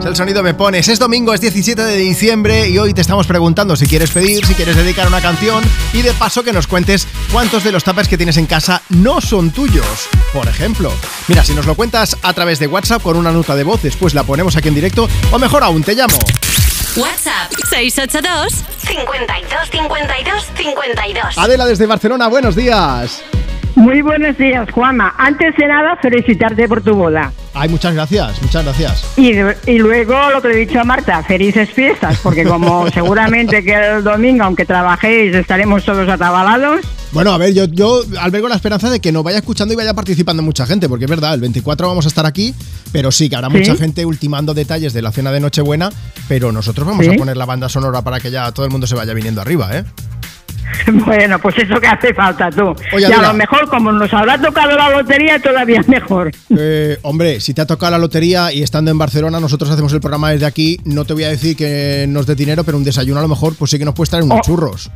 El 0.06 0.14
sonido 0.14 0.44
me 0.44 0.54
pones, 0.54 0.86
es 0.86 1.00
domingo, 1.00 1.34
es 1.34 1.40
17 1.40 1.82
de 1.82 1.96
diciembre 1.96 2.68
y 2.68 2.78
hoy 2.78 2.94
te 2.94 3.00
estamos 3.00 3.26
preguntando 3.26 3.74
si 3.74 3.86
quieres 3.88 4.12
pedir, 4.12 4.46
si 4.46 4.54
quieres 4.54 4.76
dedicar 4.76 5.08
una 5.08 5.20
canción 5.20 5.64
y 5.92 6.02
de 6.02 6.12
paso 6.12 6.44
que 6.44 6.52
nos 6.52 6.68
cuentes 6.68 7.08
cuántos 7.32 7.64
de 7.64 7.72
los 7.72 7.82
tuppers 7.82 8.08
que 8.08 8.16
tienes 8.16 8.36
en 8.36 8.46
casa 8.46 8.82
no 8.88 9.20
son 9.20 9.50
tuyos. 9.50 10.08
Por 10.32 10.46
ejemplo, 10.46 10.92
mira, 11.26 11.42
si 11.44 11.54
nos 11.54 11.66
lo 11.66 11.74
cuentas 11.74 12.16
a 12.22 12.32
través 12.32 12.60
de 12.60 12.68
WhatsApp 12.68 13.02
con 13.02 13.16
una 13.16 13.32
nota 13.32 13.56
de 13.56 13.64
voz, 13.64 13.82
después 13.82 14.14
la 14.14 14.22
ponemos 14.22 14.56
aquí 14.56 14.68
en 14.68 14.76
directo 14.76 15.08
o 15.32 15.38
mejor 15.40 15.64
aún, 15.64 15.82
te 15.82 15.96
llamo. 15.96 16.18
WhatsApp 16.96 17.50
682 17.70 18.52
52 18.52 19.70
52 19.70 20.44
52. 20.54 21.38
Adela 21.38 21.64
desde 21.64 21.86
Barcelona, 21.86 22.28
buenos 22.28 22.54
días. 22.54 23.24
Muy 23.74 24.02
buenos 24.02 24.36
días, 24.36 24.70
Juanma. 24.70 25.14
Antes 25.16 25.56
de 25.56 25.66
nada, 25.68 25.96
felicitarte 26.02 26.68
por 26.68 26.82
tu 26.82 26.94
boda. 26.94 27.32
Ay, 27.54 27.68
muchas 27.68 27.94
gracias, 27.94 28.40
muchas 28.40 28.64
gracias. 28.64 29.04
Y, 29.16 29.32
y 29.70 29.78
luego 29.78 30.14
lo 30.30 30.40
que 30.40 30.48
le 30.48 30.54
he 30.54 30.66
dicho 30.66 30.80
a 30.80 30.84
Marta, 30.84 31.22
felices 31.22 31.70
fiestas, 31.70 32.18
porque 32.22 32.44
como 32.44 32.90
seguramente 32.94 33.62
que 33.62 33.74
el 33.74 34.02
domingo, 34.02 34.44
aunque 34.44 34.64
trabajéis, 34.64 35.34
estaremos 35.34 35.84
todos 35.84 36.08
atabalados. 36.08 36.80
Bueno, 37.12 37.32
a 37.32 37.38
ver, 37.38 37.52
yo, 37.52 37.66
yo 37.66 38.02
albergo 38.18 38.48
la 38.48 38.54
esperanza 38.54 38.88
de 38.88 39.00
que 39.00 39.12
nos 39.12 39.22
vaya 39.22 39.38
escuchando 39.38 39.74
y 39.74 39.76
vaya 39.76 39.92
participando 39.92 40.42
mucha 40.42 40.64
gente, 40.64 40.88
porque 40.88 41.04
es 41.04 41.10
verdad, 41.10 41.34
el 41.34 41.40
24 41.40 41.86
vamos 41.86 42.06
a 42.06 42.08
estar 42.08 42.24
aquí, 42.24 42.54
pero 42.90 43.12
sí 43.12 43.28
que 43.28 43.36
habrá 43.36 43.50
¿Sí? 43.50 43.58
mucha 43.58 43.76
gente 43.76 44.06
ultimando 44.06 44.54
detalles 44.54 44.94
de 44.94 45.02
la 45.02 45.12
cena 45.12 45.30
de 45.30 45.40
Nochebuena, 45.40 45.90
pero 46.28 46.52
nosotros 46.52 46.86
vamos 46.86 47.04
¿Sí? 47.04 47.12
a 47.12 47.16
poner 47.16 47.36
la 47.36 47.44
banda 47.44 47.68
sonora 47.68 48.00
para 48.00 48.18
que 48.18 48.30
ya 48.30 48.50
todo 48.52 48.64
el 48.64 48.72
mundo 48.72 48.86
se 48.86 48.94
vaya 48.94 49.12
viniendo 49.12 49.42
arriba, 49.42 49.76
¿eh? 49.76 49.84
Bueno, 51.04 51.38
pues 51.38 51.56
eso 51.58 51.80
que 51.80 51.86
hace 51.86 52.14
falta 52.14 52.50
tú. 52.50 52.74
Oye, 52.94 53.06
y 53.08 53.12
a 53.12 53.22
lo 53.22 53.34
mejor, 53.34 53.68
como 53.68 53.92
nos 53.92 54.12
habrá 54.14 54.38
tocado 54.40 54.76
la 54.76 54.90
lotería, 54.90 55.38
todavía 55.40 55.82
mejor. 55.86 56.30
Eh, 56.56 56.98
hombre, 57.02 57.40
si 57.40 57.54
te 57.54 57.60
ha 57.62 57.66
tocado 57.66 57.92
la 57.92 57.98
lotería 57.98 58.52
y 58.52 58.62
estando 58.62 58.90
en 58.90 58.98
Barcelona, 58.98 59.40
nosotros 59.40 59.70
hacemos 59.70 59.92
el 59.92 60.00
programa 60.00 60.30
desde 60.30 60.46
aquí, 60.46 60.80
no 60.84 61.04
te 61.04 61.12
voy 61.14 61.24
a 61.24 61.28
decir 61.28 61.56
que 61.56 62.06
nos 62.08 62.26
dé 62.26 62.34
dinero, 62.34 62.64
pero 62.64 62.76
un 62.78 62.84
desayuno 62.84 63.18
a 63.20 63.22
lo 63.22 63.28
mejor, 63.28 63.54
pues 63.56 63.70
sí 63.70 63.78
que 63.78 63.84
nos 63.84 63.94
puedes 63.94 64.10
traer 64.10 64.24
unos 64.24 64.38
Oh. 64.38 64.42
churros. 64.44 64.90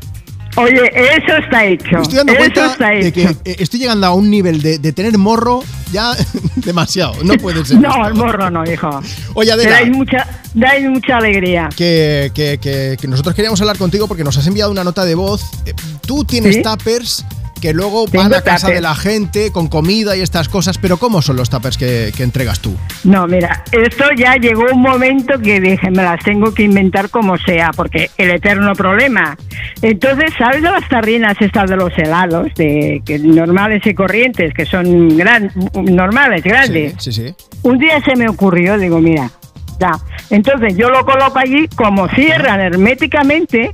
Oye, 0.57 0.91
eso 0.95 1.37
está 1.37 1.65
hecho. 1.65 1.99
Estoy 2.01 2.17
dando 2.19 2.33
eso 2.33 2.39
cuenta 2.55 2.89
de 2.91 3.13
que 3.13 3.23
eh, 3.45 3.57
estoy 3.59 3.79
llegando 3.81 4.07
a 4.07 4.15
un 4.15 4.31
nivel 4.31 4.63
de, 4.63 4.79
de 4.79 4.93
tener 4.93 5.17
morro 5.19 5.63
ya 5.93 6.13
demasiado. 6.57 7.15
No 7.25 7.35
puede 7.35 7.65
ser. 7.65 7.79
No, 7.79 8.07
el 8.07 8.15
morro 8.15 8.51
no, 8.51 8.65
hijo. 8.71 9.01
Oye, 9.35 9.53
Adela. 9.53 9.71
dais 9.73 9.91
mucha, 9.91 10.27
dais 10.55 10.89
mucha 10.89 11.19
alegría. 11.19 11.69
que, 11.77 12.31
que- 12.35 12.59
que- 12.59 12.97
que 13.01 13.09
nosotros 13.09 13.35
queríamos 13.35 13.61
hablar 13.61 13.77
contigo 13.77 14.09
porque 14.09 14.25
nos 14.25 14.37
has 14.39 14.47
enviado 14.47 14.71
una 14.71 14.83
nota 14.85 15.05
de 15.05 15.15
voz. 15.15 15.43
Eh, 15.67 15.75
Tú 16.07 16.25
tienes 16.25 16.57
¿Sí? 16.57 16.63
tuppers 16.63 17.25
que 17.61 17.73
luego 17.73 18.07
van 18.13 18.35
a 18.35 18.43
casa 18.43 18.69
de 18.69 18.81
la 18.81 18.95
gente 18.95 19.51
con 19.53 19.69
comida 19.69 20.17
y 20.17 20.21
estas 20.21 20.49
cosas, 20.49 20.79
pero 20.79 20.99
¿cómo 20.99 21.23
son 21.23 21.37
los 21.37 21.51
tuppers 21.51 21.77
que, 21.77 22.13
que 22.17 22.23
entregas 22.23 22.61
tú? 22.61 22.77
No, 23.05 23.27
mira, 23.27 23.65
esto 23.73 24.05
ya 24.17 24.37
llegó 24.37 24.65
un 24.73 24.83
momento 24.83 25.39
que 25.39 25.61
dije, 25.61 25.91
me 25.91 26.03
las 26.03 26.23
tengo 26.25 26.53
que 26.53 26.65
inventar 26.65 27.11
como 27.11 27.37
sea, 27.39 27.71
porque 27.75 28.11
el 28.19 28.31
eterno 28.31 28.75
problema. 28.75 29.37
Entonces, 29.83 30.33
¿sabes 30.39 30.63
de 30.63 30.71
las 30.71 30.89
tarrinas 30.89 31.37
estas 31.41 31.71
de 31.71 31.77
los 31.77 31.97
helados, 31.97 32.49
de 32.57 33.03
que 33.05 33.19
normales 33.19 33.85
y 33.87 33.95
corrientes, 33.95 34.53
que 34.55 34.67
son 34.67 35.17
gran, 35.17 35.51
normales, 35.75 36.43
grandes? 36.43 36.95
Sí, 36.99 37.13
sí. 37.13 37.35
Un 37.63 37.79
día 37.79 38.01
se 38.05 38.17
me 38.17 38.29
ocurrió, 38.29 38.79
digo, 38.79 39.01
mira, 39.01 39.31
ya. 39.79 39.93
Entonces 40.31 40.77
yo 40.77 40.91
lo 40.91 41.05
coloco 41.05 41.39
allí, 41.39 41.69
como 41.77 42.09
cierran 42.09 42.61
herméticamente, 42.61 43.71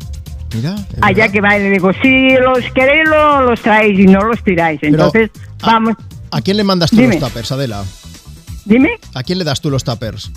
Mira. 0.55 0.75
allá 1.01 1.29
que 1.31 1.41
va, 1.41 1.59
y 1.59 1.63
le 1.63 1.71
digo, 1.71 1.91
si 2.03 2.31
los 2.37 2.59
queréis, 2.75 3.09
lo- 3.09 3.43
los 3.43 3.61
traéis 3.61 3.99
y 3.99 4.05
no 4.07 4.23
los 4.23 4.43
tiráis. 4.45 4.79
Entonces, 4.83 5.31
vamos, 5.61 5.95
¿A 6.31 6.41
quién 6.41 6.57
le 6.57 6.65
mandas 6.65 6.91
tú 6.91 6.97
Dime. 6.97 7.19
los 7.19 7.29
tuppers, 7.29 7.53
Adela? 7.53 7.85
dime. 8.65 8.91
¿A 9.15 9.23
quién 9.23 9.39
le 9.39 9.45
das 9.45 9.61
tú 9.61 9.71
los 9.71 9.85
tuppers? 9.85 10.31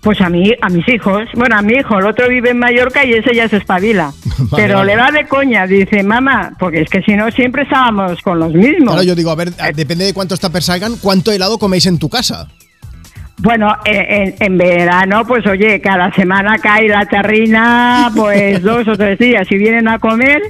Pues 0.00 0.20
a 0.20 0.28
mí, 0.28 0.52
a 0.60 0.68
mis 0.68 0.86
hijos. 0.88 1.22
Bueno, 1.34 1.56
a 1.56 1.62
mi 1.62 1.72
hijo, 1.74 1.98
el 1.98 2.04
otro 2.06 2.28
vive 2.28 2.50
en 2.50 2.58
Mallorca 2.58 3.04
y 3.06 3.14
ese 3.14 3.34
ya 3.34 3.48
se 3.48 3.56
espabila. 3.56 4.12
Pero 4.54 4.74
vale. 4.78 4.94
le 4.94 5.00
va 5.00 5.10
de 5.10 5.26
coña, 5.26 5.66
dice, 5.66 6.02
mamá, 6.02 6.52
porque 6.58 6.82
es 6.82 6.90
que 6.90 7.00
si 7.02 7.16
no 7.16 7.30
siempre 7.30 7.62
estábamos 7.62 8.20
con 8.20 8.38
los 8.38 8.52
mismos. 8.52 8.90
Claro, 8.92 9.02
yo 9.02 9.14
digo, 9.14 9.30
a 9.30 9.34
ver, 9.34 9.52
depende 9.74 10.04
de 10.04 10.12
cuántos 10.12 10.40
tuppers 10.40 10.66
salgan, 10.66 10.96
¿cuánto 11.00 11.32
helado 11.32 11.58
coméis 11.58 11.86
en 11.86 11.98
tu 11.98 12.10
casa? 12.10 12.48
Bueno, 13.44 13.76
en, 13.84 14.22
en- 14.28 14.34
en 14.40 14.58
verano, 14.58 15.24
pues 15.26 15.46
oye, 15.46 15.80
cada 15.80 16.10
semana 16.14 16.58
cae 16.58 16.88
la 16.88 17.04
terrina, 17.06 18.10
pues 18.16 18.62
dos 18.62 18.88
o 18.88 18.96
tres 18.96 19.18
días. 19.18 19.46
Si 19.46 19.56
vienen 19.58 19.86
a 19.86 19.98
comer, 19.98 20.40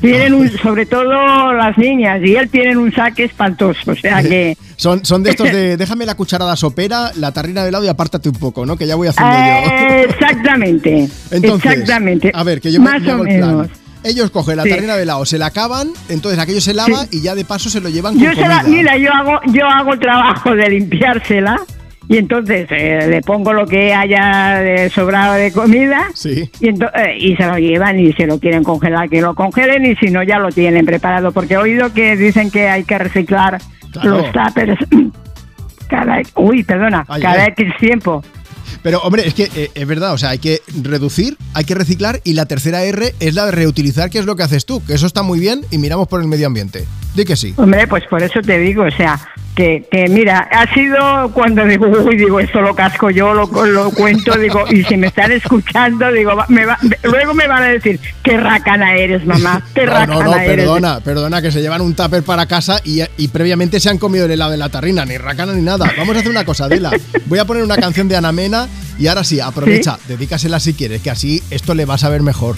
tienen 0.00 0.34
un, 0.34 0.48
sobre 0.58 0.84
todo 0.86 1.52
las 1.54 1.76
niñas, 1.78 2.20
y 2.22 2.36
él 2.36 2.48
tienen 2.50 2.76
un 2.76 2.92
saque 2.92 3.24
espantoso. 3.24 3.92
O 3.92 3.96
sea 3.96 4.22
que. 4.22 4.56
Son, 4.76 5.04
son 5.04 5.22
de 5.22 5.30
estos 5.30 5.52
de 5.52 5.76
déjame 5.78 6.04
la 6.06 6.16
cucharada 6.16 6.56
sopera, 6.56 7.12
la 7.16 7.30
tarrina 7.30 7.62
de 7.62 7.68
helado 7.68 7.84
y 7.84 7.88
apártate 7.88 8.28
un 8.28 8.34
poco, 8.34 8.66
¿no? 8.66 8.76
Que 8.76 8.86
ya 8.88 8.96
voy 8.96 9.06
haciendo 9.06 9.32
Eh, 9.32 10.06
yo. 10.08 10.10
exactamente. 10.10 11.08
Entonces, 11.30 11.72
exactamente. 11.72 12.32
a 12.34 12.42
ver, 12.42 12.60
que 12.60 12.72
yo 12.72 12.80
me- 12.80 12.90
Más 12.90 13.00
me 13.02 13.10
hago 13.12 13.22
o 13.22 13.26
el 13.26 13.38
plan. 13.38 13.50
menos. 13.58 13.68
Ellos 14.02 14.30
cogen 14.32 14.56
la 14.56 14.64
Sí. 14.64 14.70
tarrina 14.70 14.96
de 14.96 15.04
helado, 15.04 15.24
se 15.24 15.38
la 15.38 15.46
acaban, 15.46 15.90
entonces 16.08 16.40
aquello 16.40 16.60
se 16.60 16.74
lava 16.74 17.06
y 17.12 17.20
ya 17.22 17.36
de 17.36 17.44
paso 17.44 17.70
se 17.70 17.80
lo 17.80 17.88
llevan 17.90 18.14
con 18.14 18.24
Yo 18.24 18.32
se 18.34 18.40
la- 18.40 18.62
comida. 18.62 18.76
mira, 18.76 18.96
yo 18.96 19.12
hago, 19.14 19.38
yo 19.52 19.64
hago 19.68 19.92
el 19.92 20.00
trabajo 20.00 20.50
de 20.56 20.68
limpiársela 20.70 21.60
y 22.12 22.18
entonces 22.18 22.66
eh, 22.70 23.06
le 23.08 23.22
pongo 23.22 23.52
lo 23.52 23.66
que 23.66 23.94
haya 23.94 24.58
de 24.60 24.90
sobrado 24.90 25.34
de 25.34 25.50
comida 25.50 26.10
Sí. 26.14 26.50
y, 26.60 26.68
eh, 26.68 27.16
y 27.18 27.36
se 27.36 27.46
lo 27.46 27.56
llevan 27.58 27.98
y 27.98 28.12
si 28.12 28.24
lo 28.26 28.38
quieren 28.38 28.62
congelar 28.64 29.08
que 29.08 29.20
lo 29.22 29.34
congelen 29.34 29.86
y 29.86 29.96
si 29.96 30.10
no 30.10 30.22
ya 30.22 30.38
lo 30.38 30.50
tienen 30.50 30.84
preparado 30.84 31.32
porque 31.32 31.54
he 31.54 31.58
oído 31.58 31.92
que 31.92 32.16
dicen 32.16 32.50
que 32.50 32.68
hay 32.68 32.84
que 32.84 32.98
reciclar 32.98 33.58
Claro. 33.92 34.10
los 34.18 34.32
tuppers 34.32 34.78
cada 35.88 36.20
uy 36.36 36.62
perdona 36.64 37.04
Ay, 37.08 37.22
cada. 37.22 37.46
X 37.46 37.66
tiempo 37.78 38.22
Pero 38.82 39.00
hombre, 39.00 39.26
es 39.26 39.34
que 39.34 39.48
eh, 39.54 39.70
es 39.74 39.86
verdad, 39.86 40.12
o 40.14 40.18
sea, 40.18 40.30
hay 40.30 40.38
que 40.38 40.60
reducir, 40.82 41.36
hay 41.54 41.64
que 41.64 41.74
reciclar 41.74 42.20
y 42.24 42.32
la 42.34 42.46
tercera 42.46 42.82
R 42.84 43.14
es 43.20 43.34
la 43.34 43.44
de 43.46 43.52
reutilizar, 43.52 44.10
que 44.10 44.18
es 44.18 44.24
lo 44.26 44.34
que 44.36 44.42
haces 44.42 44.64
tú, 44.66 44.82
que 44.84 44.94
eso 44.94 45.06
está 45.06 45.22
muy 45.22 45.38
bien 45.40 45.60
y 45.70 45.78
miramos 45.78 46.08
por 46.08 46.20
el 46.20 46.26
medio 46.28 46.46
ambiente. 46.46 46.84
Di 47.14 47.24
que 47.24 47.36
sí. 47.36 47.52
Hombre, 47.56 47.86
pues 47.86 48.04
por 48.08 48.22
eso 48.22 48.40
te 48.40 48.58
digo, 48.58 48.84
o 48.84 48.90
sea, 48.90 49.20
que, 49.54 49.84
que 49.90 50.08
mira, 50.08 50.48
ha 50.50 50.72
sido 50.72 51.30
cuando 51.34 51.64
digo, 51.66 51.86
uy, 51.86 52.16
digo, 52.16 52.40
esto 52.40 52.62
lo 52.62 52.74
casco 52.74 53.10
yo, 53.10 53.34
lo, 53.34 53.46
lo 53.66 53.90
cuento, 53.90 54.36
digo, 54.38 54.64
y 54.70 54.82
si 54.84 54.96
me 54.96 55.08
están 55.08 55.30
escuchando, 55.30 56.10
digo, 56.10 56.34
va- 56.34 56.46
me 56.48 56.64
va- 56.64 56.78
luego 57.02 57.34
me 57.34 57.46
van 57.46 57.62
a 57.62 57.66
decir, 57.68 58.00
qué 58.22 58.38
racana 58.38 58.94
eres, 58.94 59.26
mamá, 59.26 59.62
qué 59.74 59.84
No, 59.84 59.92
racana 59.92 60.14
no, 60.14 60.22
no, 60.22 60.36
eres. 60.36 60.56
perdona, 60.56 61.00
perdona, 61.00 61.42
que 61.42 61.52
se 61.52 61.60
llevan 61.60 61.82
un 61.82 61.94
tupper 61.94 62.22
para 62.22 62.46
casa 62.46 62.80
y, 62.82 63.02
y 63.18 63.28
previamente 63.28 63.78
se 63.78 63.90
han 63.90 63.98
comido 63.98 64.24
el 64.24 64.30
helado 64.30 64.52
de 64.52 64.56
la 64.56 64.70
tarrina, 64.70 65.04
ni 65.04 65.18
racana 65.18 65.52
ni 65.52 65.60
nada. 65.62 65.92
Vamos 65.98 66.16
a 66.16 66.20
hacer 66.20 66.30
una 66.30 66.46
cosa, 66.46 66.64
Adela. 66.64 66.90
Voy 67.26 67.38
a 67.38 67.44
poner 67.44 67.62
una 67.62 67.76
canción 67.76 68.08
de 68.08 68.16
Ana 68.16 68.32
Mena 68.32 68.68
y 68.98 69.06
ahora 69.08 69.22
sí, 69.22 69.38
aprovecha, 69.38 69.98
dedícasela 70.08 70.60
si 70.60 70.72
quieres, 70.72 71.02
que 71.02 71.10
así 71.10 71.42
esto 71.50 71.74
le 71.74 71.84
va 71.84 71.94
a 71.94 71.98
saber 71.98 72.22
mejor. 72.22 72.56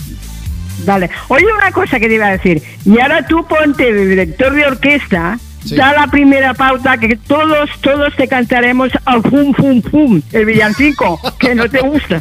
Vale. 0.87 1.11
Oye, 1.29 1.47
una 1.57 1.73
cosa 1.73 1.99
que 1.99 2.07
te 2.09 2.15
iba 2.15 2.27
a 2.27 2.33
decir, 2.33 2.63
y 2.85 3.01
ahora 3.01 3.27
tú 3.27 3.45
ponte 3.47 3.93
de 3.93 4.07
director 4.07 4.53
de 4.55 4.67
orquesta, 4.67 5.39
Sí. 5.65 5.77
da 5.77 5.93
la 5.93 6.07
primera 6.09 6.53
pauta 6.55 6.99
que 6.99 7.17
todos, 7.17 7.71
todos 7.81 8.15
te 8.17 8.29
cantaremos 8.29 8.91
al 9.05 9.23
fum, 9.23 9.55
fum, 9.55 9.81
fum, 9.83 10.21
el 10.33 10.45
villancico, 10.45 11.19
que 11.39 11.55
no 11.55 11.69
te 11.71 11.81
gusta. 11.81 12.21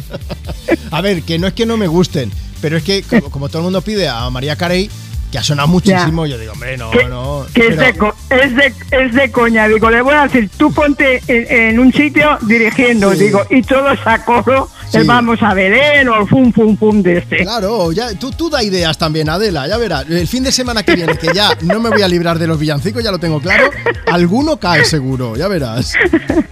A 0.90 1.00
ver, 1.00 1.22
que 1.22 1.38
no 1.38 1.46
es 1.46 1.52
que 1.52 1.66
no 1.66 1.76
me 1.76 1.86
gusten, 1.86 2.30
pero 2.60 2.76
es 2.76 2.82
que 2.82 3.02
como, 3.02 3.30
como 3.30 3.48
todo 3.48 3.58
el 3.58 3.64
mundo 3.64 3.82
pide 3.82 4.08
a 4.08 4.28
María 4.30 4.56
Carey, 4.56 4.90
que 5.30 5.38
ha 5.38 5.42
sonado 5.42 5.66
muchísimo, 5.68 6.26
yo 6.26 6.38
digo, 6.38 6.52
hombre, 6.52 6.76
no, 6.76 6.90
que, 6.92 7.04
no. 7.06 7.44
que 7.52 7.66
es, 7.66 7.76
de, 7.76 7.88
es, 8.30 8.54
de, 8.56 8.72
es 8.92 9.12
de 9.14 9.30
coña, 9.32 9.66
digo, 9.66 9.90
le 9.90 10.00
voy 10.00 10.14
a 10.14 10.22
decir, 10.24 10.48
tú 10.56 10.72
ponte 10.72 11.20
en, 11.26 11.70
en 11.70 11.78
un 11.80 11.92
sitio 11.92 12.38
dirigiendo, 12.42 13.12
Sí. 13.14 13.24
digo, 13.24 13.42
y 13.50 13.62
todos 13.62 13.98
a 14.06 14.24
coro, 14.24 14.70
Sí. 14.94 15.00
el 15.02 15.06
vamos 15.06 15.42
a 15.42 15.54
Belén 15.54 16.08
o 16.08 16.20
el 16.20 16.26
fum, 16.28 16.52
fum, 16.52 16.76
fum 16.76 17.02
de 17.02 17.18
este. 17.18 17.38
Claro, 17.38 17.92
ya, 17.92 18.14
tú, 18.18 18.30
tú 18.30 18.48
da 18.50 18.62
ideas 18.62 18.96
también, 18.98 19.28
Adela, 19.28 19.66
ya 19.68 19.76
verás. 19.76 20.04
El 20.08 20.26
fin 20.26 20.42
de 20.44 20.52
semana 20.52 20.82
que 20.82 20.94
viene, 20.96 21.16
que 21.18 21.28
ya 21.34 21.50
no 21.62 21.80
me 21.80 21.90
voy 21.90 22.02
a 22.02 22.08
librar 22.08 22.38
de 22.38 22.46
los 22.46 22.58
villancicos, 22.58 23.02
ya 23.02 23.10
lo 23.10 23.18
tengo 23.18 23.40
claro, 23.40 23.70
alguno 24.10 24.56
cae 24.58 24.84
seguro, 24.84 25.36
ya 25.36 25.48
verás. 25.48 25.94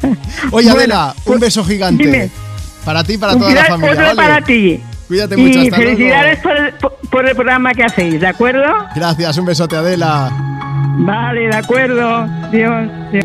Oye, 0.03 0.69
Bueno, 0.69 0.73
Adela, 0.73 1.15
un 1.17 1.23
pues, 1.25 1.41
beso 1.41 1.65
gigante. 1.65 2.05
dime. 2.05 2.31
Para 2.85 3.05
ti 3.05 3.15
y 3.15 3.19
para 3.19 3.35
toda 3.35 3.55
la 3.55 3.65
familia. 3.67 3.93
otro 3.93 4.05
¿vale? 4.05 4.17
para 4.17 4.41
ti. 4.43 4.81
Cuídate 5.07 5.37
mucho, 5.37 5.59
Y 5.59 5.67
hasta 5.69 5.77
felicidades 5.77 6.39
el, 6.45 6.75
por 7.11 7.29
el 7.29 7.35
programa 7.35 7.73
que 7.75 7.85
hacéis, 7.85 8.21
¿de 8.21 8.27
acuerdo? 8.27 8.65
Gracias, 8.95 9.37
un 9.39 9.45
besote, 9.45 9.77
Adela. 9.77 10.31
Vale, 10.99 11.49
de 11.49 11.57
acuerdo. 11.57 12.27
Dios, 12.51 12.89
Dios. 13.13 13.25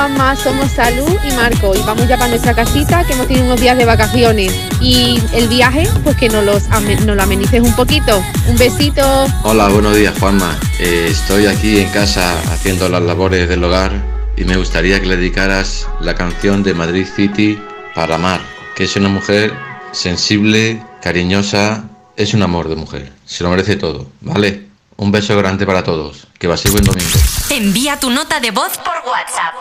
Juanma. 0.00 0.34
Somos 0.34 0.70
Salud 0.70 1.14
y 1.22 1.32
Marco. 1.34 1.74
Y 1.74 1.82
vamos 1.82 2.08
ya 2.08 2.16
para 2.16 2.30
nuestra 2.30 2.54
casita, 2.54 3.04
que 3.04 3.12
hemos 3.12 3.26
tenido 3.26 3.44
unos 3.44 3.60
días 3.60 3.76
de 3.76 3.84
vacaciones. 3.84 4.50
Y 4.80 5.20
el 5.34 5.46
viaje, 5.48 5.86
pues 6.02 6.16
que 6.16 6.30
nos, 6.30 6.42
los, 6.42 6.68
nos 6.68 7.16
lo 7.16 7.22
amenices 7.22 7.60
un 7.60 7.74
poquito. 7.76 8.22
Un 8.48 8.56
besito. 8.56 9.02
Hola, 9.42 9.68
buenos 9.68 9.94
días 9.94 10.18
Juanma. 10.18 10.58
Eh, 10.78 11.08
estoy 11.10 11.44
aquí 11.46 11.80
en 11.80 11.90
casa 11.90 12.40
haciendo 12.50 12.88
las 12.88 13.02
labores 13.02 13.46
del 13.46 13.62
hogar 13.62 13.92
y 14.38 14.44
me 14.44 14.56
gustaría 14.56 14.98
que 15.00 15.06
le 15.06 15.16
dedicaras 15.18 15.86
la 16.00 16.14
canción 16.14 16.62
de 16.62 16.72
Madrid 16.72 17.06
City 17.06 17.58
para 17.94 18.16
Mar, 18.16 18.40
que 18.76 18.84
es 18.84 18.96
una 18.96 19.10
mujer 19.10 19.52
sensible, 19.92 20.82
cariñosa, 21.02 21.84
es 22.16 22.32
un 22.32 22.42
amor 22.42 22.70
de 22.70 22.76
mujer. 22.76 23.12
Se 23.26 23.44
lo 23.44 23.50
merece 23.50 23.76
todo, 23.76 24.06
¿vale? 24.22 24.66
Un 24.96 25.12
beso 25.12 25.36
grande 25.36 25.66
para 25.66 25.84
todos. 25.84 26.26
Que 26.38 26.48
paséis 26.48 26.72
buen 26.72 26.84
domingo. 26.84 27.18
Envía 27.50 28.00
tu 28.00 28.08
nota 28.08 28.40
de 28.40 28.50
voz 28.50 28.78
por 28.78 28.94
WhatsApp. 29.06 29.54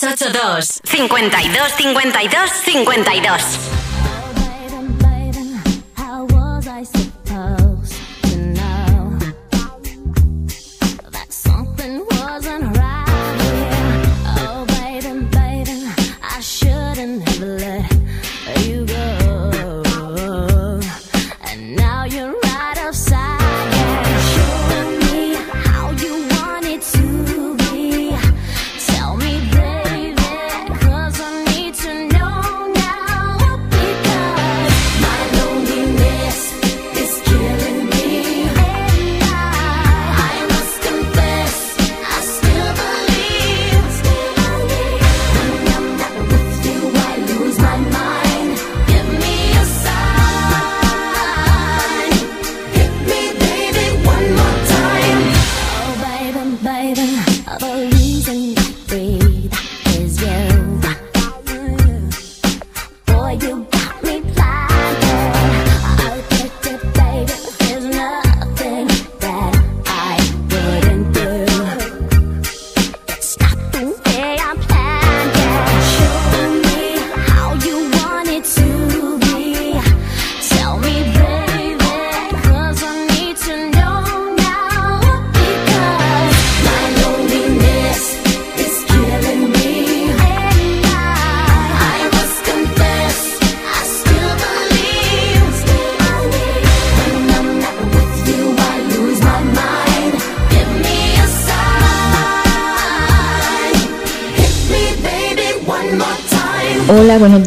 682 0.00 0.80
52 0.84 1.68
52 1.76 2.50
52 2.64 3.79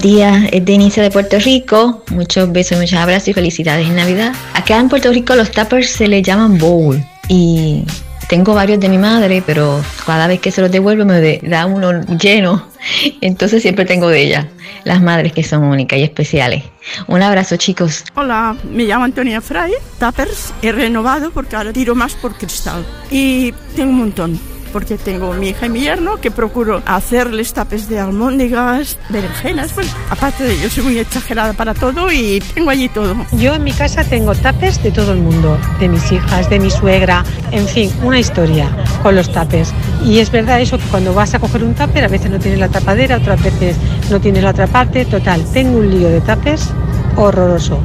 días. 0.04 0.50
Es 0.52 0.64
Denise 0.64 1.02
de 1.02 1.10
Puerto 1.10 1.40
Rico. 1.40 2.04
Muchos 2.12 2.52
besos, 2.52 2.78
muchos 2.78 3.00
abrazos 3.00 3.30
y 3.30 3.34
felicidades 3.34 3.88
en 3.88 3.96
Navidad. 3.96 4.34
Acá 4.54 4.78
en 4.78 4.90
Puerto 4.90 5.12
Rico 5.12 5.34
los 5.34 5.50
tuppers 5.50 5.90
se 5.90 6.08
les 6.08 6.22
llaman 6.22 6.58
bowl 6.58 7.02
y 7.30 7.86
tengo 8.28 8.54
varios 8.54 8.80
de 8.80 8.90
mi 8.90 8.98
madre, 8.98 9.42
pero 9.46 9.82
cada 10.06 10.28
vez 10.28 10.42
que 10.42 10.52
se 10.52 10.62
los 10.62 10.72
devuelvo 10.72 11.06
me 11.06 11.40
da 11.42 11.66
uno 11.66 12.02
lleno. 12.18 12.68
Entonces 13.22 13.62
siempre 13.62 13.86
tengo 13.86 14.10
de 14.10 14.22
ella. 14.22 14.50
Las 14.84 15.02
madres 15.02 15.32
que 15.32 15.44
son 15.44 15.64
únicas 15.64 15.98
y 15.98 16.04
especiales. 16.04 16.64
Un 17.08 17.22
abrazo, 17.22 17.56
chicos. 17.56 18.04
Hola, 18.16 18.58
me 18.70 18.84
llamo 18.84 19.06
Antonia 19.06 19.40
Fray, 19.40 19.72
Tappers, 19.98 20.54
he 20.62 20.74
renovado 20.74 21.32
porque 21.32 21.56
ahora 21.56 21.72
tiro 21.72 21.96
más 21.96 22.14
por 22.16 22.36
cristal. 22.36 22.86
Y 23.10 23.54
tengo 23.76 23.92
un 23.92 24.00
montón, 24.00 24.40
porque 24.74 24.98
tengo 24.98 25.32
mi 25.34 25.50
hija 25.50 25.68
y 25.68 25.70
mi 25.70 25.82
yerno 25.82 26.18
que 26.18 26.32
procuro 26.32 26.82
hacerles 26.86 27.54
tapes 27.54 27.88
de 27.88 28.00
almóndigas, 28.00 28.98
berenjenas. 29.10 29.74
Bueno, 29.76 29.92
aparte 30.10 30.44
de 30.44 30.60
yo 30.60 30.70
soy 30.70 30.84
muy 30.84 30.98
exagerada 30.98 31.54
para 31.54 31.76
todo 31.76 32.12
y 32.12 32.42
tengo 32.54 32.72
allí 32.72 32.90
todo. 32.90 33.16
Yo 33.34 33.54
en 33.54 33.64
mi 33.64 33.72
casa 33.72 34.04
tengo 34.04 34.34
tapes 34.34 34.82
de 34.82 34.92
todo 34.92 35.14
el 35.14 35.20
mundo, 35.20 35.58
de 35.80 35.88
mis 35.88 36.12
hijas, 36.12 36.50
de 36.50 36.60
mi 36.60 36.72
suegra, 36.72 37.24
en 37.52 37.68
fin, 37.68 37.94
una 38.02 38.20
historia 38.20 38.70
con 39.04 39.16
los 39.16 39.32
tapes. 39.32 39.72
Y 40.04 40.20
es 40.20 40.32
verdad 40.32 40.60
eso 40.60 40.78
que 40.78 40.86
cuando 40.86 41.14
vas 41.14 41.36
a 41.36 41.40
coger 41.40 41.64
un 41.64 41.76
tupper 41.76 42.04
a 42.04 42.08
veces 42.08 42.32
no 42.32 42.40
tienes 42.40 42.60
la 42.60 42.70
tapadera, 42.70 43.18
otras 43.18 43.42
veces 43.42 43.78
no 44.10 44.20
tienes 44.20 44.44
la 44.44 44.50
otra 44.50 44.66
parte. 44.66 45.06
Total, 45.06 45.46
tengo 45.54 45.78
un 45.78 45.90
lío 45.92 46.10
de 46.10 46.22
tapes 46.22 46.70
horroroso. 47.16 47.80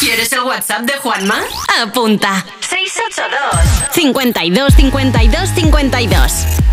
¿Quieres 0.00 0.32
el 0.32 0.40
WhatsApp 0.40 0.82
de 0.82 0.94
Juanma? 0.94 1.40
Apunta. 1.82 2.44
682 3.92 4.74
52 4.74 4.90
52 4.90 5.54
52. 5.54 6.67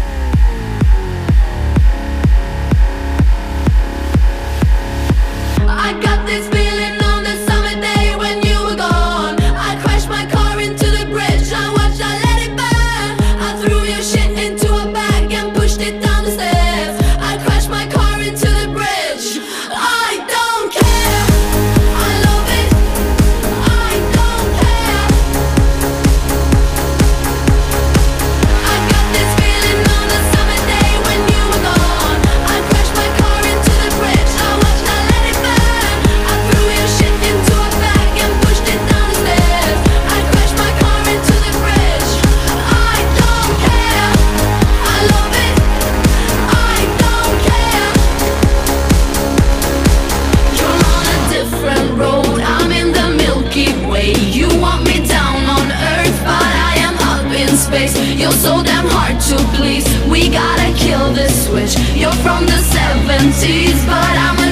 From 62.26 62.44
the 62.48 62.60
70s, 62.74 63.86
but 63.86 64.16
I'm 64.26 64.45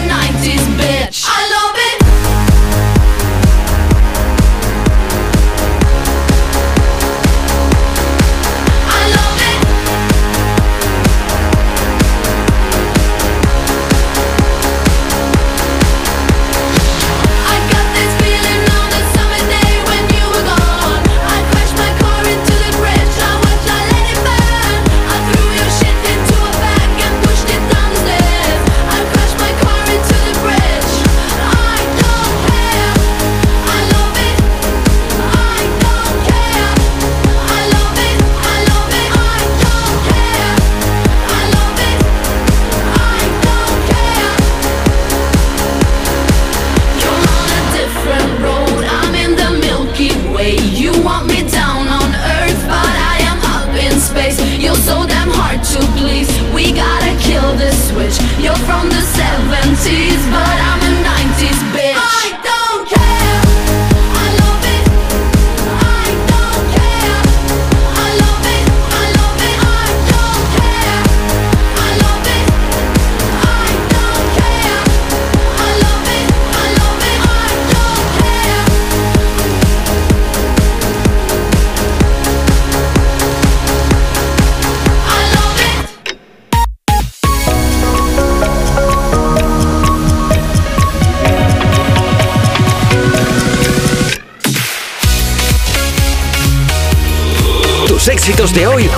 éxitos 98.44 98.54
de 98.54 98.68
hoy 98.68 98.90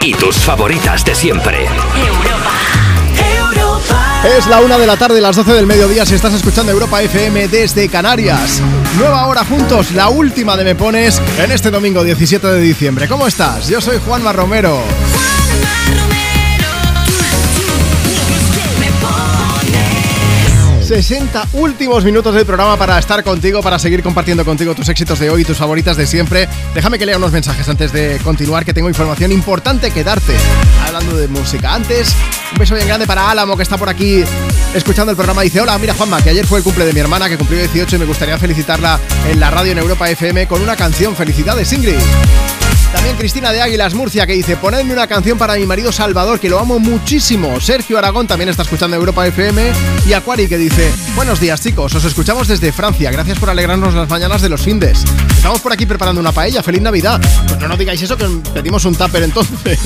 y 0.00 0.14
tus 0.14 0.36
favoritas 0.36 1.04
de 1.04 1.14
siempre. 1.14 1.66
Es 4.36 4.46
la 4.46 4.60
una 4.60 4.78
de 4.78 4.86
la 4.86 4.96
tarde, 4.96 5.20
las 5.20 5.36
12 5.36 5.52
del 5.52 5.66
mediodía, 5.66 6.06
si 6.06 6.14
estás 6.14 6.32
escuchando 6.32 6.72
Europa 6.72 7.02
FM 7.02 7.48
desde 7.48 7.88
Canarias. 7.88 8.62
Nueva 8.98 9.26
hora 9.26 9.44
juntos, 9.44 9.92
la 9.92 10.08
última 10.08 10.56
de 10.56 10.64
Me 10.64 10.74
Pones 10.74 11.20
en 11.38 11.52
este 11.52 11.70
domingo 11.70 12.02
17 12.02 12.46
de 12.46 12.60
diciembre. 12.60 13.06
¿Cómo 13.06 13.26
estás? 13.26 13.68
Yo 13.68 13.80
soy 13.80 13.98
Juanma 13.98 14.32
Romero. 14.32 14.82
60 21.02 21.48
últimos 21.54 22.04
minutos 22.04 22.32
del 22.32 22.46
programa 22.46 22.76
para 22.76 22.96
estar 23.00 23.24
contigo, 23.24 23.60
para 23.62 23.80
seguir 23.80 24.00
compartiendo 24.00 24.44
contigo 24.44 24.76
tus 24.76 24.88
éxitos 24.88 25.18
de 25.18 25.28
hoy 25.28 25.44
tus 25.44 25.56
favoritas 25.56 25.96
de 25.96 26.06
siempre. 26.06 26.48
Déjame 26.72 27.00
que 27.00 27.06
lea 27.06 27.16
unos 27.16 27.32
mensajes 27.32 27.68
antes 27.68 27.92
de 27.92 28.20
continuar, 28.22 28.64
que 28.64 28.72
tengo 28.72 28.88
información 28.88 29.32
importante 29.32 29.90
que 29.90 30.04
darte. 30.04 30.36
Hablando 30.86 31.16
de 31.16 31.26
música. 31.26 31.74
Antes, 31.74 32.14
un 32.52 32.58
beso 32.58 32.76
bien 32.76 32.86
grande 32.86 33.08
para 33.08 33.28
Álamo, 33.28 33.56
que 33.56 33.64
está 33.64 33.76
por 33.76 33.88
aquí 33.88 34.22
escuchando 34.72 35.10
el 35.10 35.16
programa. 35.16 35.42
Dice, 35.42 35.60
hola, 35.60 35.76
mira 35.78 35.94
Juanma, 35.94 36.22
que 36.22 36.30
ayer 36.30 36.46
fue 36.46 36.58
el 36.58 36.64
cumple 36.64 36.84
de 36.84 36.92
mi 36.92 37.00
hermana, 37.00 37.28
que 37.28 37.36
cumplió 37.36 37.58
18 37.58 37.96
y 37.96 37.98
me 37.98 38.04
gustaría 38.04 38.38
felicitarla 38.38 39.00
en 39.28 39.40
la 39.40 39.50
radio 39.50 39.72
en 39.72 39.78
Europa 39.78 40.08
FM 40.08 40.46
con 40.46 40.62
una 40.62 40.76
canción. 40.76 41.16
Felicidades, 41.16 41.72
Ingrid. 41.72 41.98
También 42.94 43.16
Cristina 43.16 43.50
de 43.50 43.60
Águilas 43.60 43.92
Murcia 43.92 44.24
que 44.24 44.34
dice, 44.34 44.56
ponedme 44.56 44.92
una 44.92 45.08
canción 45.08 45.36
para 45.36 45.56
mi 45.56 45.66
marido 45.66 45.90
Salvador, 45.90 46.38
que 46.38 46.48
lo 46.48 46.60
amo 46.60 46.78
muchísimo. 46.78 47.60
Sergio 47.60 47.98
Aragón 47.98 48.28
también 48.28 48.48
está 48.48 48.62
escuchando 48.62 48.94
Europa 48.94 49.26
FM. 49.26 49.72
Y 50.06 50.12
Aquari 50.12 50.46
que 50.46 50.56
dice, 50.56 50.92
buenos 51.16 51.40
días 51.40 51.60
chicos, 51.60 51.92
os 51.92 52.04
escuchamos 52.04 52.46
desde 52.46 52.70
Francia. 52.70 53.10
Gracias 53.10 53.36
por 53.40 53.50
alegrarnos 53.50 53.94
las 53.94 54.08
mañanas 54.08 54.42
de 54.42 54.48
los 54.48 54.62
findes. 54.62 55.02
Estamos 55.36 55.60
por 55.60 55.72
aquí 55.72 55.86
preparando 55.86 56.20
una 56.20 56.30
paella. 56.30 56.62
¡Feliz 56.62 56.82
Navidad! 56.82 57.20
Pues 57.48 57.68
no 57.68 57.76
digáis 57.76 58.00
eso, 58.00 58.16
que 58.16 58.26
pedimos 58.54 58.84
un 58.84 58.94
tupper 58.94 59.24
entonces. 59.24 59.80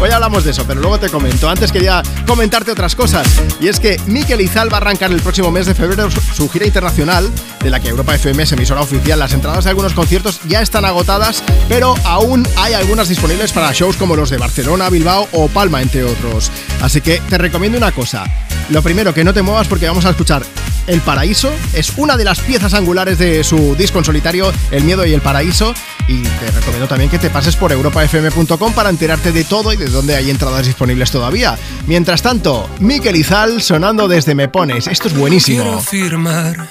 Hoy 0.00 0.10
hablamos 0.10 0.44
de 0.44 0.52
eso, 0.52 0.64
pero 0.64 0.80
luego 0.80 1.00
te 1.00 1.08
comento. 1.08 1.50
Antes 1.50 1.72
quería 1.72 2.04
comentarte 2.24 2.70
otras 2.70 2.94
cosas. 2.94 3.26
Y 3.60 3.66
es 3.66 3.80
que 3.80 4.00
Miquel 4.06 4.40
Izal 4.40 4.72
va 4.72 4.76
a 4.76 4.80
arrancar 4.80 5.10
el 5.10 5.20
próximo 5.20 5.50
mes 5.50 5.66
de 5.66 5.74
febrero 5.74 6.08
su 6.10 6.48
gira 6.48 6.66
internacional, 6.66 7.28
de 7.60 7.70
la 7.70 7.80
que 7.80 7.88
Europa 7.88 8.14
FM 8.14 8.44
es 8.44 8.52
emisora 8.52 8.80
oficial. 8.80 9.18
Las 9.18 9.32
entradas 9.32 9.64
de 9.64 9.70
algunos 9.70 9.94
conciertos 9.94 10.40
ya 10.46 10.62
están 10.62 10.84
agotadas, 10.84 11.42
pero 11.68 11.96
aún 12.04 12.46
hay 12.56 12.74
algunas 12.74 13.08
disponibles 13.08 13.52
para 13.52 13.72
shows 13.72 13.96
como 13.96 14.14
los 14.14 14.30
de 14.30 14.38
Barcelona, 14.38 14.88
Bilbao 14.88 15.28
o 15.32 15.48
Palma, 15.48 15.82
entre 15.82 16.04
otros. 16.04 16.52
Así 16.80 17.00
que 17.00 17.20
te 17.28 17.36
recomiendo 17.36 17.76
una 17.76 17.90
cosa. 17.90 18.24
Lo 18.70 18.82
primero, 18.82 19.14
que 19.14 19.24
no 19.24 19.32
te 19.32 19.42
muevas 19.42 19.66
porque 19.66 19.88
vamos 19.88 20.04
a 20.04 20.10
escuchar 20.10 20.44
El 20.86 21.00
Paraíso. 21.00 21.50
Es 21.72 21.94
una 21.96 22.16
de 22.16 22.24
las 22.24 22.40
piezas 22.40 22.74
angulares 22.74 23.18
de 23.18 23.42
su 23.42 23.74
disco 23.74 23.98
en 23.98 24.04
solitario, 24.04 24.52
El 24.70 24.84
Miedo 24.84 25.06
y 25.06 25.14
el 25.14 25.22
Paraíso. 25.22 25.74
Y 26.06 26.22
te 26.22 26.50
recomiendo 26.50 26.86
también 26.86 27.10
que 27.10 27.18
te 27.18 27.30
pases 27.30 27.56
por 27.56 27.72
europafm.com 27.72 28.72
para 28.74 28.90
enterarte 28.90 29.32
de 29.32 29.44
todo 29.44 29.72
y 29.72 29.76
de 29.76 29.87
dónde 29.92 30.16
hay 30.16 30.30
entradas 30.30 30.66
disponibles 30.66 31.10
todavía. 31.10 31.58
Mientras 31.86 32.22
tanto, 32.22 32.68
Miquel 32.80 33.16
Izal 33.16 33.62
sonando 33.62 34.08
desde 34.08 34.34
Me 34.34 34.48
Pones. 34.48 34.86
Esto 34.86 35.08
es 35.08 35.16
buenísimo. 35.16 35.62
Quiero 35.62 35.80
firmar 35.80 36.68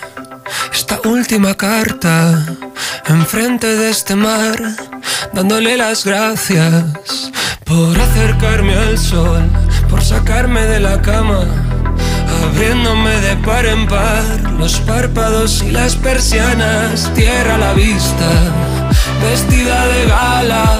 esta 0.72 1.00
última 1.06 1.56
carta 1.56 2.46
enfrente 3.08 3.68
de 3.68 3.90
este 3.90 4.16
mar, 4.16 4.58
dándole 5.34 5.78
las 5.78 6.06
gracias 6.06 7.32
por 7.64 8.00
acercarme 8.00 8.74
al 8.76 8.98
sol, 8.98 9.44
por 9.90 10.02
sacarme 10.04 10.62
de 10.62 10.80
la 10.80 11.02
cama, 11.02 11.46
abriéndome 12.46 13.12
de 13.22 13.36
par 13.38 13.66
en 13.66 13.88
par 13.88 14.24
los 14.58 14.80
párpados 14.82 15.64
y 15.64 15.72
las 15.72 15.96
persianas, 15.96 17.14
tierra 17.14 17.56
a 17.56 17.58
la 17.58 17.74
vista, 17.74 18.30
vestida 19.22 19.88
de 19.88 20.06
gala, 20.06 20.80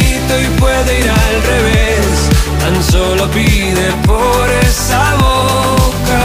y 0.39 0.47
puede 0.59 0.99
ir 0.99 1.09
al 1.09 1.43
revés. 1.43 2.29
Tan 2.59 2.83
solo 2.83 3.29
pide 3.31 3.91
por 4.05 4.49
esa 4.63 5.15
boca. 5.15 6.23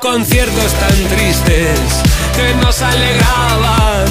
Conciertos 0.00 0.72
tan 0.74 0.96
tristes 1.16 1.80
que 2.36 2.54
nos 2.62 2.80
alegraban. 2.82 4.06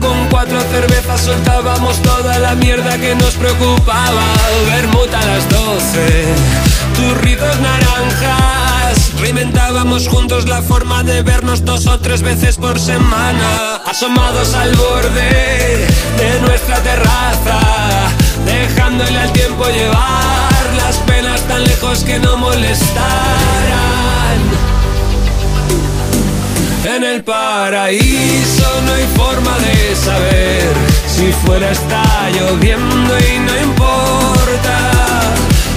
Con 0.00 0.28
cuatro 0.28 0.60
cervezas 0.60 1.20
soltábamos 1.20 2.00
toda 2.02 2.38
la 2.38 2.54
mierda 2.54 2.98
que 2.98 3.14
nos 3.14 3.34
preocupaba. 3.34 4.24
Vermut 4.66 5.12
a 5.12 5.26
las 5.26 5.48
doce, 5.48 6.24
turritos 6.96 7.60
naranjas. 7.60 8.73
Reinventábamos 9.20 10.08
juntos 10.08 10.48
la 10.48 10.62
forma 10.62 11.02
de 11.02 11.22
vernos 11.22 11.64
dos 11.64 11.86
o 11.86 11.98
tres 11.98 12.22
veces 12.22 12.56
por 12.56 12.78
semana. 12.78 13.76
Asomados 13.86 14.54
al 14.54 14.74
borde 14.74 15.86
de 16.18 16.40
nuestra 16.40 16.78
terraza, 16.80 17.60
dejándole 18.44 19.18
al 19.18 19.32
tiempo 19.32 19.64
llevar 19.66 20.74
las 20.76 20.96
penas 20.98 21.40
tan 21.42 21.64
lejos 21.64 22.04
que 22.04 22.18
no 22.18 22.36
molestaran. 22.36 22.94
En 26.84 27.02
el 27.02 27.24
paraíso 27.24 28.80
no 28.84 28.92
hay 28.92 29.06
forma 29.16 29.58
de 29.58 29.96
saber 29.96 30.74
si 31.06 31.32
fuera 31.32 31.70
está 31.70 32.04
lloviendo 32.30 33.18
y 33.18 33.38
no 33.38 33.60
importa. 33.62 34.23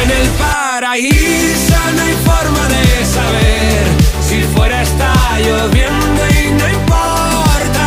En 0.00 0.10
el 0.10 0.28
paraíso 0.30 1.74
no 1.94 2.02
hay 2.02 2.14
forma 2.24 2.68
de 2.68 3.04
saber 3.04 3.84
si 4.20 4.42
fuera 4.54 4.82
está 4.82 5.12
lloviendo 5.38 6.22
y 6.28 6.50
no 6.52 6.68
importa. 6.68 7.86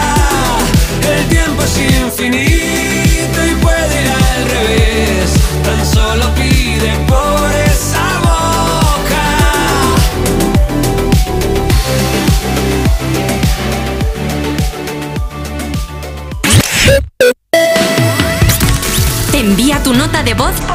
El 1.02 1.28
tiempo 1.28 1.64
es 1.64 1.78
infinito 1.78 3.46
y 3.46 3.56
puede 3.62 4.02
ir 4.04 4.10
al 4.10 4.50
revés. 4.50 5.34
Tan 5.64 5.86
solo 5.86 6.34
pide 6.36 6.92
por 7.08 7.52
esa 7.72 8.20
boca. 8.20 9.24
Envía 19.34 19.84
tu 19.84 19.94
nota 19.94 20.24
de 20.24 20.34
voz 20.34 20.54
por 20.62 20.75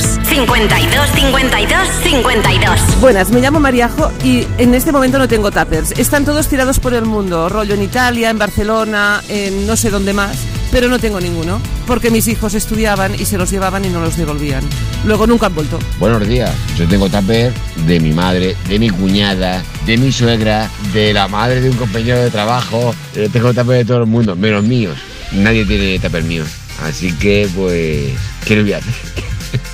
52 0.00 1.10
52 1.14 1.88
52 2.02 3.00
Buenas, 3.00 3.30
me 3.30 3.40
llamo 3.40 3.60
Mariajo 3.60 4.10
y 4.24 4.46
en 4.58 4.74
este 4.74 4.92
momento 4.92 5.18
no 5.18 5.28
tengo 5.28 5.50
tuppers. 5.50 5.92
Están 5.92 6.24
todos 6.24 6.48
tirados 6.48 6.78
por 6.78 6.94
el 6.94 7.04
mundo, 7.04 7.48
rollo 7.48 7.74
en 7.74 7.82
Italia, 7.82 8.30
en 8.30 8.38
Barcelona, 8.38 9.22
en 9.28 9.66
no 9.66 9.76
sé 9.76 9.90
dónde 9.90 10.12
más, 10.12 10.38
pero 10.70 10.88
no 10.88 10.98
tengo 10.98 11.20
ninguno, 11.20 11.60
porque 11.86 12.10
mis 12.10 12.28
hijos 12.28 12.54
estudiaban 12.54 13.14
y 13.14 13.24
se 13.24 13.36
los 13.36 13.50
llevaban 13.50 13.84
y 13.84 13.88
no 13.88 14.00
los 14.00 14.16
devolvían. 14.16 14.64
Luego 15.04 15.26
nunca 15.26 15.46
han 15.46 15.54
vuelto. 15.54 15.78
Buenos 15.98 16.26
días, 16.26 16.54
yo 16.76 16.86
tengo 16.88 17.08
tupper 17.08 17.52
de 17.86 18.00
mi 18.00 18.12
madre, 18.12 18.56
de 18.68 18.78
mi 18.78 18.90
cuñada, 18.90 19.62
de 19.86 19.96
mi 19.96 20.12
suegra, 20.12 20.70
de 20.92 21.12
la 21.12 21.28
madre 21.28 21.60
de 21.60 21.70
un 21.70 21.76
compañero 21.76 22.18
de 22.18 22.30
trabajo. 22.30 22.94
Eh, 23.14 23.28
tengo 23.32 23.52
tupper 23.52 23.78
de 23.78 23.84
todo 23.84 23.98
el 23.98 24.06
mundo, 24.06 24.36
menos 24.36 24.64
míos. 24.64 24.96
Nadie 25.32 25.64
tiene 25.64 25.98
tupper 25.98 26.24
mío. 26.24 26.44
Así 26.82 27.12
que, 27.12 27.48
pues, 27.54 28.12
¿qué 28.46 28.56
le 28.56 28.62
voy 28.62 28.72
a 28.72 28.78
hacer? 28.78 28.94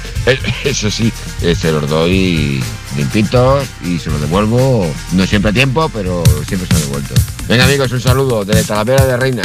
Eso 0.64 0.90
sí, 0.90 1.12
eh, 1.42 1.54
se 1.54 1.70
los 1.70 1.88
doy 1.88 2.62
limpitos 2.96 3.64
y 3.84 3.98
se 3.98 4.10
los 4.10 4.20
devuelvo, 4.20 4.92
no 5.12 5.26
siempre 5.26 5.50
a 5.50 5.54
tiempo, 5.54 5.88
pero 5.92 6.22
siempre 6.46 6.66
se 6.66 6.74
los 6.74 6.82
devuelto. 6.82 7.14
Venga 7.48 7.64
amigos, 7.64 7.92
un 7.92 8.00
saludo 8.00 8.44
desde 8.44 8.64
Talavera 8.64 9.06
de 9.06 9.16
Reina. 9.16 9.42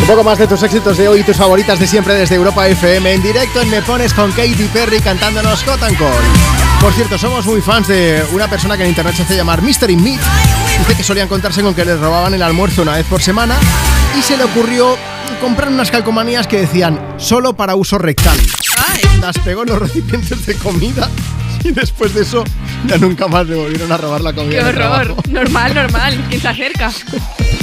Un 0.00 0.06
poco 0.08 0.24
más 0.24 0.38
de 0.38 0.46
tus 0.48 0.62
éxitos 0.62 0.98
de 0.98 1.08
hoy 1.08 1.20
y 1.20 1.22
tus 1.22 1.36
favoritas 1.36 1.78
de 1.78 1.86
siempre 1.86 2.14
desde 2.14 2.34
Europa 2.34 2.66
FM 2.66 3.12
en 3.12 3.22
directo 3.22 3.62
en 3.62 3.70
Me 3.70 3.80
Pones 3.80 4.12
con 4.12 4.32
Katy 4.32 4.68
Perry 4.72 5.00
cantándonos 5.00 5.62
Hot 5.62 5.82
and 5.84 5.96
Cold. 5.96 6.12
Por 6.80 6.92
cierto, 6.92 7.16
somos 7.16 7.46
muy 7.46 7.60
fans 7.62 7.86
de 7.86 8.24
una 8.32 8.48
persona 8.48 8.76
que 8.76 8.82
en 8.82 8.88
internet 8.88 9.14
se 9.14 9.22
hace 9.22 9.36
llamar 9.36 9.62
Mystery 9.62 9.96
Meat. 9.96 10.20
Dice 10.80 10.96
que 10.96 11.04
solían 11.04 11.28
contarse 11.28 11.62
con 11.62 11.74
que 11.74 11.84
les 11.84 11.98
robaban 11.98 12.34
el 12.34 12.42
almuerzo 12.42 12.82
una 12.82 12.96
vez 12.96 13.06
por 13.06 13.22
semana 13.22 13.56
y 14.18 14.22
se 14.22 14.36
le 14.36 14.44
ocurrió 14.44 14.96
comprar 15.40 15.68
unas 15.68 15.90
calcomanías 15.90 16.46
que 16.46 16.58
decían 16.58 17.00
solo 17.16 17.54
para 17.54 17.74
uso 17.74 17.98
rectal. 17.98 18.38
Las 19.20 19.38
pegó 19.38 19.62
en 19.62 19.68
los 19.68 19.78
recipientes 19.80 20.46
de 20.46 20.54
comida 20.56 21.08
y 21.64 21.70
después 21.70 22.14
de 22.14 22.22
eso 22.22 22.44
ya 22.86 22.98
nunca 22.98 23.28
más 23.28 23.46
le 23.46 23.56
volvieron 23.56 23.90
a 23.92 23.96
robar 23.96 24.20
la 24.20 24.32
comida. 24.32 24.62
Qué 24.62 24.80
horror. 24.80 25.28
Normal, 25.28 25.74
normal. 25.74 26.24
¿Quién 26.28 26.40
se 26.40 26.48
acerca? 26.48 26.92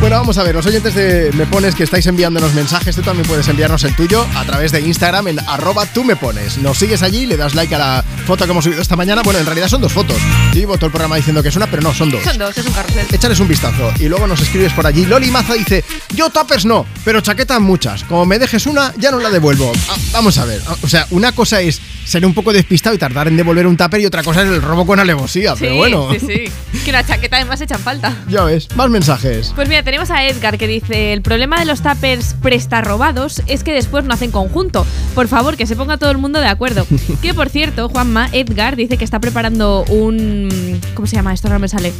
Bueno, 0.00 0.16
vamos 0.16 0.38
a 0.38 0.42
ver, 0.42 0.54
los 0.54 0.64
oyentes 0.64 0.94
de 0.94 1.30
Me 1.34 1.44
Pones 1.44 1.74
que 1.74 1.84
estáis 1.84 2.06
enviándonos 2.06 2.54
mensajes, 2.54 2.96
tú 2.96 3.02
también 3.02 3.28
puedes 3.28 3.46
enviarnos 3.48 3.84
el 3.84 3.94
tuyo 3.94 4.26
a 4.34 4.46
través 4.46 4.72
de 4.72 4.80
Instagram 4.80 5.28
en 5.28 5.40
arroba 5.40 5.84
tú 5.84 6.04
me 6.04 6.16
pones. 6.16 6.56
Nos 6.56 6.78
sigues 6.78 7.02
allí, 7.02 7.26
le 7.26 7.36
das 7.36 7.54
like 7.54 7.74
a 7.74 7.78
la 7.78 8.04
foto 8.26 8.46
que 8.46 8.50
hemos 8.50 8.64
subido 8.64 8.80
esta 8.80 8.96
mañana. 8.96 9.20
Bueno, 9.22 9.40
en 9.40 9.44
realidad 9.44 9.68
son 9.68 9.82
dos 9.82 9.92
fotos. 9.92 10.16
Yo 10.54 10.60
llevo 10.60 10.76
todo 10.76 10.86
el 10.86 10.92
programa 10.92 11.16
diciendo 11.16 11.42
que 11.42 11.50
es 11.50 11.56
una, 11.56 11.66
pero 11.66 11.82
no, 11.82 11.92
son 11.92 12.10
dos. 12.10 12.22
Son 12.24 12.38
dos, 12.38 12.56
es 12.56 12.64
un 12.64 12.72
carrusel. 12.72 13.06
Échales 13.12 13.40
un 13.40 13.48
vistazo 13.48 13.92
y 14.00 14.08
luego 14.08 14.26
nos 14.26 14.40
escribes 14.40 14.72
por 14.72 14.86
allí. 14.86 15.04
Loli 15.04 15.30
Maza 15.30 15.52
dice, 15.52 15.84
yo 16.14 16.30
tapers 16.30 16.64
no, 16.64 16.86
pero 17.04 17.20
chaquetas 17.20 17.60
muchas. 17.60 18.02
Como 18.04 18.24
me 18.24 18.38
dejes 18.38 18.64
una, 18.64 18.94
ya 18.96 19.10
no 19.10 19.18
la 19.18 19.28
devuelvo. 19.28 19.70
Ah, 19.90 19.96
vamos 20.12 20.38
a 20.38 20.46
ver, 20.46 20.62
o 20.80 20.88
sea, 20.88 21.06
una 21.10 21.32
cosa 21.32 21.60
es 21.60 21.78
ser 22.10 22.26
un 22.26 22.34
poco 22.34 22.52
despistado 22.52 22.94
y 22.94 22.98
tardar 22.98 23.28
en 23.28 23.36
devolver 23.36 23.66
un 23.66 23.76
tupper 23.76 24.00
y 24.00 24.06
otra 24.06 24.22
cosa 24.24 24.42
es 24.42 24.48
el 24.48 24.60
robo 24.60 24.84
con 24.84 24.98
alevosía, 24.98 25.54
pero 25.58 25.76
bueno. 25.76 26.08
Sí, 26.12 26.18
sí. 26.20 26.80
Que 26.84 26.90
una 26.90 27.04
chaqueta 27.06 27.36
además 27.36 27.60
echan 27.60 27.78
falta. 27.80 28.16
Ya 28.28 28.44
ves, 28.44 28.68
más 28.76 28.90
mensajes. 28.90 29.52
Pues 29.54 29.68
mira, 29.68 29.82
tenemos 29.82 30.10
a 30.10 30.26
Edgar 30.26 30.58
que 30.58 30.66
dice: 30.66 31.12
El 31.12 31.22
problema 31.22 31.58
de 31.58 31.66
los 31.66 31.82
tuppers 31.82 32.34
presta 32.42 32.80
robados 32.80 33.42
es 33.46 33.62
que 33.64 33.72
después 33.72 34.04
no 34.04 34.14
hacen 34.14 34.30
conjunto. 34.30 34.84
Por 35.14 35.28
favor, 35.28 35.56
que 35.56 35.66
se 35.66 35.76
ponga 35.76 35.96
todo 35.98 36.10
el 36.10 36.18
mundo 36.18 36.40
de 36.40 36.48
acuerdo. 36.48 36.86
que 37.22 37.34
por 37.34 37.48
cierto, 37.48 37.88
Juanma, 37.88 38.28
Edgar 38.32 38.76
dice 38.76 38.96
que 38.96 39.04
está 39.04 39.20
preparando 39.20 39.84
un. 39.88 40.80
¿Cómo 40.94 41.06
se 41.06 41.16
llama 41.16 41.32
esto? 41.32 41.48
No 41.48 41.58
me 41.58 41.68
sale. 41.68 41.92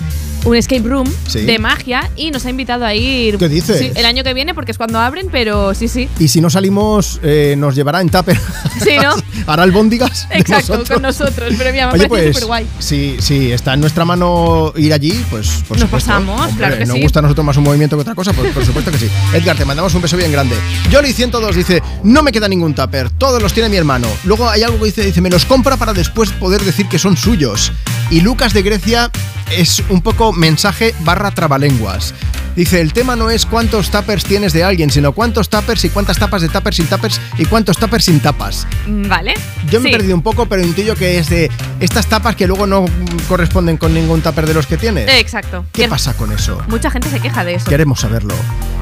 Un 0.44 0.56
escape 0.56 0.88
room 0.88 1.06
Sí. 1.26 1.42
de 1.42 1.58
magia 1.58 2.10
y 2.16 2.30
nos 2.30 2.46
ha 2.46 2.50
invitado 2.50 2.84
a 2.86 2.94
ir. 2.94 3.36
¿Qué 3.36 3.48
dices? 3.48 3.78
Sí, 3.78 3.92
el 3.94 4.06
año 4.06 4.24
que 4.24 4.32
viene, 4.32 4.54
porque 4.54 4.72
es 4.72 4.78
cuando 4.78 4.98
abren, 4.98 5.28
pero 5.30 5.74
sí, 5.74 5.86
sí. 5.86 6.08
Y 6.18 6.28
si 6.28 6.40
no 6.40 6.48
salimos, 6.48 7.20
eh, 7.22 7.54
nos 7.58 7.74
llevará 7.74 8.00
en 8.00 8.08
tupper. 8.08 8.38
Sí, 8.82 8.96
¿no? 9.02 9.14
Hará 9.46 9.64
albóndigas 9.64 9.99
Exacto, 10.06 10.52
nosotros. 10.52 10.88
con 10.90 11.02
nosotros. 11.02 11.54
Pero 11.58 11.72
mira, 11.72 11.86
me 11.88 11.92
Oye, 11.94 12.08
parece 12.08 12.08
pues, 12.08 12.36
súper 12.36 12.46
guay. 12.46 12.66
si, 12.78 13.16
si 13.20 13.52
está 13.52 13.74
en 13.74 13.80
nuestra 13.80 14.04
mano 14.04 14.72
ir 14.76 14.92
allí, 14.92 15.12
pues 15.30 15.48
por 15.68 15.76
Nos 15.78 15.80
supuesto. 15.86 15.90
pasamos, 15.90 16.40
Hombre, 16.40 16.56
claro 16.56 16.78
que 16.78 16.86
nos 16.86 16.96
sí. 16.96 17.02
gusta 17.02 17.18
a 17.18 17.22
nosotros 17.22 17.44
más 17.46 17.56
un 17.56 17.64
movimiento 17.64 17.96
que 17.96 18.02
otra 18.02 18.14
cosa, 18.14 18.32
pues 18.32 18.52
por 18.52 18.64
supuesto 18.64 18.90
que 18.90 18.98
sí. 18.98 19.10
Edgar, 19.34 19.56
te 19.56 19.64
mandamos 19.64 19.94
un 19.94 20.02
beso 20.02 20.16
bien 20.16 20.32
grande. 20.32 20.56
Jolly102 20.90 21.52
dice, 21.54 21.82
no 22.02 22.22
me 22.22 22.32
queda 22.32 22.48
ningún 22.48 22.74
tupper, 22.74 23.10
todos 23.10 23.42
los 23.42 23.52
tiene 23.52 23.68
mi 23.68 23.76
hermano. 23.76 24.08
Luego 24.24 24.48
hay 24.48 24.62
algo 24.62 24.78
que 24.78 24.86
dice, 24.86 25.04
dice, 25.04 25.20
me 25.20 25.30
los 25.30 25.44
compra 25.44 25.76
para 25.76 25.92
después 25.92 26.30
poder 26.32 26.62
decir 26.62 26.86
que 26.88 26.98
son 26.98 27.16
suyos. 27.16 27.72
Y 28.10 28.20
Lucas 28.22 28.52
de 28.52 28.62
Grecia 28.62 29.10
es 29.56 29.82
un 29.88 30.00
poco 30.02 30.32
mensaje 30.32 30.94
barra 31.00 31.30
trabalenguas. 31.30 32.14
Dice, 32.56 32.80
el 32.80 32.92
tema 32.92 33.14
no 33.14 33.30
es 33.30 33.46
cuántos 33.46 33.90
tuppers 33.90 34.24
tienes 34.24 34.52
de 34.52 34.64
alguien, 34.64 34.90
sino 34.90 35.12
cuántos 35.12 35.48
tuppers 35.48 35.84
y 35.84 35.88
cuántas 35.88 36.18
tapas 36.18 36.42
de 36.42 36.48
tuppers 36.48 36.76
sin 36.76 36.86
tuppers 36.86 37.20
y 37.38 37.44
cuántos 37.44 37.76
tuppers 37.78 38.04
sin 38.04 38.18
tapas. 38.20 38.66
Mm, 38.86 39.08
Vale. 39.08 39.34
Yo 39.70 39.80
me 39.80 39.89
he 39.90 39.96
perdido 39.96 40.14
un 40.14 40.22
poco, 40.22 40.46
pero 40.46 40.62
intuyo 40.62 40.94
que 40.94 41.18
es 41.18 41.28
de 41.28 41.50
estas 41.80 42.06
tapas 42.06 42.36
que 42.36 42.46
luego 42.46 42.66
no 42.66 42.84
corresponden 43.28 43.76
con 43.76 43.92
ningún 43.94 44.20
tupper 44.20 44.46
de 44.46 44.54
los 44.54 44.66
que 44.66 44.76
tienes. 44.76 45.08
Exacto. 45.08 45.64
¿Qué 45.72 45.88
pasa 45.88 46.14
con 46.14 46.32
eso? 46.32 46.60
Mucha 46.68 46.90
gente 46.90 47.10
se 47.10 47.20
queja 47.20 47.44
de 47.44 47.54
eso. 47.54 47.66
Queremos 47.68 48.00
saberlo. 48.00 48.34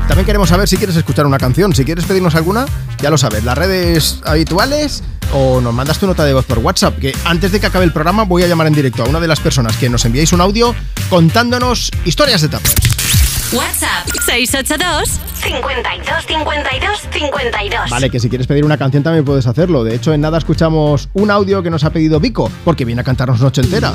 También 0.07 0.25
queremos 0.25 0.49
saber 0.49 0.69
si 0.69 0.77
quieres 0.77 0.97
escuchar 0.97 1.27
una 1.27 1.39
canción. 1.39 1.75
Si 1.75 1.85
quieres 1.85 2.05
pedirnos 2.05 2.35
alguna, 2.35 2.67
ya 3.01 3.11
lo 3.11 3.19
sabes. 3.19 3.45
Las 3.45 3.59
redes 3.59 4.21
habituales 4.25 5.03
o 5.33 5.61
nos 5.61 5.75
mandas 5.75 5.99
tu 5.99 6.07
nota 6.07 6.25
de 6.25 6.33
voz 6.33 6.47
por 6.47 6.59
WhatsApp. 6.59 6.99
Que 6.99 7.15
antes 7.25 7.53
de 7.53 7.61
que 7.61 7.67
acabe 7.67 7.85
el 7.85 7.93
programa 7.93 8.25
voy 8.25 8.43
a 8.43 8.47
llamar 8.47 8.67
en 8.67 8.75
directo 8.75 9.03
a 9.03 9.09
una 9.09 9.21
de 9.21 9.29
las 9.29 9.41
personas 9.41 9.77
que 9.77 9.89
nos 9.89 10.05
enviáis 10.05 10.33
un 10.33 10.41
audio 10.41 10.75
contándonos 11.11 11.91
historias 12.05 12.41
de 12.41 12.49
tapas. 12.49 12.75
WhatsApp 13.53 14.07
682 14.27 15.21
52 15.41 16.27
52 16.27 17.09
52. 17.11 17.91
Vale, 17.91 18.11
que 18.11 18.21
si 18.21 18.29
quieres 18.29 18.47
pedir 18.47 18.63
una 18.63 18.77
canción 18.77 19.03
también 19.03 19.25
puedes 19.25 19.47
hacerlo. 19.47 19.85
De 19.85 19.95
hecho, 19.95 20.13
en 20.13 20.21
nada 20.21 20.37
escuchamos 20.37 21.09
un 21.15 21.31
audio 21.31 21.63
que 21.63 21.71
nos 21.71 21.83
ha 21.85 21.91
pedido 21.91 22.21
Vico, 22.21 22.51
porque 22.65 22.85
viene 22.85 23.01
a 23.01 23.05
cantarnos 23.05 23.41
noche 23.41 23.63
entera. 23.63 23.95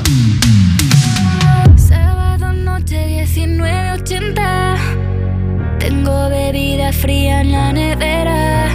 Sábado 1.76 2.52
noche 2.52 3.06
1980. 3.06 4.76
Tengo 5.78 6.28
bebida 6.30 6.92
fría 6.92 7.42
en 7.42 7.52
la 7.52 7.72
nevera. 7.72 8.74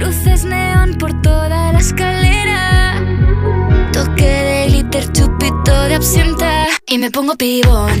Luces 0.00 0.44
neón 0.44 0.94
por 0.98 1.22
toda 1.22 1.72
la 1.72 1.78
escalera. 1.78 3.00
Toque 3.92 4.26
de 4.26 4.66
glitter, 4.70 5.12
chupito 5.12 5.82
de 5.84 5.94
absenta. 5.94 6.66
Y 6.88 6.98
me 6.98 7.12
pongo 7.12 7.36
pibón. 7.36 8.00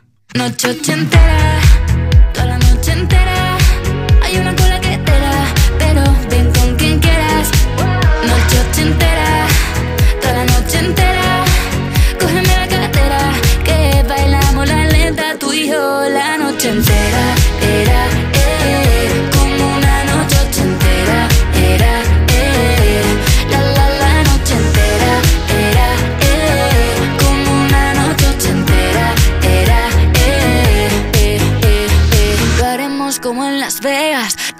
Noche 0.33 0.69
ochentera, 0.69 1.59
toda 2.33 2.45
la 2.45 2.57
noche 2.57 2.91
entera. 2.93 3.57
Hay 4.23 4.37
una 4.37 4.55
cola 4.55 4.79
que 4.79 4.97
te 4.97 5.11
da, 5.11 5.45
pero 5.77 6.03
ven 6.29 6.51
con 6.53 6.75
quien 6.77 6.99
quieras. 6.99 7.49
Noche 8.25 8.55
ochentera, 8.69 9.10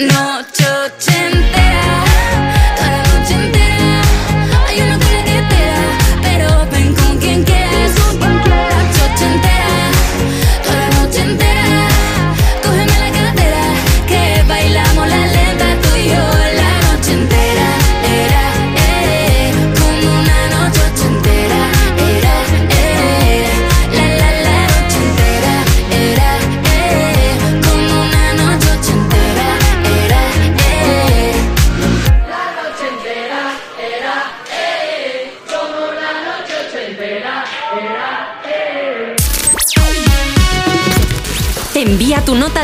Noche 0.00 0.37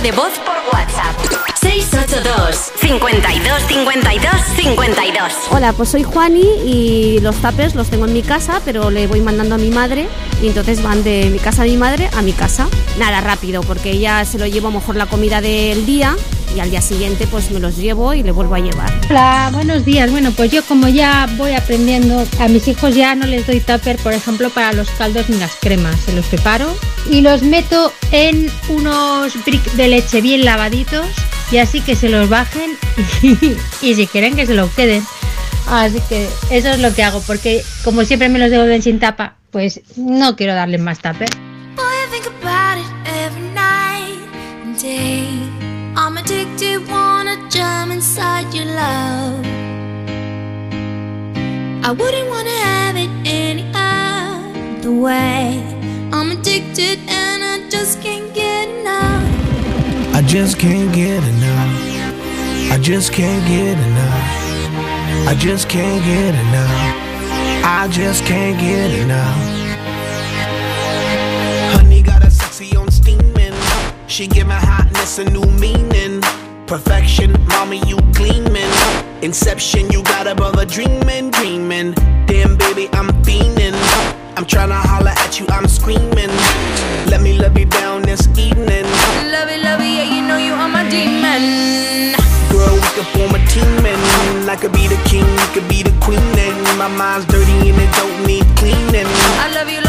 de 0.05 0.13
voz 0.13 0.33
por 0.45 0.55
WhatsApp. 0.71 1.17
682 1.63 2.73
52 2.77 3.63
52 3.69 4.31
52 4.55 5.33
Hola, 5.51 5.73
pues 5.73 5.89
soy 5.89 6.03
Juani 6.03 6.47
y 6.67 7.21
los 7.21 7.37
tuppers 7.37 7.75
los 7.75 7.89
tengo 7.89 8.05
en 8.05 8.13
mi 8.13 8.21
casa, 8.21 8.61
pero 8.67 8.91
le 8.91 9.07
voy 9.07 9.23
mandando 9.23 9.55
a 9.55 9.59
mi 9.59 9.71
madre 9.71 10.07
y 10.43 10.49
entonces 10.49 10.83
van 10.83 11.03
de 11.05 11.31
mi 11.31 11.39
casa 11.39 11.63
a 11.63 11.65
mi 11.65 11.79
madre 11.79 12.11
a 12.15 12.21
mi 12.21 12.35
casa. 12.35 12.69
Nada, 12.99 13.23
rápido, 13.23 13.63
porque 13.63 13.93
ella 13.93 14.27
se 14.27 14.39
lo 14.39 14.47
llevo 14.47 14.69
a 14.69 14.73
lo 14.73 14.81
mejor 14.81 14.97
la 14.97 15.07
comida 15.07 15.41
del 15.41 15.87
día 15.87 16.15
y 16.55 16.61
al 16.61 16.71
día 16.71 16.81
siguiente 16.81 17.27
pues 17.27 17.51
me 17.51 17.61
los 17.61 17.77
llevo 17.77 18.15
y 18.15 18.23
le 18.23 18.31
vuelvo 18.31 18.55
a 18.55 18.61
llevar. 18.61 18.93
Hola, 19.11 19.51
buenos 19.53 19.85
días. 19.85 20.11
Bueno, 20.11 20.33
pues 20.33 20.51
yo 20.51 20.63
como 20.65 20.89
ya 20.89 21.29
voy 21.37 21.53
aprendiendo, 21.53 22.27
a 22.39 22.49
mis 22.49 22.69
hijos 22.69 22.95
ya 22.95 23.15
no 23.15 23.27
les 23.27 23.47
doy 23.47 23.61
tupper, 23.61 23.97
por 23.99 24.13
ejemplo, 24.13 24.51
para 24.51 24.73
los 24.73 24.91
caldos 24.91 25.29
ni 25.29 25.37
las 25.39 25.55
cremas. 25.57 25.97
Se 26.01 26.13
los 26.13 26.27
preparo 26.27 26.75
y 27.11 27.21
los 27.21 27.43
meto 27.43 27.93
en 28.13 28.51
unos 28.69 29.33
bricks 29.45 29.77
de 29.77 29.89
leche 29.89 30.21
bien 30.21 30.45
lavaditos 30.45 31.07
y 31.51 31.59
así 31.59 31.81
que 31.81 31.97
se 31.97 32.09
los 32.09 32.29
bajen 32.29 32.77
y, 33.83 33.95
si 33.95 34.07
quieren 34.07 34.37
que 34.37 34.47
se 34.47 34.55
los 34.55 34.71
queden. 34.71 35.03
Así 35.69 36.01
que 36.09 36.29
eso 36.51 36.69
es 36.69 36.79
lo 36.79 36.95
que 36.95 37.03
hago, 37.03 37.23
porque 37.27 37.65
como 37.85 38.05
siempre 38.05 38.29
me 38.29 38.39
los 38.39 38.51
devuelven 38.51 38.83
sin 38.83 39.01
tapa, 39.01 39.37
pues 39.51 39.81
no 39.97 40.37
quiero 40.37 40.55
darles 40.55 40.81
más 40.81 40.99
tupper. 40.99 41.31
Boy, 41.75 41.95
I'm 45.97 46.17
addicted, 46.19 46.89
wanna 46.89 47.37
jump 47.49 47.93
inside 47.93 48.53
your 48.53 48.65
love. 48.65 49.45
I 51.87 51.93
wouldn't 51.93 52.29
wanna 52.29 52.51
have 52.51 52.97
it 52.97 53.11
any 53.25 53.65
other 53.75 54.91
way. 54.91 55.63
I'm 56.13 56.33
addicted 56.33 56.99
and 57.09 57.45
I 57.45 57.69
just 57.71 58.03
can't 58.03 58.35
get 58.35 58.69
enough. 58.69 60.15
I 60.17 60.23
just 60.23 60.59
can't 60.59 60.93
get 60.93 61.23
enough. 61.23 62.73
I 62.73 62.79
just 62.81 63.13
can't 63.13 63.47
get 63.47 63.79
enough. 63.79 65.29
I 65.29 65.35
just 65.39 65.69
can't 65.69 66.05
get 66.05 66.35
enough. 66.35 67.05
I 67.65 67.89
just 67.89 68.25
can't 68.25 68.59
get 68.59 68.91
enough. 68.99 69.64
She 74.15 74.29
give 74.29 74.47
my 74.47 74.55
hotness 74.55 75.19
a 75.19 75.25
new 75.25 75.45
meaning. 75.59 76.21
Perfection, 76.69 77.33
mommy, 77.49 77.83
you 77.85 77.99
gleaming. 78.13 78.71
Inception, 79.23 79.91
you 79.91 80.05
got 80.05 80.29
a 80.29 80.37
brother 80.37 80.65
dreaming, 80.65 81.33
dreaming. 81.33 81.95
Damn, 82.27 82.57
baby, 82.57 82.89
I'm 82.93 83.09
fiending. 83.25 83.75
I'm 84.37 84.45
tryna 84.45 84.79
holler 84.87 85.11
at 85.11 85.41
you, 85.41 85.47
I'm 85.49 85.67
screaming. 85.67 86.31
Let 87.11 87.23
me 87.23 87.37
love 87.37 87.59
you 87.59 87.67
down 87.67 88.03
this 88.03 88.29
evening. 88.39 88.87
Love 89.35 89.51
it, 89.51 89.65
love 89.65 89.81
it, 89.81 89.91
yeah, 89.91 90.07
you 90.15 90.23
know 90.23 90.39
you 90.39 90.53
are 90.53 90.69
my 90.69 90.89
demon. 90.89 92.15
Girl, 92.55 92.73
we 92.73 92.89
could 92.95 93.11
form 93.19 93.35
a 93.35 93.45
team 93.51 93.85
and 93.85 94.49
I 94.49 94.55
could 94.55 94.71
be 94.71 94.87
the 94.87 95.01
king, 95.11 95.27
you 95.27 95.49
could 95.51 95.69
be 95.69 95.83
the 95.83 95.95
queen 95.99 96.23
and 96.39 96.79
my 96.79 96.87
mind's 96.87 97.27
dirty 97.27 97.51
and 97.51 97.83
it 97.83 97.93
don't 97.99 98.27
need 98.29 98.47
cleaning. 98.55 99.11
I 99.43 99.51
love 99.53 99.69
you 99.69 99.84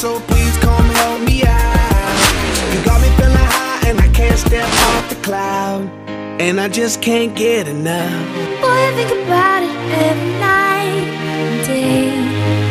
so 0.00 0.18
please 0.20 0.56
come 0.64 0.88
help 1.00 1.20
me 1.20 1.42
out. 1.44 2.16
You 2.72 2.82
got 2.86 3.02
me 3.02 3.08
feeling 3.18 3.36
high 3.36 3.86
and 3.86 4.00
I 4.00 4.08
can't 4.14 4.38
step 4.38 4.66
off 4.88 5.10
the 5.10 5.16
cloud. 5.16 5.90
And 6.40 6.58
I 6.58 6.68
just 6.68 7.02
can't 7.02 7.36
get 7.36 7.68
enough. 7.68 8.24
Boy, 8.62 8.78
I 8.88 8.92
think 8.96 9.10
about 9.10 9.62
it 9.62 9.76
every 10.08 10.32
night 10.40 11.04
and 11.36 11.66
day. 11.66 12.16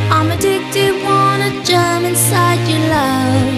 I'm 0.09 0.31
addicted, 0.31 0.91
wanna 1.05 1.51
jump 1.63 2.03
inside 2.11 2.59
your 2.67 2.83
love. 2.97 3.49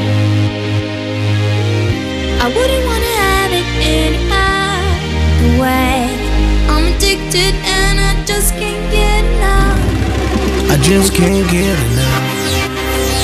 I 2.44 2.48
wouldn't 2.56 2.86
wanna 2.90 3.14
have 3.24 3.52
it 3.62 3.68
any 4.00 4.20
other 4.44 5.52
way. 5.64 5.96
I'm 6.74 6.84
addicted 6.94 7.54
and 7.80 7.96
I 8.10 8.12
just 8.26 8.52
can't 8.60 8.86
get 8.92 9.24
enough. 9.36 9.80
I 10.74 10.76
just 10.84 11.14
can't 11.14 11.50
get 11.50 11.80
enough. 11.92 12.41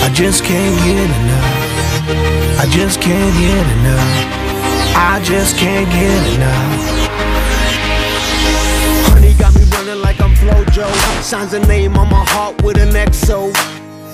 I 0.08 0.10
just 0.10 0.46
can't 0.46 0.78
get 0.86 1.10
enough. 1.20 2.62
I 2.62 2.66
just 2.70 3.02
can't 3.02 3.36
get 3.36 3.78
enough. 3.78 4.96
I 4.96 5.20
just 5.22 5.58
can't 5.58 5.86
get 5.92 6.34
enough. 6.34 7.10
Honey 9.12 9.34
got 9.34 9.54
me 9.54 9.66
running 9.66 10.02
like 10.02 10.22
I'm 10.22 10.34
Flojo. 10.36 10.88
Signs 11.22 11.52
a 11.52 11.60
name 11.68 11.98
on 11.98 12.10
my 12.10 12.24
heart 12.30 12.64
with 12.64 12.78
an 12.78 12.92
XO. 12.92 13.77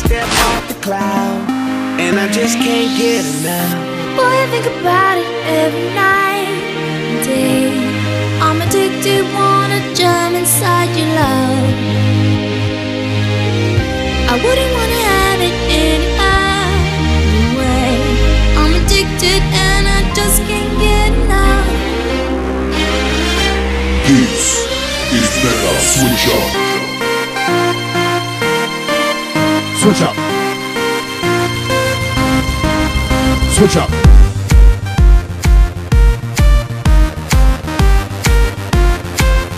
step 0.00 0.28
off 0.48 0.68
the 0.68 0.78
cloud. 0.80 1.40
And 2.00 2.18
I 2.18 2.26
just 2.32 2.56
can't 2.56 2.90
get 2.96 3.22
enough. 3.36 3.76
Boy, 4.16 4.32
I 4.44 4.46
think 4.52 4.66
about 4.80 5.16
it 5.22 5.30
every 5.62 5.88
night 5.94 6.48
and 7.08 7.18
day. 7.24 7.68
I'm 8.40 8.58
addicted, 8.64 9.22
wanna 9.36 9.80
jump 9.94 10.32
inside 10.40 10.90
your 10.96 11.10
love. 11.20 11.68
I 14.32 14.34
wouldn't 14.42 14.72
wanna 14.78 15.00
have 15.12 15.40
it 15.48 15.56
any 15.84 16.10
other 16.32 17.44
way. 17.60 17.92
I'm 18.60 18.72
addicted 18.80 19.40
and 19.68 19.84
I 19.98 20.00
just 20.18 20.38
can't 20.48 20.72
get 20.86 21.10
enough. 21.24 21.68
This 24.08 24.44
is 25.18 25.30
Mega 25.44 25.72
Switch 25.92 26.26
Up. 26.38 26.69
Switch 29.80 30.02
up. 30.02 30.14
Switch 33.54 33.76
up. 33.76 33.90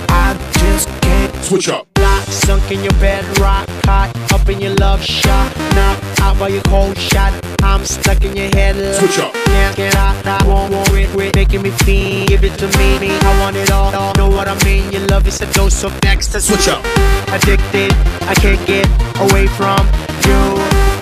I 0.08 0.36
just 0.52 0.88
can't 1.00 1.34
switch 1.44 1.68
up. 1.68 1.86
Lock, 1.98 2.22
sunk 2.24 2.70
in 2.70 2.82
your 2.82 2.92
bed, 2.94 3.24
rock 3.38 3.68
hot, 3.84 4.10
up 4.32 4.48
in 4.48 4.60
your 4.60 4.74
love 4.76 5.02
shot, 5.02 5.56
knock 5.74 5.98
out 6.20 6.38
by 6.38 6.48
your 6.48 6.62
cold 6.62 6.96
shot. 6.96 7.32
I'm 7.62 7.84
stuck 7.84 8.24
in 8.24 8.36
your 8.36 8.48
head. 8.54 8.76
like- 8.76 8.94
Switch 9.00 9.18
up. 9.18 9.32
Can't 9.34 9.76
get 9.76 9.96
out, 9.96 10.26
I 10.26 10.44
won't 10.46 10.72
want 10.72 10.88
it, 10.92 11.10
quit 11.10 11.34
making 11.34 11.62
me 11.62 11.70
feel. 11.70 12.26
Give 12.26 12.44
it 12.44 12.56
to 12.58 12.66
me, 12.78 12.98
me. 12.98 13.10
I 13.10 13.40
want 13.40 13.56
it 13.56 13.70
all, 13.70 13.94
all. 13.94 14.12
Know 14.16 14.28
what 14.28 14.48
I 14.48 14.54
mean? 14.64 14.90
Your 14.92 15.06
love 15.06 15.26
is 15.26 15.40
a 15.40 15.46
dose 15.52 15.84
of 15.84 15.92
next. 16.02 16.32
Switch 16.40 16.68
up. 16.68 16.84
Addicted, 17.28 17.92
I 18.28 18.34
can't 18.34 18.64
get 18.66 18.86
away 19.20 19.46
from 19.46 19.80
do. 20.22 20.38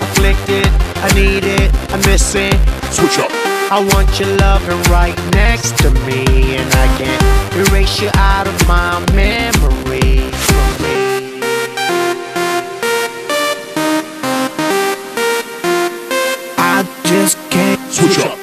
Afflicted, 0.05 0.67
I 1.05 1.09
need 1.15 1.43
it, 1.43 1.71
I 1.93 1.97
miss 2.07 2.35
it. 2.35 2.55
Switch 2.91 3.19
up. 3.19 3.31
I 3.71 3.79
want 3.93 4.19
your 4.19 4.29
loving 4.37 4.81
right 4.91 5.15
next 5.33 5.77
to 5.77 5.91
me, 6.05 6.57
and 6.57 6.69
I 6.73 6.87
can't 6.97 7.69
erase 7.69 8.01
you 8.01 8.09
out 8.15 8.45
of 8.45 8.67
my 8.67 8.99
memory. 9.15 10.29
I 16.57 16.83
just 17.05 17.37
can't 17.49 17.79
switch 17.91 18.19
up. 18.19 18.37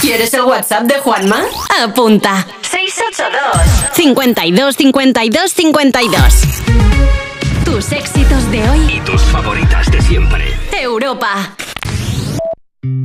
¿Quieres 0.00 0.32
el 0.34 0.44
WhatsApp 0.44 0.84
de 0.84 0.98
Juanma? 1.00 1.44
Apunta. 1.82 2.46
682 2.62 3.94
52 3.94 4.76
52 4.76 5.52
52 5.52 7.25
tus 7.66 7.90
éxitos 7.90 8.48
de 8.52 8.66
hoy. 8.70 8.78
Y 8.96 9.00
tus 9.00 9.20
favoritas 9.22 9.90
de 9.90 10.00
siempre. 10.00 10.44
Europa. 10.80 11.56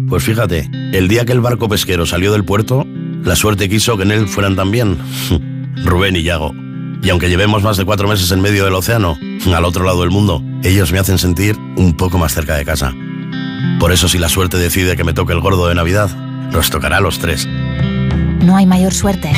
Pues 0.07 0.23
fíjate, 0.23 0.69
el 0.93 1.07
día 1.07 1.25
que 1.25 1.31
el 1.31 1.41
barco 1.41 1.67
pesquero 1.67 2.05
salió 2.05 2.31
del 2.31 2.45
puerto, 2.45 2.85
la 3.23 3.35
suerte 3.35 3.67
quiso 3.67 3.97
que 3.97 4.03
en 4.03 4.11
él 4.11 4.27
fueran 4.27 4.55
también 4.55 4.99
Rubén 5.83 6.15
y 6.15 6.21
Yago. 6.21 6.53
Y 7.01 7.09
aunque 7.09 7.27
llevemos 7.27 7.63
más 7.63 7.77
de 7.77 7.85
cuatro 7.85 8.07
meses 8.07 8.31
en 8.31 8.39
medio 8.39 8.63
del 8.63 8.75
océano, 8.75 9.17
al 9.51 9.65
otro 9.65 9.83
lado 9.83 10.01
del 10.01 10.11
mundo, 10.11 10.43
ellos 10.63 10.91
me 10.91 10.99
hacen 10.99 11.17
sentir 11.17 11.57
un 11.75 11.97
poco 11.97 12.19
más 12.19 12.33
cerca 12.33 12.55
de 12.55 12.63
casa. 12.63 12.93
Por 13.79 13.91
eso 13.91 14.07
si 14.07 14.19
la 14.19 14.29
suerte 14.29 14.57
decide 14.57 14.95
que 14.95 15.03
me 15.03 15.13
toque 15.13 15.33
el 15.33 15.41
gordo 15.41 15.67
de 15.67 15.75
Navidad, 15.75 16.15
nos 16.51 16.69
tocará 16.69 16.97
a 16.97 17.01
los 17.01 17.17
tres. 17.17 17.47
No 17.47 18.55
hay 18.55 18.67
mayor 18.67 18.93
suerte 18.93 19.31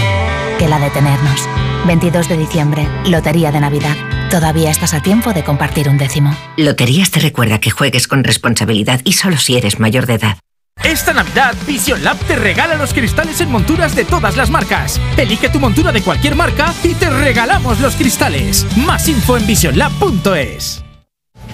que 0.60 0.68
la 0.68 0.80
de 0.80 0.90
tenernos. 0.90 1.48
22 1.86 2.30
de 2.30 2.38
diciembre, 2.38 2.88
Lotería 3.06 3.52
de 3.52 3.60
Navidad. 3.60 3.95
Todavía 4.30 4.72
estás 4.72 4.94
a 4.94 5.02
tiempo 5.02 5.34
de 5.34 5.44
compartir 5.44 5.90
un 5.90 5.98
décimo. 5.98 6.36
Loterías 6.58 7.12
te 7.12 7.20
recuerda 7.20 7.60
que 7.60 7.72
juegues 7.72 8.08
con 8.08 8.24
responsabilidad 8.24 9.02
y 9.03 9.14
solo 9.14 9.38
si 9.38 9.58
eres 9.58 9.80
mayor 9.80 10.06
de 10.06 10.16
edad. 10.16 10.38
Esta 10.84 11.14
Navidad, 11.14 11.56
Vision 11.68 12.03
Lab 12.03 12.18
te 12.20 12.36
regala 12.36 12.76
los 12.76 12.94
cristales 12.94 13.40
en 13.42 13.52
monturas 13.52 13.95
de 13.95 14.06
todas 14.06 14.36
las 14.36 14.50
marcas. 14.50 15.00
Elige 15.18 15.50
tu 15.50 15.60
montura 15.60 15.92
de 15.92 16.02
cualquier 16.02 16.36
marca 16.36 16.74
y 16.84 16.94
te 16.95 17.10
regalamos 17.10 17.80
los 17.80 17.95
cristales. 17.95 18.66
Más 18.78 19.08
info 19.08 19.38
en 19.38 19.45
visionlab.es. 19.45 20.84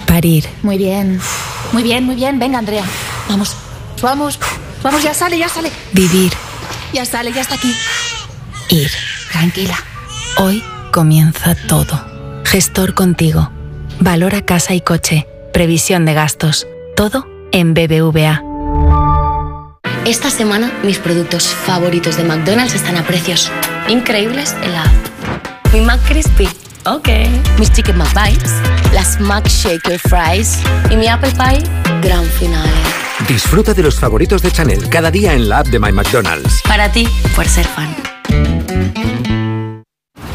Parir. 0.06 0.46
Muy 0.62 0.78
bien. 0.78 1.20
Muy 1.72 1.82
bien, 1.82 2.04
muy 2.04 2.14
bien. 2.14 2.38
Venga, 2.38 2.58
Andrea. 2.58 2.84
Vamos. 3.28 3.54
Vamos. 4.00 4.38
Vamos, 4.82 5.02
ya 5.02 5.12
sale, 5.12 5.38
ya 5.38 5.48
sale. 5.48 5.70
Vivir. 5.92 6.32
Ya 6.92 7.04
sale, 7.04 7.32
ya 7.32 7.42
está 7.42 7.56
aquí. 7.56 7.72
Ir. 8.70 8.90
Tranquila. 9.30 9.76
Hoy 10.36 10.62
comienza 10.92 11.54
todo. 11.66 12.00
Gestor 12.44 12.94
contigo. 12.94 13.50
Valora 14.00 14.42
casa 14.42 14.74
y 14.74 14.80
coche. 14.80 15.26
Previsión 15.52 16.04
de 16.04 16.14
gastos. 16.14 16.66
Todo 16.96 17.26
en 17.52 17.74
BBVA. 17.74 18.42
Esta 20.04 20.30
semana 20.30 20.72
mis 20.82 20.98
productos 20.98 21.46
favoritos 21.48 22.16
de 22.16 22.24
McDonald's 22.24 22.74
están 22.74 22.96
a 22.96 23.06
precios 23.06 23.50
increíbles 23.88 24.54
en 24.62 24.72
la 24.72 24.84
app. 24.84 25.72
Mi 25.72 25.80
McCrispy, 25.80 26.48
ok. 26.86 27.08
Mis 27.58 27.70
Chicken 27.72 27.98
McBites, 27.98 28.52
las 28.92 29.20
McShaker 29.20 29.98
Fries 29.98 30.58
y 30.90 30.96
mi 30.96 31.06
Apple 31.06 31.32
Pie, 31.32 31.62
gran 32.02 32.24
finale. 32.24 32.70
Disfruta 33.28 33.74
de 33.74 33.82
los 33.82 34.00
favoritos 34.00 34.40
de 34.42 34.50
Chanel 34.50 34.88
cada 34.88 35.10
día 35.10 35.34
en 35.34 35.48
la 35.48 35.58
app 35.58 35.66
de 35.66 35.78
My 35.78 35.92
McDonald's. 35.92 36.62
Para 36.66 36.90
ti, 36.90 37.06
por 37.36 37.46
ser 37.46 37.66
fan. 37.66 37.94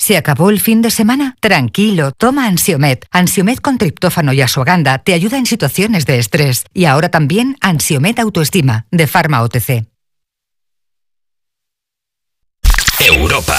¿Se 0.00 0.16
acabó 0.16 0.48
el 0.48 0.60
fin 0.60 0.80
de 0.80 0.90
semana? 0.90 1.36
Tranquilo, 1.40 2.12
toma 2.12 2.46
Ansiomet. 2.46 3.04
Ansiomet 3.10 3.60
con 3.60 3.76
triptófano 3.76 4.32
y 4.32 4.40
asuaganda 4.40 4.96
te 4.96 5.12
ayuda 5.12 5.36
en 5.36 5.44
situaciones 5.44 6.06
de 6.06 6.18
estrés. 6.18 6.64
Y 6.72 6.86
ahora 6.86 7.10
también 7.10 7.58
Ansiomet 7.60 8.18
Autoestima, 8.18 8.86
de 8.90 9.06
Pharma 9.06 9.42
OTC. 9.42 9.84
Europa. 12.98 13.58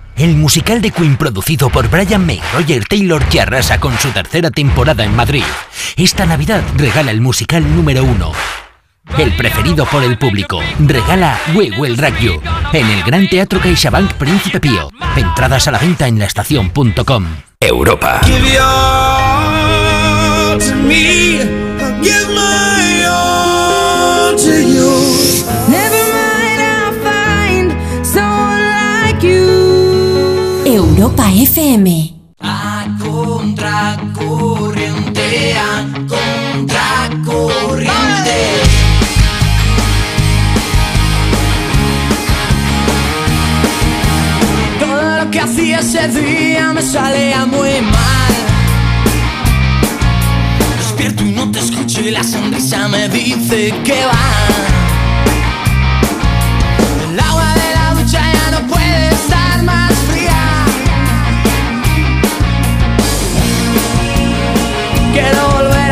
el 0.23 0.35
musical 0.35 0.81
de 0.81 0.91
Queen 0.91 1.17
producido 1.17 1.69
por 1.69 1.89
Brian 1.89 2.25
May, 2.25 2.41
Roger 2.53 2.85
Taylor 2.85 3.23
que 3.25 3.41
arrasa 3.41 3.79
con 3.79 3.97
su 3.97 4.09
tercera 4.09 4.51
temporada 4.51 5.03
en 5.03 5.15
Madrid. 5.15 5.43
Esta 5.95 6.25
Navidad 6.25 6.61
regala 6.75 7.11
el 7.11 7.21
musical 7.21 7.63
número 7.75 8.03
uno. 8.03 8.31
El 9.17 9.35
preferido 9.35 9.85
por 9.85 10.03
el 10.03 10.17
público. 10.17 10.59
Regala 10.79 11.39
We 11.55 11.71
Will 11.77 11.97
Rock 11.97 12.19
You 12.19 12.41
en 12.71 12.89
el 12.89 13.03
Gran 13.03 13.27
Teatro 13.29 13.59
CaixaBank 13.59 14.13
Príncipe 14.13 14.59
Pío. 14.59 14.89
Entradas 15.15 15.67
a 15.67 15.71
la 15.71 15.79
venta 15.79 16.07
en 16.07 16.19
laestacion.com. 16.19 17.25
Europa. 17.59 18.21
Europa 31.01 31.25
FM. 31.31 32.13
A 32.41 32.85
contracorriente, 32.99 35.55
a 35.57 35.83
contracorriente. 36.07 38.37
Todo 44.79 45.17
lo 45.17 45.31
que 45.31 45.39
hacía 45.39 45.79
ese 45.79 46.07
día 46.09 46.71
me 46.71 46.83
salía 46.83 47.47
muy 47.47 47.81
mal. 47.81 48.33
Despierto 50.77 51.23
y 51.23 51.31
no 51.31 51.49
te 51.49 51.61
escucho 51.61 52.01
y 52.01 52.11
la 52.11 52.23
sonrisa 52.23 52.87
me 52.89 53.09
dice 53.09 53.73
que 53.83 54.05
va. 54.05 54.29
El 57.09 57.19
agua 57.19 57.55
de 57.55 57.73
la 57.73 57.95
ducha 57.95 58.21
ya 58.21 58.51
no 58.51 58.67
puede 58.67 59.10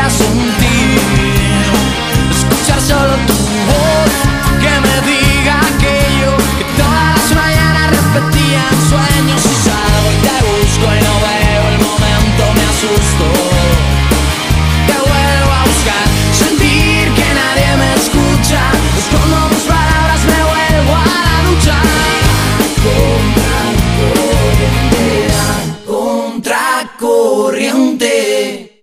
a 0.00 0.08
sentir, 0.10 0.98
escuchar 2.30 2.80
solo 2.80 3.14
tu 3.26 3.34
voz, 3.68 4.12
que 4.60 4.72
me 4.80 4.96
diga 5.06 5.54
aquello 5.60 6.32
que 6.58 6.64
todas 6.80 7.08
las 7.16 7.30
mañanas 7.34 7.86
repetía 7.90 8.62
en 8.72 8.80
sueños. 8.88 9.40
Y 9.44 9.46
salgo 9.66 10.08
y 10.10 10.12
te 10.24 10.36
busco 10.48 10.86
y 10.96 10.98
no 11.04 11.14
veo 11.26 11.62
el 11.72 11.78
momento, 11.84 12.42
me 12.56 12.64
asusto. 12.72 13.26
Te 14.86 14.96
vuelvo 15.10 15.52
a 15.52 15.54
buscar, 15.68 16.06
sentir 16.32 17.04
que 17.14 17.28
nadie 17.34 17.70
me 17.76 17.90
escucha. 18.00 18.62
Escondo 18.96 19.38
mis 19.50 19.64
palabras, 19.64 20.20
me 20.24 20.40
vuelvo 20.50 20.92
a 20.96 20.98
la 21.28 21.36
ducha. 21.48 21.76
Contracorriente. 25.86 28.50
Europa. 28.60 28.79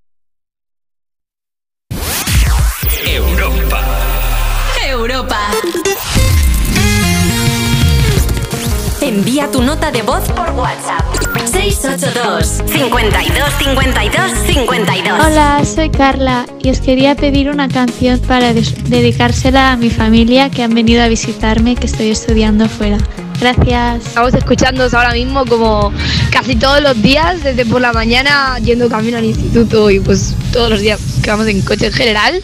Tu 9.51 9.61
nota 9.61 9.92
de 9.92 10.01
voz 10.01 10.24
por 10.32 10.50
WhatsApp. 10.51 11.03
682 11.45 12.64
52 12.66 13.53
52 13.59 14.32
52. 14.48 15.26
Hola, 15.26 15.64
soy 15.64 15.90
Carla 15.90 16.45
y 16.61 16.69
os 16.69 16.80
quería 16.82 17.16
pedir 17.16 17.50
una 17.50 17.67
canción 17.67 18.19
para 18.19 18.53
dedicársela 18.53 19.72
a 19.72 19.77
mi 19.77 19.90
familia 19.90 20.50
que 20.50 20.64
han 20.64 20.74
venido 20.74 21.01
a 21.01 21.08
visitarme, 21.08 21.76
que 21.76 21.88
estoy 21.88 22.09
estudiando 22.09 22.67
fuera. 22.67 22.98
Gracias. 23.40 24.07
Estamos 24.07 24.33
escuchándonos 24.33 24.93
ahora 24.93 25.14
mismo 25.14 25.45
como 25.45 25.93
casi 26.32 26.56
todos 26.56 26.82
los 26.82 26.99
días, 27.01 27.43
desde 27.43 27.66
por 27.66 27.82
la 27.82 27.93
mañana 27.93 28.57
yendo 28.59 28.90
camino 28.90 29.17
al 29.17 29.25
instituto 29.25 29.90
y 29.91 29.99
pues 29.99 30.35
todos 30.51 30.69
los 30.69 30.82
días 30.82 30.99
que 31.22 31.30
vamos 31.30 31.48
en 31.48 31.61
coche 31.61 31.88
en 31.88 31.93
general. 31.93 32.41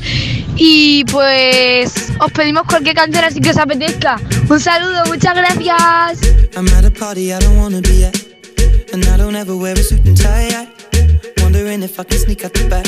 Y 0.55 1.03
pues 1.05 2.11
os 2.19 2.31
pedimos 2.31 2.63
cualquier 2.67 2.95
canción 2.95 3.23
así 3.23 3.39
que 3.39 3.49
os 3.49 3.57
apetezca. 3.57 4.19
Un 4.49 4.59
saludo, 4.59 5.03
muchas 5.07 5.35
gracias. 5.35 6.19
I'm 6.55 6.67
at 6.77 6.85
a 6.85 6.91
party 6.91 7.33
I 7.33 7.39
don't 7.39 7.57
wanna 7.57 7.81
be 7.81 8.05
at. 8.05 8.15
And 8.93 9.03
I 9.05 9.17
don't 9.17 9.35
ever 9.35 9.55
wear 9.55 9.73
a 9.73 9.83
suit 9.83 10.05
and 10.05 10.15
tie. 10.15 10.49
I 10.49 10.67
wondering 11.41 11.83
if 11.83 11.99
I 11.99 12.03
can 12.03 12.19
sneak 12.19 12.45
out 12.45 12.53
the 12.53 12.67
back. 12.69 12.85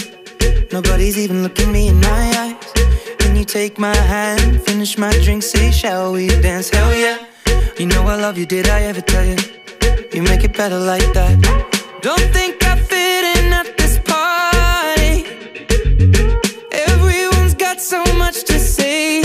Nobody's 0.72 1.18
even 1.18 1.42
looking 1.42 1.72
me 1.72 1.88
in 1.88 2.00
my 2.00 2.32
eyes. 2.38 2.74
Can 3.18 3.36
you 3.36 3.46
take 3.46 3.80
my 3.80 3.96
hand, 3.96 4.62
finish 4.64 4.98
my 4.98 5.12
drink, 5.24 5.44
say, 5.44 5.72
shall 5.72 6.14
we 6.14 6.28
dance? 6.28 6.70
Hell 6.70 6.96
yeah. 6.96 7.35
You 7.78 7.86
know 7.88 8.04
I 8.08 8.16
love 8.16 8.38
you, 8.38 8.46
did 8.46 8.68
I 8.70 8.82
ever 8.84 9.02
tell 9.02 9.26
you? 9.26 9.36
You 10.14 10.22
make 10.24 10.44
it 10.44 10.56
better 10.56 10.80
like 10.80 11.12
that. 11.14 11.36
Don't 12.02 12.28
think 12.34 12.64
I 12.64 12.76
fit 12.78 13.24
in 13.38 13.54
at 13.54 13.78
this 13.78 14.00
party. 14.00 15.26
Everyone's 16.72 17.54
got 17.56 17.82
so 17.82 18.02
much 18.18 18.44
to 18.46 18.58
say. 18.60 19.22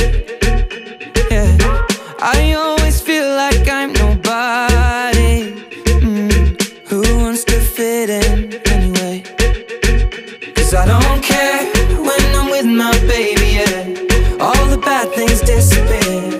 Yeah, 1.31 1.57
I 2.21 2.55
always 2.55 3.01
feel 3.01 3.27
like 3.37 3.69
I'm 3.69 3.93
nobody. 3.93 5.55
Mm, 6.05 6.89
Who 6.89 7.01
wants 7.23 7.45
to 7.45 7.61
fit 7.61 8.11
in 8.11 8.55
anyway? 8.67 9.23
Cause 10.57 10.75
I 10.75 10.87
don't 10.87 11.23
care 11.23 11.67
when 12.07 12.23
I'm 12.35 12.51
with 12.51 12.67
my 12.67 12.93
baby, 13.07 13.49
yeah. 13.61 14.45
All 14.45 14.67
the 14.67 14.79
bad 14.79 15.13
things 15.15 15.41
disappear. 15.41 16.40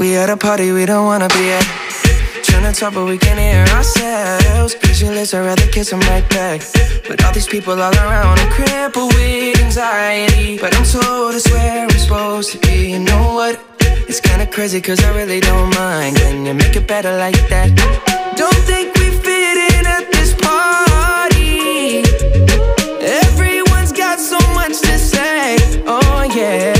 We 0.00 0.16
at 0.16 0.30
a 0.30 0.36
party 0.38 0.72
we 0.72 0.86
don't 0.86 1.04
wanna 1.04 1.28
be 1.28 1.50
at. 1.52 1.66
Trying 2.42 2.72
to 2.72 2.80
talk, 2.80 2.94
but 2.94 3.04
we 3.04 3.18
can't 3.18 3.38
hear 3.38 3.66
ourselves. 3.76 4.74
Pictureless, 4.74 5.34
I'd 5.34 5.44
rather 5.44 5.66
kiss 5.66 5.90
them 5.90 6.00
right 6.00 6.26
back. 6.30 6.62
But 7.06 7.22
all 7.22 7.34
these 7.34 7.46
people 7.46 7.74
all 7.74 7.94
around, 7.94 8.38
I'm 8.38 8.50
crippled 8.50 9.12
with 9.12 9.60
anxiety. 9.60 10.56
But 10.58 10.74
I'm 10.74 10.84
told 10.84 11.34
it's 11.34 11.50
where 11.50 11.82
I'm 11.82 11.90
supposed 11.90 12.52
to 12.52 12.58
be. 12.60 12.92
You 12.92 13.00
know 13.00 13.34
what? 13.34 13.60
It's 14.08 14.20
kinda 14.20 14.46
crazy, 14.46 14.80
cause 14.80 15.04
I 15.04 15.14
really 15.14 15.40
don't 15.40 15.68
mind. 15.74 16.16
Can 16.16 16.46
you 16.46 16.54
make 16.54 16.74
it 16.76 16.86
better 16.86 17.14
like 17.18 17.36
that? 17.50 17.68
Don't 18.36 18.62
think 18.70 18.96
we 18.96 19.10
fit 19.10 19.56
in 19.76 19.84
at 19.86 20.10
this 20.10 20.32
party. 20.32 22.04
Everyone's 23.26 23.92
got 23.92 24.18
so 24.18 24.38
much 24.54 24.80
to 24.80 24.98
say. 24.98 25.58
Oh, 25.86 26.22
yeah, 26.34 26.79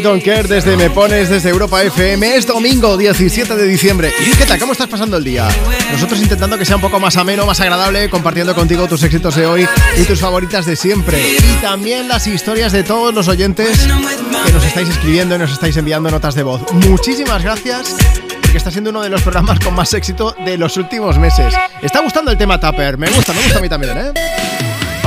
I 0.00 0.02
Don't 0.02 0.24
Care 0.24 0.48
desde 0.48 0.78
Me 0.78 0.88
Pones, 0.88 1.28
desde 1.28 1.50
Europa 1.50 1.82
FM. 1.82 2.34
Es 2.34 2.46
domingo 2.46 2.96
17 2.96 3.54
de 3.54 3.66
diciembre. 3.66 4.10
¿Qué 4.38 4.46
tal? 4.46 4.58
¿Cómo 4.58 4.72
estás 4.72 4.88
pasando 4.88 5.18
el 5.18 5.24
día? 5.24 5.46
Nosotros 5.92 6.22
intentando 6.22 6.56
que 6.56 6.64
sea 6.64 6.76
un 6.76 6.80
poco 6.80 6.98
más 6.98 7.18
ameno, 7.18 7.44
más 7.44 7.60
agradable, 7.60 8.08
compartiendo 8.08 8.54
contigo 8.54 8.88
tus 8.88 9.02
éxitos 9.02 9.36
de 9.36 9.44
hoy 9.44 9.68
y 9.98 10.04
tus 10.04 10.18
favoritas 10.18 10.64
de 10.64 10.74
siempre. 10.74 11.20
Y 11.20 11.60
también 11.60 12.08
las 12.08 12.26
historias 12.26 12.72
de 12.72 12.82
todos 12.82 13.12
los 13.12 13.28
oyentes 13.28 13.78
que 14.46 14.52
nos 14.52 14.64
estáis 14.64 14.88
escribiendo 14.88 15.34
y 15.34 15.38
nos 15.38 15.52
estáis 15.52 15.76
enviando 15.76 16.10
notas 16.10 16.34
de 16.34 16.44
voz. 16.44 16.62
Muchísimas 16.72 17.42
gracias. 17.42 17.94
Porque 18.40 18.56
está 18.56 18.70
siendo 18.70 18.88
uno 18.88 19.02
de 19.02 19.10
los 19.10 19.20
programas 19.20 19.60
con 19.60 19.74
más 19.74 19.92
éxito 19.92 20.34
de 20.46 20.56
los 20.56 20.78
últimos 20.78 21.18
meses. 21.18 21.52
¿Está 21.82 22.00
gustando 22.00 22.30
el 22.30 22.38
tema 22.38 22.58
Tupper? 22.58 22.96
Me 22.96 23.10
gusta, 23.10 23.34
me 23.34 23.42
gusta 23.42 23.58
a 23.58 23.60
mí 23.60 23.68
también, 23.68 23.98
¿eh? 23.98 24.12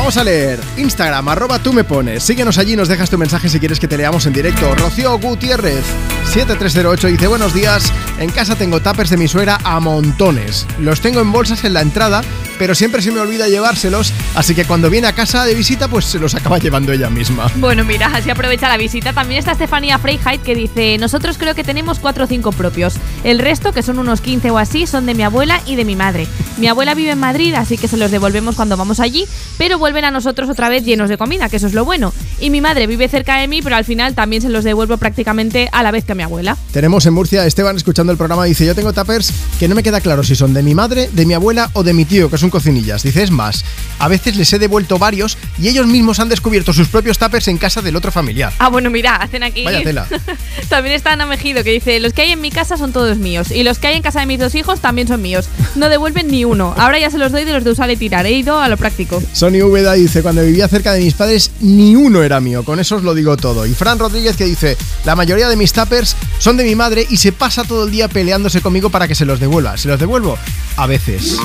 Vamos 0.03 0.17
a 0.17 0.23
leer 0.25 0.59
Instagram, 0.75 1.29
arroba 1.29 1.59
tú 1.59 1.71
me 1.71 1.85
pones. 1.85 2.23
Síguenos 2.23 2.57
allí, 2.57 2.75
nos 2.75 2.89
dejas 2.89 3.09
tu 3.09 3.17
mensaje 3.17 3.47
si 3.47 3.57
quieres 3.57 3.79
que 3.79 3.87
te 3.87 3.95
leamos 3.95 4.25
en 4.25 4.33
directo. 4.33 4.75
Rocío 4.75 5.17
Gutiérrez, 5.17 5.85
7308, 6.25 7.07
dice 7.07 7.27
Buenos 7.27 7.53
días, 7.53 7.89
en 8.19 8.29
casa 8.29 8.57
tengo 8.57 8.81
tuppers 8.81 9.11
de 9.11 9.15
mi 9.15 9.29
suegra 9.29 9.59
a 9.63 9.79
montones. 9.79 10.67
Los 10.77 10.99
tengo 10.99 11.21
en 11.21 11.31
bolsas 11.31 11.63
en 11.63 11.73
la 11.73 11.79
entrada, 11.79 12.21
pero 12.59 12.75
siempre 12.75 13.01
se 13.01 13.13
me 13.13 13.21
olvida 13.21 13.47
llevárselos, 13.47 14.11
así 14.35 14.53
que 14.53 14.65
cuando 14.65 14.89
viene 14.89 15.07
a 15.07 15.13
casa 15.13 15.45
de 15.45 15.55
visita, 15.55 15.87
pues 15.87 16.03
se 16.03 16.19
los 16.19 16.35
acaba 16.35 16.57
llevando 16.57 16.91
ella 16.91 17.09
misma. 17.09 17.49
Bueno, 17.55 17.85
mira, 17.85 18.07
así 18.07 18.29
aprovecha 18.29 18.67
la 18.67 18.75
visita. 18.75 19.13
También 19.13 19.39
está 19.39 19.53
Estefanía 19.53 19.99
Freiheit 19.99 20.41
que 20.41 20.53
dice: 20.53 20.97
Nosotros 20.97 21.37
creo 21.37 21.55
que 21.55 21.63
tenemos 21.63 21.99
4 21.99 22.25
o 22.25 22.27
5 22.27 22.51
propios. 22.51 22.95
El 23.23 23.39
resto, 23.39 23.71
que 23.71 23.81
son 23.81 23.99
unos 23.99 24.19
15 24.19 24.51
o 24.51 24.57
así, 24.57 24.85
son 24.85 25.05
de 25.05 25.13
mi 25.13 25.23
abuela 25.23 25.61
y 25.65 25.77
de 25.77 25.85
mi 25.85 25.95
madre. 25.95 26.27
Mi 26.57 26.67
abuela 26.67 26.93
vive 26.93 27.11
en 27.11 27.19
Madrid, 27.19 27.53
así 27.53 27.77
que 27.77 27.87
se 27.87 27.97
los 27.97 28.11
devolvemos 28.11 28.55
cuando 28.55 28.75
vamos 28.77 28.99
allí, 28.99 29.25
pero 29.57 29.79
vuelven 29.93 30.05
a 30.05 30.11
nosotros 30.11 30.49
otra 30.49 30.69
vez 30.69 30.83
llenos 30.83 31.07
de 31.07 31.17
comida, 31.19 31.49
que 31.49 31.57
eso 31.57 31.67
es 31.67 31.73
lo 31.73 31.85
bueno. 31.85 32.11
Y 32.39 32.49
mi 32.49 32.61
madre 32.61 32.87
vive 32.87 33.07
cerca 33.07 33.37
de 33.37 33.47
mí, 33.47 33.61
pero 33.61 33.75
al 33.75 33.85
final 33.85 34.15
también 34.15 34.41
se 34.41 34.49
los 34.49 34.63
devuelvo 34.63 34.97
prácticamente 34.97 35.69
a 35.71 35.83
la 35.83 35.91
vez 35.91 36.03
que 36.03 36.13
a 36.13 36.15
mi 36.15 36.23
abuela. 36.23 36.57
Tenemos 36.71 37.05
en 37.05 37.13
Murcia 37.13 37.45
Esteban 37.45 37.77
escuchando 37.77 38.11
el 38.11 38.17
programa. 38.17 38.43
Dice: 38.45 38.65
Yo 38.65 38.73
tengo 38.73 38.91
tuppers 38.91 39.31
que 39.59 39.67
no 39.67 39.75
me 39.75 39.83
queda 39.83 40.01
claro 40.01 40.23
si 40.23 40.35
son 40.35 40.51
de 40.55 40.63
mi 40.63 40.73
madre, 40.73 41.09
de 41.13 41.25
mi 41.27 41.35
abuela 41.35 41.69
o 41.73 41.83
de 41.83 41.93
mi 41.93 42.05
tío, 42.05 42.31
que 42.31 42.39
son 42.39 42.49
cocinillas. 42.49 43.03
Dice: 43.03 43.21
Es 43.21 43.29
más, 43.29 43.63
a 43.99 44.07
veces 44.07 44.35
les 44.35 44.51
he 44.51 44.57
devuelto 44.57 44.97
varios 44.97 45.37
y 45.59 45.67
ellos 45.67 45.85
mismos 45.85 46.19
han 46.19 46.27
descubierto 46.27 46.73
sus 46.73 46.87
propios 46.87 47.19
tuppers 47.19 47.47
en 47.49 47.59
casa 47.59 47.83
del 47.83 47.95
otro 47.95 48.11
familiar. 48.11 48.51
Ah, 48.57 48.69
bueno, 48.69 48.89
mira, 48.89 49.17
hacen 49.17 49.43
aquí. 49.43 49.63
Vaya 49.63 49.83
tela. 49.83 50.07
también 50.69 50.95
está 50.95 51.11
Ana 51.11 51.27
Mejido 51.27 51.63
que 51.63 51.69
dice: 51.69 51.99
Los 51.99 52.13
que 52.13 52.23
hay 52.23 52.31
en 52.31 52.41
mi 52.41 52.49
casa 52.49 52.77
son 52.77 52.93
todos 52.93 53.19
míos. 53.19 53.51
Y 53.51 53.61
los 53.61 53.77
que 53.77 53.87
hay 53.87 53.97
en 53.97 54.01
casa 54.01 54.21
de 54.21 54.25
mis 54.25 54.39
dos 54.39 54.55
hijos 54.55 54.79
también 54.79 55.07
son 55.07 55.21
míos. 55.21 55.49
No 55.75 55.87
devuelven 55.87 56.29
ni 56.29 56.45
uno. 56.45 56.73
Ahora 56.77 56.97
ya 56.97 57.11
se 57.11 57.19
los 57.19 57.31
doy 57.31 57.43
de 57.43 57.53
los 57.53 57.63
de 57.63 57.69
usar 57.69 57.91
y 57.91 57.95
tirar. 57.95 58.25
He 58.25 58.31
ido 58.31 58.59
a 58.59 58.67
lo 58.67 58.77
práctico. 58.77 59.21
Sony 59.33 59.61
Dice, 59.91 60.23
cuando 60.23 60.43
vivía 60.43 60.67
cerca 60.67 60.93
de 60.93 61.01
mis 61.01 61.13
padres, 61.13 61.51
ni 61.59 61.95
uno 61.95 62.23
era 62.23 62.39
mío. 62.39 62.63
Con 62.63 62.79
eso 62.79 62.95
os 62.95 63.03
lo 63.03 63.13
digo 63.13 63.37
todo. 63.37 63.65
Y 63.65 63.73
Fran 63.73 63.99
Rodríguez 63.99 64.37
que 64.37 64.45
dice, 64.45 64.77
la 65.05 65.15
mayoría 65.15 65.49
de 65.49 65.55
mis 65.55 65.73
tuppers 65.73 66.15
son 66.39 66.57
de 66.57 66.63
mi 66.63 66.75
madre 66.75 67.05
y 67.09 67.17
se 67.17 67.31
pasa 67.31 67.63
todo 67.63 67.85
el 67.85 67.91
día 67.91 68.07
peleándose 68.07 68.61
conmigo 68.61 68.89
para 68.89 69.07
que 69.07 69.15
se 69.15 69.25
los 69.25 69.39
devuelva. 69.39 69.77
¿Se 69.77 69.87
los 69.87 69.99
devuelvo? 69.99 70.37
A 70.77 70.87
veces. 70.87 71.37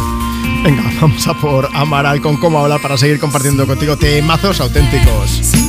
Venga, 0.62 0.82
vamos 1.00 1.26
a 1.26 1.34
por 1.34 1.68
Amaral 1.74 2.20
con 2.20 2.36
cómo 2.36 2.60
hablar 2.60 2.80
para 2.80 2.96
seguir 2.96 3.18
compartiendo 3.18 3.66
contigo 3.66 3.96
temazos 3.96 4.60
auténticos. 4.60 5.67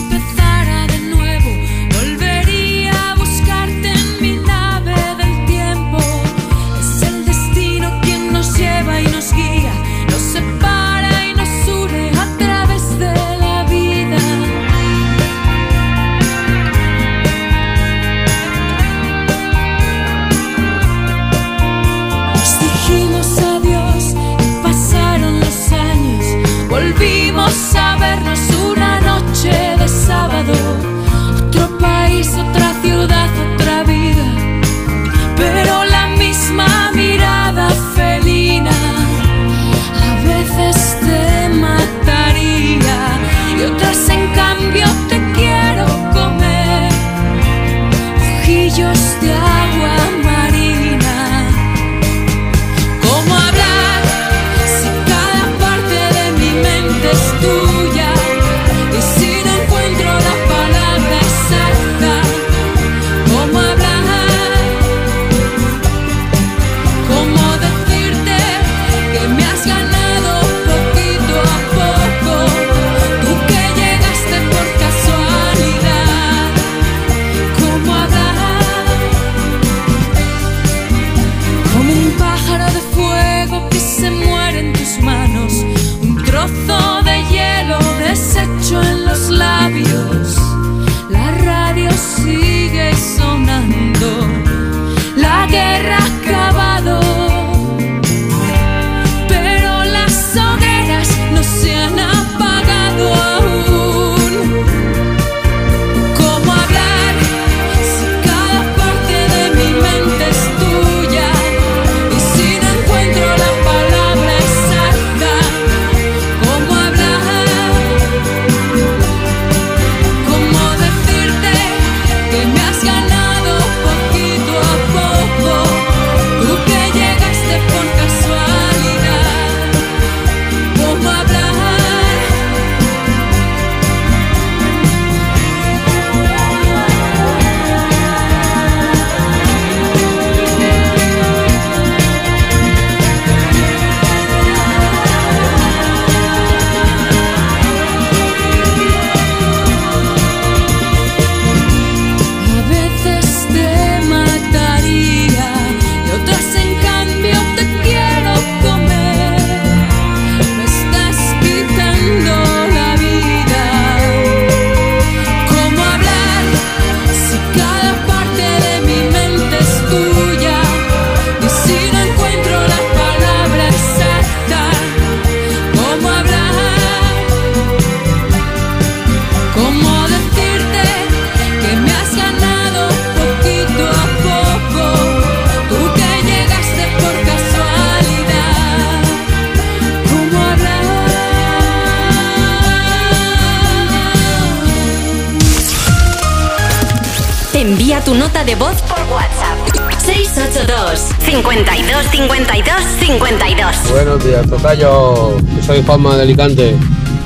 Buenos 204.69 204.81
días, 204.81 204.91
Tocayo. 204.91 205.37
Yo 205.55 205.63
soy 205.63 205.83
Juanma 205.83 206.15
de 206.15 206.23
Alicante. 206.23 206.75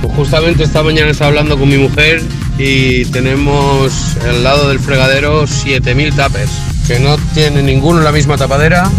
Pues 0.02 0.14
justamente 0.16 0.64
esta 0.64 0.82
mañana 0.82 1.12
estaba 1.12 1.30
hablando 1.30 1.58
con 1.60 1.68
mi 1.68 1.78
mujer 1.78 2.22
y 2.58 3.04
tenemos 3.06 4.16
al 4.26 4.44
lado 4.44 4.70
del 4.70 4.80
fregadero 4.80 5.46
7000 5.46 6.16
tapers, 6.16 6.52
que 6.88 7.00
no 7.00 7.18
tienen 7.34 7.66
ninguno 7.66 8.00
la 8.00 8.14
misma 8.14 8.38
tapadera 8.38 8.90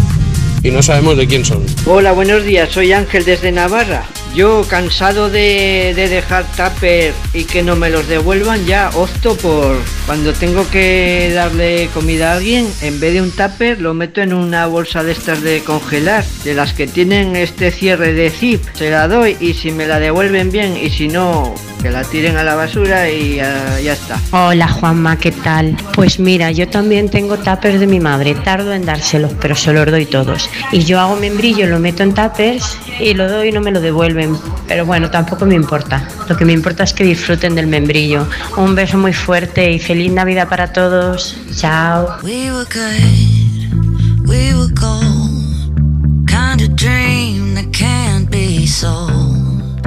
y 0.61 0.69
no 0.69 0.83
sabemos 0.83 1.17
de 1.17 1.25
quién 1.25 1.43
son. 1.43 1.65
Hola, 1.87 2.11
buenos 2.11 2.43
días, 2.43 2.69
soy 2.71 2.93
Ángel 2.93 3.25
desde 3.25 3.51
Navarra. 3.51 4.03
Yo, 4.35 4.63
cansado 4.69 5.29
de, 5.29 5.93
de 5.95 6.07
dejar 6.07 6.45
tupper 6.55 7.13
y 7.35 7.43
que 7.43 7.61
no 7.61 7.75
me 7.75 7.89
los 7.89 8.07
devuelvan, 8.07 8.65
ya 8.65 8.89
opto 8.93 9.35
por 9.35 9.75
cuando 10.05 10.33
tengo 10.33 10.67
que 10.69 11.31
darle 11.33 11.89
comida 11.93 12.31
a 12.31 12.37
alguien, 12.37 12.67
en 12.81 12.99
vez 12.99 13.13
de 13.13 13.21
un 13.21 13.31
tupper, 13.31 13.81
lo 13.81 13.93
meto 13.93 14.21
en 14.21 14.33
una 14.33 14.67
bolsa 14.67 15.03
de 15.03 15.11
estas 15.11 15.41
de 15.41 15.61
congelar, 15.61 16.23
de 16.45 16.53
las 16.53 16.73
que 16.73 16.87
tienen 16.87 17.35
este 17.35 17.71
cierre 17.71 18.13
de 18.13 18.29
zip. 18.29 18.63
Se 18.73 18.89
la 18.89 19.07
doy 19.07 19.35
y 19.39 19.53
si 19.53 19.71
me 19.71 19.85
la 19.85 19.99
devuelven 19.99 20.49
bien 20.49 20.77
y 20.77 20.89
si 20.89 21.09
no, 21.09 21.53
que 21.81 21.91
la 21.91 22.03
tiren 22.03 22.37
a 22.37 22.43
la 22.43 22.55
basura 22.55 23.09
y 23.09 23.35
ya, 23.35 23.77
está. 23.83 24.19
Hola 24.31 24.67
Juanma, 24.67 25.17
¿qué 25.17 25.31
tal? 25.31 25.75
Pues 25.93 26.19
mira, 26.19 26.51
yo 26.51 26.67
también 26.69 27.09
tengo 27.09 27.37
tuppers 27.37 27.79
de 27.79 27.87
mi 27.87 27.99
madre, 27.99 28.33
tardo 28.35 28.73
en 28.73 28.85
dárselos, 28.85 29.33
pero 29.41 29.55
se 29.55 29.73
los 29.73 29.85
doy 29.85 30.05
todos. 30.05 30.49
Y 30.71 30.85
yo 30.85 30.99
hago 30.99 31.15
membrillo, 31.15 31.67
lo 31.67 31.79
meto 31.79 32.03
en 32.03 32.13
tuppers 32.13 32.77
y 32.99 33.13
lo 33.13 33.27
doy 33.29 33.49
y 33.49 33.51
no 33.51 33.61
me 33.61 33.71
lo 33.71 33.81
devuelven. 33.81 34.37
Pero 34.67 34.85
bueno, 34.85 35.11
tampoco 35.11 35.45
me 35.45 35.55
importa. 35.55 36.07
Lo 36.29 36.37
que 36.37 36.45
me 36.45 36.53
importa 36.53 36.83
es 36.83 36.93
que 36.93 37.03
disfruten 37.25 37.55
del 37.55 37.65
membrillo. 37.65 38.27
Un 38.55 38.75
beso 38.75 38.99
muy 38.99 39.11
fuerte 39.11 39.71
y 39.71 39.79
feliz 39.79 40.11
Navidad 40.11 40.47
para 40.47 40.71
todos. 40.71 41.35
Chao. 41.55 42.17
We 42.21 42.51
were 42.51 42.65
good, 42.65 44.27
we 44.27 44.53
were 44.53 44.71
gold. 44.71 46.27
Kind 46.27 46.61
of 46.61 46.75
dream 46.75 47.55
that 47.55 47.71
can't 47.73 48.29
be 48.29 48.67
sold. 48.67 49.81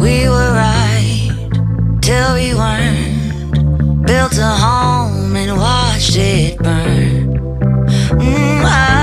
We 0.00 0.30
were 0.30 0.52
right 0.54 1.30
till 2.00 2.34
we 2.34 2.54
weren't. 2.54 4.06
Built 4.06 4.38
a 4.38 4.48
home 4.48 5.36
and 5.36 5.58
watched 5.58 6.16
it 6.16 6.56
burn. 6.56 7.36
Mm, 8.18 8.64
I 8.64 8.97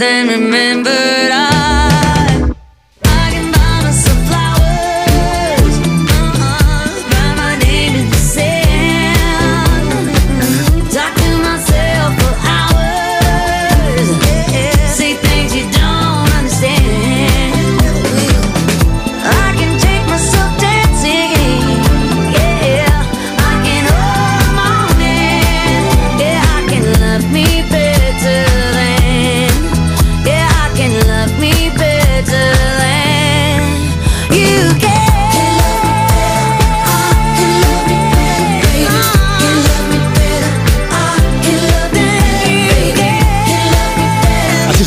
then 0.00 0.28
remember 0.28 0.99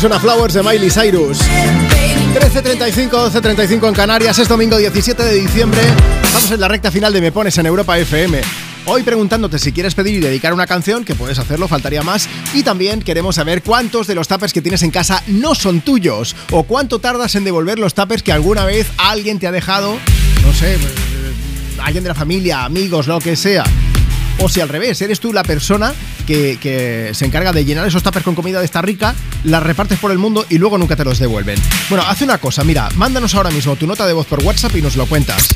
suena 0.04 0.20
Flowers 0.20 0.52
de 0.52 0.62
Miley 0.62 0.90
Cyrus. 0.90 1.38
13.35, 1.38 3.08
12.35 3.08 3.88
en 3.88 3.94
Canarias, 3.94 4.38
es 4.38 4.46
domingo 4.46 4.76
17 4.76 5.22
de 5.22 5.34
diciembre. 5.36 5.80
Estamos 6.22 6.50
en 6.50 6.60
la 6.60 6.68
recta 6.68 6.90
final 6.90 7.10
de 7.10 7.22
Me 7.22 7.32
Pones 7.32 7.56
en 7.56 7.64
Europa 7.64 7.96
FM. 7.96 8.42
Hoy 8.84 9.02
preguntándote 9.02 9.58
si 9.58 9.72
quieres 9.72 9.94
pedir 9.94 10.16
y 10.16 10.20
dedicar 10.20 10.52
una 10.52 10.66
canción, 10.66 11.06
que 11.06 11.14
puedes 11.14 11.38
hacerlo, 11.38 11.68
faltaría 11.68 12.02
más. 12.02 12.28
Y 12.52 12.62
también 12.62 13.00
queremos 13.00 13.36
saber 13.36 13.62
cuántos 13.62 14.06
de 14.06 14.14
los 14.14 14.28
tuppers 14.28 14.52
que 14.52 14.60
tienes 14.60 14.82
en 14.82 14.90
casa 14.90 15.22
no 15.26 15.54
son 15.54 15.80
tuyos. 15.80 16.36
O 16.50 16.64
cuánto 16.64 16.98
tardas 16.98 17.34
en 17.34 17.44
devolver 17.44 17.78
los 17.78 17.94
tuppers 17.94 18.22
que 18.22 18.32
alguna 18.32 18.66
vez 18.66 18.86
alguien 18.98 19.38
te 19.38 19.46
ha 19.46 19.52
dejado, 19.52 19.96
no 20.42 20.52
sé, 20.52 20.74
eh, 20.74 20.78
alguien 21.82 22.04
de 22.04 22.08
la 22.08 22.14
familia, 22.14 22.66
amigos, 22.66 23.06
lo 23.06 23.20
que 23.20 23.36
sea. 23.36 23.64
O 24.40 24.48
si 24.48 24.60
al 24.60 24.68
revés, 24.68 25.00
eres 25.00 25.20
tú 25.20 25.32
la 25.32 25.42
persona 25.42 25.94
que, 26.26 26.58
que 26.60 27.10
se 27.14 27.24
encarga 27.24 27.52
de 27.52 27.64
llenar 27.64 27.86
esos 27.86 28.02
tuppers 28.02 28.24
con 28.24 28.34
comida 28.34 28.58
de 28.58 28.64
esta 28.64 28.82
rica, 28.82 29.14
las 29.44 29.62
repartes 29.62 29.98
por 29.98 30.10
el 30.10 30.18
mundo 30.18 30.44
y 30.48 30.58
luego 30.58 30.78
nunca 30.78 30.96
te 30.96 31.04
los 31.04 31.18
devuelven. 31.18 31.58
Bueno, 31.88 32.04
haz 32.06 32.20
una 32.22 32.38
cosa, 32.38 32.64
mira, 32.64 32.88
mándanos 32.96 33.34
ahora 33.34 33.50
mismo 33.50 33.76
tu 33.76 33.86
nota 33.86 34.06
de 34.06 34.12
voz 34.12 34.26
por 34.26 34.42
WhatsApp 34.42 34.76
y 34.76 34.82
nos 34.82 34.96
lo 34.96 35.06
cuentas. 35.06 35.48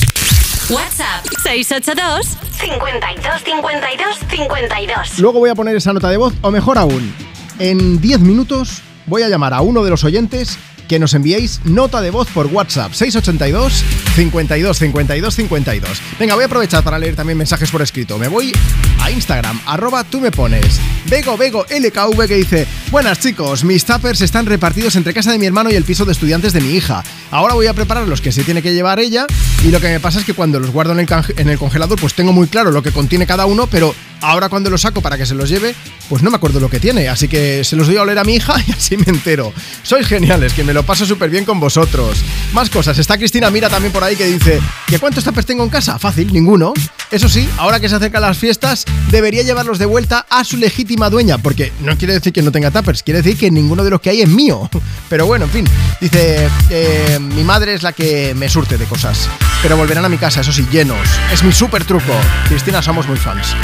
WhatsApp 0.71 1.25
682 1.43 2.27
52 2.61 3.43
52 3.43 4.19
52. 4.29 5.19
Luego 5.19 5.39
voy 5.39 5.51
a 5.51 5.55
poner 5.55 5.77
esa 5.77 5.93
nota 5.93 6.11
de 6.11 6.17
voz, 6.19 6.35
o 6.43 6.51
mejor 6.51 6.79
aún, 6.79 7.15
en 7.59 8.01
10 8.01 8.21
minutos 8.21 8.83
voy 9.07 9.23
a 9.23 9.29
llamar 9.29 9.55
a 9.55 9.63
uno 9.63 9.83
de 9.83 9.91
los 9.91 10.05
oyentes 10.05 10.59
que 10.89 10.99
nos 10.99 11.15
enviéis 11.15 11.61
nota 11.65 12.01
de 12.01 12.11
voz 12.11 12.29
por 12.29 12.47
WhatsApp 12.47 12.93
682 12.93 13.85
52 14.17 14.79
52 14.79 15.35
52. 15.35 16.03
Venga, 16.19 16.35
voy 16.35 16.43
a 16.43 16.47
aprovechar 16.47 16.83
para 16.83 16.99
leer 16.99 17.15
también 17.15 17.39
mensajes 17.39 17.71
por 17.71 17.83
escrito. 17.83 18.19
Me 18.19 18.29
voy 18.29 18.53
a 19.01 19.11
Instagram, 19.11 19.61
arroba 19.67 20.03
tú 20.05 20.21
me 20.21 20.31
pones. 20.31 20.81
Vego 21.09 21.37
Vego 21.37 21.65
LKV 21.69 22.27
que 22.27 22.35
dice: 22.37 22.67
Buenas 22.91 23.21
chicos, 23.21 23.65
mis 23.65 23.85
tuppers 23.85 24.21
están 24.23 24.47
repartidos 24.47 24.97
entre 24.97 25.15
casa 25.15 25.31
de 25.33 25.39
mi 25.39 25.47
hermano 25.47 25.71
y 25.71 25.75
el 25.75 25.85
piso 25.85 26.05
de 26.05 26.13
estudiantes 26.13 26.53
de 26.53 26.61
mi 26.61 26.71
hija. 26.75 27.05
Ahora 27.31 27.55
voy 27.55 27.67
a 27.67 27.75
preparar 27.75 28.09
los 28.09 28.21
que 28.21 28.33
se 28.33 28.43
tiene 28.43 28.63
que 28.63 28.73
llevar 28.75 28.99
ella. 28.99 29.27
Y 29.65 29.71
lo 29.71 29.81
que 29.81 29.89
me 29.89 30.01
pasa 30.01 30.21
es 30.21 30.25
que 30.25 30.35
cuando 30.35 30.61
los 30.61 30.71
guardo 30.71 30.93
en 30.93 31.01
el, 31.01 31.07
canje- 31.07 31.35
en 31.37 31.49
el 31.49 31.59
congelador, 31.59 32.01
pues 32.01 32.15
tengo 32.15 32.33
muy 32.33 32.47
claro 32.47 32.71
lo 32.71 32.83
que 32.83 32.93
contiene 32.93 33.27
cada 33.27 33.45
uno, 33.47 33.67
pero 33.67 33.95
ahora 34.21 34.49
cuando 34.49 34.71
los 34.71 34.83
saco 34.83 35.01
para 35.01 35.17
que 35.17 35.27
se 35.27 35.35
los 35.35 35.49
lleve, 35.49 35.75
pues 36.09 36.23
no 36.23 36.31
me 36.31 36.37
acuerdo 36.37 36.61
lo 36.61 36.71
que 36.71 36.81
tiene. 36.81 37.09
Así 37.09 37.29
que 37.29 37.65
se 37.65 37.77
los 37.77 37.87
doy 37.87 37.97
a 37.97 38.03
oler 38.03 38.19
a 38.19 38.25
mi 38.25 38.35
hija 38.35 38.55
y 38.67 38.73
así 38.73 38.97
me 38.97 39.05
entero. 39.07 39.53
Sois 39.83 40.07
geniales, 40.07 40.53
que 40.53 40.65
me 40.65 40.73
lo 40.73 40.83
paso 40.85 41.07
súper 41.07 41.31
bien 41.31 41.45
con 41.45 41.61
vosotros. 41.61 42.19
Más 42.53 42.71
cosas. 42.71 42.99
Está 42.99 43.19
Cristina 43.19 43.51
Mira 43.51 43.69
también 43.69 43.93
por 43.93 44.05
ahí 44.05 44.17
que 44.17 44.27
dice: 44.27 44.61
¿Que 44.87 44.99
cuántos 44.99 45.25
tuppers 45.25 45.47
tengo 45.47 45.65
en 45.65 45.71
casa? 45.71 45.99
Fácil, 45.99 46.33
ninguno. 46.33 46.73
Eso 47.11 47.29
sí, 47.29 47.49
ahora 47.57 47.81
que 47.81 47.89
se 47.89 47.97
acercan 47.97 48.21
las 48.21 48.37
fiestas, 48.37 48.85
debería 49.11 49.43
llevarlos 49.43 49.79
de 49.79 49.87
vuelta 49.87 50.27
a 50.29 50.45
su 50.45 50.59
legítima 50.59 51.09
dueña, 51.09 51.39
porque 51.39 51.73
no 51.81 51.97
quiere 51.97 52.13
decir 52.13 52.35
que 52.35 52.43
no 52.43 52.53
tenga 52.53 52.71
tuppers, 52.71 53.03
quiere 53.03 53.23
decir 53.23 53.39
que 53.39 53.51
ninguno 53.51 53.83
de 53.83 53.91
los 53.91 54.01
que 54.01 54.11
hay 54.11 54.21
es 54.21 54.29
mío. 54.29 54.69
Pero 55.09 55.25
bueno, 55.25 55.47
en 55.47 55.51
fin, 55.51 55.65
dice, 56.03 56.51
eh, 56.69 57.19
mi 57.19 57.45
madre 57.45 57.73
es 57.73 57.83
la 57.83 57.93
que 57.95 58.35
me 58.35 58.51
surte 58.51 58.77
de 58.77 58.85
cosas, 58.85 59.29
pero 59.63 59.77
volverán 59.77 60.05
a 60.05 60.09
mi 60.09 60.19
casa, 60.19 60.43
eso 60.43 60.53
sí, 60.53 60.67
llenos. 60.71 61.09
Es 61.33 61.43
mi 61.43 61.53
súper 61.53 61.85
truco. 61.85 62.13
Cristina, 62.49 62.83
somos 62.83 63.09
muy 63.09 63.17
fans. 63.17 63.55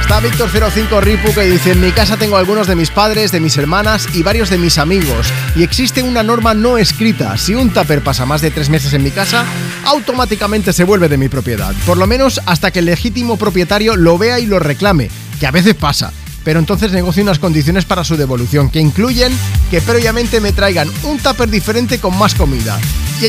Está 0.00 0.20
Víctor05 0.20 1.00
Ripu 1.00 1.32
que 1.32 1.42
dice, 1.42 1.72
en 1.72 1.80
mi 1.80 1.90
casa 1.90 2.16
tengo 2.16 2.36
algunos 2.36 2.66
de 2.66 2.76
mis 2.76 2.90
padres, 2.90 3.32
de 3.32 3.40
mis 3.40 3.56
hermanas 3.56 4.06
y 4.14 4.22
varios 4.22 4.50
de 4.50 4.58
mis 4.58 4.78
amigos. 4.78 5.32
Y 5.56 5.62
existe 5.62 6.02
una 6.02 6.22
norma 6.22 6.52
no 6.54 6.76
escrita. 6.76 7.36
Si 7.38 7.54
un 7.54 7.70
tupper 7.70 8.02
pasa 8.02 8.26
más 8.26 8.40
de 8.40 8.50
tres 8.50 8.68
meses 8.68 8.92
en 8.92 9.02
mi 9.02 9.10
casa, 9.10 9.44
automáticamente 9.84 10.72
se 10.72 10.84
vuelve 10.84 11.08
de 11.08 11.16
mi 11.16 11.28
propiedad. 11.28 11.74
Por 11.86 11.96
lo 11.96 12.06
menos 12.06 12.40
hasta 12.46 12.70
que 12.70 12.80
el 12.80 12.84
legítimo 12.84 13.36
propietario 13.36 13.96
lo 13.96 14.18
vea 14.18 14.38
y 14.38 14.46
lo 14.46 14.58
reclame, 14.58 15.10
que 15.40 15.46
a 15.46 15.50
veces 15.50 15.74
pasa. 15.74 16.12
Pero 16.44 16.58
entonces 16.58 16.92
negocio 16.92 17.22
unas 17.22 17.38
condiciones 17.38 17.86
para 17.86 18.04
su 18.04 18.16
devolución, 18.16 18.70
que 18.70 18.80
incluyen 18.80 19.32
que 19.70 19.80
previamente 19.80 20.40
me 20.40 20.52
traigan 20.52 20.90
un 21.04 21.18
tupper 21.18 21.48
diferente 21.48 21.98
con 21.98 22.16
más 22.18 22.34
comida. 22.34 22.78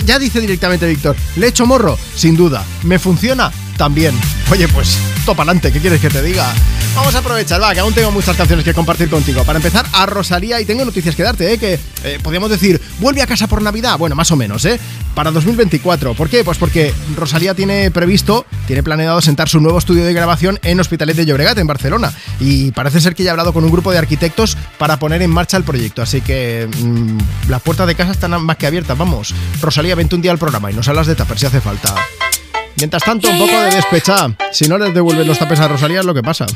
Ya 0.06 0.20
dice 0.20 0.42
directamente 0.42 0.88
Víctor, 0.88 1.16
¿le 1.38 1.48
echo 1.48 1.66
morro? 1.66 1.98
Sin 2.16 2.36
duda. 2.36 2.66
¿Me 2.84 3.00
funciona? 3.00 3.52
También. 3.78 4.18
Oye, 4.52 4.68
pues, 4.68 4.98
topa 5.26 5.44
adelante, 5.44 5.72
¿qué 5.72 5.80
quieres 5.80 6.00
que 6.00 6.10
te 6.10 6.22
diga? 6.22 6.54
Vamos 6.96 7.14
a 7.14 7.18
aprovechar, 7.18 7.62
va, 7.62 7.74
que 7.74 7.82
aún 7.82 7.94
tengo 7.94 8.10
muchas 8.10 8.38
canciones 8.38 8.64
que 8.64 8.74
compartir 8.74 9.10
contigo. 9.10 9.44
Para 9.44 9.58
empezar, 9.58 9.86
a 9.92 10.06
Rosalía, 10.06 10.62
y 10.62 10.66
tengo 10.66 10.86
noticias 10.86 11.14
que 11.14 11.24
darte, 11.24 11.52
¿eh? 11.52 11.58
Que 11.58 11.78
eh, 12.06 12.20
podríamos 12.24 12.50
decir, 12.50 12.80
vuelve 13.00 13.22
a 13.22 13.28
casa 13.28 13.48
por 13.48 13.62
Navidad. 13.62 13.98
Bueno, 13.98 14.16
más 14.16 14.32
o 14.32 14.38
menos, 14.38 14.64
¿eh? 14.64 14.80
Para 15.14 15.32
2024. 15.32 16.14
¿Por 16.14 16.30
qué? 16.30 16.46
Pues 16.46 16.58
porque 16.58 16.94
Rosalía 17.18 17.54
tiene 17.54 17.92
previsto, 17.92 18.46
tiene 18.66 18.82
planeado 18.82 19.20
sentar 19.20 19.50
su 19.50 19.60
nuevo 19.60 19.78
estudio 19.78 20.06
de 20.06 20.14
grabación 20.14 20.58
en 20.64 20.80
Hospitalet 20.80 21.18
de 21.18 21.26
Llobregat, 21.26 21.58
en 21.58 21.68
Barcelona. 21.68 22.14
Y 22.40 22.72
parece 22.72 23.02
ser 23.02 23.14
que 23.14 23.24
ya 23.24 23.32
ha 23.32 23.34
hablado 23.34 23.52
con 23.52 23.66
un 23.66 23.72
grupo 23.72 23.92
de 23.92 23.98
arquitectos 23.98 24.56
para 24.78 24.98
poner 24.98 25.22
en 25.22 25.32
marcha 25.32 25.58
el 25.58 25.64
proyecto. 25.64 26.02
Así 26.02 26.22
que 26.22 26.70
mm, 26.82 27.50
las 27.50 27.62
puertas 27.62 27.88
de 27.88 27.96
casa 27.96 28.12
están 28.14 28.42
más 28.42 28.56
que 28.56 28.68
abiertas, 28.68 28.98
vamos. 28.98 29.36
Rosalía, 29.62 29.96
vente 29.96 30.16
un 30.16 30.22
día 30.22 30.32
al 30.32 30.38
programa 30.38 30.72
y 30.72 30.74
nos 30.74 30.88
hablas 30.88 31.08
de 31.08 31.16
tapar 31.16 31.38
si 31.38 31.46
hace 31.46 31.60
falta. 31.60 31.94
Mientras 32.78 33.04
tanto, 33.04 33.30
un 33.30 33.40
poco 33.40 33.60
de 33.62 33.72
despecha. 33.72 34.36
Si 34.52 34.68
no 34.68 34.78
les 34.78 34.94
devuelven 34.94 35.28
los 35.28 35.40
tapes 35.40 35.60
a 35.60 35.68
Rosalía, 35.68 36.00
es 36.00 36.06
lo 36.06 36.14
que 36.14 36.24
pasa. 36.24 36.46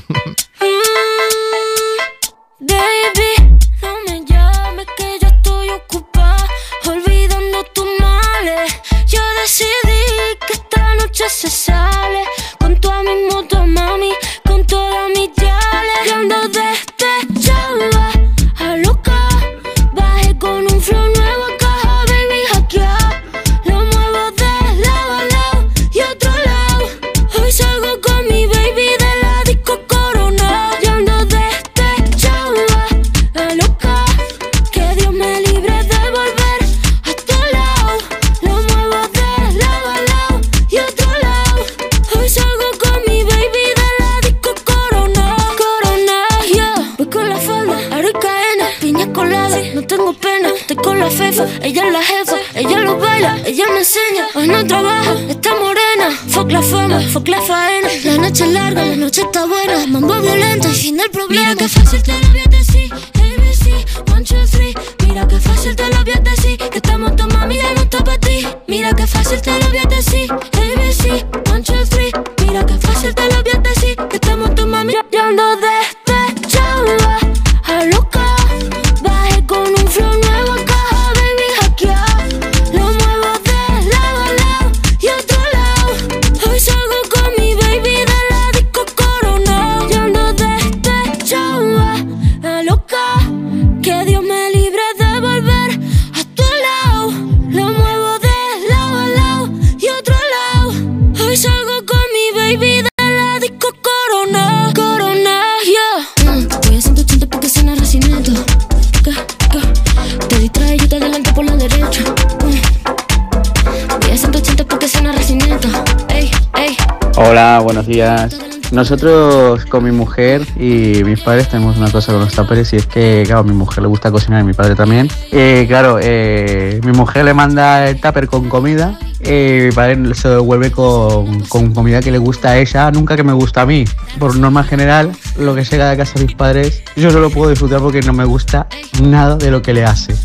Nosotros 118.80 119.66
con 119.66 119.84
mi 119.84 119.92
mujer 119.92 120.48
y 120.56 121.04
mis 121.04 121.20
padres 121.20 121.50
tenemos 121.50 121.76
una 121.76 121.92
cosa 121.92 122.14
con 122.14 122.22
los 122.22 122.32
tuppers 122.32 122.72
y 122.72 122.78
es 122.78 122.86
que, 122.86 123.24
claro, 123.26 123.42
a 123.42 123.44
mi 123.44 123.52
mujer 123.52 123.82
le 123.82 123.90
gusta 123.90 124.10
cocinar 124.10 124.40
y 124.40 124.44
a 124.44 124.46
mi 124.46 124.54
padre 124.54 124.74
también. 124.74 125.10
Eh, 125.34 125.66
claro, 125.68 126.00
eh, 126.02 126.80
mi 126.86 126.94
mujer 126.94 127.26
le 127.26 127.34
manda 127.34 127.90
el 127.90 128.00
tupper 128.00 128.28
con 128.28 128.48
comida 128.48 128.98
y 129.20 129.66
mi 129.66 129.72
padre 129.74 130.16
se 130.16 130.30
devuelve 130.30 130.72
con, 130.72 131.42
con 131.50 131.74
comida 131.74 132.00
que 132.00 132.10
le 132.10 132.20
gusta 132.20 132.52
a 132.52 132.58
ella, 132.58 132.90
nunca 132.90 133.18
que 133.18 133.24
me 133.26 133.34
gusta 133.34 133.64
a 133.64 133.66
mí. 133.66 133.84
Por 134.18 134.38
norma 134.38 134.64
general, 134.64 135.12
lo 135.38 135.54
que 135.56 135.66
llega 135.66 135.90
de 135.90 135.98
casa 135.98 136.14
de 136.18 136.28
mis 136.28 136.36
padres, 136.36 136.82
yo 136.96 137.12
solo 137.12 137.30
puedo 137.30 137.50
disfrutar 137.50 137.82
porque 137.82 138.00
no 138.00 138.14
me 138.14 138.24
gusta 138.24 138.68
nada 139.02 139.36
de 139.36 139.52
lo 139.52 139.62
que 139.62 139.74
le 139.74 139.84
hace. 139.84 140.16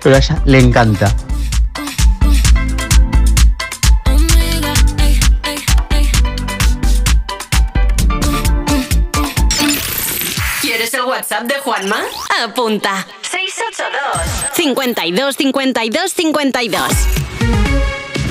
Pero 0.00 0.14
a 0.14 0.18
ella 0.18 0.40
le 0.44 0.60
encanta. 0.60 1.12
Juanma? 11.84 12.02
Apunta. 12.42 13.06
682 13.22 14.54
52 14.54 15.36
52 15.36 16.12
52. 16.12 16.82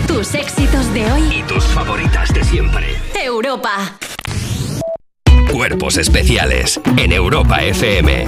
Tus 0.07 0.33
éxitos 0.33 0.93
de 0.93 1.11
hoy. 1.11 1.37
Y 1.39 1.43
tus 1.43 1.63
favoritas 1.65 2.33
de 2.33 2.43
siempre. 2.43 2.95
Europa. 3.13 3.97
Cuerpos 5.51 5.97
especiales 5.97 6.79
en 6.97 7.11
Europa 7.11 7.61
FM. 7.63 8.25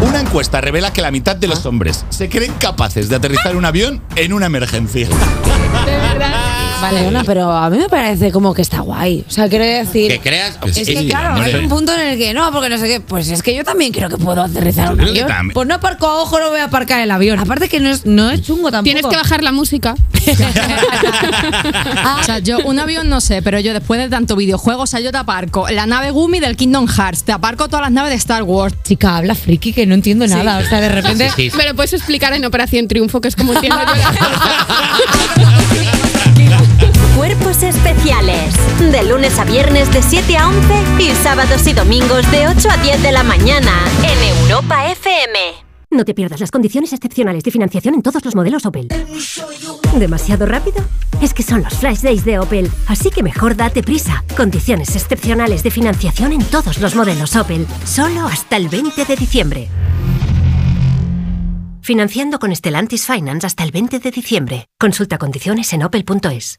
Una 0.00 0.20
encuesta 0.20 0.60
revela 0.60 0.92
que 0.92 1.02
la 1.02 1.12
mitad 1.12 1.36
de 1.36 1.46
los 1.46 1.66
hombres 1.66 2.04
se 2.08 2.28
creen 2.28 2.52
capaces 2.54 3.08
de 3.08 3.16
aterrizar 3.16 3.56
un 3.56 3.64
avión 3.64 4.02
en 4.16 4.32
una 4.32 4.46
emergencia. 4.46 5.08
Perdona, 6.80 7.24
pero 7.24 7.50
a 7.50 7.70
mí 7.70 7.78
me 7.78 7.88
parece 7.88 8.30
como 8.30 8.54
que 8.54 8.62
está 8.62 8.80
guay. 8.80 9.24
O 9.26 9.30
sea, 9.30 9.48
quiero 9.48 9.64
decir. 9.64 10.10
Que 10.10 10.20
creas. 10.20 10.58
Es 10.66 10.86
que 10.86 11.06
claro, 11.06 11.42
hay 11.42 11.54
un 11.54 11.68
punto 11.68 11.92
en 11.94 12.00
el 12.00 12.18
que 12.18 12.34
no, 12.34 12.50
porque 12.52 12.68
no 12.68 12.78
sé 12.78 12.86
qué. 12.86 13.00
Pues 13.00 13.28
es 13.28 13.42
que 13.42 13.54
yo 13.54 13.64
también 13.64 13.92
creo 13.92 14.08
que 14.08 14.16
puedo 14.16 14.42
aterrizar 14.42 14.92
un 14.92 15.00
avión. 15.00 15.28
Pues 15.52 15.68
no 15.68 15.74
aparco 15.74 16.06
a 16.06 16.22
ojo, 16.22 16.38
no 16.38 16.50
voy 16.50 16.60
a 16.60 16.64
aparcar 16.64 17.00
el 17.00 17.10
avión. 17.10 17.38
Aparte 17.38 17.68
que 17.68 17.80
no 17.80 17.90
es, 17.90 18.06
no 18.06 18.30
es 18.30 18.42
chungo 18.42 18.70
tampoco. 18.70 18.84
Tienes 18.84 19.06
que 19.06 19.16
bajar 19.16 19.42
la 19.42 19.52
música. 19.52 19.94
O 22.20 22.24
sea, 22.24 22.38
yo 22.38 22.58
un 22.64 22.78
avión 22.78 23.08
no 23.08 23.20
sé, 23.20 23.42
pero 23.42 23.60
yo 23.60 23.74
después 23.74 24.00
de 24.00 24.08
tanto 24.08 24.36
videojuego, 24.36 24.82
o 24.82 24.86
sea, 24.86 25.00
yo 25.00 25.12
te 25.12 25.18
aparco 25.18 25.68
la 25.68 25.86
nave 25.86 26.10
Gumi 26.10 26.40
del 26.40 26.56
Kingdom 26.56 26.86
Hearts, 26.86 27.24
te 27.24 27.32
aparco 27.32 27.68
todas 27.68 27.82
las 27.82 27.92
naves 27.92 28.10
de 28.10 28.16
Star 28.16 28.42
Wars. 28.42 28.74
Chica, 28.82 29.18
habla 29.18 29.34
friki 29.34 29.72
que 29.72 29.86
no 29.86 29.94
entiendo 29.94 30.26
nada. 30.26 30.58
O 30.58 30.64
sea, 30.64 30.80
de 30.80 30.88
repente. 30.88 31.30
Me 31.56 31.64
lo 31.64 31.74
puedes 31.74 31.92
explicar 31.92 32.32
en 32.32 32.44
Operación 32.44 32.88
Triunfo, 32.88 33.20
que 33.20 33.28
es 33.28 33.36
como 33.36 33.52
entiendo 33.52 33.80
yo 33.80 33.94
la 33.94 35.93
Especiales. 37.62 38.54
De 38.78 39.02
lunes 39.04 39.38
a 39.38 39.44
viernes 39.44 39.92
de 39.92 40.02
7 40.02 40.36
a 40.36 40.48
11 40.48 41.02
y 41.02 41.10
sábados 41.22 41.66
y 41.66 41.72
domingos 41.72 42.28
de 42.30 42.48
8 42.48 42.68
a 42.70 42.76
10 42.78 43.02
de 43.02 43.12
la 43.12 43.22
mañana 43.22 43.72
en 44.02 44.38
Europa 44.40 44.90
FM. 44.90 45.38
No 45.90 46.04
te 46.04 46.14
pierdas 46.14 46.40
las 46.40 46.50
condiciones 46.50 46.92
excepcionales 46.92 47.44
de 47.44 47.50
financiación 47.50 47.94
en 47.94 48.02
todos 48.02 48.24
los 48.24 48.34
modelos 48.34 48.66
Opel. 48.66 48.88
¿Demasiado 49.96 50.46
rápido? 50.46 50.84
Es 51.22 51.32
que 51.32 51.44
son 51.44 51.62
los 51.62 51.74
Flash 51.74 52.00
Days 52.00 52.24
de 52.24 52.38
Opel, 52.40 52.70
así 52.88 53.10
que 53.10 53.22
mejor 53.22 53.54
date 53.56 53.82
prisa. 53.82 54.24
Condiciones 54.36 54.96
excepcionales 54.96 55.62
de 55.62 55.70
financiación 55.70 56.32
en 56.32 56.44
todos 56.44 56.78
los 56.78 56.96
modelos 56.96 57.36
Opel, 57.36 57.66
solo 57.84 58.26
hasta 58.26 58.56
el 58.56 58.68
20 58.68 59.04
de 59.04 59.16
diciembre. 59.16 59.68
Financiando 61.82 62.38
con 62.38 62.54
Stellantis 62.54 63.06
Finance 63.06 63.46
hasta 63.46 63.62
el 63.62 63.70
20 63.70 63.98
de 63.98 64.10
diciembre. 64.10 64.68
Consulta 64.78 65.18
condiciones 65.18 65.72
en 65.74 65.84
opel.es. 65.84 66.58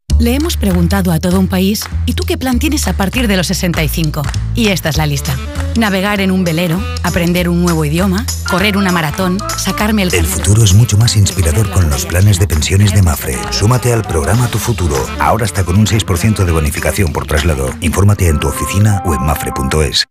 Le 0.19 0.35
hemos 0.35 0.57
preguntado 0.57 1.11
a 1.11 1.19
todo 1.19 1.39
un 1.39 1.47
país, 1.47 1.83
¿y 2.05 2.13
tú 2.13 2.23
qué 2.23 2.37
plan 2.37 2.59
tienes 2.59 2.87
a 2.87 2.93
partir 2.93 3.27
de 3.27 3.37
los 3.37 3.47
65? 3.47 4.21
Y 4.55 4.67
esta 4.67 4.89
es 4.89 4.97
la 4.97 5.07
lista. 5.07 5.35
Navegar 5.77 6.21
en 6.21 6.31
un 6.31 6.43
velero, 6.43 6.79
aprender 7.03 7.49
un 7.49 7.61
nuevo 7.61 7.85
idioma, 7.85 8.25
correr 8.49 8.77
una 8.77 8.91
maratón, 8.91 9.39
sacarme 9.57 10.03
el... 10.03 10.13
El 10.13 10.25
futuro 10.25 10.63
es 10.63 10.73
mucho 10.73 10.97
más 10.97 11.15
inspirador 11.15 11.69
con 11.71 11.89
los 11.89 12.05
planes 12.05 12.39
de 12.39 12.47
pensiones 12.47 12.93
de 12.93 13.01
Mafre. 13.01 13.37
Súmate 13.51 13.93
al 13.93 14.03
programa 14.03 14.47
Tu 14.47 14.57
Futuro. 14.57 14.95
Ahora 15.19 15.45
está 15.45 15.63
con 15.63 15.77
un 15.77 15.87
6% 15.87 16.43
de 16.43 16.51
bonificación 16.51 17.13
por 17.13 17.25
traslado. 17.25 17.73
Infórmate 17.81 18.27
en 18.27 18.39
tu 18.39 18.47
oficina 18.47 19.01
o 19.05 19.15
en 19.15 19.23
mafre.es. 19.23 20.10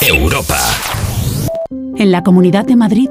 Europa. 0.00 0.58
En 1.96 2.10
la 2.10 2.22
Comunidad 2.22 2.64
de 2.64 2.74
Madrid 2.74 3.10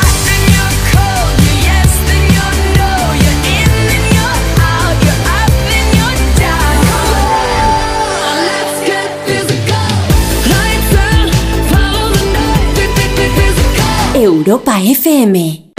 Europa 14.41 14.73
FM. 14.81 15.70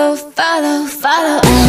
Follow, 0.00 0.16
follow, 0.30 0.86
follow. 0.86 1.59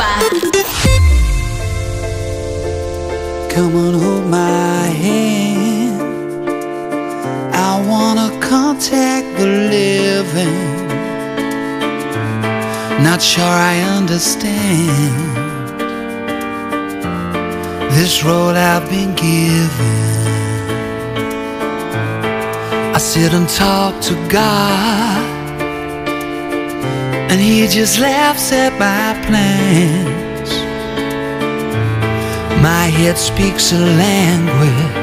Europa. 0.00 0.30
Come 3.50 3.76
on, 3.76 3.94
hold 3.94 4.26
my 4.26 4.84
hand. 5.04 6.00
I 7.54 7.84
wanna 7.86 8.30
contact 8.40 9.26
the 9.38 9.46
living. 9.46 10.88
Not 13.02 13.20
sure 13.22 13.44
I 13.44 13.80
understand 13.98 15.14
this 17.92 18.24
road 18.24 18.56
I've 18.56 18.88
been 18.88 19.14
given. 19.14 19.98
I 22.94 22.98
sit 22.98 23.32
and 23.32 23.48
talk 23.48 24.00
to 24.02 24.14
God, 24.28 25.19
and 27.30 27.40
He 27.40 27.66
just 27.68 27.98
laughs 27.98 28.52
at 28.52 28.72
my 28.78 29.14
plans. 29.26 30.50
My 32.62 32.86
head 32.98 33.16
speaks 33.16 33.72
a 33.72 33.78
language 33.78 35.00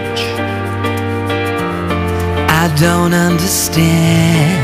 I 2.64 2.74
don't 2.80 3.14
understand. 3.14 4.60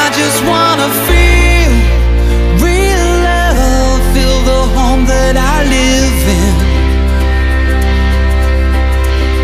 I 0.00 0.02
just 0.20 0.38
wanna 0.50 0.88
feel 1.06 1.72
real 2.66 3.08
love, 3.30 4.00
feel 4.14 4.38
the 4.50 4.62
home 4.76 5.04
that 5.06 5.36
I 5.36 5.56
live 5.76 6.20
in. 6.40 6.54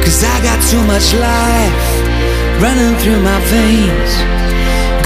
Cause 0.02 0.24
I 0.24 0.36
got 0.42 0.58
too 0.72 0.82
much 0.92 1.12
life 1.14 1.88
running 2.64 2.94
through 3.00 3.20
my 3.22 3.40
veins, 3.52 4.12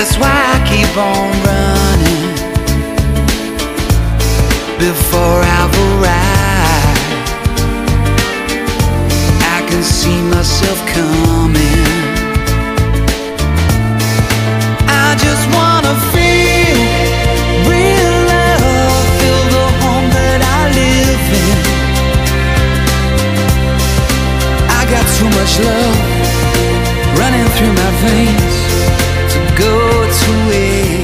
That's 0.00 0.16
why 0.16 0.32
I 0.32 0.58
keep 0.64 0.96
on 0.96 1.28
running 1.44 2.24
before 4.78 5.40
I've 5.58 5.76
arrived. 5.88 7.00
I 9.44 9.60
can 9.68 9.82
see 9.82 10.18
myself 10.32 10.78
coming. 10.96 11.84
I 14.88 15.08
just 15.20 15.44
wanna 15.52 15.94
feel 16.16 16.80
real 17.68 18.14
love, 18.32 19.04
feel 19.20 19.42
the 19.52 19.66
home 19.84 20.08
that 20.16 20.40
I 20.40 20.60
live 20.80 21.26
in. 21.44 21.58
I 24.78 24.82
got 24.94 25.04
too 25.18 25.28
much 25.38 25.52
love 25.68 25.98
running 27.20 27.48
through 27.54 27.74
my 27.74 27.90
veins 28.00 28.49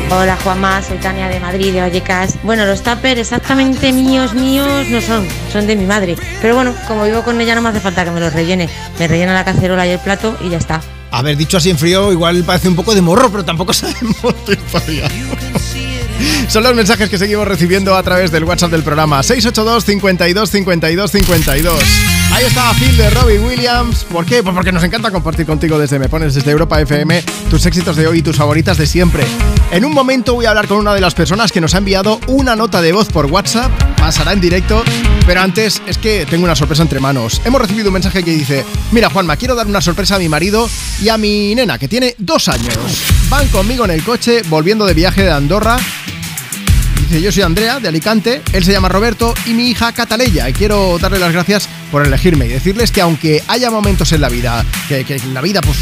Hola 0.08 0.38
Juanma, 0.42 0.82
soy 0.82 0.98
Tania 0.98 1.28
de 1.28 1.40
Madrid, 1.40 1.72
de 1.72 1.80
Vallecas. 1.80 2.38
Bueno, 2.42 2.64
los 2.64 2.82
tuppers 2.82 3.20
exactamente 3.20 3.92
míos, 3.92 4.34
míos 4.34 4.86
no 4.88 5.00
son, 5.00 5.26
son 5.52 5.66
de 5.66 5.76
mi 5.76 5.84
madre. 5.84 6.16
Pero 6.40 6.54
bueno, 6.54 6.74
como 6.86 7.04
vivo 7.04 7.22
con 7.22 7.40
ella 7.40 7.54
no 7.54 7.62
me 7.62 7.70
hace 7.70 7.80
falta 7.80 8.04
que 8.04 8.10
me 8.10 8.20
los 8.20 8.32
rellene. 8.32 8.68
Me 8.98 9.08
rellena 9.08 9.34
la 9.34 9.44
cacerola 9.44 9.86
y 9.86 9.90
el 9.90 9.98
plato 9.98 10.36
y 10.40 10.50
ya 10.50 10.58
está. 10.58 10.80
A 11.10 11.22
ver, 11.22 11.36
dicho 11.36 11.56
así 11.56 11.70
en 11.70 11.78
frío, 11.78 12.12
igual 12.12 12.44
parece 12.44 12.68
un 12.68 12.76
poco 12.76 12.94
de 12.94 13.02
morro, 13.02 13.30
pero 13.30 13.44
tampoco 13.44 13.72
sabemos 13.74 14.44
tu 14.44 14.52
historia. 14.52 15.08
Son 16.48 16.62
los 16.62 16.74
mensajes 16.74 17.10
que 17.10 17.18
seguimos 17.18 17.46
recibiendo 17.46 17.96
a 17.96 18.02
través 18.02 18.30
del 18.30 18.44
WhatsApp 18.44 18.70
del 18.70 18.82
programa 18.82 19.22
682 19.22 19.84
52 19.84 20.50
52 20.50 21.10
52. 21.10 22.15
Ahí 22.36 22.44
está 22.44 22.70
Phil 22.74 22.94
de 22.98 23.08
Robbie 23.08 23.38
Williams. 23.38 24.04
¿Por 24.04 24.26
qué? 24.26 24.42
Pues 24.42 24.54
porque 24.54 24.70
nos 24.70 24.84
encanta 24.84 25.10
compartir 25.10 25.46
contigo 25.46 25.78
desde 25.78 25.98
Me 25.98 26.10
Pones 26.10 26.34
desde 26.34 26.50
Europa 26.50 26.78
FM 26.78 27.22
tus 27.48 27.64
éxitos 27.64 27.96
de 27.96 28.06
hoy 28.06 28.18
y 28.18 28.22
tus 28.22 28.36
favoritas 28.36 28.76
de 28.76 28.86
siempre. 28.86 29.24
En 29.70 29.86
un 29.86 29.94
momento 29.94 30.34
voy 30.34 30.44
a 30.44 30.50
hablar 30.50 30.68
con 30.68 30.76
una 30.76 30.92
de 30.92 31.00
las 31.00 31.14
personas 31.14 31.50
que 31.50 31.62
nos 31.62 31.74
ha 31.74 31.78
enviado 31.78 32.20
una 32.26 32.54
nota 32.54 32.82
de 32.82 32.92
voz 32.92 33.08
por 33.08 33.24
WhatsApp. 33.24 33.72
Pasará 33.96 34.34
en 34.34 34.42
directo. 34.42 34.84
Pero 35.26 35.40
antes 35.40 35.80
es 35.86 35.96
que 35.96 36.26
tengo 36.28 36.44
una 36.44 36.54
sorpresa 36.54 36.82
entre 36.82 37.00
manos. 37.00 37.40
Hemos 37.46 37.58
recibido 37.58 37.88
un 37.88 37.94
mensaje 37.94 38.22
que 38.22 38.32
dice: 38.32 38.66
Mira, 38.92 39.08
Juanma, 39.08 39.38
quiero 39.38 39.54
dar 39.54 39.66
una 39.66 39.80
sorpresa 39.80 40.16
a 40.16 40.18
mi 40.18 40.28
marido 40.28 40.68
y 41.00 41.08
a 41.08 41.16
mi 41.16 41.54
nena, 41.54 41.78
que 41.78 41.88
tiene 41.88 42.16
dos 42.18 42.48
años. 42.48 42.76
Van 43.30 43.48
conmigo 43.48 43.86
en 43.86 43.92
el 43.92 44.04
coche 44.04 44.42
volviendo 44.50 44.84
de 44.84 44.92
viaje 44.92 45.22
de 45.22 45.32
Andorra 45.32 45.78
Dice, 47.08 47.22
yo 47.22 47.30
soy 47.30 47.44
Andrea, 47.44 47.78
de 47.78 47.86
Alicante, 47.86 48.42
él 48.52 48.64
se 48.64 48.72
llama 48.72 48.88
Roberto 48.88 49.32
y 49.46 49.50
mi 49.50 49.68
hija 49.68 49.92
Cataleya. 49.92 50.48
Y 50.48 50.52
quiero 50.52 50.98
darle 50.98 51.20
las 51.20 51.32
gracias 51.32 51.65
por 51.96 52.06
elegirme 52.06 52.44
y 52.44 52.48
decirles 52.48 52.92
que 52.92 53.00
aunque 53.00 53.42
haya 53.48 53.70
momentos 53.70 54.12
en 54.12 54.20
la 54.20 54.28
vida, 54.28 54.66
que, 54.86 55.06
que 55.06 55.18
la 55.32 55.40
vida 55.40 55.62
pues 55.62 55.78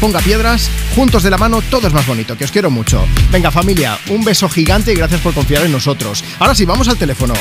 ponga 0.00 0.18
piedras, 0.18 0.68
juntos 0.96 1.22
de 1.22 1.30
la 1.30 1.38
mano 1.38 1.62
todo 1.62 1.86
es 1.86 1.92
más 1.92 2.04
bonito, 2.04 2.36
que 2.36 2.42
os 2.42 2.50
quiero 2.50 2.68
mucho. 2.68 3.06
Venga 3.30 3.52
familia, 3.52 3.96
un 4.08 4.24
beso 4.24 4.48
gigante 4.48 4.92
y 4.92 4.96
gracias 4.96 5.20
por 5.20 5.32
confiar 5.34 5.64
en 5.64 5.70
nosotros. 5.70 6.24
Ahora 6.40 6.56
sí, 6.56 6.64
vamos 6.64 6.88
al 6.88 6.96
teléfono. 6.96 7.34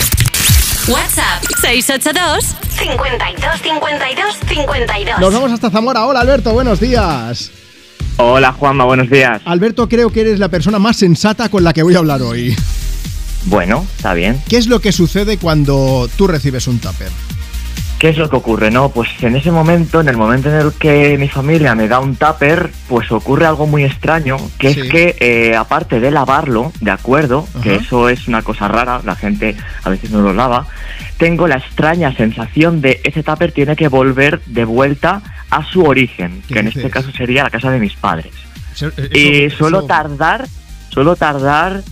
WhatsApp 0.88 1.43
682 1.61 2.58
52 2.69 3.59
52 3.59 4.38
52. 4.48 5.19
Nos 5.19 5.33
vamos 5.33 5.51
hasta 5.51 5.72
Zamora. 5.72 6.06
Hola 6.06 6.19
Alberto, 6.19 6.53
buenos 6.53 6.80
días. 6.80 7.50
Hola 8.17 8.53
Juanma, 8.53 8.83
buenos 8.83 9.09
días. 9.09 9.41
Alberto, 9.45 9.90
creo 9.90 10.11
que 10.11 10.22
eres 10.22 10.38
la 10.38 10.50
persona 10.50 10.77
más 10.77 10.98
sensata 10.98 11.50
con 11.50 11.64
la 11.64 11.74
que 11.74 11.82
voy 11.82 11.95
a 11.95 11.98
hablar 11.98 12.22
hoy. 12.22 12.56
Bueno, 13.45 13.83
está 13.95 14.14
bien. 14.14 14.40
¿Qué 14.48 14.58
es 14.58 14.67
lo 14.67 14.80
que 14.80 14.91
sucede 14.91 15.38
cuando 15.38 16.08
tú 16.16 16.27
recibes 16.27 16.67
un 16.67 16.77
tupper? 16.77 17.09
¿Qué 18.01 18.09
es 18.09 18.17
lo 18.17 18.27
que 18.31 18.35
ocurre? 18.35 18.71
No, 18.71 18.89
pues 18.89 19.09
en 19.21 19.35
ese 19.35 19.51
momento, 19.51 20.01
en 20.01 20.09
el 20.09 20.17
momento 20.17 20.49
en 20.49 20.55
el 20.55 20.73
que 20.73 21.19
mi 21.19 21.27
familia 21.30 21.75
me 21.75 21.88
da 21.88 21.99
un 21.99 22.15
tupper, 22.15 22.71
pues 22.89 23.11
ocurre 23.11 23.45
algo 23.45 23.67
muy 23.67 23.83
extraño, 23.83 24.38
que 24.57 24.73
Sí. 24.73 24.80
es 24.80 24.89
que 24.89 25.15
eh, 25.19 25.55
aparte 25.55 25.99
de 25.99 26.09
lavarlo, 26.09 26.73
de 26.81 26.89
acuerdo, 26.89 27.47
que 27.61 27.75
eso 27.75 28.09
es 28.09 28.27
una 28.27 28.41
cosa 28.41 28.67
rara, 28.67 29.01
la 29.05 29.15
gente 29.15 29.55
a 29.83 29.89
veces 29.91 30.09
no 30.09 30.19
lo 30.21 30.33
lava, 30.33 30.65
tengo 31.17 31.47
la 31.47 31.57
extraña 31.57 32.11
sensación 32.15 32.81
de 32.81 32.99
ese 33.03 33.21
tupper 33.21 33.51
tiene 33.51 33.75
que 33.75 33.88
volver 33.88 34.41
de 34.47 34.65
vuelta 34.65 35.21
a 35.51 35.63
su 35.63 35.83
origen, 35.83 36.41
¿Qué 36.47 36.55
que 36.55 36.59
en 36.61 36.65
dices? 36.65 36.83
este 36.85 36.89
caso 36.91 37.11
sería 37.11 37.43
la 37.43 37.51
casa 37.51 37.69
de 37.69 37.77
mis 37.80 37.93
padres. 37.93 38.33
Eso- 38.73 38.89
eh, 38.97 39.45
y 39.51 39.55
suelo 39.55 39.77
eso- 39.80 39.88
tardar, 39.88 40.47
suelo 40.89 41.15
tardar 41.15 41.83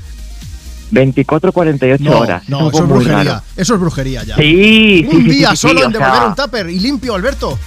24, 0.92 1.52
48 1.52 2.04
No, 2.04 2.20
horas. 2.20 2.48
no, 2.50 2.70
eso 2.70 2.84
es 2.84 2.90
brujería. 2.90 3.24
raro. 3.24 3.42
Eso 3.56 3.74
es 3.76 3.80
brujería 3.80 4.24
ya. 4.24 4.36
Sí, 4.36 5.06
sí, 5.10 5.16
Un 5.16 5.24
sí, 5.24 5.30
día 5.32 5.50
sí, 5.52 5.58
solo 5.58 5.84
en 5.86 5.92
devolver 5.92 6.14
sea- 6.16 6.28
un 6.28 6.36
tupper 6.36 6.70
y 6.70 6.80
limpio, 6.80 7.16
Alberto. 7.16 7.58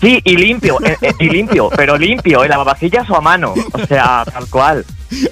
Sí, 0.00 0.18
y 0.24 0.34
limpio, 0.36 0.78
eh, 0.82 0.96
eh, 1.02 1.12
y 1.18 1.28
limpio, 1.28 1.68
pero 1.76 1.98
limpio, 1.98 2.42
en 2.42 2.48
lavavajillas 2.50 3.08
o 3.10 3.16
a 3.16 3.20
mano, 3.20 3.52
o 3.72 3.86
sea, 3.86 4.24
tal 4.32 4.46
cual. 4.46 4.84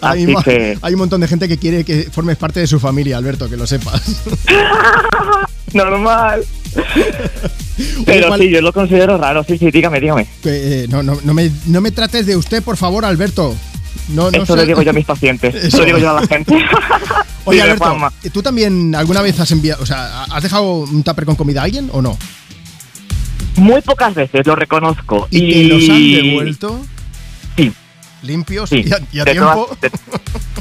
Hay, 0.02 0.24
Así 0.24 0.34
que, 0.44 0.78
hay 0.82 0.92
un 0.92 0.98
montón 0.98 1.20
de 1.22 1.28
gente 1.28 1.48
que 1.48 1.56
quiere 1.56 1.84
que 1.84 2.10
formes 2.12 2.36
parte 2.36 2.60
de 2.60 2.66
su 2.66 2.78
familia, 2.78 3.16
Alberto, 3.16 3.48
que 3.48 3.56
lo 3.56 3.66
sepas. 3.66 4.02
normal. 5.72 6.42
Pero 8.04 8.28
¿cuál- 8.28 8.40
sí, 8.40 8.50
yo 8.50 8.60
lo 8.60 8.72
considero 8.72 9.16
raro, 9.18 9.44
sí, 9.44 9.56
sí, 9.58 9.70
dígame, 9.70 10.00
dígame. 10.00 10.26
Eh, 10.44 10.86
no, 10.90 11.02
no, 11.02 11.18
no, 11.22 11.34
me, 11.34 11.50
no 11.66 11.80
me 11.80 11.90
trates 11.90 12.26
de 12.26 12.36
usted, 12.36 12.62
por 12.62 12.76
favor, 12.76 13.04
Alberto. 13.04 13.54
No, 14.08 14.30
no 14.30 14.42
Eso 14.42 14.54
sé- 14.54 14.60
le 14.60 14.66
digo 14.66 14.82
yo 14.82 14.90
a 14.90 14.94
mis 14.94 15.04
pacientes, 15.06 15.54
eso, 15.54 15.78
lo 15.78 15.84
digo 15.84 15.98
yo 15.98 16.10
a 16.16 16.20
la 16.20 16.26
gente. 16.26 16.54
Oye, 17.44 17.62
Alberto. 17.62 17.96
¿tú 18.32 18.42
también 18.42 18.94
alguna 18.94 19.22
vez 19.22 19.38
has 19.40 19.50
enviado, 19.50 19.82
o 19.82 19.86
sea, 19.86 20.24
has 20.24 20.42
dejado 20.42 20.80
un 20.80 21.02
tupper 21.02 21.24
con 21.24 21.34
comida 21.36 21.60
a 21.60 21.64
alguien 21.64 21.88
o 21.92 22.02
no? 22.02 22.16
Muy 23.56 23.80
pocas 23.82 24.14
veces, 24.14 24.46
lo 24.46 24.54
reconozco. 24.54 25.26
¿Y, 25.30 25.52
te 25.52 25.64
los 25.74 25.88
han 25.88 26.12
devuelto? 26.12 26.80
Sí. 27.56 27.72
¿Limpios 28.22 28.68
Sí, 28.70 28.84
y 28.84 28.92
a, 28.92 28.98
y 29.12 29.24
tiempo? 29.32 29.66
todas- 29.68 29.80
de- 29.80 29.90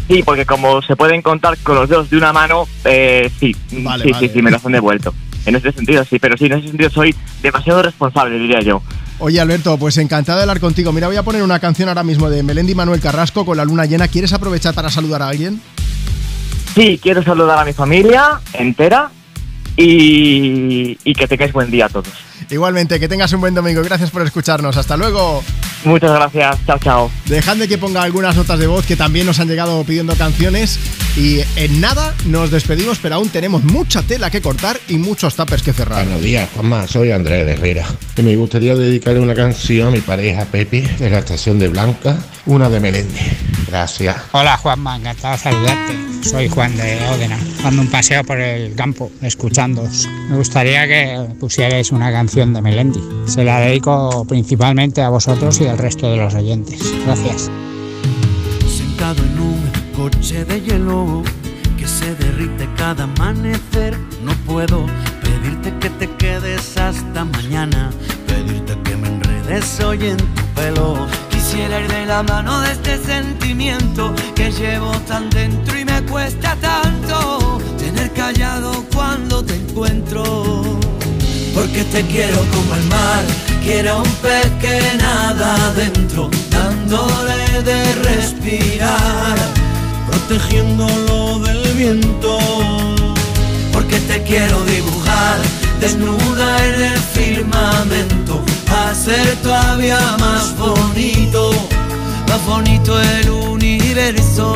sí, 0.08 0.24
porque 0.24 0.46
como 0.46 0.82
se 0.82 0.96
pueden 0.96 1.22
contar 1.22 1.58
con 1.60 1.76
los 1.76 1.90
dedos 1.90 2.10
de 2.10 2.18
una 2.18 2.32
mano, 2.34 2.68
eh, 2.86 3.30
sí, 3.40 3.56
Vale, 3.72 4.04
sí, 4.06 4.12
vale. 4.12 4.28
sí, 4.28 4.34
sí, 4.34 4.42
me 4.42 4.52
los 4.52 4.66
han 4.66 4.72
devuelto. 4.72 5.14
En 5.46 5.56
ese 5.56 5.72
sentido, 5.72 6.04
sí, 6.06 6.20
pero 6.20 6.38
sí, 6.38 6.46
en 6.46 6.54
ese 6.54 6.68
sentido 6.70 6.90
soy 6.90 7.16
demasiado 7.42 7.82
responsable, 7.84 8.38
diría 8.40 8.62
yo. 8.62 8.82
Oye, 9.20 9.40
Alberto, 9.40 9.78
pues 9.78 9.98
encantado 9.98 10.38
de 10.38 10.44
hablar 10.44 10.60
contigo. 10.60 10.92
Mira, 10.92 11.08
voy 11.08 11.16
a 11.16 11.24
poner 11.24 11.42
una 11.42 11.60
canción 11.60 11.90
ahora 11.90 12.04
mismo 12.04 12.30
de 12.30 12.44
Melendi 12.44 12.76
Manuel 12.76 13.02
Carrasco 13.02 13.46
con 13.46 13.58
la 13.58 13.66
luna 13.66 13.86
llena. 13.86 14.08
¿Quieres 14.08 14.32
aprovechar 14.32 14.76
para 14.76 14.92
saludar 14.92 15.24
a 15.24 15.30
alguien? 15.30 15.60
Sí, 16.76 17.00
quiero 17.02 17.24
saludar 17.24 17.58
a 17.58 17.66
mi 17.66 17.74
familia 17.74 18.40
entera 18.54 19.10
y, 19.76 20.98
y 21.04 21.14
que 21.16 21.28
tengáis 21.28 21.52
buen 21.52 21.72
día 21.72 21.88
a 21.88 21.90
todos. 21.90 22.27
Igualmente, 22.50 23.00
que 23.00 23.08
tengas 23.08 23.32
un 23.34 23.42
buen 23.42 23.54
domingo. 23.54 23.82
Gracias 23.84 24.10
por 24.10 24.22
escucharnos. 24.22 24.78
Hasta 24.78 24.96
luego. 24.96 25.44
Muchas 25.84 26.12
gracias. 26.12 26.58
Chao, 26.66 26.80
chao. 26.80 27.12
Dejadme 27.26 27.68
que 27.68 27.78
ponga 27.78 28.02
algunas 28.02 28.36
notas 28.36 28.60
de 28.60 28.68
voz 28.68 28.86
que 28.86 28.96
también 28.96 29.26
nos 29.26 29.40
han 29.40 29.48
llegado 29.48 29.84
pidiendo 29.84 30.16
canciones. 30.16 30.80
Y 31.16 31.40
en 31.56 31.82
nada 31.82 32.14
nos 32.26 32.52
despedimos, 32.52 33.00
pero 33.00 33.16
aún 33.16 33.30
tenemos 33.30 33.64
mucha 33.64 34.02
tela 34.04 34.30
que 34.30 34.42
cortar 34.42 34.80
y 34.88 34.98
muchos 34.98 35.36
tapers 35.36 35.64
que 35.64 35.74
cerrar. 35.74 36.06
Buenos 36.06 36.22
días, 36.22 36.50
Juanma. 36.54 36.88
Soy 36.88 37.12
Andrés 37.12 37.46
de 37.46 37.54
Herrera. 37.54 37.86
Y 38.16 38.22
me 38.22 38.36
gustaría 38.36 38.76
dedicarle 38.76 39.20
una 39.20 39.34
canción 39.34 39.88
a 39.88 39.92
mi 39.92 40.02
pareja 40.02 40.46
Pepe 40.46 40.82
de 41.00 41.10
la 41.10 41.20
estación 41.20 41.58
de 41.60 41.70
Blanca, 41.70 42.18
una 42.46 42.70
de 42.70 42.80
Melendi. 42.80 43.20
Gracias. 43.68 44.16
Hola 44.32 44.58
Juanma, 44.58 44.96
encantado 44.98 45.34
de 45.34 45.40
saludarte. 45.40 46.08
Soy 46.22 46.50
Juan 46.50 46.76
de 46.76 47.00
Ódena, 47.10 47.38
dando 47.64 47.82
un 47.82 47.90
paseo 47.90 48.24
por 48.24 48.40
el 48.40 48.76
campo, 48.76 49.12
escuchándoos. 49.22 50.08
Me 50.30 50.38
gustaría 50.38 50.88
que 50.88 51.26
pusierais 51.40 51.92
una 51.92 52.12
canción 52.12 52.37
de 52.38 52.62
Melendi. 52.62 53.02
Se 53.26 53.44
la 53.44 53.60
dedico 53.60 54.24
principalmente 54.26 55.02
a 55.02 55.10
vosotros 55.10 55.60
y 55.60 55.66
al 55.66 55.80
resto 55.80 56.12
de 56.12 56.18
los 56.18 56.36
oyentes. 56.36 56.80
Gracias. 57.04 57.50
Sentado 58.68 59.24
en 59.24 59.40
un 59.40 59.72
coche 59.96 60.46
de 60.46 60.62
hielo 60.62 61.24
que 61.80 61.88
se 61.88 62.14
derrite 62.14 62.70
cada 62.78 63.06
amanecer, 63.06 63.98
no 64.24 64.34
puedo 64.46 64.86
pedirte 65.24 65.74
que 65.80 65.90
te 65.90 66.08
quedes 66.18 66.78
hasta 66.78 67.26
mañana, 67.26 67.90
pedirte 68.28 68.78
que 68.84 68.96
me 68.96 69.08
enredes 69.08 69.80
hoy 69.80 70.06
en 70.06 70.18
tu 70.18 70.44
pelo. 70.54 71.08
Quisiera 71.32 71.82
ir 71.82 71.88
de 71.88 72.06
la 72.06 72.22
mano 72.22 72.62
de 72.62 72.72
este 72.74 73.00
sentimiento 73.04 74.14
que 74.36 74.52
llevo 74.52 74.92
tan 75.08 75.28
dentro 75.32 75.76
y 75.80 75.86
me 75.86 76.04
cuesta 76.04 76.56
tanto 76.62 77.58
tener 77.80 78.14
callado 78.14 78.86
cuando 78.94 79.44
te 79.44 79.56
encuentro. 79.56 80.88
Porque 81.58 81.84
te 81.86 82.04
quiero 82.04 82.38
como 82.52 82.76
el 82.76 82.84
mar, 82.84 83.24
quiero 83.64 83.98
un 83.98 84.12
pez 84.22 84.46
que 84.62 84.80
nada 85.00 85.56
adentro, 85.70 86.30
dándole 86.52 87.64
de 87.64 87.96
respirar, 88.04 89.36
protegiéndolo 90.06 91.40
del 91.40 91.74
viento. 91.74 92.38
Porque 93.74 94.00
te 94.02 94.22
quiero 94.22 94.64
dibujar 94.66 95.38
desnuda 95.82 96.64
en 96.64 96.82
el 96.92 97.00
firmamento, 97.00 98.44
hacer 98.88 99.36
todavía 99.38 100.00
más 100.20 100.56
bonito, 100.60 101.50
más 102.30 102.46
bonito 102.46 103.02
el 103.02 103.32
universo. 103.32 104.54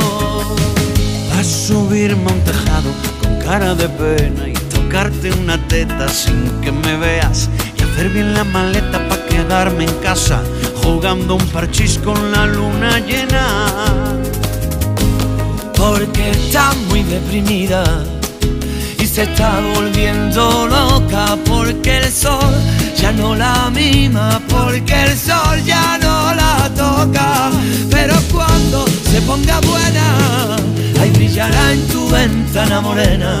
A 1.36 1.42
subirme 1.42 2.30
a 2.30 2.32
un 2.32 2.40
tejado 2.44 2.90
con 3.20 3.40
cara 3.40 3.74
de 3.74 3.88
pena 3.88 4.46
y 4.46 4.52
tocarte 4.92 5.32
una 5.40 5.56
teta 5.68 6.06
sin 6.06 6.50
que 6.60 6.70
me 6.70 6.98
veas 6.98 7.48
y 7.78 7.82
hacer 7.82 8.10
bien 8.10 8.34
la 8.34 8.44
maleta 8.44 8.98
para 9.08 9.24
quedarme 9.24 9.84
en 9.84 9.94
casa 10.02 10.42
jugando 10.82 11.36
un 11.36 11.46
parchís 11.46 11.98
con 12.04 12.30
la 12.30 12.44
luna 12.44 12.98
llena. 12.98 13.46
Porque 15.74 16.32
está 16.32 16.74
muy 16.90 17.02
deprimida 17.04 18.04
y 18.98 19.06
se 19.06 19.22
está 19.22 19.60
volviendo 19.74 20.68
loca 20.68 21.38
porque 21.46 21.96
el 21.96 22.12
sol 22.12 22.54
ya 22.94 23.12
no 23.12 23.34
la 23.34 23.70
mima, 23.70 24.42
porque 24.46 25.04
el 25.04 25.16
sol 25.16 25.58
ya 25.64 25.96
no 26.02 26.34
la 26.34 26.70
toca. 26.76 27.50
Pero 27.90 28.14
cuando 28.30 28.84
se 29.10 29.22
ponga 29.22 29.58
buena, 29.60 30.56
ahí 31.00 31.10
brillará 31.12 31.72
en 31.72 31.88
tu 31.88 32.10
ventana 32.10 32.82
morena. 32.82 33.40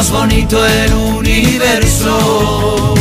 más 0.00 0.10
bonito 0.12 0.66
el 0.66 0.94
universo. 0.94 2.94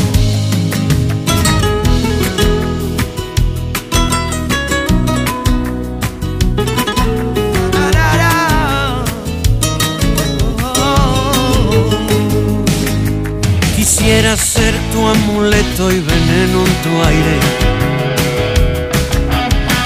Quisiera 13.78 14.36
ser 14.36 14.74
tu 14.92 15.08
amuleto 15.08 15.90
y 15.92 16.02
veneno 16.02 16.66
en 16.66 16.74
tu 16.84 17.04
aire. 17.08 17.40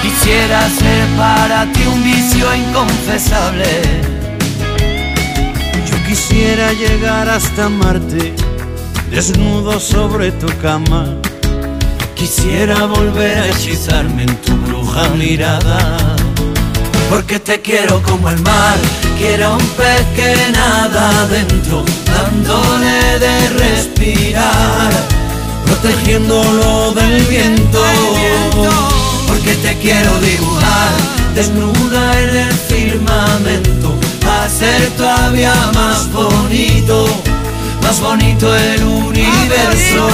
Quisiera 0.02 0.68
ser 0.68 1.06
para 1.16 1.72
ti 1.72 1.86
un 1.86 2.02
vicio 2.02 2.52
inconfesable. 2.56 4.13
Quisiera 6.34 6.72
llegar 6.72 7.28
hasta 7.28 7.68
Marte, 7.68 8.34
desnudo 9.08 9.78
sobre 9.78 10.32
tu 10.32 10.48
cama. 10.60 11.06
Quisiera 12.16 12.86
volver 12.86 13.38
a 13.38 13.48
hechizarme 13.50 14.24
en 14.24 14.36
tu 14.38 14.56
bruja 14.66 15.10
mirada. 15.10 15.78
Porque 17.08 17.38
te 17.38 17.60
quiero 17.60 18.02
como 18.02 18.28
el 18.30 18.40
mar, 18.40 18.76
quiero 19.16 19.52
un 19.52 19.66
pez 19.78 20.04
que 20.16 20.50
nada 20.50 21.22
adentro, 21.22 21.84
dándole 22.04 23.18
de 23.20 23.48
respirar, 23.50 24.92
protegiéndolo 25.64 26.94
del 26.94 27.22
viento. 27.26 27.80
Porque 29.28 29.54
te 29.54 29.78
quiero 29.78 30.18
dibujar 30.18 31.14
desnuda 31.32 32.20
en 32.20 32.36
el 32.36 32.52
firmamento, 32.52 33.93
hacer 34.44 34.90
todavía 34.90 35.54
más 35.72 36.12
bonito, 36.12 37.06
más 37.82 37.98
bonito 38.00 38.54
el 38.54 38.84
universo. 38.84 40.08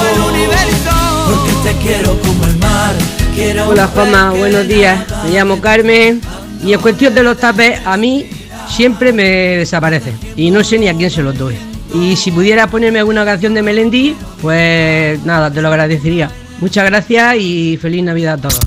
Porque 1.27 1.53
te 1.65 1.77
quiero 1.83 2.21
como 2.21 2.45
el 2.45 2.57
mar, 2.59 2.95
quiero 3.35 3.69
Hola 3.69 3.89
Juanma, 3.89 4.31
buenos 4.31 4.69
días. 4.69 5.05
Me 5.25 5.31
llamo 5.31 5.61
Carmen 5.61 6.21
y 6.65 6.73
en 6.73 6.81
cuestión 6.81 7.13
de 7.15 7.25
los 7.25 7.39
tapes 7.39 7.81
a 7.85 7.97
mí 7.97 8.31
siempre 8.69 9.13
me 9.13 9.25
desaparece 9.25 10.15
y 10.37 10.51
no 10.53 10.63
sé 10.63 10.79
ni 10.79 10.89
a 10.89 10.95
quién 10.95 11.11
se 11.11 11.23
los 11.23 11.37
doy. 11.37 11.59
Y 11.93 12.15
si 12.15 12.31
pudiera 12.31 12.69
ponerme 12.69 13.01
alguna 13.01 13.25
canción 13.25 13.53
de 13.53 13.63
Melendi, 13.63 14.15
pues 14.41 15.21
nada, 15.25 15.51
te 15.51 15.61
lo 15.61 15.69
agradecería. 15.69 16.31
Muchas 16.61 16.85
gracias 16.85 17.37
y 17.37 17.77
feliz 17.83 18.05
Navidad 18.05 18.35
a 18.35 18.49
todos. 18.49 18.61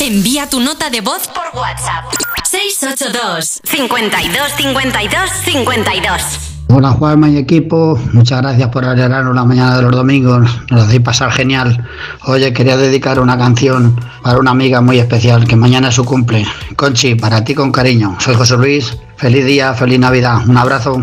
Envía 0.00 0.48
tu 0.48 0.60
nota 0.60 0.88
de 0.88 1.02
voz 1.02 1.28
por 1.28 1.60
WhatsApp. 1.60 2.35
682 2.56 3.60
52 3.64 4.52
52 4.56 5.30
52 5.44 6.22
Hola 6.68 6.90
Juanma 6.92 7.28
y 7.28 7.36
equipo, 7.36 8.00
muchas 8.14 8.40
gracias 8.40 8.70
por 8.70 8.82
alegrarnos 8.86 9.34
la 9.34 9.44
mañana 9.44 9.76
de 9.76 9.82
los 9.82 9.92
domingos, 9.92 10.48
nos 10.70 10.84
hacéis 10.84 11.02
pasar 11.02 11.30
genial. 11.32 11.86
Oye, 12.24 12.54
quería 12.54 12.78
dedicar 12.78 13.20
una 13.20 13.36
canción 13.36 14.00
para 14.22 14.38
una 14.38 14.52
amiga 14.52 14.80
muy 14.80 14.98
especial, 14.98 15.46
que 15.46 15.54
mañana 15.54 15.90
es 15.90 15.96
su 15.96 16.04
cumple. 16.06 16.46
Conchi, 16.76 17.14
para 17.14 17.44
ti 17.44 17.54
con 17.54 17.70
cariño. 17.70 18.16
Soy 18.20 18.34
José 18.34 18.56
Luis, 18.56 18.96
feliz 19.16 19.44
día, 19.44 19.74
feliz 19.74 20.00
Navidad, 20.00 20.48
un 20.48 20.56
abrazo. 20.56 21.02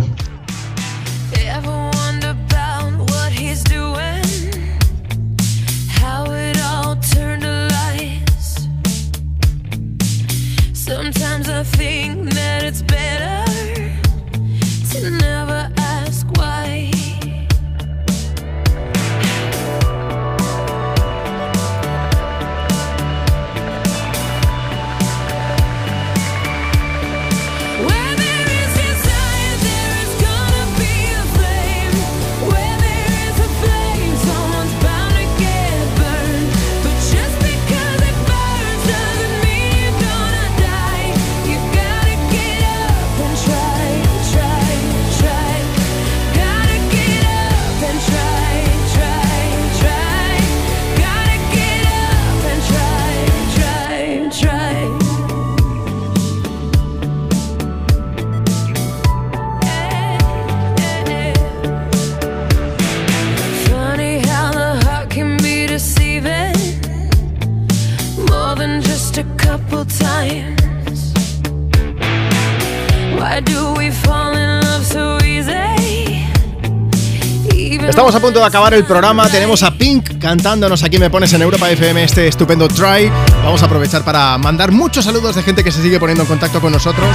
A 78.43 78.47
acabar 78.47 78.73
el 78.73 78.83
programa. 78.83 79.29
Tenemos 79.29 79.63
a 79.63 79.71
Pink 79.77 80.19
cantándonos 80.19 80.83
aquí 80.83 80.97
Me 80.97 81.09
Pones 81.09 81.31
en 81.31 81.41
Europa 81.41 81.71
FM 81.71 82.03
este 82.03 82.27
estupendo 82.27 82.67
try. 82.67 83.09
Vamos 83.41 83.63
a 83.63 83.67
aprovechar 83.67 84.03
para 84.03 84.37
mandar 84.37 84.73
muchos 84.73 85.05
saludos 85.05 85.35
de 85.35 85.43
gente 85.43 85.63
que 85.63 85.71
se 85.71 85.81
sigue 85.81 85.97
poniendo 85.97 86.23
en 86.23 86.27
contacto 86.27 86.59
con 86.59 86.73
nosotros. 86.73 87.07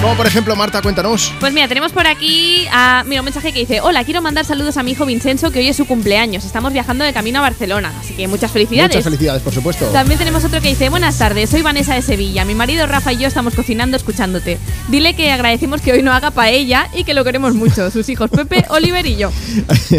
Como 0.00 0.16
por 0.16 0.26
ejemplo, 0.26 0.56
Marta, 0.56 0.82
cuéntanos. 0.82 1.32
Pues 1.38 1.52
mira, 1.52 1.68
tenemos 1.68 1.92
por 1.92 2.08
aquí 2.08 2.66
a, 2.72 3.04
mira, 3.06 3.20
un 3.20 3.24
mensaje 3.24 3.52
que 3.52 3.60
dice: 3.60 3.80
Hola, 3.80 4.02
quiero 4.04 4.20
mandar 4.20 4.44
saludos 4.44 4.76
a 4.76 4.82
mi 4.82 4.92
hijo 4.92 5.06
Vincenzo, 5.06 5.52
que 5.52 5.60
hoy 5.60 5.68
es 5.68 5.76
su 5.76 5.86
cumpleaños. 5.86 6.44
Estamos 6.44 6.72
viajando 6.72 7.04
de 7.04 7.12
camino 7.12 7.38
a 7.38 7.42
Barcelona, 7.42 7.92
así 8.00 8.14
que 8.14 8.26
muchas 8.26 8.50
felicidades. 8.50 8.90
Muchas 8.90 9.04
felicidades, 9.04 9.42
por 9.42 9.52
supuesto. 9.52 9.86
También 9.86 10.18
tenemos 10.18 10.44
otro 10.44 10.60
que 10.60 10.68
dice: 10.70 10.88
Buenas 10.88 11.18
tardes, 11.18 11.50
soy 11.50 11.62
Vanessa 11.62 11.94
de 11.94 12.02
Sevilla. 12.02 12.44
Mi 12.44 12.54
marido 12.56 12.86
Rafa 12.86 13.12
y 13.12 13.18
yo 13.18 13.28
estamos 13.28 13.54
cocinando 13.54 13.96
escuchándote. 13.96 14.58
Dile 14.88 15.14
que 15.14 15.30
agradecemos 15.30 15.80
que 15.80 15.92
hoy 15.92 16.02
no 16.02 16.12
haga 16.12 16.30
paella 16.30 16.88
y 16.94 17.04
que 17.04 17.14
lo 17.14 17.24
queremos 17.24 17.54
mucho. 17.54 17.90
Sus 17.90 18.08
hijos 18.08 18.30
Pepe, 18.30 18.64
Oliver 18.70 19.06
y 19.06 19.16
yo. 19.16 19.30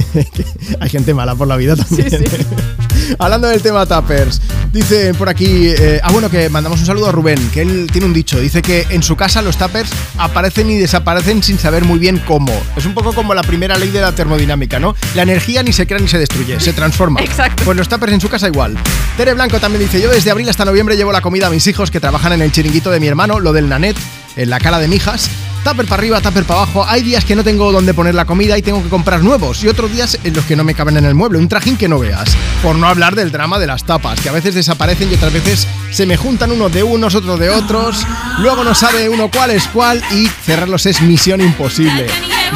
Hay 0.79 0.89
gente 0.89 1.13
mala 1.13 1.35
por 1.35 1.47
la 1.47 1.55
vida 1.55 1.75
también. 1.75 2.09
Hablando 3.19 3.47
del 3.47 3.61
tema 3.61 3.85
Tappers, 3.85 4.41
dice 4.71 5.13
por 5.13 5.27
aquí, 5.27 5.67
eh, 5.67 5.99
ah 6.03 6.11
bueno, 6.11 6.29
que 6.29 6.47
mandamos 6.49 6.79
un 6.79 6.85
saludo 6.85 7.07
a 7.07 7.11
Rubén, 7.11 7.49
que 7.51 7.61
él 7.61 7.89
tiene 7.91 8.07
un 8.07 8.13
dicho, 8.13 8.39
dice 8.39 8.61
que 8.61 8.85
en 8.89 9.03
su 9.03 9.15
casa 9.15 9.41
los 9.41 9.57
Tappers 9.57 9.91
aparecen 10.17 10.69
y 10.69 10.77
desaparecen 10.77 11.43
sin 11.43 11.59
saber 11.59 11.83
muy 11.83 11.99
bien 11.99 12.19
cómo. 12.25 12.53
Es 12.77 12.85
un 12.85 12.93
poco 12.93 13.13
como 13.13 13.33
la 13.33 13.43
primera 13.43 13.77
ley 13.77 13.89
de 13.89 13.99
la 13.99 14.13
termodinámica, 14.13 14.79
¿no? 14.79 14.95
La 15.15 15.23
energía 15.23 15.63
ni 15.63 15.73
se 15.73 15.85
crea 15.85 15.99
ni 15.99 16.07
se 16.07 16.17
destruye, 16.17 16.59
se 16.59 16.73
transforma. 16.73 17.21
Exacto. 17.21 17.63
Pues 17.65 17.77
los 17.77 17.89
Tappers 17.89 18.13
en 18.13 18.21
su 18.21 18.29
casa 18.29 18.47
igual. 18.47 18.77
Tere 19.17 19.33
Blanco 19.33 19.59
también 19.59 19.83
dice, 19.83 20.01
yo 20.01 20.09
desde 20.09 20.31
abril 20.31 20.49
hasta 20.49 20.65
noviembre 20.65 20.95
llevo 20.95 21.11
la 21.11 21.21
comida 21.21 21.47
a 21.47 21.49
mis 21.49 21.67
hijos 21.67 21.91
que 21.91 21.99
trabajan 21.99 22.33
en 22.33 22.41
el 22.41 22.51
chiringuito 22.51 22.89
de 22.89 22.99
mi 22.99 23.07
hermano, 23.07 23.39
lo 23.39 23.53
del 23.53 23.67
Nanet, 23.67 23.97
en 24.35 24.49
la 24.49 24.59
cara 24.59 24.79
de 24.79 24.87
mijas. 24.87 25.29
Tupper 25.63 25.85
para 25.85 26.01
arriba, 26.01 26.19
tupper 26.19 26.43
para 26.43 26.61
abajo. 26.61 26.85
Hay 26.85 27.03
días 27.03 27.23
que 27.23 27.35
no 27.35 27.43
tengo 27.43 27.71
dónde 27.71 27.93
poner 27.93 28.15
la 28.15 28.25
comida 28.25 28.57
y 28.57 28.61
tengo 28.61 28.83
que 28.83 28.89
comprar 28.89 29.23
nuevos. 29.23 29.63
Y 29.63 29.69
otros 29.69 29.91
días 29.91 30.19
en 30.23 30.33
los 30.33 30.43
que 30.45 30.57
no 30.57 30.63
me 30.65 30.75
caben 30.75 30.97
en 30.97 31.05
el 31.05 31.15
mueble. 31.15 31.37
Un 31.37 31.47
trajín 31.47 31.77
que 31.77 31.87
no 31.87 31.99
veas. 31.99 32.35
Por 32.61 32.75
no 32.75 32.87
hablar 32.87 33.15
del 33.15 33.31
drama 33.31 33.59
de 33.59 33.67
las 33.67 33.85
tapas, 33.85 34.19
que 34.19 34.29
a 34.29 34.33
veces 34.33 34.55
desaparecen 34.55 35.09
y 35.09 35.15
otras 35.15 35.31
veces 35.31 35.67
se 35.91 36.05
me 36.05 36.17
juntan 36.17 36.51
unos 36.51 36.73
de 36.73 36.83
unos, 36.83 37.15
otros 37.15 37.39
de 37.39 37.49
otros. 37.49 38.05
Luego 38.39 38.63
no 38.63 38.75
sabe 38.75 39.07
uno 39.07 39.31
cuál 39.31 39.51
es 39.51 39.67
cuál 39.67 40.03
y 40.11 40.27
cerrarlos 40.27 40.85
es 40.85 41.01
misión 41.01 41.39
imposible. 41.39 42.07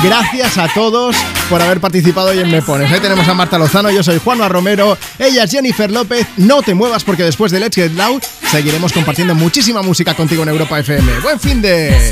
Gracias 0.03 0.57
a 0.57 0.67
todos 0.73 1.15
por 1.49 1.61
haber 1.61 1.79
participado 1.79 2.29
hoy 2.29 2.39
en 2.39 2.51
Me 2.51 2.61
Pones. 2.61 2.91
Ahí 2.91 2.99
tenemos 2.99 3.27
a 3.27 3.33
Marta 3.33 3.57
Lozano, 3.57 3.89
yo 3.89 4.03
soy 4.03 4.19
Juanma 4.19 4.47
Romero, 4.47 4.97
ella 5.17 5.43
es 5.43 5.51
Jennifer 5.51 5.89
López. 5.89 6.27
No 6.37 6.61
te 6.61 6.73
muevas 6.73 7.03
porque 7.03 7.23
después 7.23 7.51
de 7.51 7.59
Let's 7.59 7.75
Get 7.75 7.91
Loud 7.93 8.21
seguiremos 8.51 8.93
compartiendo 8.93 9.33
muchísima 9.33 9.81
música 9.81 10.13
contigo 10.13 10.43
en 10.43 10.49
Europa 10.49 10.79
FM. 10.79 11.19
Buen 11.21 11.39
fin 11.39 11.61
de... 11.61 12.11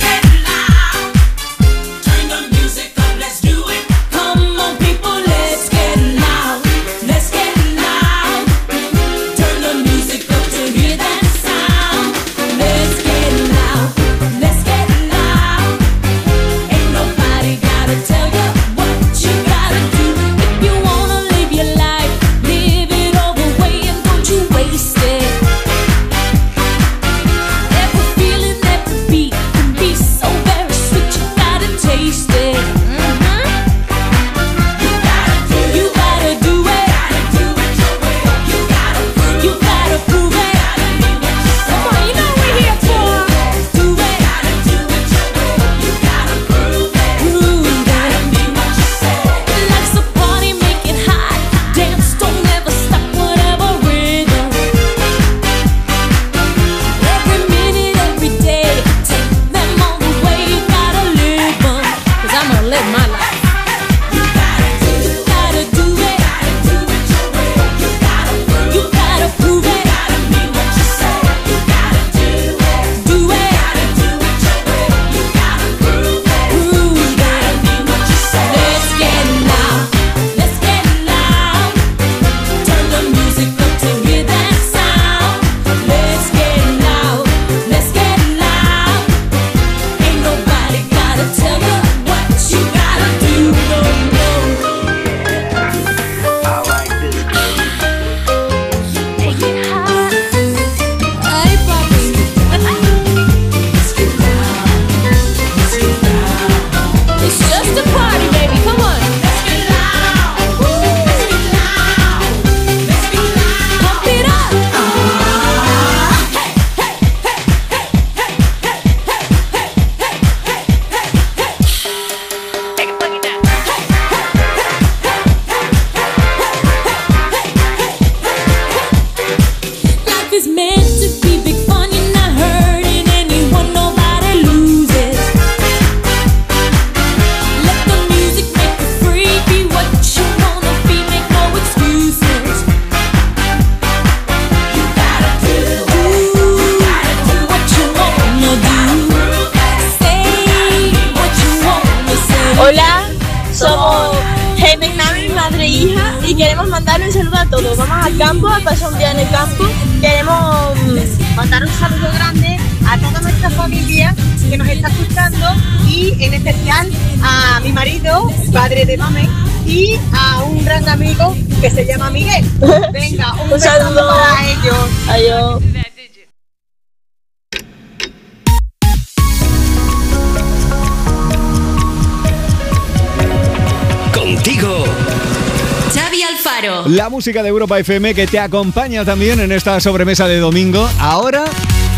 de 187.34 187.50
Europa 187.50 187.80
FM 187.80 188.14
que 188.14 188.28
te 188.28 188.40
acompaña 188.40 189.04
también 189.04 189.40
en 189.40 189.52
esta 189.52 189.80
sobremesa 189.80 190.28
de 190.28 190.38
domingo. 190.38 190.88
Ahora 191.00 191.46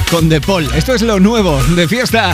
con 0.09 0.29
The 0.29 0.39
Paul. 0.39 0.69
Esto 0.73 0.93
es 0.93 1.01
lo 1.01 1.19
nuevo 1.19 1.61
de 1.75 1.85
fiesta. 1.85 2.33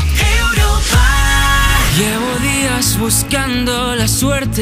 Llevo 1.97 2.39
días 2.39 2.99
buscando 2.99 3.95
la 3.95 4.07
suerte. 4.07 4.51